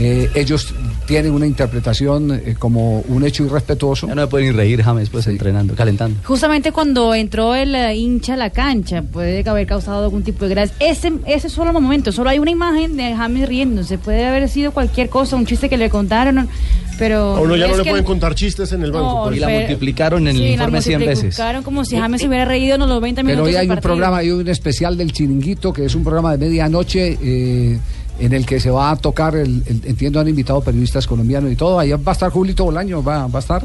Eh, 0.00 0.30
ellos 0.36 0.72
tienen 1.06 1.32
una 1.32 1.44
interpretación 1.44 2.30
eh, 2.30 2.54
como 2.56 3.00
un 3.00 3.24
hecho 3.24 3.44
irrespetuoso. 3.44 4.06
Ya 4.06 4.14
no 4.14 4.22
me 4.22 4.26
pueden 4.28 4.54
reír 4.56 4.80
James 4.80 5.10
pues 5.10 5.26
entrenando, 5.26 5.74
calentando. 5.74 6.20
Justamente 6.24 6.70
cuando 6.70 7.12
entró 7.14 7.56
el 7.56 7.74
eh, 7.74 7.96
hincha 7.96 8.34
a 8.34 8.36
la 8.36 8.50
cancha, 8.50 9.02
puede 9.02 9.42
haber 9.48 9.66
causado 9.66 10.04
algún 10.04 10.22
tipo 10.22 10.44
de 10.44 10.50
gracia. 10.54 10.76
Ese, 10.78 11.12
ese 11.26 11.48
solo 11.48 11.72
momento, 11.72 12.12
solo 12.12 12.30
hay 12.30 12.38
una 12.38 12.52
imagen 12.52 12.96
de 12.96 13.12
James 13.16 13.48
riéndose. 13.48 13.98
Puede 13.98 14.24
haber 14.24 14.48
sido 14.48 14.70
cualquier 14.70 15.08
cosa, 15.08 15.34
un 15.34 15.46
chiste 15.46 15.68
que 15.68 15.76
le 15.76 15.90
contaron, 15.90 16.48
pero. 16.98 17.36
A 17.36 17.40
uno 17.40 17.56
ya 17.56 17.66
no 17.66 17.72
es 17.72 17.78
le 17.78 17.84
que- 17.84 17.90
pueden 17.90 18.04
contar 18.04 18.34
chistes 18.34 18.72
en 18.72 18.82
el 18.82 18.92
banco. 18.92 19.30
No, 19.30 19.34
Y 19.36 19.38
la 19.38 19.50
eso. 19.50 19.58
multiplicaron 19.60 20.22
en 20.28 20.36
el 20.36 20.42
Sí, 20.42 20.48
informe 20.48 20.82
100 20.82 21.00
veces. 21.00 21.14
multiplicaron 21.24 21.62
como 21.62 21.84
si 21.84 21.96
James 21.96 22.20
se 22.20 22.28
hubiera 22.28 22.44
reído 22.44 22.74
en 22.74 22.88
los 22.88 23.00
20 23.00 23.22
minutos. 23.22 23.44
Pero 23.46 23.50
hoy 23.50 23.56
hay 23.56 23.66
un 23.66 23.74
partido. 23.76 23.88
programa, 23.94 24.16
hay 24.18 24.30
un 24.30 24.48
especial 24.48 24.96
del 24.96 25.12
Chiringuito, 25.12 25.72
que 25.72 25.84
es 25.84 25.94
un 25.94 26.02
programa 26.04 26.36
de 26.36 26.46
medianoche, 26.46 27.18
eh, 27.22 27.78
en 28.20 28.32
el 28.32 28.44
que 28.44 28.58
se 28.60 28.70
va 28.70 28.90
a 28.90 28.96
tocar, 28.96 29.36
el, 29.36 29.62
el- 29.66 29.80
entiendo, 29.84 30.18
han 30.20 30.28
invitado 30.28 30.60
periodistas 30.60 31.06
colombianos 31.06 31.52
y 31.52 31.56
todo. 31.56 31.78
Ahí 31.78 31.90
va 31.92 31.98
a 32.04 32.12
estar 32.12 32.30
Julito 32.30 32.64
Bolaño, 32.64 33.02
va, 33.02 33.26
va 33.28 33.38
a 33.38 33.40
estar. 33.40 33.62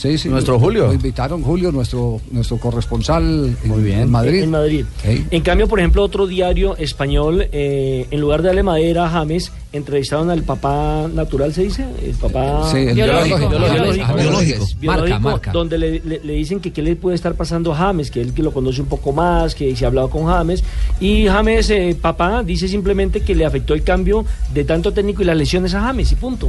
Sí, 0.00 0.16
sí. 0.16 0.28
Nuestro 0.30 0.58
Julio. 0.58 0.86
Lo 0.86 0.94
invitaron 0.94 1.42
Julio, 1.42 1.70
nuestro, 1.72 2.20
nuestro 2.30 2.56
corresponsal 2.56 3.54
en, 3.64 3.86
en 3.86 4.10
Madrid. 4.10 4.42
En 4.44 4.50
Madrid. 4.50 4.84
En 5.04 5.42
cambio, 5.42 5.68
por 5.68 5.78
ejemplo, 5.78 6.02
otro 6.02 6.26
diario 6.26 6.74
español, 6.78 7.46
eh, 7.52 8.06
en 8.10 8.20
lugar 8.20 8.40
de 8.40 8.46
darle 8.48 8.62
madera 8.62 9.04
a 9.06 9.10
James, 9.10 9.52
entrevistaron 9.74 10.30
al 10.30 10.42
papá 10.42 11.06
natural, 11.12 11.52
¿se 11.52 11.64
dice? 11.64 11.84
El 12.02 12.14
papá 12.14 12.66
Sí, 12.70 12.78
el 12.78 12.94
biológico. 12.94 13.36
biológico, 13.36 13.48
Biológico. 13.48 13.74
biológico, 13.74 14.14
Biológico. 14.16 14.66
biológico, 14.80 15.08
Marca, 15.10 15.18
marca. 15.18 15.52
donde 15.52 15.76
le, 15.78 16.00
le- 16.00 16.20
le 16.24 16.32
dicen 16.32 16.60
que 16.60 16.72
qué 16.72 16.80
le 16.82 16.96
puede 16.96 17.14
estar 17.14 17.34
pasando 17.34 17.72
a 17.72 17.76
James, 17.76 18.10
que 18.10 18.22
él 18.22 18.32
que 18.32 18.42
lo 18.42 18.52
conoce 18.52 18.80
un 18.80 18.88
poco 18.88 19.12
más, 19.12 19.54
que 19.54 19.76
se 19.76 19.84
ha 19.84 19.88
hablado 19.88 20.08
con 20.08 20.24
James. 20.26 20.64
Y 20.98 21.26
James, 21.26 21.68
eh, 21.68 21.94
papá, 22.00 22.42
dice 22.42 22.68
simplemente 22.68 23.20
que 23.20 23.34
le 23.34 23.44
afectó 23.44 23.74
el 23.74 23.82
cambio 23.82 24.24
de 24.54 24.64
tanto 24.64 24.92
técnico 24.94 25.20
y 25.20 25.26
las 25.26 25.36
lesiones 25.36 25.74
a 25.74 25.82
James, 25.82 26.10
y 26.10 26.14
punto. 26.14 26.48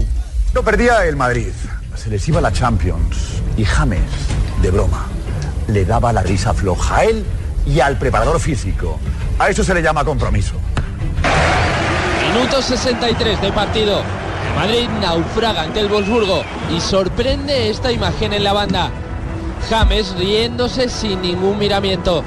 No 0.53 0.63
perdía 0.63 1.05
el 1.05 1.15
Madrid, 1.15 1.53
se 1.95 2.09
les 2.09 2.27
iba 2.27 2.41
la 2.41 2.51
Champions 2.51 3.41
y 3.55 3.63
James, 3.63 4.01
de 4.61 4.69
broma, 4.69 5.05
le 5.69 5.85
daba 5.85 6.11
la 6.11 6.23
risa 6.23 6.53
floja 6.53 6.97
a 6.97 7.03
él 7.05 7.23
y 7.65 7.79
al 7.79 7.97
preparador 7.97 8.37
físico. 8.37 8.99
A 9.39 9.49
eso 9.49 9.63
se 9.63 9.73
le 9.73 9.81
llama 9.81 10.03
compromiso. 10.03 10.55
Minuto 12.33 12.61
63 12.61 13.41
del 13.41 13.53
partido. 13.53 14.01
Madrid 14.57 14.89
naufraga 14.99 15.61
ante 15.61 15.79
el 15.79 15.87
Wolfsburgo 15.87 16.43
y 16.75 16.81
sorprende 16.81 17.69
esta 17.69 17.89
imagen 17.89 18.33
en 18.33 18.43
la 18.43 18.51
banda. 18.51 18.91
James 19.69 20.13
riéndose 20.17 20.89
sin 20.89 21.21
ningún 21.21 21.59
miramiento. 21.59 22.25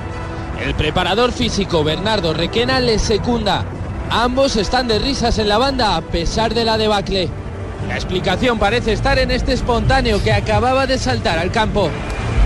El 0.64 0.74
preparador 0.74 1.30
físico 1.30 1.84
Bernardo 1.84 2.32
Requena 2.32 2.80
le 2.80 2.98
secunda. 2.98 3.66
Ambos 4.08 4.56
están 4.56 4.88
de 4.88 4.98
risas 4.98 5.38
en 5.38 5.50
la 5.50 5.58
banda 5.58 5.96
a 5.96 6.00
pesar 6.00 6.54
de 6.54 6.64
la 6.64 6.78
debacle. 6.78 7.43
La 7.88 7.96
explicación 7.96 8.58
parece 8.58 8.92
estar 8.92 9.18
en 9.18 9.30
este 9.30 9.52
espontáneo 9.52 10.22
que 10.22 10.32
acababa 10.32 10.86
de 10.86 10.98
saltar 10.98 11.38
al 11.38 11.50
campo. 11.50 11.90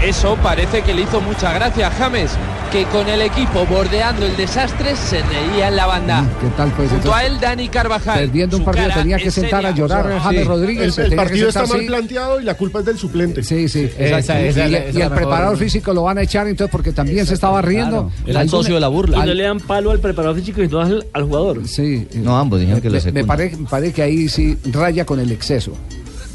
Eso 0.03 0.37
parece 0.43 0.83
que 0.83 0.95
le 0.95 1.03
hizo 1.03 1.21
mucha 1.21 1.53
gracia 1.53 1.89
a 1.89 1.91
James, 1.91 2.33
que 2.73 2.85
con 2.87 3.09
el 3.09 3.23
equipo 3.23 3.65
bordeando 3.67 4.27
el 4.27 4.37
desastre 4.37 4.95
se 4.97 5.23
reía 5.23 5.69
en 5.69 5.77
la 5.77 5.87
banda. 5.87 6.25
¿Qué 6.41 6.49
tal 6.57 6.71
pues? 6.73 6.91
Junto 6.91 7.13
a 7.15 7.23
Entonces, 7.23 7.31
él, 7.33 7.41
Dani 7.41 7.69
Carvajal. 7.69 8.19
Perdiendo 8.19 8.57
un 8.59 8.65
partido 8.65 8.89
tenía 8.95 9.17
que 9.17 9.31
sentar 9.31 9.65
a 9.65 9.71
llorar 9.71 10.07
Sí. 10.09 10.19
James 10.23 10.47
Rodríguez. 10.47 10.99
El, 10.99 11.15
partido 11.17 11.49
está 11.49 11.67
mal 11.67 11.81
sí. 11.81 11.87
planteado 11.87 12.41
y 12.41 12.45
la 12.45 12.55
culpa 12.55 12.81
es 12.81 12.85
del 12.85 12.99
suplente. 12.99 13.43
Sí, 13.43 13.69
sí. 13.69 13.91
Esa- 13.99 14.19
esa- 14.19 14.43
y, 14.43 14.47
esa- 14.49 14.69
y- 14.69 14.75
esa 14.75 14.91
y 14.91 14.93
la 14.93 15.05
el 15.05 15.11
mejor- 15.11 15.17
preparador 15.17 15.57
físico 15.57 15.93
lo 15.95 16.03
van 16.03 16.19
a 16.19 16.23
echar 16.23 16.47
entonces 16.47 16.71
porque 16.71 16.93
también 16.93 17.25
se 17.27 17.35
estaba 17.35 17.63
riendo. 17.63 18.11
Claro. 18.11 18.31
Era 18.31 18.43
el 18.43 18.51
socio 18.51 18.75
de 18.75 18.81
la 18.81 18.89
burla. 18.89 19.19
Y 19.25 19.29
no 19.29 19.35
le 19.35 19.43
dan 19.45 19.61
palo 19.61 19.91
al 19.91 20.01
preparador 20.01 20.37
físico 20.37 20.63
y 20.63 20.69
no 20.69 20.81
al, 20.81 21.07
al 21.13 21.25
jugador. 21.25 21.67
Sí. 21.67 22.07
No, 22.15 22.37
ambos 22.39 22.61
dijeron 22.61 22.81
que 22.83 22.91
lo 22.91 22.99
me, 23.13 23.25
parece, 23.25 23.57
me 23.57 23.67
parece 23.69 23.93
que 23.95 24.03
ahí 24.03 24.29
sí 24.29 24.59
raya 24.73 25.05
con 25.07 25.21
el 25.21 25.33
exceso. 25.33 25.73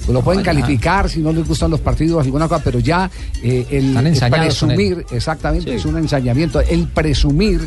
Lo 0.08 0.22
pueden 0.22 0.43
calificar 0.43 1.10
si 1.10 1.20
no 1.20 1.32
les 1.32 1.47
gustan 1.47 1.72
los 1.72 1.80
partidos, 1.80 2.26
alguna 2.26 2.47
cosa, 2.47 2.64
pero 2.64 2.80
ya 2.80 3.10
eh, 3.41 3.66
el, 3.72 3.95
el 3.95 4.20
presumir, 4.32 5.06
exactamente, 5.12 5.70
Sí. 5.72 5.76
es 5.78 5.86
un 5.86 5.97
ensañamiento. 5.97 6.60
El 6.62 6.88
presumir 6.88 7.62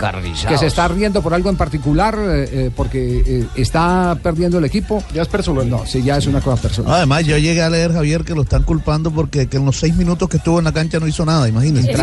que 0.49 0.59
se 0.59 0.67
está 0.67 0.89
riendo 0.89 1.23
por 1.23 1.33
algo 1.35 1.49
en 1.51 1.57
particular 1.57 2.17
eh, 2.19 2.49
eh, 2.53 2.71
porque 2.75 3.23
eh, 3.27 3.47
está 3.57 4.19
perdiendo 4.23 4.59
el 4.59 4.65
equipo. 4.65 5.03
Ya 5.15 5.23
es 5.23 5.29
personal. 5.29 5.69
No, 5.69 5.87
sí, 5.87 6.03
ya 6.03 6.17
es 6.19 6.27
una 6.27 6.41
cosa 6.41 6.61
personal. 6.61 6.93
Además, 6.95 7.25
yo 7.25 7.39
llegué 7.39 7.63
a 7.63 7.71
leer, 7.71 7.93
Javier, 7.93 8.23
que 8.25 8.35
lo 8.35 8.43
están 8.43 8.63
culpando 8.65 9.11
porque 9.11 9.47
que 9.49 9.57
en 9.57 9.65
los 9.65 9.79
seis 9.79 9.95
minutos 9.97 10.29
que 10.29 10.37
estuvo 10.37 10.59
en 10.59 10.65
la 10.67 10.73
cancha 10.73 10.99
no 11.01 11.07
hizo 11.09 11.25
nada, 11.25 11.49
imagínense. 11.49 11.91
Qué 11.91 11.97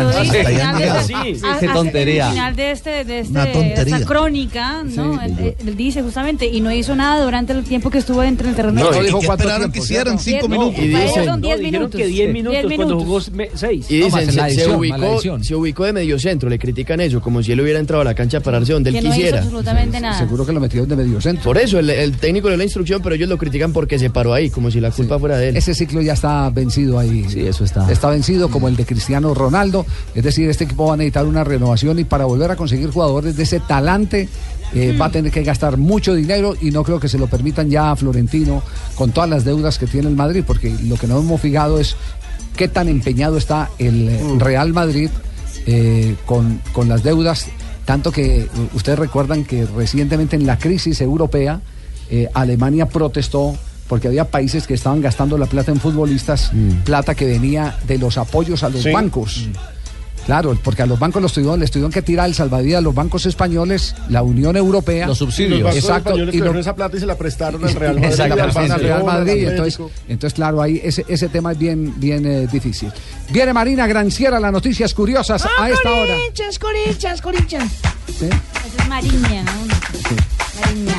tontería. 1.68 2.26
al 2.28 2.32
final 2.32 2.56
de 2.56 2.70
este, 2.70 3.04
de 3.04 3.22
Una 3.30 3.44
este 3.44 3.52
tontería. 3.58 3.96
esta 3.96 4.06
crónica, 4.06 4.82
¿no? 4.84 5.20
Él, 5.22 5.34
él- 5.38 5.54
él 5.66 5.76
dice 5.76 6.02
justamente 6.02 6.46
y 6.46 6.60
no 6.60 6.72
hizo 6.72 6.94
nada 6.94 7.24
durante 7.24 7.52
el 7.52 7.64
tiempo 7.64 7.90
que 7.90 7.98
estuvo 7.98 8.20
dentro 8.20 8.46
del 8.46 8.56
terreno. 8.56 8.80
No, 8.84 8.90
de 8.90 9.10
¿y 9.10 9.14
esperaron 9.24 9.72
que 9.72 9.78
hicieran 9.78 10.18
cinco 10.24 10.46
Diez 10.46 10.50
minutos? 10.50 10.78
Y 10.78 10.88
dicen- 10.88 11.02
ellos 11.02 11.14
son 11.26 11.40
10 11.40 11.56
no, 11.56 11.58
dijeron 11.58 11.72
minutos. 11.72 12.00
que 12.00 12.06
10 12.06 12.26
Sí. 12.26 12.32
minutos 12.32 12.62
Diez 12.62 12.76
cuando 12.76 12.98
jugó 13.00 13.20
6. 13.20 13.90
Y 13.90 13.98
No, 13.98 14.04
dicen, 14.06 14.20
en 14.40 14.50
se, 14.54 14.70
ubicó, 14.70 15.20
se 15.42 15.54
ubicó 15.54 15.84
de 15.84 15.92
medio 15.92 16.18
centro, 16.18 16.48
le 16.48 16.58
critican 16.58 17.00
eso, 17.00 17.20
como 17.20 17.42
si 17.42 17.52
él 17.52 17.60
hubiera 17.60 17.78
entrado 17.78 18.00
a 18.02 18.04
la 18.04 18.14
cancha 18.14 18.38
a 18.38 18.40
pararse 18.40 18.72
donde 18.72 18.90
él 18.90 18.96
Que 18.96 19.02
no 19.02 19.08
hizo 19.08 19.16
quisiera. 19.16 19.38
absolutamente 19.38 20.00
nada. 20.00 20.18
Seguro 20.18 20.44
que 20.46 20.52
lo 20.52 20.60
metió 20.60 20.84
de 20.86 20.96
medio 20.96 21.20
centro. 21.20 21.44
Por 21.44 21.58
eso, 21.58 21.78
el, 21.78 21.90
el 21.90 22.16
técnico 22.16 22.48
le 22.48 22.54
dio 22.54 22.58
la 22.58 22.64
instrucción, 22.64 23.00
pero 23.02 23.14
ellos 23.14 23.28
lo 23.28 23.38
critican 23.38 23.72
porque 23.72 23.98
se 23.98 24.10
paró 24.10 24.32
ahí, 24.34 24.50
como 24.50 24.70
si 24.70 24.80
la 24.80 24.90
culpa 24.90 25.18
fuera 25.18 25.36
de 25.36 25.50
él. 25.50 25.56
Ese 25.56 25.74
ciclo 25.74 26.00
ya 26.02 26.14
está 26.14 26.50
vencido 26.50 26.98
ahí. 26.98 27.24
Sí, 27.28 27.40
eso 27.40 27.64
está. 27.64 27.90
Está 27.90 28.10
vencido 28.10 28.48
como 28.50 28.68
el 28.68 28.76
de 28.76 28.84
Cristiano 28.86 29.34
Ronaldo. 29.34 29.84
Es 30.14 30.24
decir, 30.24 30.48
este 30.48 30.64
equipo 30.64 30.86
va 30.86 30.94
a 30.94 30.96
necesitar 30.96 31.26
una 31.26 31.44
renovación 31.44 31.98
y 31.98 32.04
para 32.04 32.24
volver 32.24 32.50
a 32.50 32.56
conseguir 32.56 32.90
jugadores 32.90 33.36
de 33.36 33.42
ese 33.42 33.60
talante 33.60 34.28
eh, 34.74 34.96
va 35.00 35.06
a 35.06 35.10
tener 35.10 35.30
que 35.32 35.42
gastar 35.42 35.76
mucho 35.76 36.14
dinero 36.14 36.54
y 36.60 36.70
no 36.70 36.82
creo 36.82 36.98
que 37.00 37.08
se 37.08 37.18
lo 37.18 37.26
permitan 37.26 37.70
ya 37.70 37.90
a 37.92 37.96
Florentino 37.96 38.62
con 38.94 39.12
todas 39.12 39.30
las 39.30 39.44
deudas 39.44 39.78
que 39.78 39.86
tiene 39.86 40.08
el 40.08 40.16
Madrid, 40.16 40.44
porque 40.46 40.74
lo 40.84 40.96
que 40.96 41.06
no 41.06 41.18
hemos 41.18 41.40
fijado 41.40 41.78
es 41.80 41.96
qué 42.56 42.68
tan 42.68 42.88
empeñado 42.88 43.36
está 43.36 43.70
el 43.78 44.08
eh, 44.08 44.20
Real 44.38 44.72
Madrid 44.72 45.10
eh, 45.66 46.16
con, 46.26 46.60
con 46.72 46.88
las 46.88 47.02
deudas. 47.02 47.46
Tanto 47.84 48.10
que 48.12 48.48
ustedes 48.74 48.98
recuerdan 48.98 49.44
que 49.44 49.66
recientemente 49.66 50.36
en 50.36 50.46
la 50.46 50.58
crisis 50.58 51.00
europea, 51.00 51.60
eh, 52.10 52.28
Alemania 52.34 52.86
protestó 52.86 53.56
porque 53.88 54.08
había 54.08 54.24
países 54.30 54.66
que 54.66 54.72
estaban 54.74 55.02
gastando 55.02 55.36
la 55.36 55.44
plata 55.46 55.70
en 55.70 55.78
futbolistas, 55.78 56.50
plata 56.84 57.14
que 57.14 57.26
venía 57.26 57.76
de 57.86 57.98
los 57.98 58.16
apoyos 58.16 58.62
a 58.62 58.70
los 58.70 58.82
Sí. 58.82 58.90
bancos. 58.90 59.48
Claro, 60.26 60.56
porque 60.64 60.82
a 60.82 60.86
los 60.86 60.98
bancos 60.98 61.20
los 61.20 61.32
tuvieron, 61.32 61.60
les 61.60 61.70
tuvieron 61.70 61.92
que 61.92 62.00
tirar 62.00 62.26
el 62.28 62.34
salvavidas 62.34 62.78
a 62.78 62.80
los 62.80 62.94
bancos 62.94 63.26
españoles, 63.26 63.94
la 64.08 64.22
Unión 64.22 64.56
Europea. 64.56 65.06
Los 65.06 65.20
Y 65.20 65.24
los 65.24 65.34
subsidios. 65.34 65.76
Exacto, 65.76 66.16
y 66.18 66.24
cogieron 66.24 66.54
lo- 66.54 66.60
esa 66.60 66.74
plata 66.74 66.96
y 66.96 67.00
se 67.00 67.06
la 67.06 67.16
prestaron 67.16 67.62
al 67.64 67.74
Real 67.74 67.94
Madrid. 68.00 68.20
Al 68.20 68.80
Real. 68.80 69.38
Entonces, 69.52 69.78
entonces, 70.08 70.34
claro, 70.34 70.62
ahí 70.62 70.80
ese, 70.82 71.04
ese 71.08 71.28
tema 71.28 71.52
es 71.52 71.58
bien, 71.58 71.92
bien 71.98 72.24
eh, 72.26 72.46
difícil. 72.50 72.90
Viene 73.30 73.52
Marina 73.52 73.86
Granciera, 73.86 74.40
las 74.40 74.52
noticias 74.52 74.94
curiosas 74.94 75.44
a 75.58 75.68
esta 75.70 75.92
hora. 75.92 76.14
Corinthians, 76.16 76.58
Corinthians, 76.58 77.20
Corinthians. 77.20 77.72
¿Sí? 78.18 78.26
Esa 78.26 78.82
es 78.82 78.88
Mariña, 78.88 79.42
¿no? 79.42 79.50
Mariña. 80.60 80.94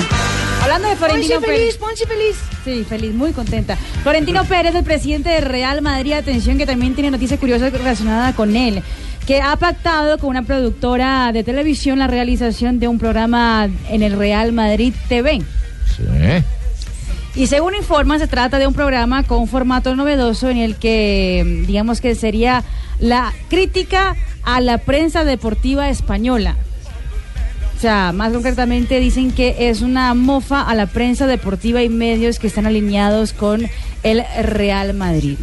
Hablando 0.63 0.87
de 0.89 0.95
Florentino 0.95 1.35
Ponce 1.35 1.45
Pérez. 1.47 1.59
feliz, 1.59 1.77
Ponce 1.77 2.05
feliz. 2.07 2.35
Sí, 2.63 2.83
feliz, 2.87 3.13
muy 3.13 3.31
contenta. 3.31 3.77
Florentino 4.03 4.43
Pérez, 4.45 4.73
el 4.75 4.83
presidente 4.83 5.29
de 5.29 5.41
Real 5.41 5.81
Madrid, 5.81 6.13
atención 6.13 6.57
que 6.57 6.65
también 6.65 6.95
tiene 6.95 7.11
noticias 7.11 7.39
curiosas 7.39 7.71
relacionadas 7.71 8.33
con 8.35 8.55
él, 8.55 8.81
que 9.25 9.41
ha 9.41 9.55
pactado 9.55 10.17
con 10.19 10.29
una 10.29 10.43
productora 10.43 11.31
de 11.31 11.43
televisión 11.43 11.99
la 11.99 12.07
realización 12.07 12.79
de 12.79 12.87
un 12.87 12.99
programa 12.99 13.69
en 13.89 14.03
el 14.03 14.17
Real 14.17 14.51
Madrid 14.51 14.93
TV. 15.09 15.41
Y 17.35 17.47
según 17.47 17.75
informa, 17.75 18.19
se 18.19 18.27
trata 18.27 18.59
de 18.59 18.67
un 18.67 18.73
programa 18.73 19.23
con 19.23 19.39
un 19.39 19.47
formato 19.47 19.95
novedoso 19.95 20.49
en 20.49 20.57
el 20.57 20.75
que, 20.75 21.63
digamos 21.67 22.01
que 22.01 22.15
sería 22.15 22.63
la 22.99 23.33
crítica 23.49 24.15
a 24.43 24.61
la 24.61 24.77
prensa 24.77 25.25
deportiva 25.25 25.89
española. 25.89 26.55
O 27.75 27.79
sea, 27.79 28.13
más 28.13 28.31
concretamente 28.31 28.99
dicen 28.99 29.31
que 29.31 29.69
es 29.69 29.81
una 29.81 30.13
mofa 30.13 30.61
a 30.61 30.75
la 30.75 30.85
prensa 30.85 31.27
deportiva 31.27 31.83
y 31.83 31.89
medios 31.89 32.39
que 32.39 32.47
están 32.47 32.67
alineados 32.67 33.33
con 33.33 33.67
el 34.03 34.23
Real 34.43 34.93
Madrid. 34.93 35.37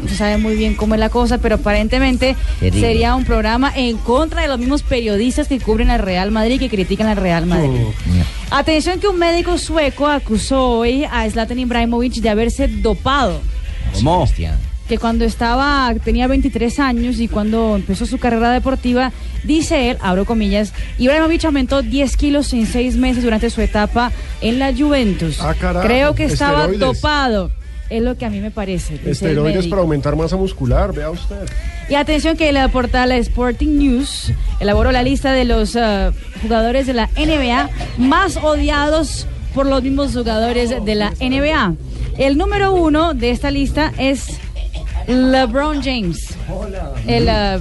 No 0.00 0.08
se 0.08 0.16
sabe 0.16 0.36
muy 0.38 0.56
bien 0.56 0.74
cómo 0.74 0.94
es 0.94 1.00
la 1.00 1.08
cosa, 1.10 1.38
pero 1.38 1.56
aparentemente 1.56 2.36
Terrible. 2.60 2.80
sería 2.86 3.14
un 3.14 3.24
programa 3.24 3.72
en 3.74 3.96
contra 3.98 4.42
de 4.42 4.48
los 4.48 4.58
mismos 4.58 4.82
periodistas 4.82 5.48
que 5.48 5.60
cubren 5.60 5.90
al 5.90 6.00
Real 6.00 6.30
Madrid 6.30 6.54
y 6.54 6.58
que 6.58 6.68
critican 6.68 7.06
al 7.06 7.16
Real 7.16 7.46
Madrid. 7.46 7.80
Atención 8.50 9.00
que 9.00 9.08
un 9.08 9.18
médico 9.18 9.58
sueco 9.58 10.06
acusó 10.06 10.68
hoy 10.70 11.04
a 11.04 11.28
Zlatan 11.30 11.58
Ibrahimovic 11.58 12.14
de 12.14 12.28
haberse 12.30 12.68
dopado. 12.68 13.40
¿Cómo? 13.94 14.26
Que 14.88 14.98
cuando 14.98 15.24
estaba, 15.24 15.94
tenía 16.04 16.26
23 16.26 16.78
años 16.80 17.18
y 17.20 17.28
cuando 17.28 17.76
empezó 17.76 18.04
su 18.04 18.18
carrera 18.18 18.50
deportiva, 18.50 19.12
dice 19.44 19.90
él, 19.90 19.96
abro 20.00 20.24
comillas, 20.24 20.72
Ibrahimovic 20.98 21.44
aumentó 21.44 21.82
10 21.82 22.16
kilos 22.16 22.52
en 22.52 22.66
6 22.66 22.96
meses 22.96 23.22
durante 23.22 23.48
su 23.48 23.60
etapa 23.60 24.10
en 24.40 24.58
la 24.58 24.74
Juventus. 24.74 25.38
Ah, 25.40 25.54
carajo, 25.58 25.86
Creo 25.86 26.14
que 26.14 26.24
estaba 26.24 26.64
esteroides. 26.66 26.80
dopado. 26.80 27.50
Es 27.92 28.02
lo 28.02 28.16
que 28.16 28.24
a 28.24 28.30
mí 28.30 28.40
me 28.40 28.50
parece. 28.50 28.94
el 28.94 29.08
Esteroides 29.10 29.66
para 29.66 29.82
aumentar 29.82 30.16
masa 30.16 30.36
muscular, 30.36 30.94
vea 30.94 31.10
usted. 31.10 31.46
Y 31.90 31.94
atención 31.94 32.36
que 32.38 32.50
la 32.52 32.68
portal 32.68 33.12
Sporting 33.12 33.76
News 33.78 34.32
elaboró 34.60 34.92
la 34.92 35.02
lista 35.02 35.32
de 35.32 35.44
los 35.44 35.76
ah, 35.76 36.10
jugadores 36.40 36.86
de 36.86 36.94
la 36.94 37.08
NBA 37.16 37.68
más 37.98 38.38
odiados 38.38 39.26
por 39.54 39.66
los 39.66 39.82
mismos 39.82 40.14
jugadores 40.14 40.70
de 40.84 40.94
la 40.94 41.10
NBA. 41.20 41.74
El 42.16 42.38
número 42.38 42.72
uno 42.72 43.12
de 43.12 43.30
esta 43.30 43.50
lista 43.50 43.92
es 43.98 44.38
LeBron 45.06 45.82
James, 45.82 46.28
el, 47.06 47.28
¿Ah, 47.28 47.58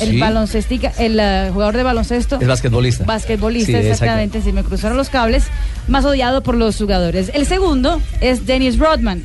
el 0.00 0.08
sí? 0.10 0.18
baloncestica- 0.18 0.92
el 0.98 1.18
ah, 1.20 1.48
jugador 1.52 1.76
de 1.76 1.82
baloncesto. 1.84 2.38
Es 2.40 2.46
basquetbolista. 2.48 3.04
Basquetbolista, 3.04 3.66
Sí, 3.66 3.72
exacto. 3.76 3.92
exactamente, 3.92 4.42
si 4.42 4.52
me 4.52 4.62
cruzaron 4.64 4.96
los 4.98 5.08
cables, 5.08 5.44
más 5.88 6.04
odiado 6.04 6.42
por 6.42 6.56
los 6.56 6.76
jugadores. 6.76 7.30
El 7.32 7.46
segundo 7.46 8.02
es 8.20 8.44
Dennis 8.46 8.78
Rodman. 8.78 9.22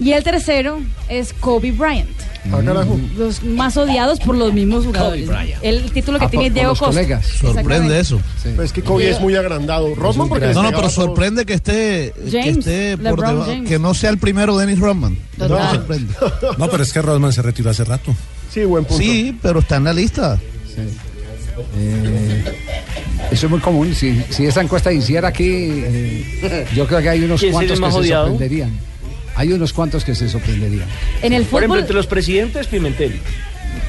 Y 0.00 0.12
el 0.12 0.24
tercero 0.24 0.80
es 1.08 1.32
Kobe 1.32 1.70
Bryant. 1.72 2.08
Ah, 2.52 2.60
carajo. 2.64 2.98
Los 3.16 3.42
más 3.42 3.76
odiados 3.76 4.20
por 4.20 4.36
los 4.36 4.52
mismos 4.52 4.84
jugadores. 4.84 5.28
El 5.62 5.90
título 5.92 6.18
que 6.18 6.26
Ah, 6.26 6.30
tiene 6.30 6.46
por- 6.46 6.50
por 6.50 6.54
Diego 6.54 6.68
los 6.70 6.78
Costa. 6.78 6.94
colegas. 6.94 7.26
Sorprende 7.26 8.00
eso. 8.00 8.20
Pues 8.42 8.58
es 8.66 8.72
que 8.72 8.82
Kobe 8.82 9.08
es 9.10 9.20
muy 9.20 9.34
agrandado. 9.36 9.94
Rodman 9.94 10.28
porque 10.28 10.48
No, 10.48 10.62
no, 10.62 10.70
pero 10.72 10.90
sorprende 10.90 11.46
que 11.46 11.54
esté, 11.54 12.12
que 12.28 12.30
James, 12.42 12.58
esté 12.58 12.98
por 12.98 13.20
debajo- 13.20 13.44
James. 13.46 13.68
que 13.68 13.78
no 13.78 13.94
sea 13.94 14.10
el 14.10 14.18
primero 14.18 14.58
Dennis 14.58 14.78
Rodman. 14.78 15.16
No, 15.38 15.48
sorprende. 15.70 16.12
No, 16.58 16.68
pero 16.68 16.82
es 16.82 16.92
que 16.92 17.00
Rodman 17.00 17.32
se 17.32 17.40
retiró 17.40 17.70
hace 17.70 17.84
rato. 17.84 18.14
Sí, 18.52 18.64
buen 18.64 18.84
punto. 18.84 19.02
Sí, 19.02 19.38
pero 19.40 19.60
está 19.60 19.76
en 19.76 19.84
la 19.84 19.92
lista. 19.94 20.38
Eh, 21.76 22.44
eso 23.30 23.46
es 23.46 23.50
muy 23.50 23.60
común. 23.60 23.94
Si, 23.94 24.20
si 24.30 24.46
esa 24.46 24.60
encuesta 24.60 24.92
hiciera 24.92 25.28
aquí, 25.28 25.44
eh, 25.48 26.66
yo 26.74 26.86
creo 26.86 27.00
que 27.00 27.08
hay 27.08 27.22
unos 27.24 27.40
¿Quién 27.40 27.54
sería 27.54 27.68
cuantos 27.78 28.02
que 28.02 28.06
se 28.08 28.12
sorprenderían. 28.14 28.78
Hay 29.36 29.52
unos 29.52 29.72
cuantos 29.72 30.04
que 30.04 30.14
se 30.14 30.28
sorprenderían. 30.28 30.88
En 31.22 31.32
el 31.32 31.44
Por 31.44 31.60
ejemplo, 31.60 31.66
fútbol, 31.66 31.78
entre 31.80 31.94
los 31.96 32.06
presidentes, 32.06 32.66
Pimentel. 32.66 33.20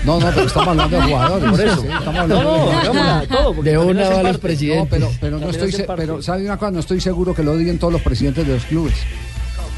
No, 0.04 0.20
no, 0.20 0.30
pero 0.34 0.48
estamos 0.48 0.70
hablando 0.70 0.98
de 0.98 1.04
jugadores. 1.08 1.50
Por 1.52 1.62
eso. 1.62 1.82
Sí, 1.82 1.88
estamos 1.88 2.14
No, 2.16 2.20
hablando 2.22 2.44
no, 2.44 2.66
de 2.68 2.74
hagámosla 2.76 3.26
todo. 3.30 3.54
De 3.64 3.78
una 3.78 4.10
va 4.10 4.24
los 4.24 4.38
presidentes. 4.38 5.00
No, 5.00 5.08
pero, 5.08 5.12
pero 5.22 5.40
no 5.40 5.50
estoy, 5.50 5.86
pero 5.96 6.22
sabe 6.22 6.46
una 6.46 6.58
cosa, 6.58 6.72
no 6.72 6.80
estoy 6.80 7.00
seguro 7.02 7.34
que 7.36 7.44
lo 7.44 7.52
odien 7.54 7.78
todos 7.78 7.94
los 7.94 8.02
presidentes 8.02 8.48
de 8.48 8.54
los 8.54 8.66
clubes. 8.66 8.94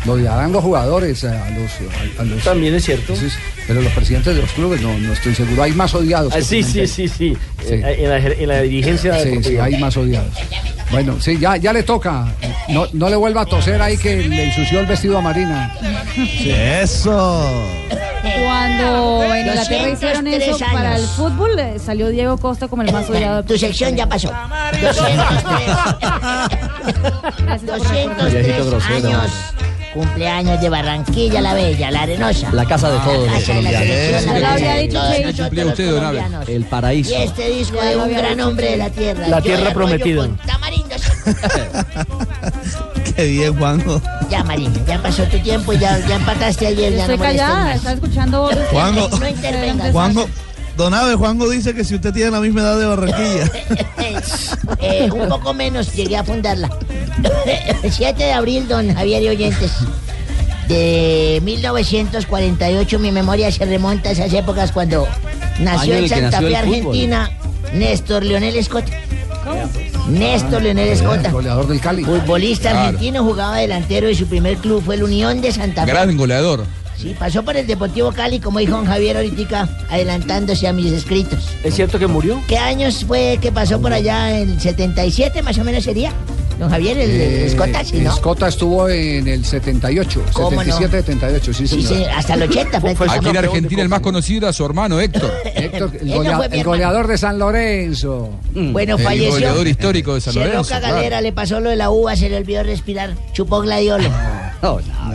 Lo 0.06 0.14
odiarán 0.14 0.52
los 0.52 0.64
jugadores, 0.64 1.24
a 1.24 1.50
los, 1.50 1.72
a, 2.18 2.22
a 2.22 2.26
los 2.26 2.44
También 2.44 2.74
es 2.76 2.86
cierto. 2.86 3.16
Sí, 3.16 3.30
sí, 3.30 3.38
pero 3.68 3.82
los 3.82 3.92
presidentes 3.94 4.36
de 4.36 4.42
los 4.42 4.52
clubes 4.52 4.82
no, 4.82 4.98
no 4.98 5.14
estoy 5.14 5.34
seguro. 5.36 5.64
Hay 5.64 5.72
más 5.74 5.94
odiados. 5.96 6.34
Ah, 6.36 6.42
sí, 6.42 6.64
sí, 6.64 6.88
sí, 6.88 7.08
sí. 7.08 7.36
Sí. 7.68 7.74
En, 7.74 8.10
la, 8.10 8.18
en 8.18 8.48
la 8.48 8.62
dirigencia 8.62 9.20
Sí, 9.20 9.44
sí, 9.44 9.58
hay 9.58 9.78
más 9.78 9.96
odiados. 9.98 10.34
Bueno, 10.92 11.20
sí, 11.20 11.38
ya, 11.38 11.58
ya 11.58 11.74
le 11.74 11.84
toca. 11.84 12.28
No, 12.70 12.88
no 12.94 13.10
le 13.10 13.16
vuelva 13.18 13.42
a 13.42 13.46
toser 13.46 13.82
ahí 13.82 13.98
que 13.98 14.16
le 14.18 14.46
ensució 14.46 14.80
el 14.80 14.86
vestido 14.86 15.18
a 15.18 15.22
Marina. 15.22 15.76
Eso. 16.46 17.68
cuando 18.46 19.24
en 19.34 19.48
Inglaterra 19.48 19.90
203 19.90 19.94
hicieron 19.94 20.28
eso 20.28 20.58
para 20.72 20.96
el 20.96 21.04
fútbol, 21.06 21.60
eh, 21.60 21.78
salió 21.84 22.08
Diego 22.10 22.38
Costa 22.38 22.70
como 22.70 22.84
el 22.84 22.92
más 22.94 23.10
odiado. 23.10 23.44
Tu 23.44 23.58
sección 23.58 23.96
ya 23.98 24.08
pasó. 24.08 24.32
203. 24.82 27.66
203 27.66 28.34
Viejito 28.34 28.66
grosero. 28.70 29.08
años 29.10 29.32
cumpleaños 29.98 30.62
de 30.62 30.70
Barranquilla 30.70 31.42
la 31.42 31.54
Bella, 31.56 31.90
la 31.92 32.04
Arenosa. 32.04 32.52
La 32.52 32.66
casa 32.66 32.92
de 32.92 33.00
todos 33.00 33.32
los 33.32 33.44
colombianos. 33.44 33.88
dicho 35.28 35.50
todos 35.50 35.66
los 35.66 35.76
colombianos. 35.76 36.48
El 36.50 36.66
paraíso. 36.66 37.12
Y 37.12 37.16
este 37.16 37.50
disco 37.50 37.82
de 37.82 37.96
un 37.96 38.14
gran 38.14 38.40
hombre 38.40 38.72
de 38.72 38.78
la 38.78 38.90
tierra. 38.90 39.28
La 39.28 39.42
tierra 39.42 39.74
prometida. 39.74 40.30
Qué 43.16 43.26
bien, 43.26 43.58
Juanjo. 43.58 44.02
Ya, 44.30 44.44
Marina, 44.44 44.80
ya 44.86 45.02
pasó 45.02 45.24
tu 45.24 45.40
tiempo, 45.40 45.74
ya, 45.74 45.98
ya 46.08 46.18
empataste 46.18 46.68
ayer. 46.68 46.92
Yo 46.92 46.98
ya 46.98 47.02
estoy 47.04 47.18
no 47.18 47.24
callada, 47.24 47.74
escuchando. 47.74 48.50
Juanjo. 48.72 49.18
No 49.18 49.28
intervengas. 49.28 49.92
Juanjo, 49.92 50.30
Don 50.78 50.94
Abe, 50.94 51.16
Juanjo 51.16 51.50
dice 51.50 51.74
que 51.74 51.84
si 51.84 51.96
usted 51.96 52.14
tiene 52.14 52.30
la 52.32 52.40
misma 52.40 52.62
edad 52.62 52.80
de 52.80 52.86
Barranquilla. 52.86 53.52
Eh, 54.80 55.10
un 55.12 55.28
poco 55.28 55.54
menos, 55.54 55.94
llegué 55.94 56.18
a 56.18 56.24
fundarla. 56.24 56.70
7 57.90 58.24
de 58.24 58.32
abril, 58.32 58.68
don 58.68 58.94
Javier 58.94 59.24
y 59.24 59.30
oyentes. 59.30 59.72
De 60.68 61.42
1948, 61.44 63.00
mi 63.00 63.12
memoria 63.12 63.52
se 63.52 63.66
remonta 63.66 64.10
a 64.10 64.12
esas 64.12 64.32
épocas 64.34 64.72
cuando 64.72 65.08
nació 65.60 65.96
en 65.96 66.10
Santa 66.10 66.42
nació 66.42 66.48
Fe, 66.48 66.48
el 66.48 66.54
fútbol. 66.66 66.76
Argentina, 66.78 67.32
Néstor 67.74 68.24
Leonel 68.24 68.56
Escota. 68.56 68.92
Néstor 70.10 70.62
Leonel 70.62 70.90
Escota. 70.90 71.32
Goleador 71.32 71.68
del 71.68 71.80
Cali. 71.80 72.04
Futbolista 72.04 72.70
Claro. 72.72 72.88
argentino, 72.88 73.24
jugaba 73.24 73.58
delantero 73.58 74.10
y 74.10 74.16
su 74.16 74.28
primer 74.28 74.58
club 74.58 74.84
fue 74.84 74.96
el 74.96 75.04
Unión 75.04 75.42
de 75.42 75.52
Santa 75.52 75.86
Fe. 75.86 75.92
Gran 75.92 76.16
goleador. 76.18 76.66
Sí, 77.00 77.16
pasó 77.18 77.44
por 77.44 77.56
el 77.56 77.68
Deportivo 77.68 78.12
Cali, 78.12 78.40
como 78.40 78.60
dijo 78.60 78.72
don 78.76 78.86
Javier 78.86 79.18
ahorita, 79.18 79.70
adelantándose 79.90 80.68
a 80.68 80.74
mis 80.74 80.92
escritos. 80.92 81.48
¿Es 81.64 81.76
cierto 81.76 82.00
que 82.00 82.08
murió? 82.08 82.42
¿Qué 82.48 82.58
años 82.58 83.04
fue 83.06 83.38
que 83.42 83.52
pasó 83.52 83.80
por 83.80 83.94
allá? 83.94 84.38
¿El 84.40 84.60
77 84.60 85.44
más 85.44 85.58
o 85.60 85.64
menos 85.64 85.84
sería? 85.84 86.12
Don 86.58 86.72
Javier, 86.72 86.98
el, 86.98 87.12
el 87.12 87.22
Eh, 87.22 87.46
Escota, 87.46 87.84
sí, 87.84 88.00
¿no? 88.00 88.12
Escota 88.12 88.48
estuvo 88.48 88.90
en 88.90 89.28
el 89.28 89.46
78, 89.46 90.24
¿Cómo 90.34 90.64
no? 90.64 90.64
77, 90.64 91.04
78, 91.14 91.54
sí, 91.54 91.68
Sí, 91.68 91.84
señor. 91.84 91.98
sí, 92.04 92.10
hasta 92.16 92.34
el 92.34 92.42
80 92.42 92.82
prácticamente. 92.82 93.16
Aquí 93.20 93.30
en 93.30 93.38
Argentina 93.38 93.82
el 93.84 93.90
más 93.90 94.00
conocido 94.00 94.48
era 94.48 94.54
su 94.54 94.66
hermano 94.66 95.00
Héctor. 95.00 95.32
Héctor, 95.56 95.92
el, 96.02 96.08
golea- 96.16 96.50
el 96.52 96.64
goleador 96.64 97.06
de 97.06 97.18
San 97.20 97.38
Lorenzo. 97.38 98.32
Bueno, 98.56 98.96
el 98.98 99.04
falleció. 99.04 99.34
goleador 99.34 99.68
histórico 99.68 100.16
de 100.16 100.22
San 100.22 100.34
Se 100.34 100.40
Lorenzo. 100.40 100.64
Roca 100.64 100.80
claro. 100.80 100.96
Galera, 100.96 101.22
le 101.22 101.32
pasó 101.32 101.60
lo 101.60 101.70
de 101.70 101.76
la 101.76 101.92
uva, 101.92 102.16
se 102.16 102.28
le 102.28 102.38
olvidó 102.38 102.64
respirar. 102.64 103.14
Chupó 103.34 103.62
gladiolo. 103.62 104.10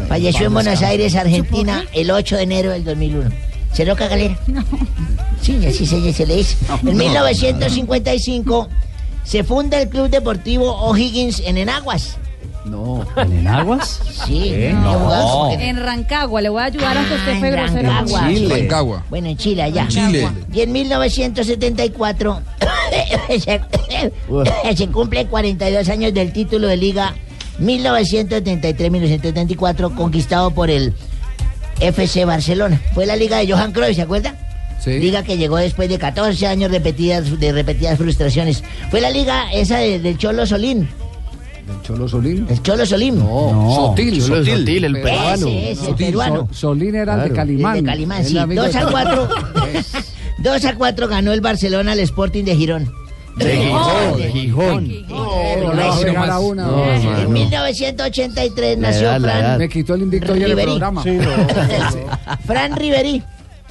Falleció 0.08 0.46
en 0.46 0.54
Buenos 0.54 0.82
Aires, 0.82 1.14
Argentina, 1.16 1.84
el 1.92 2.10
8 2.10 2.36
de 2.36 2.42
enero 2.42 2.70
del 2.70 2.84
2001. 2.84 3.30
Se 3.72 3.84
Roca 3.84 4.06
Galera. 4.08 4.36
Sí, 5.40 5.64
así 5.66 5.86
se, 5.86 6.12
se 6.12 6.26
le 6.26 6.36
dice. 6.36 6.56
En 6.86 6.96
1955 6.96 8.68
se 9.24 9.44
funda 9.44 9.80
el 9.80 9.88
Club 9.88 10.08
Deportivo 10.10 10.70
O'Higgins 10.72 11.40
en 11.40 11.56
Enaguas. 11.58 12.18
No. 12.64 13.04
¿En 13.16 13.32
Enaguas? 13.38 14.00
Sí, 14.26 14.52
jugado 14.72 15.48
No. 15.48 15.52
en- 15.52 15.60
En 15.62 15.76
Rancagua, 15.82 16.40
le 16.42 16.48
voy 16.48 16.62
a 16.62 16.66
ayudar 16.66 16.96
aunque 16.96 17.14
usted 17.14 17.38
fue 17.40 17.48
en 17.48 17.54
grosero. 17.56 17.88
Rancagua. 17.90 18.28
Chile. 18.28 18.56
Rancagua. 18.60 19.04
Bueno, 19.10 19.28
en 19.28 19.36
Chile, 19.36 19.62
allá. 19.62 19.88
Chile. 19.88 20.28
Y 20.52 20.60
en 20.60 20.70
1974 20.72 22.40
se, 23.40 23.60
se 24.76 24.88
cumple 24.88 25.26
42 25.26 25.88
años 25.88 26.14
del 26.14 26.32
título 26.32 26.68
de 26.68 26.76
liga 26.76 27.14
1973-1974 27.60 29.94
conquistado 29.94 30.50
por 30.52 30.70
el 30.70 30.94
FC 31.80 32.24
Barcelona. 32.24 32.80
Fue 32.94 33.04
la 33.06 33.16
liga 33.16 33.38
de 33.38 33.50
Johan 33.50 33.72
Cruyff, 33.72 33.96
¿se 33.96 34.02
acuerda? 34.02 34.36
Sí. 34.82 34.98
Liga 34.98 35.22
que 35.22 35.36
llegó 35.38 35.56
después 35.58 35.88
de 35.88 35.98
14 35.98 36.46
años 36.46 36.70
repetidas, 36.70 37.38
de 37.38 37.52
repetidas 37.52 37.98
frustraciones. 37.98 38.64
Fue 38.90 39.00
la 39.00 39.10
liga 39.10 39.52
esa 39.52 39.78
de- 39.78 40.00
del 40.00 40.18
Cholo 40.18 40.44
Solín. 40.46 40.88
¿El 41.68 41.82
Cholo 41.82 42.08
Solín? 42.08 42.46
El 42.50 42.60
Cholo 42.62 42.84
Solín. 42.84 43.18
No, 43.18 43.72
Sotil, 43.76 44.20
Cholo 44.20 44.38
Sotil. 44.44 44.58
Sotil, 44.58 44.84
el 44.84 44.92
peruano. 45.00 45.46
Ese, 45.46 45.58
ese, 45.58 45.70
el 45.70 45.76
Sotil, 45.76 46.06
peruano. 46.06 46.48
So- 46.50 46.54
Solín 46.54 46.94
era 46.96 47.14
el 47.22 47.28
de. 47.30 47.36
Calimán. 47.36 47.76
El 47.76 47.84
de 47.84 47.90
Calimán, 47.90 48.24
sí. 48.24 48.36
amigo 48.38 48.62
2 48.64 48.72
de 48.72 48.78
a 48.78 48.82
Calimán. 48.86 49.16
4. 49.16 49.28
2 50.38 50.64
a 50.64 50.74
4 50.74 51.08
ganó 51.08 51.32
el 51.32 51.40
Barcelona 51.40 51.92
al 51.92 52.00
Sporting 52.00 52.42
de 52.44 52.56
Girón. 52.56 52.92
De 53.36 53.56
Gijón, 53.56 54.16
de 54.18 54.32
Gijón. 54.32 54.90
Eh, 54.90 55.04
no 55.74 56.00
pegar 56.00 56.30
a 56.30 56.38
una. 56.38 56.66
No. 56.66 56.92
En 56.92 57.32
1983 57.32 58.78
La 58.78 58.88
nació 58.88 59.08
edad, 59.08 59.20
Fran. 59.20 59.58
Me 59.58 59.68
quitó 59.68 59.94
el 59.94 60.02
invicto 60.02 60.32
ayer 60.34 60.50
el 60.50 60.56
programa. 60.56 61.02
Fran 62.46 62.76
Ribery, 62.76 63.22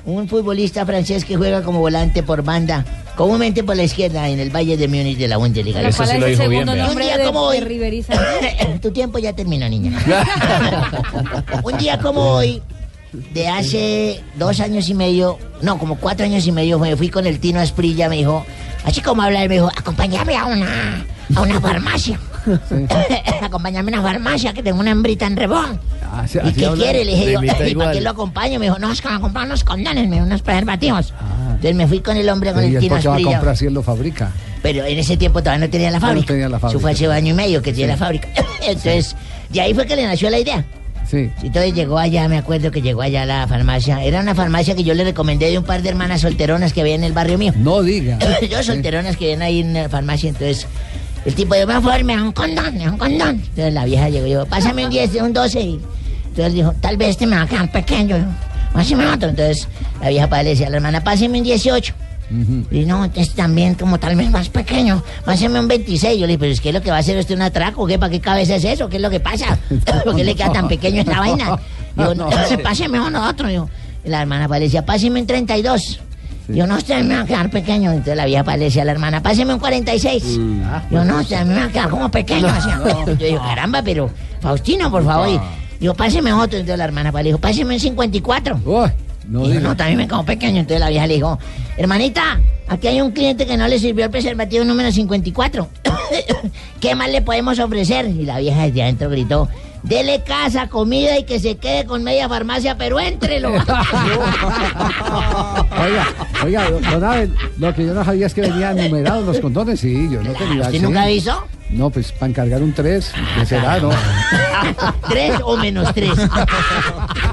un 0.05 0.27
futbolista 0.27 0.85
francés 0.85 1.25
que 1.25 1.37
juega 1.37 1.61
como 1.61 1.79
volante 1.79 2.23
por 2.23 2.43
banda, 2.43 2.85
comúnmente 3.15 3.63
por 3.63 3.75
la 3.75 3.83
izquierda 3.83 4.27
en 4.29 4.39
el 4.39 4.49
Valle 4.49 4.77
de 4.77 4.87
Múnich 4.87 5.17
de 5.17 5.27
la 5.27 5.37
Bundesliga. 5.37 5.81
¿Cuál 5.95 6.09
es 6.09 6.23
el 6.23 6.37
segundo 6.37 6.75
nombre 6.75 7.05
Un 7.05 7.13
día 7.13 7.23
como 7.23 7.41
hoy. 7.41 7.59
Tu 8.81 8.91
tiempo 8.91 9.19
ya 9.19 9.33
terminó, 9.33 9.69
niña. 9.69 9.99
un 11.63 11.77
día 11.77 11.99
como 11.99 12.21
hoy, 12.21 12.63
de 13.33 13.47
hace 13.47 14.21
dos 14.39 14.59
años 14.59 14.89
y 14.89 14.95
medio, 14.95 15.37
no, 15.61 15.77
como 15.77 15.97
cuatro 15.97 16.25
años 16.25 16.47
y 16.47 16.51
medio, 16.51 16.79
me 16.79 16.95
fui 16.95 17.09
con 17.09 17.27
el 17.27 17.39
Tino 17.39 17.59
Asprilla, 17.59 18.09
me 18.09 18.17
dijo, 18.17 18.43
así 18.85 19.01
como 19.01 19.21
habla, 19.21 19.43
él 19.43 19.49
me 19.49 19.55
dijo, 19.55 19.69
acompáñame 19.75 20.35
a 20.37 20.45
una, 20.45 21.05
a 21.35 21.41
una 21.41 21.59
farmacia. 21.61 22.19
acompáñame 23.41 23.91
a 23.95 23.99
una 23.99 24.01
farmacia 24.09 24.53
que 24.53 24.63
tengo 24.63 24.79
una 24.79 24.91
hembrita 24.91 25.25
en 25.27 25.35
rebón. 25.37 25.79
Así- 26.11 26.37
¿Y 26.37 26.41
así 26.41 26.53
qué 26.53 26.65
habla. 26.65 26.83
quiere? 26.83 27.05
Le 27.05 27.11
dije 27.15 27.31
yo, 27.33 27.43
¿y 27.43 27.75
para 27.75 27.91
qué 27.93 28.01
lo 28.01 28.09
acompaño? 28.09 28.59
Me 28.59 28.65
dijo, 28.65 28.79
no, 28.79 28.91
es 28.91 29.01
que 29.01 29.09
me 29.09 29.19
comprar 29.19 29.45
unos 29.45 29.63
condones, 29.63 30.07
me- 30.09 30.21
unos 30.21 30.41
preservativos. 30.41 31.13
Entonces 31.47 31.75
me 31.75 31.87
fui 31.87 31.99
con 31.99 32.17
el 32.17 32.27
hombre, 32.29 32.53
con 32.53 32.63
¿Y 32.63 32.75
el 32.75 32.79
Tino 32.79 32.99
qué 32.99 33.07
va 33.07 33.15
a 33.17 33.21
comprar 33.21 33.57
si 33.57 33.65
él 33.67 33.73
lo 33.73 33.83
fabrica? 33.83 34.31
Pero 34.61 34.83
en 34.85 34.97
ese 34.99 35.17
tiempo 35.17 35.41
todavía 35.41 35.65
no 35.65 35.71
tenía 35.71 35.89
la 35.91 35.97
Ah, 35.97 36.01
no 36.01 36.07
fábrica. 36.07 36.27
tenía 36.27 36.49
la 36.49 36.57
Eso 36.57 36.61
fábrica. 36.67 36.81
fue 36.81 36.91
hace 36.91 37.07
año 37.11 37.29
y 37.31 37.33
medio 37.33 37.61
que 37.61 37.73
tiene 37.73 37.93
la 37.93 37.97
fábrica. 37.97 38.27
Entonces, 38.61 39.15
de 39.49 39.61
ahí 39.61 39.73
fue 39.73 39.85
que 39.85 39.95
le 39.95 40.05
nació 40.05 40.29
la 40.29 40.39
idea. 40.39 40.63
Sí. 41.11 41.29
Entonces 41.43 41.73
llegó 41.73 41.99
allá, 41.99 42.29
me 42.29 42.37
acuerdo 42.37 42.71
que 42.71 42.81
llegó 42.81 43.01
allá 43.01 43.23
a 43.23 43.25
la 43.25 43.45
farmacia. 43.45 44.01
Era 44.01 44.21
una 44.21 44.33
farmacia 44.33 44.75
que 44.75 44.83
yo 44.83 44.93
le 44.93 45.03
recomendé 45.03 45.51
de 45.51 45.57
un 45.57 45.65
par 45.65 45.81
de 45.81 45.89
hermanas 45.89 46.21
solteronas 46.21 46.71
que 46.71 46.79
había 46.79 46.95
en 46.95 47.03
el 47.03 47.11
barrio 47.11 47.37
mío. 47.37 47.51
No 47.57 47.83
diga. 47.83 48.17
Yo 48.49 48.63
solteronas 48.63 49.17
que 49.17 49.27
ven 49.27 49.41
ahí 49.41 49.59
en 49.59 49.73
la 49.73 49.89
farmacia, 49.89 50.29
entonces 50.29 50.67
el 51.25 51.35
tipo 51.35 51.53
de 51.53 51.67
favor, 51.67 52.03
me 52.05 52.15
da 52.15 52.23
un 52.23 52.31
condón, 52.31 52.77
me 52.77 52.85
da 52.85 52.91
un 52.91 52.97
condón. 52.97 53.29
Entonces 53.29 53.73
la 53.73 53.83
vieja 53.83 54.07
llegó 54.07 54.25
y 54.25 54.29
dijo, 54.29 54.45
pásame 54.45 54.85
un 54.85 54.89
10, 54.89 55.15
un 55.15 55.33
12. 55.33 55.61
Y 55.61 55.81
entonces 56.27 56.53
dijo, 56.53 56.73
tal 56.79 56.95
vez 56.95 57.09
este 57.09 57.27
me 57.27 57.35
va 57.35 57.41
a 57.41 57.47
quedar 57.47 57.69
pequeño. 57.71 58.17
Pásame 58.73 59.05
otro. 59.05 59.29
Entonces 59.29 59.67
la 60.01 60.09
vieja 60.09 60.27
padre 60.27 60.45
le 60.45 60.49
decía 60.51 60.67
a 60.67 60.69
la 60.69 60.77
hermana, 60.77 61.03
pásame 61.03 61.37
un 61.39 61.43
18. 61.43 61.93
Y 62.71 62.85
no, 62.85 63.05
este 63.05 63.35
también 63.35 63.75
como 63.75 63.99
tal 63.99 64.15
vez 64.15 64.29
más 64.31 64.49
pequeño. 64.49 65.03
Pásame 65.25 65.59
un 65.59 65.67
26. 65.67 66.19
Yo 66.19 66.21
le 66.21 66.27
dije, 66.27 66.39
pero 66.39 66.51
es 66.51 66.61
que 66.61 66.71
lo 66.71 66.81
que 66.81 66.89
va 66.89 66.97
a 66.97 66.99
hacer 66.99 67.17
usted 67.17 67.35
un 67.35 67.41
atraco, 67.41 67.85
¿qué? 67.85 67.99
¿Para 67.99 68.11
qué 68.11 68.19
cabeza 68.19 68.55
es 68.55 68.63
eso? 68.63 68.87
¿Qué 68.89 68.95
es 68.97 69.01
lo 69.01 69.09
que 69.09 69.19
pasa? 69.19 69.57
¿Por 70.03 70.15
qué 70.15 70.23
le 70.23 70.35
queda 70.35 70.51
tan 70.51 70.67
pequeño 70.67 71.01
esta 71.01 71.19
vaina? 71.19 71.59
Yo, 71.97 72.15
No, 72.15 72.29
páseme 72.63 72.99
uno 72.99 73.27
otro. 73.27 73.49
Yo, 73.49 73.67
y 74.05 74.09
la 74.09 74.21
hermana 74.21 74.47
decía, 74.59 74.85
páseme 74.85 75.19
un 75.19 75.27
32. 75.27 75.99
Yo 76.47 76.67
no 76.67 76.79
sé, 76.81 77.03
me 77.03 77.15
va 77.15 77.21
a 77.21 77.25
quedar 77.25 77.49
pequeño. 77.49 77.91
Entonces 77.91 78.15
la 78.15 78.25
vieja 78.25 78.57
le 78.57 78.65
decía 78.65 78.81
a 78.81 78.85
la 78.85 78.91
hermana, 78.91 79.21
páseme 79.21 79.53
un 79.53 79.59
46. 79.59 80.39
Yo 80.89 81.05
no 81.05 81.23
sé, 81.23 81.43
me 81.45 81.55
va 81.55 81.65
a 81.65 81.69
quedar 81.69 81.89
como 81.89 82.09
pequeño. 82.09 82.47
Decía. 82.51 82.79
Yo 83.05 83.15
digo, 83.15 83.39
caramba, 83.39 83.81
pero 83.83 84.09
Faustino, 84.41 84.89
por 84.89 85.03
favor. 85.05 85.29
Y, 85.29 85.39
Digo, 85.81 85.95
páseme 85.95 86.31
otro. 86.31 86.59
Entonces 86.59 86.77
la 86.77 86.83
hermana 86.85 87.11
le 87.11 87.23
dijo, 87.23 87.39
páseme 87.39 87.73
un 87.73 87.79
54. 87.79 88.59
Uy, 88.65 88.89
no 89.31 89.47
no, 89.47 89.75
también 89.77 89.97
me 89.97 90.07
quedo 90.07 90.23
pequeño. 90.25 90.59
Entonces 90.59 90.79
la 90.81 90.89
vieja 90.89 91.07
le 91.07 91.13
dijo, 91.15 91.39
hermanita, 91.77 92.39
aquí 92.67 92.87
hay 92.87 92.99
un 93.01 93.11
cliente 93.11 93.45
que 93.45 93.55
no 93.55 93.67
le 93.67 93.79
sirvió 93.79 94.05
el 94.05 94.11
preservativo 94.11 94.65
número 94.65 94.91
54. 94.91 95.67
¿Qué 96.81 96.95
más 96.95 97.09
le 97.09 97.21
podemos 97.21 97.57
ofrecer? 97.59 98.07
Y 98.07 98.25
la 98.25 98.39
vieja 98.39 98.63
desde 98.63 98.83
adentro 98.83 99.09
gritó, 99.09 99.47
dele 99.83 100.21
casa, 100.23 100.67
comida 100.67 101.17
y 101.17 101.23
que 101.23 101.39
se 101.39 101.55
quede 101.55 101.85
con 101.85 102.03
media 102.03 102.27
farmacia, 102.27 102.77
pero 102.77 102.99
éntrelo. 102.99 103.51
Oiga, 105.81 106.07
oiga, 106.43 106.69
don- 106.69 107.03
Abel, 107.03 107.33
lo 107.57 107.73
que 107.73 107.85
yo 107.85 107.93
no 107.93 108.03
sabía 108.03 108.27
es 108.27 108.33
que 108.33 108.41
venían 108.41 108.75
numerados 108.75 109.25
los 109.25 109.39
condones. 109.39 109.79
Sí, 109.79 110.09
yo 110.11 110.21
no 110.21 110.33
tenía. 110.33 110.63
¿Usted 110.63 110.81
nunca 110.81 111.03
avisó? 111.03 111.43
No, 111.69 111.89
pues 111.89 112.11
para 112.11 112.29
encargar 112.29 112.61
un 112.61 112.73
3, 112.73 113.13
¿qué 113.39 113.45
será, 113.45 113.79
no? 113.79 113.91
¿Tres 115.07 115.35
o 115.43 115.55
menos 115.57 115.93
tres? 115.93 116.11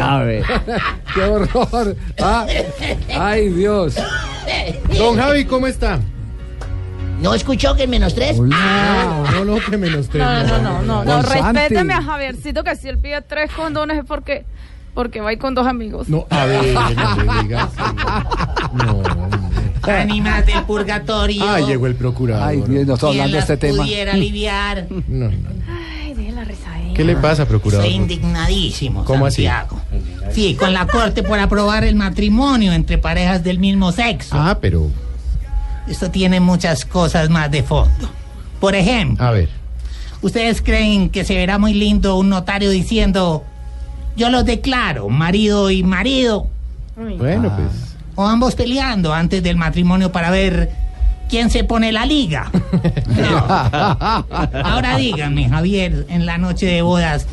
Abel. 0.00 0.44
¡Qué 1.14 1.22
horror! 1.22 1.96
Ah, 2.20 2.46
¡Ay, 3.18 3.48
Dios! 3.50 3.96
Don 4.96 5.16
Javi, 5.16 5.44
¿cómo 5.44 5.66
está? 5.66 5.98
¿No 7.20 7.34
escuchó 7.34 7.74
que 7.74 7.86
menos 7.86 8.14
tres? 8.14 8.38
No, 8.38 9.24
no, 9.32 9.44
no, 9.44 9.56
que 9.58 9.76
menos 9.76 10.08
tres. 10.08 10.22
No, 10.22 10.46
no, 10.46 10.58
no, 10.62 10.82
no, 10.82 11.04
no, 11.04 11.22
respéteme 11.22 11.92
a 11.94 12.02
Javiercito 12.02 12.62
que 12.62 12.76
si 12.76 12.88
él 12.88 12.98
pide 12.98 13.20
tres 13.22 13.50
condones 13.52 13.98
es 13.98 14.04
porque, 14.04 14.44
porque 14.94 15.20
va 15.20 15.30
a 15.30 15.32
ir 15.32 15.38
con 15.40 15.54
dos 15.54 15.66
amigos. 15.66 16.08
No, 16.08 16.26
a 16.30 16.44
ver, 16.44 16.64
no 16.74 17.16
le 17.34 17.42
digas. 17.42 17.70
No. 18.72 19.02
Ánimas 19.82 20.44
del 20.46 20.62
purgatorio. 20.64 21.42
Ah, 21.48 21.60
llegó 21.60 21.86
el 21.86 21.94
procurador. 21.94 22.46
Ay, 22.46 22.62
Dios, 22.66 22.86
no 22.86 22.94
estoy 22.94 23.12
¿Quién 23.12 23.22
hablando 23.24 23.36
de 23.36 23.40
este 23.40 23.56
tema. 23.56 23.82
pudiera 23.82 24.12
aliviar? 24.12 24.86
No, 25.08 25.28
no. 25.30 25.48
Ay, 26.04 26.14
deje 26.14 26.32
la 26.32 26.44
rezadera. 26.44 26.87
¿Qué 26.98 27.04
le 27.04 27.14
pasa, 27.14 27.46
procurador? 27.46 27.86
Soy 27.86 27.94
indignadísimo, 27.94 29.04
¿Cómo 29.04 29.26
así? 29.26 29.46
Sí, 30.32 30.56
con 30.56 30.72
la 30.72 30.84
corte 30.88 31.22
por 31.22 31.38
aprobar 31.38 31.84
el 31.84 31.94
matrimonio 31.94 32.72
entre 32.72 32.98
parejas 32.98 33.44
del 33.44 33.60
mismo 33.60 33.92
sexo. 33.92 34.34
Ah, 34.36 34.58
pero, 34.60 34.90
Esto 35.86 36.10
tiene 36.10 36.40
muchas 36.40 36.84
cosas 36.84 37.30
más 37.30 37.52
de 37.52 37.62
fondo. 37.62 38.10
Por 38.58 38.74
ejemplo, 38.74 39.24
a 39.24 39.30
ver. 39.30 39.48
¿Ustedes 40.22 40.60
creen 40.60 41.08
que 41.08 41.24
se 41.24 41.36
verá 41.36 41.56
muy 41.56 41.72
lindo 41.72 42.16
un 42.16 42.30
notario 42.30 42.68
diciendo, 42.68 43.44
yo 44.16 44.28
los 44.28 44.44
declaro, 44.44 45.08
marido 45.08 45.70
y 45.70 45.84
marido? 45.84 46.48
Bueno, 46.96 47.54
pues. 47.54 47.94
O 48.16 48.26
ambos 48.26 48.56
peleando 48.56 49.14
antes 49.14 49.40
del 49.40 49.56
matrimonio 49.56 50.10
para 50.10 50.32
ver 50.32 50.72
quién 51.28 51.50
se 51.50 51.64
pone 51.64 51.92
la 51.92 52.06
liga. 52.06 52.50
Ahora 54.64 54.96
díganme, 54.96 55.48
Javier, 55.48 56.06
en 56.08 56.26
la 56.26 56.38
noche 56.38 56.66
de 56.66 56.82
bodas, 56.82 57.26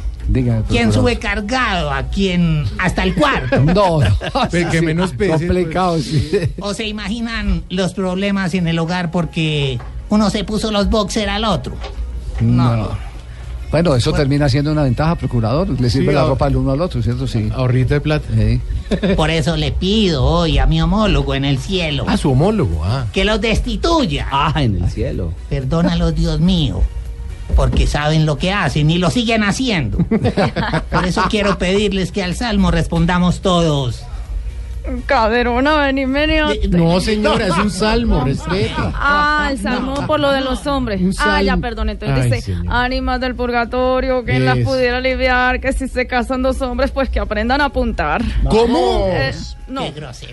¿quién 0.70 0.92
sube 0.92 1.18
cargado 1.20 1.92
a 1.92 2.04
quién 2.04 2.66
hasta 2.78 3.04
el 3.04 3.16
cuarto? 3.16 3.60
No, 3.66 4.00
no. 4.00 4.18
Pero 4.52 4.70
que 4.70 4.82
menos 4.82 5.12
pese, 5.14 5.48
Complicado, 5.48 6.00
sí. 6.00 6.32
¿O 6.60 6.74
se 6.74 6.88
imaginan 6.88 7.64
los 7.70 7.94
problemas 7.94 8.54
en 8.54 8.68
el 8.68 8.80
hogar 8.80 9.12
porque 9.12 9.80
uno 10.10 10.30
se 10.30 10.44
puso 10.44 10.72
los 10.72 10.90
boxer 10.90 11.30
al 11.30 11.46
otro? 11.46 11.76
No. 12.42 12.90
Bueno, 13.76 13.94
eso 13.94 14.14
termina 14.14 14.48
siendo 14.48 14.72
una 14.72 14.84
ventaja, 14.84 15.16
procurador. 15.16 15.68
Le 15.68 15.90
sirve 15.90 16.14
Sí, 16.14 16.14
la 16.14 16.24
ropa 16.24 16.46
al 16.46 16.56
uno 16.56 16.72
al 16.72 16.80
otro, 16.80 17.04
¿cierto? 17.04 17.28
Sí. 17.28 17.50
Ahorrita 17.54 17.96
de 17.96 18.00
plata. 18.00 18.26
Por 19.18 19.30
eso 19.30 19.58
le 19.58 19.74
pido 19.74 20.24
hoy 20.24 20.60
a 20.60 20.66
mi 20.66 20.82
homólogo 20.82 21.36
en 21.36 21.44
el 21.44 21.58
cielo 21.58 22.06
Ah, 22.08 22.16
su 22.16 22.32
homólogo, 22.32 22.86
ah. 22.86 23.08
que 23.12 23.26
los 23.26 23.42
destituya. 23.42 24.30
Ah, 24.32 24.54
en 24.64 24.82
el 24.82 24.90
cielo. 24.90 25.34
Perdónalos, 25.50 26.16
Dios 26.16 26.40
mío, 26.40 26.84
porque 27.58 27.86
saben 27.86 28.26
lo 28.26 28.38
que 28.38 28.54
hacen 28.54 28.90
y 28.90 28.98
lo 28.98 29.10
siguen 29.10 29.44
haciendo. 29.44 29.98
Por 30.90 31.04
eso 31.04 31.24
quiero 31.30 31.58
pedirles 31.58 32.14
que 32.14 32.24
al 32.24 32.34
salmo 32.34 32.72
respondamos 32.72 33.42
todos. 33.42 34.04
Caderona, 35.06 35.78
vení, 35.78 36.06
vení. 36.06 36.38
No, 36.70 37.00
señora, 37.00 37.48
es 37.48 37.58
un 37.58 37.70
salmo, 37.72 38.24
respeta. 38.24 38.92
Ah, 38.96 39.50
el 39.52 39.58
salmo 39.60 39.96
por 40.08 40.20
lo 40.20 40.32
de 40.32 40.42
los 40.42 40.66
hombres. 40.68 41.02
Ah, 41.20 41.42
ya, 41.42 41.58
perdón. 41.58 41.90
Entonces 41.90 42.26
Ay, 42.26 42.32
dice, 42.32 42.42
señor. 42.56 42.74
ánimas 42.74 43.20
del 43.20 43.36
purgatorio, 43.36 44.24
que 44.24 44.40
las 44.40 44.58
pudiera 44.60 44.98
aliviar, 44.98 45.60
que 45.60 45.74
si 45.74 45.88
se 45.88 46.08
casan 46.08 46.42
dos 46.42 46.62
hombres, 46.62 46.92
pues 46.92 47.10
que 47.10 47.20
aprendan 47.20 47.62
a 47.62 47.66
apuntar. 47.66 48.22
¿Cómo? 48.50 49.08
Eh, 49.12 49.34
no. 49.68 49.82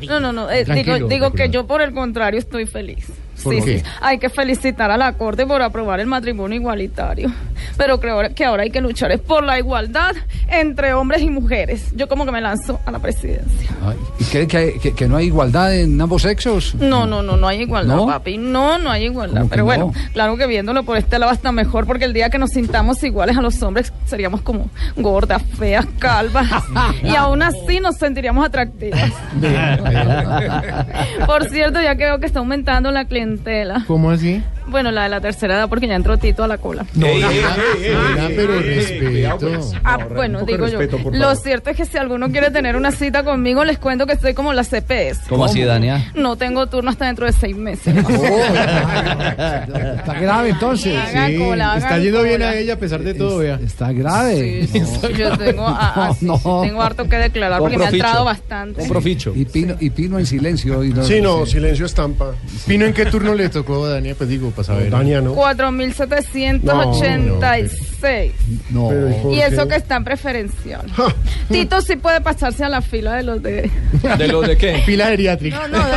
no, 0.09 0.20
no, 0.20 0.33
no. 0.33 0.51
eh, 0.51 0.65
digo 0.65 1.09
digo 1.09 1.33
que 1.33 1.49
yo 1.49 1.66
por 1.66 1.81
el 1.83 1.93
contrario 1.93 2.39
estoy 2.39 2.66
feliz. 2.66 3.07
¿Por 3.43 3.55
Sí, 3.55 3.61
sí. 3.62 3.83
Hay 4.01 4.19
que 4.19 4.29
felicitar 4.29 4.91
a 4.91 4.97
la 4.97 5.15
Corte 5.15 5.47
por 5.47 5.62
aprobar 5.62 5.99
el 6.01 6.07
matrimonio 6.07 6.57
igualitario. 6.57 7.33
Pero 7.77 8.01
creo 8.01 8.35
que 8.35 8.45
ahora 8.45 8.63
hay 8.65 8.71
que 8.71 8.81
luchar 8.81 9.13
es 9.13 9.21
por 9.21 9.45
la 9.45 9.59
igualdad 9.59 10.15
entre 10.49 10.93
hombres 10.95 11.23
y 11.23 11.31
mujeres. 11.31 11.93
Yo 11.97 12.09
como 12.09 12.25
que 12.25 12.33
me 12.33 12.41
lanzo 12.41 12.81
a 12.87 12.91
la 12.91 12.99
presidencia. 12.99 13.71
Ay, 13.85 13.97
¿Y 14.19 14.25
creen 14.25 14.49
que, 14.49 14.57
hay- 14.57 14.79
que- 14.79 14.95
que 14.95 15.09
no 15.09 15.17
hay 15.17 15.27
igualdad 15.27 15.75
en 15.75 16.01
ambos 16.01 16.23
sexos? 16.23 16.75
No, 16.75 17.07
no, 17.07 17.23
no, 17.23 17.37
no 17.37 17.49
hay 17.49 17.63
igualdad, 17.63 17.97
¿No? 17.97 18.07
papi. 18.07 18.39
No, 18.39 18.79
no 18.79 18.91
hay 18.91 19.05
igualdad. 19.05 19.39
¿Cómo 19.43 19.49
que 19.49 19.55
Pero 19.55 19.65
bueno, 19.65 19.93
no? 19.95 20.13
claro 20.13 20.37
que 20.37 20.47
viéndolo 20.47 20.83
por 20.85 20.97
este 20.97 21.19
lado 21.19 21.33
está 21.33 21.53
mejor, 21.53 21.87
porque 21.87 22.05
el 22.05 22.13
día 22.13 22.31
que 22.31 22.39
nos 22.39 22.51
sintamos 22.51 23.03
iguales 23.03 23.37
a 23.37 23.43
los 23.43 23.63
hombres 23.63 23.93
seríamos 24.07 24.43
como 24.43 24.69
gordas, 24.97 25.43
feas, 25.59 25.87
calvas. 25.99 26.49
y 27.03 27.15
aún 27.17 27.43
así 27.43 27.81
nos 27.81 27.97
sentiríamos 27.97 28.45
atractivas. 28.47 29.11
Por 31.27 31.49
cierto, 31.49 31.81
ya 31.81 31.95
veo 31.95 32.19
que 32.19 32.27
está 32.27 32.41
aumentando 32.41 32.91
la 32.91 33.05
clientela. 33.07 33.85
¿Cómo 33.87 34.11
así? 34.11 34.43
Bueno, 34.73 34.90
la 34.90 35.05
de 35.05 35.09
la 35.11 35.20
tercera 35.20 35.55
edad, 35.55 35.69
porque 35.69 35.86
ya 35.86 35.94
entró 35.94 36.19
Tito 36.19 36.43
a 36.43 36.49
la 36.49 36.59
cola. 36.59 36.85
No, 36.94 37.07
diga, 37.07 37.28
diga, 37.28 37.55
pero 38.35 38.59
respeto. 38.61 39.61
Ah, 39.85 39.99
bueno, 40.12 40.44
digo 40.44 40.66
yo. 40.66 40.81
Lo 41.12 41.36
cierto 41.36 41.70
es 41.70 41.77
que 41.77 41.85
si 41.85 41.99
alguno 41.99 42.31
quiere 42.31 42.51
tener 42.51 42.74
una 42.77 42.90
cita 42.90 43.23
conmigo, 43.23 43.65
les 43.65 43.78
cuento 43.78 44.07
que 44.07 44.15
estoy 44.15 44.35
como 44.35 44.53
la 44.53 44.65
CPS. 44.65 45.28
¿Cómo 45.28 45.44
así, 45.44 45.62
Dania? 45.62 46.11
No 46.15 46.36
tengo 46.36 46.66
turno 46.66 46.90
hasta 46.90 47.07
dentro 47.07 47.27
de 47.27 47.32
seis 47.32 47.57
meses. 47.57 47.94
Está 47.97 48.07
grave 50.20 50.51
entonces. 50.51 50.97
Hagan 50.97 51.39
cola, 51.39 51.77
Está 51.77 51.99
yendo 51.99 52.23
bien 52.23 52.43
a 52.43 52.55
ella 52.55 52.74
a 52.74 52.78
pesar 52.78 53.03
de 53.03 53.15
todo, 53.15 53.39
vea. 53.39 53.59
Está 53.62 53.93
grave. 53.93 54.66
Yo 55.16 55.36
tengo, 55.36 55.69
sí, 56.19 56.27
No, 56.27 56.39
sí, 56.39 56.43
no. 56.44 56.62
tengo 56.62 56.82
harto 56.82 57.09
que 57.09 57.16
declarar 57.19 57.61
porque 57.61 57.78
me 57.78 57.86
ha 57.86 57.90
entrado 57.90 58.24
bastante. 58.24 58.82
Y 59.35 59.44
Pino, 59.44 59.77
y 59.78 59.90
Pino 59.90 60.19
en 60.19 60.27
silencio. 60.27 60.82
Y 60.85 60.93
Sí, 61.03 61.20
no, 61.20 61.44
silencio 61.47 61.86
estampa. 61.86 62.32
¿Pino 62.66 62.85
en 62.86 62.93
qué 62.94 63.07
turno 63.07 63.35
le 63.35 63.49
tocó, 63.49 63.86
Dania? 63.86 64.15
Pues 64.15 64.28
digo, 64.28 64.51
para 64.63 64.79
saber. 64.79 64.91
Dania, 64.91 65.21
¿no? 65.21 65.35
4.786. 65.35 68.33
No. 68.71 68.91
Y 69.33 69.41
eso 69.41 69.67
que 69.69 69.77
está 69.77 69.97
en 69.97 70.05
preferencial. 70.05 70.87
Tito 71.49 71.81
sí 71.83 71.97
puede 71.97 72.21
pasarse 72.21 72.65
a 72.65 72.69
la 72.69 72.83
fila 72.83 73.15
de 73.15 73.23
los 73.23 73.43
de... 73.43 73.71
¿De 74.19 74.29
lo 74.29 74.41
de 74.43 74.57
qué? 74.57 74.79
Fila 74.87 75.07
geriátrica. 75.07 75.69
No, 75.69 75.79
no, 75.79 75.85
de- 75.87 75.93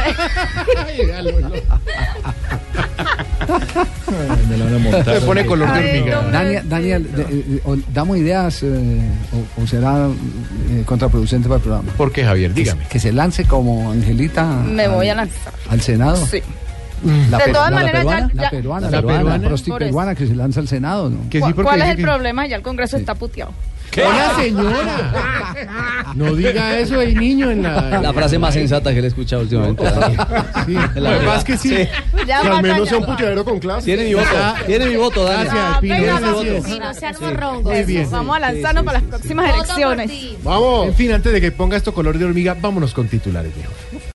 Se 5.03 5.21
pone 5.25 5.45
color 5.45 5.71
de 5.73 5.99
hormiga. 5.99 6.21
me- 6.31 6.61
Daniel, 6.63 7.07
eh, 7.17 7.59
¿damos 7.93 8.17
ideas 8.17 8.63
eh, 8.63 9.01
o, 9.57 9.63
o 9.63 9.67
será 9.67 10.07
eh, 10.07 10.83
contraproducente 10.85 11.47
para 11.47 11.57
el 11.57 11.61
programa? 11.63 11.91
¿Por 11.97 12.11
qué, 12.11 12.23
Javier? 12.23 12.53
Dígame. 12.53 12.85
Que 12.89 12.99
se 12.99 13.11
lance 13.11 13.45
como 13.45 13.91
Angelita 13.91 14.45
me 14.45 14.87
voy 14.87 15.09
a 15.09 15.15
lanzar. 15.15 15.53
al 15.69 15.81
Senado. 15.81 16.25
Sí. 16.25 16.41
La 17.29 17.37
De 17.37 17.51
todas 17.51 17.69
la 17.71 17.75
maneras, 17.77 18.01
peruana, 18.05 18.31
ya- 18.33 18.41
la 18.41 18.49
peruana, 18.49 18.89
La 18.89 18.91
la 18.91 18.97
peruana, 19.01 19.17
peruana. 19.39 19.55
eso. 19.55 19.77
peruana 19.77 20.15
que 20.15 20.27
se 20.27 20.35
lanza 20.35 20.59
al 20.61 20.67
Senado, 20.67 21.09
¿no? 21.09 21.29
Que 21.29 21.41
sí, 21.41 21.53
¿Cuál, 21.53 21.81
es 21.81 21.89
el 21.89 21.95
que- 21.97 22.01
problema? 22.03 22.47
Ya 22.47 22.55
el 22.55 22.61
Congreso 22.61 22.97
está 22.97 23.13
puteado. 23.15 23.51
Hola, 23.97 24.33
señora. 24.41 25.53
No 26.15 26.35
diga 26.35 26.77
eso, 26.79 26.99
hay 26.99 27.15
niño 27.15 27.49
en 27.51 27.63
la. 27.63 28.01
La 28.01 28.11
frase 28.13 28.37
más 28.37 28.53
sensata 28.53 28.93
que 28.93 28.99
le 28.99 29.05
he 29.05 29.09
escuchado 29.09 29.43
últimamente. 29.43 29.83
Sí, 30.65 30.73
La 30.73 30.93
que 30.93 30.99
verdad. 30.99 31.25
pasa 31.25 31.37
es 31.37 31.43
que 31.45 31.57
sí. 31.57 31.87
Ya 32.27 32.41
Que 32.41 32.47
al 32.49 32.61
menos 32.61 32.89
sea 32.89 32.97
un 32.97 33.03
basta. 33.05 33.15
puchadero 33.15 33.45
con 33.45 33.59
clase. 33.59 33.85
Tiene 33.85 34.05
mi 34.05 34.13
voto. 34.15 34.27
Tiene 34.65 34.85
mi 34.87 34.95
voto, 34.97 35.23
Dani. 35.23 35.43
Gracias, 35.45 35.79
Pino. 35.79 35.95
venga. 35.95 36.63
Pino, 36.65 36.93
sean 36.93 37.15
morrongos. 37.21 37.73
Vamos 38.11 38.35
a 38.35 38.39
lanzarnos 38.39 38.83
para 38.83 38.99
las 38.99 39.07
próximas 39.07 39.53
elecciones. 39.53 40.11
Vamos. 40.43 40.87
En 40.87 40.95
fin, 40.95 41.11
antes 41.13 41.31
de 41.31 41.39
que 41.39 41.51
ponga 41.51 41.77
esto 41.77 41.93
color 41.93 42.17
de 42.17 42.25
hormiga, 42.25 42.55
vámonos 42.59 42.93
con 42.93 43.07
titulares, 43.07 43.53
viejo. 43.55 43.71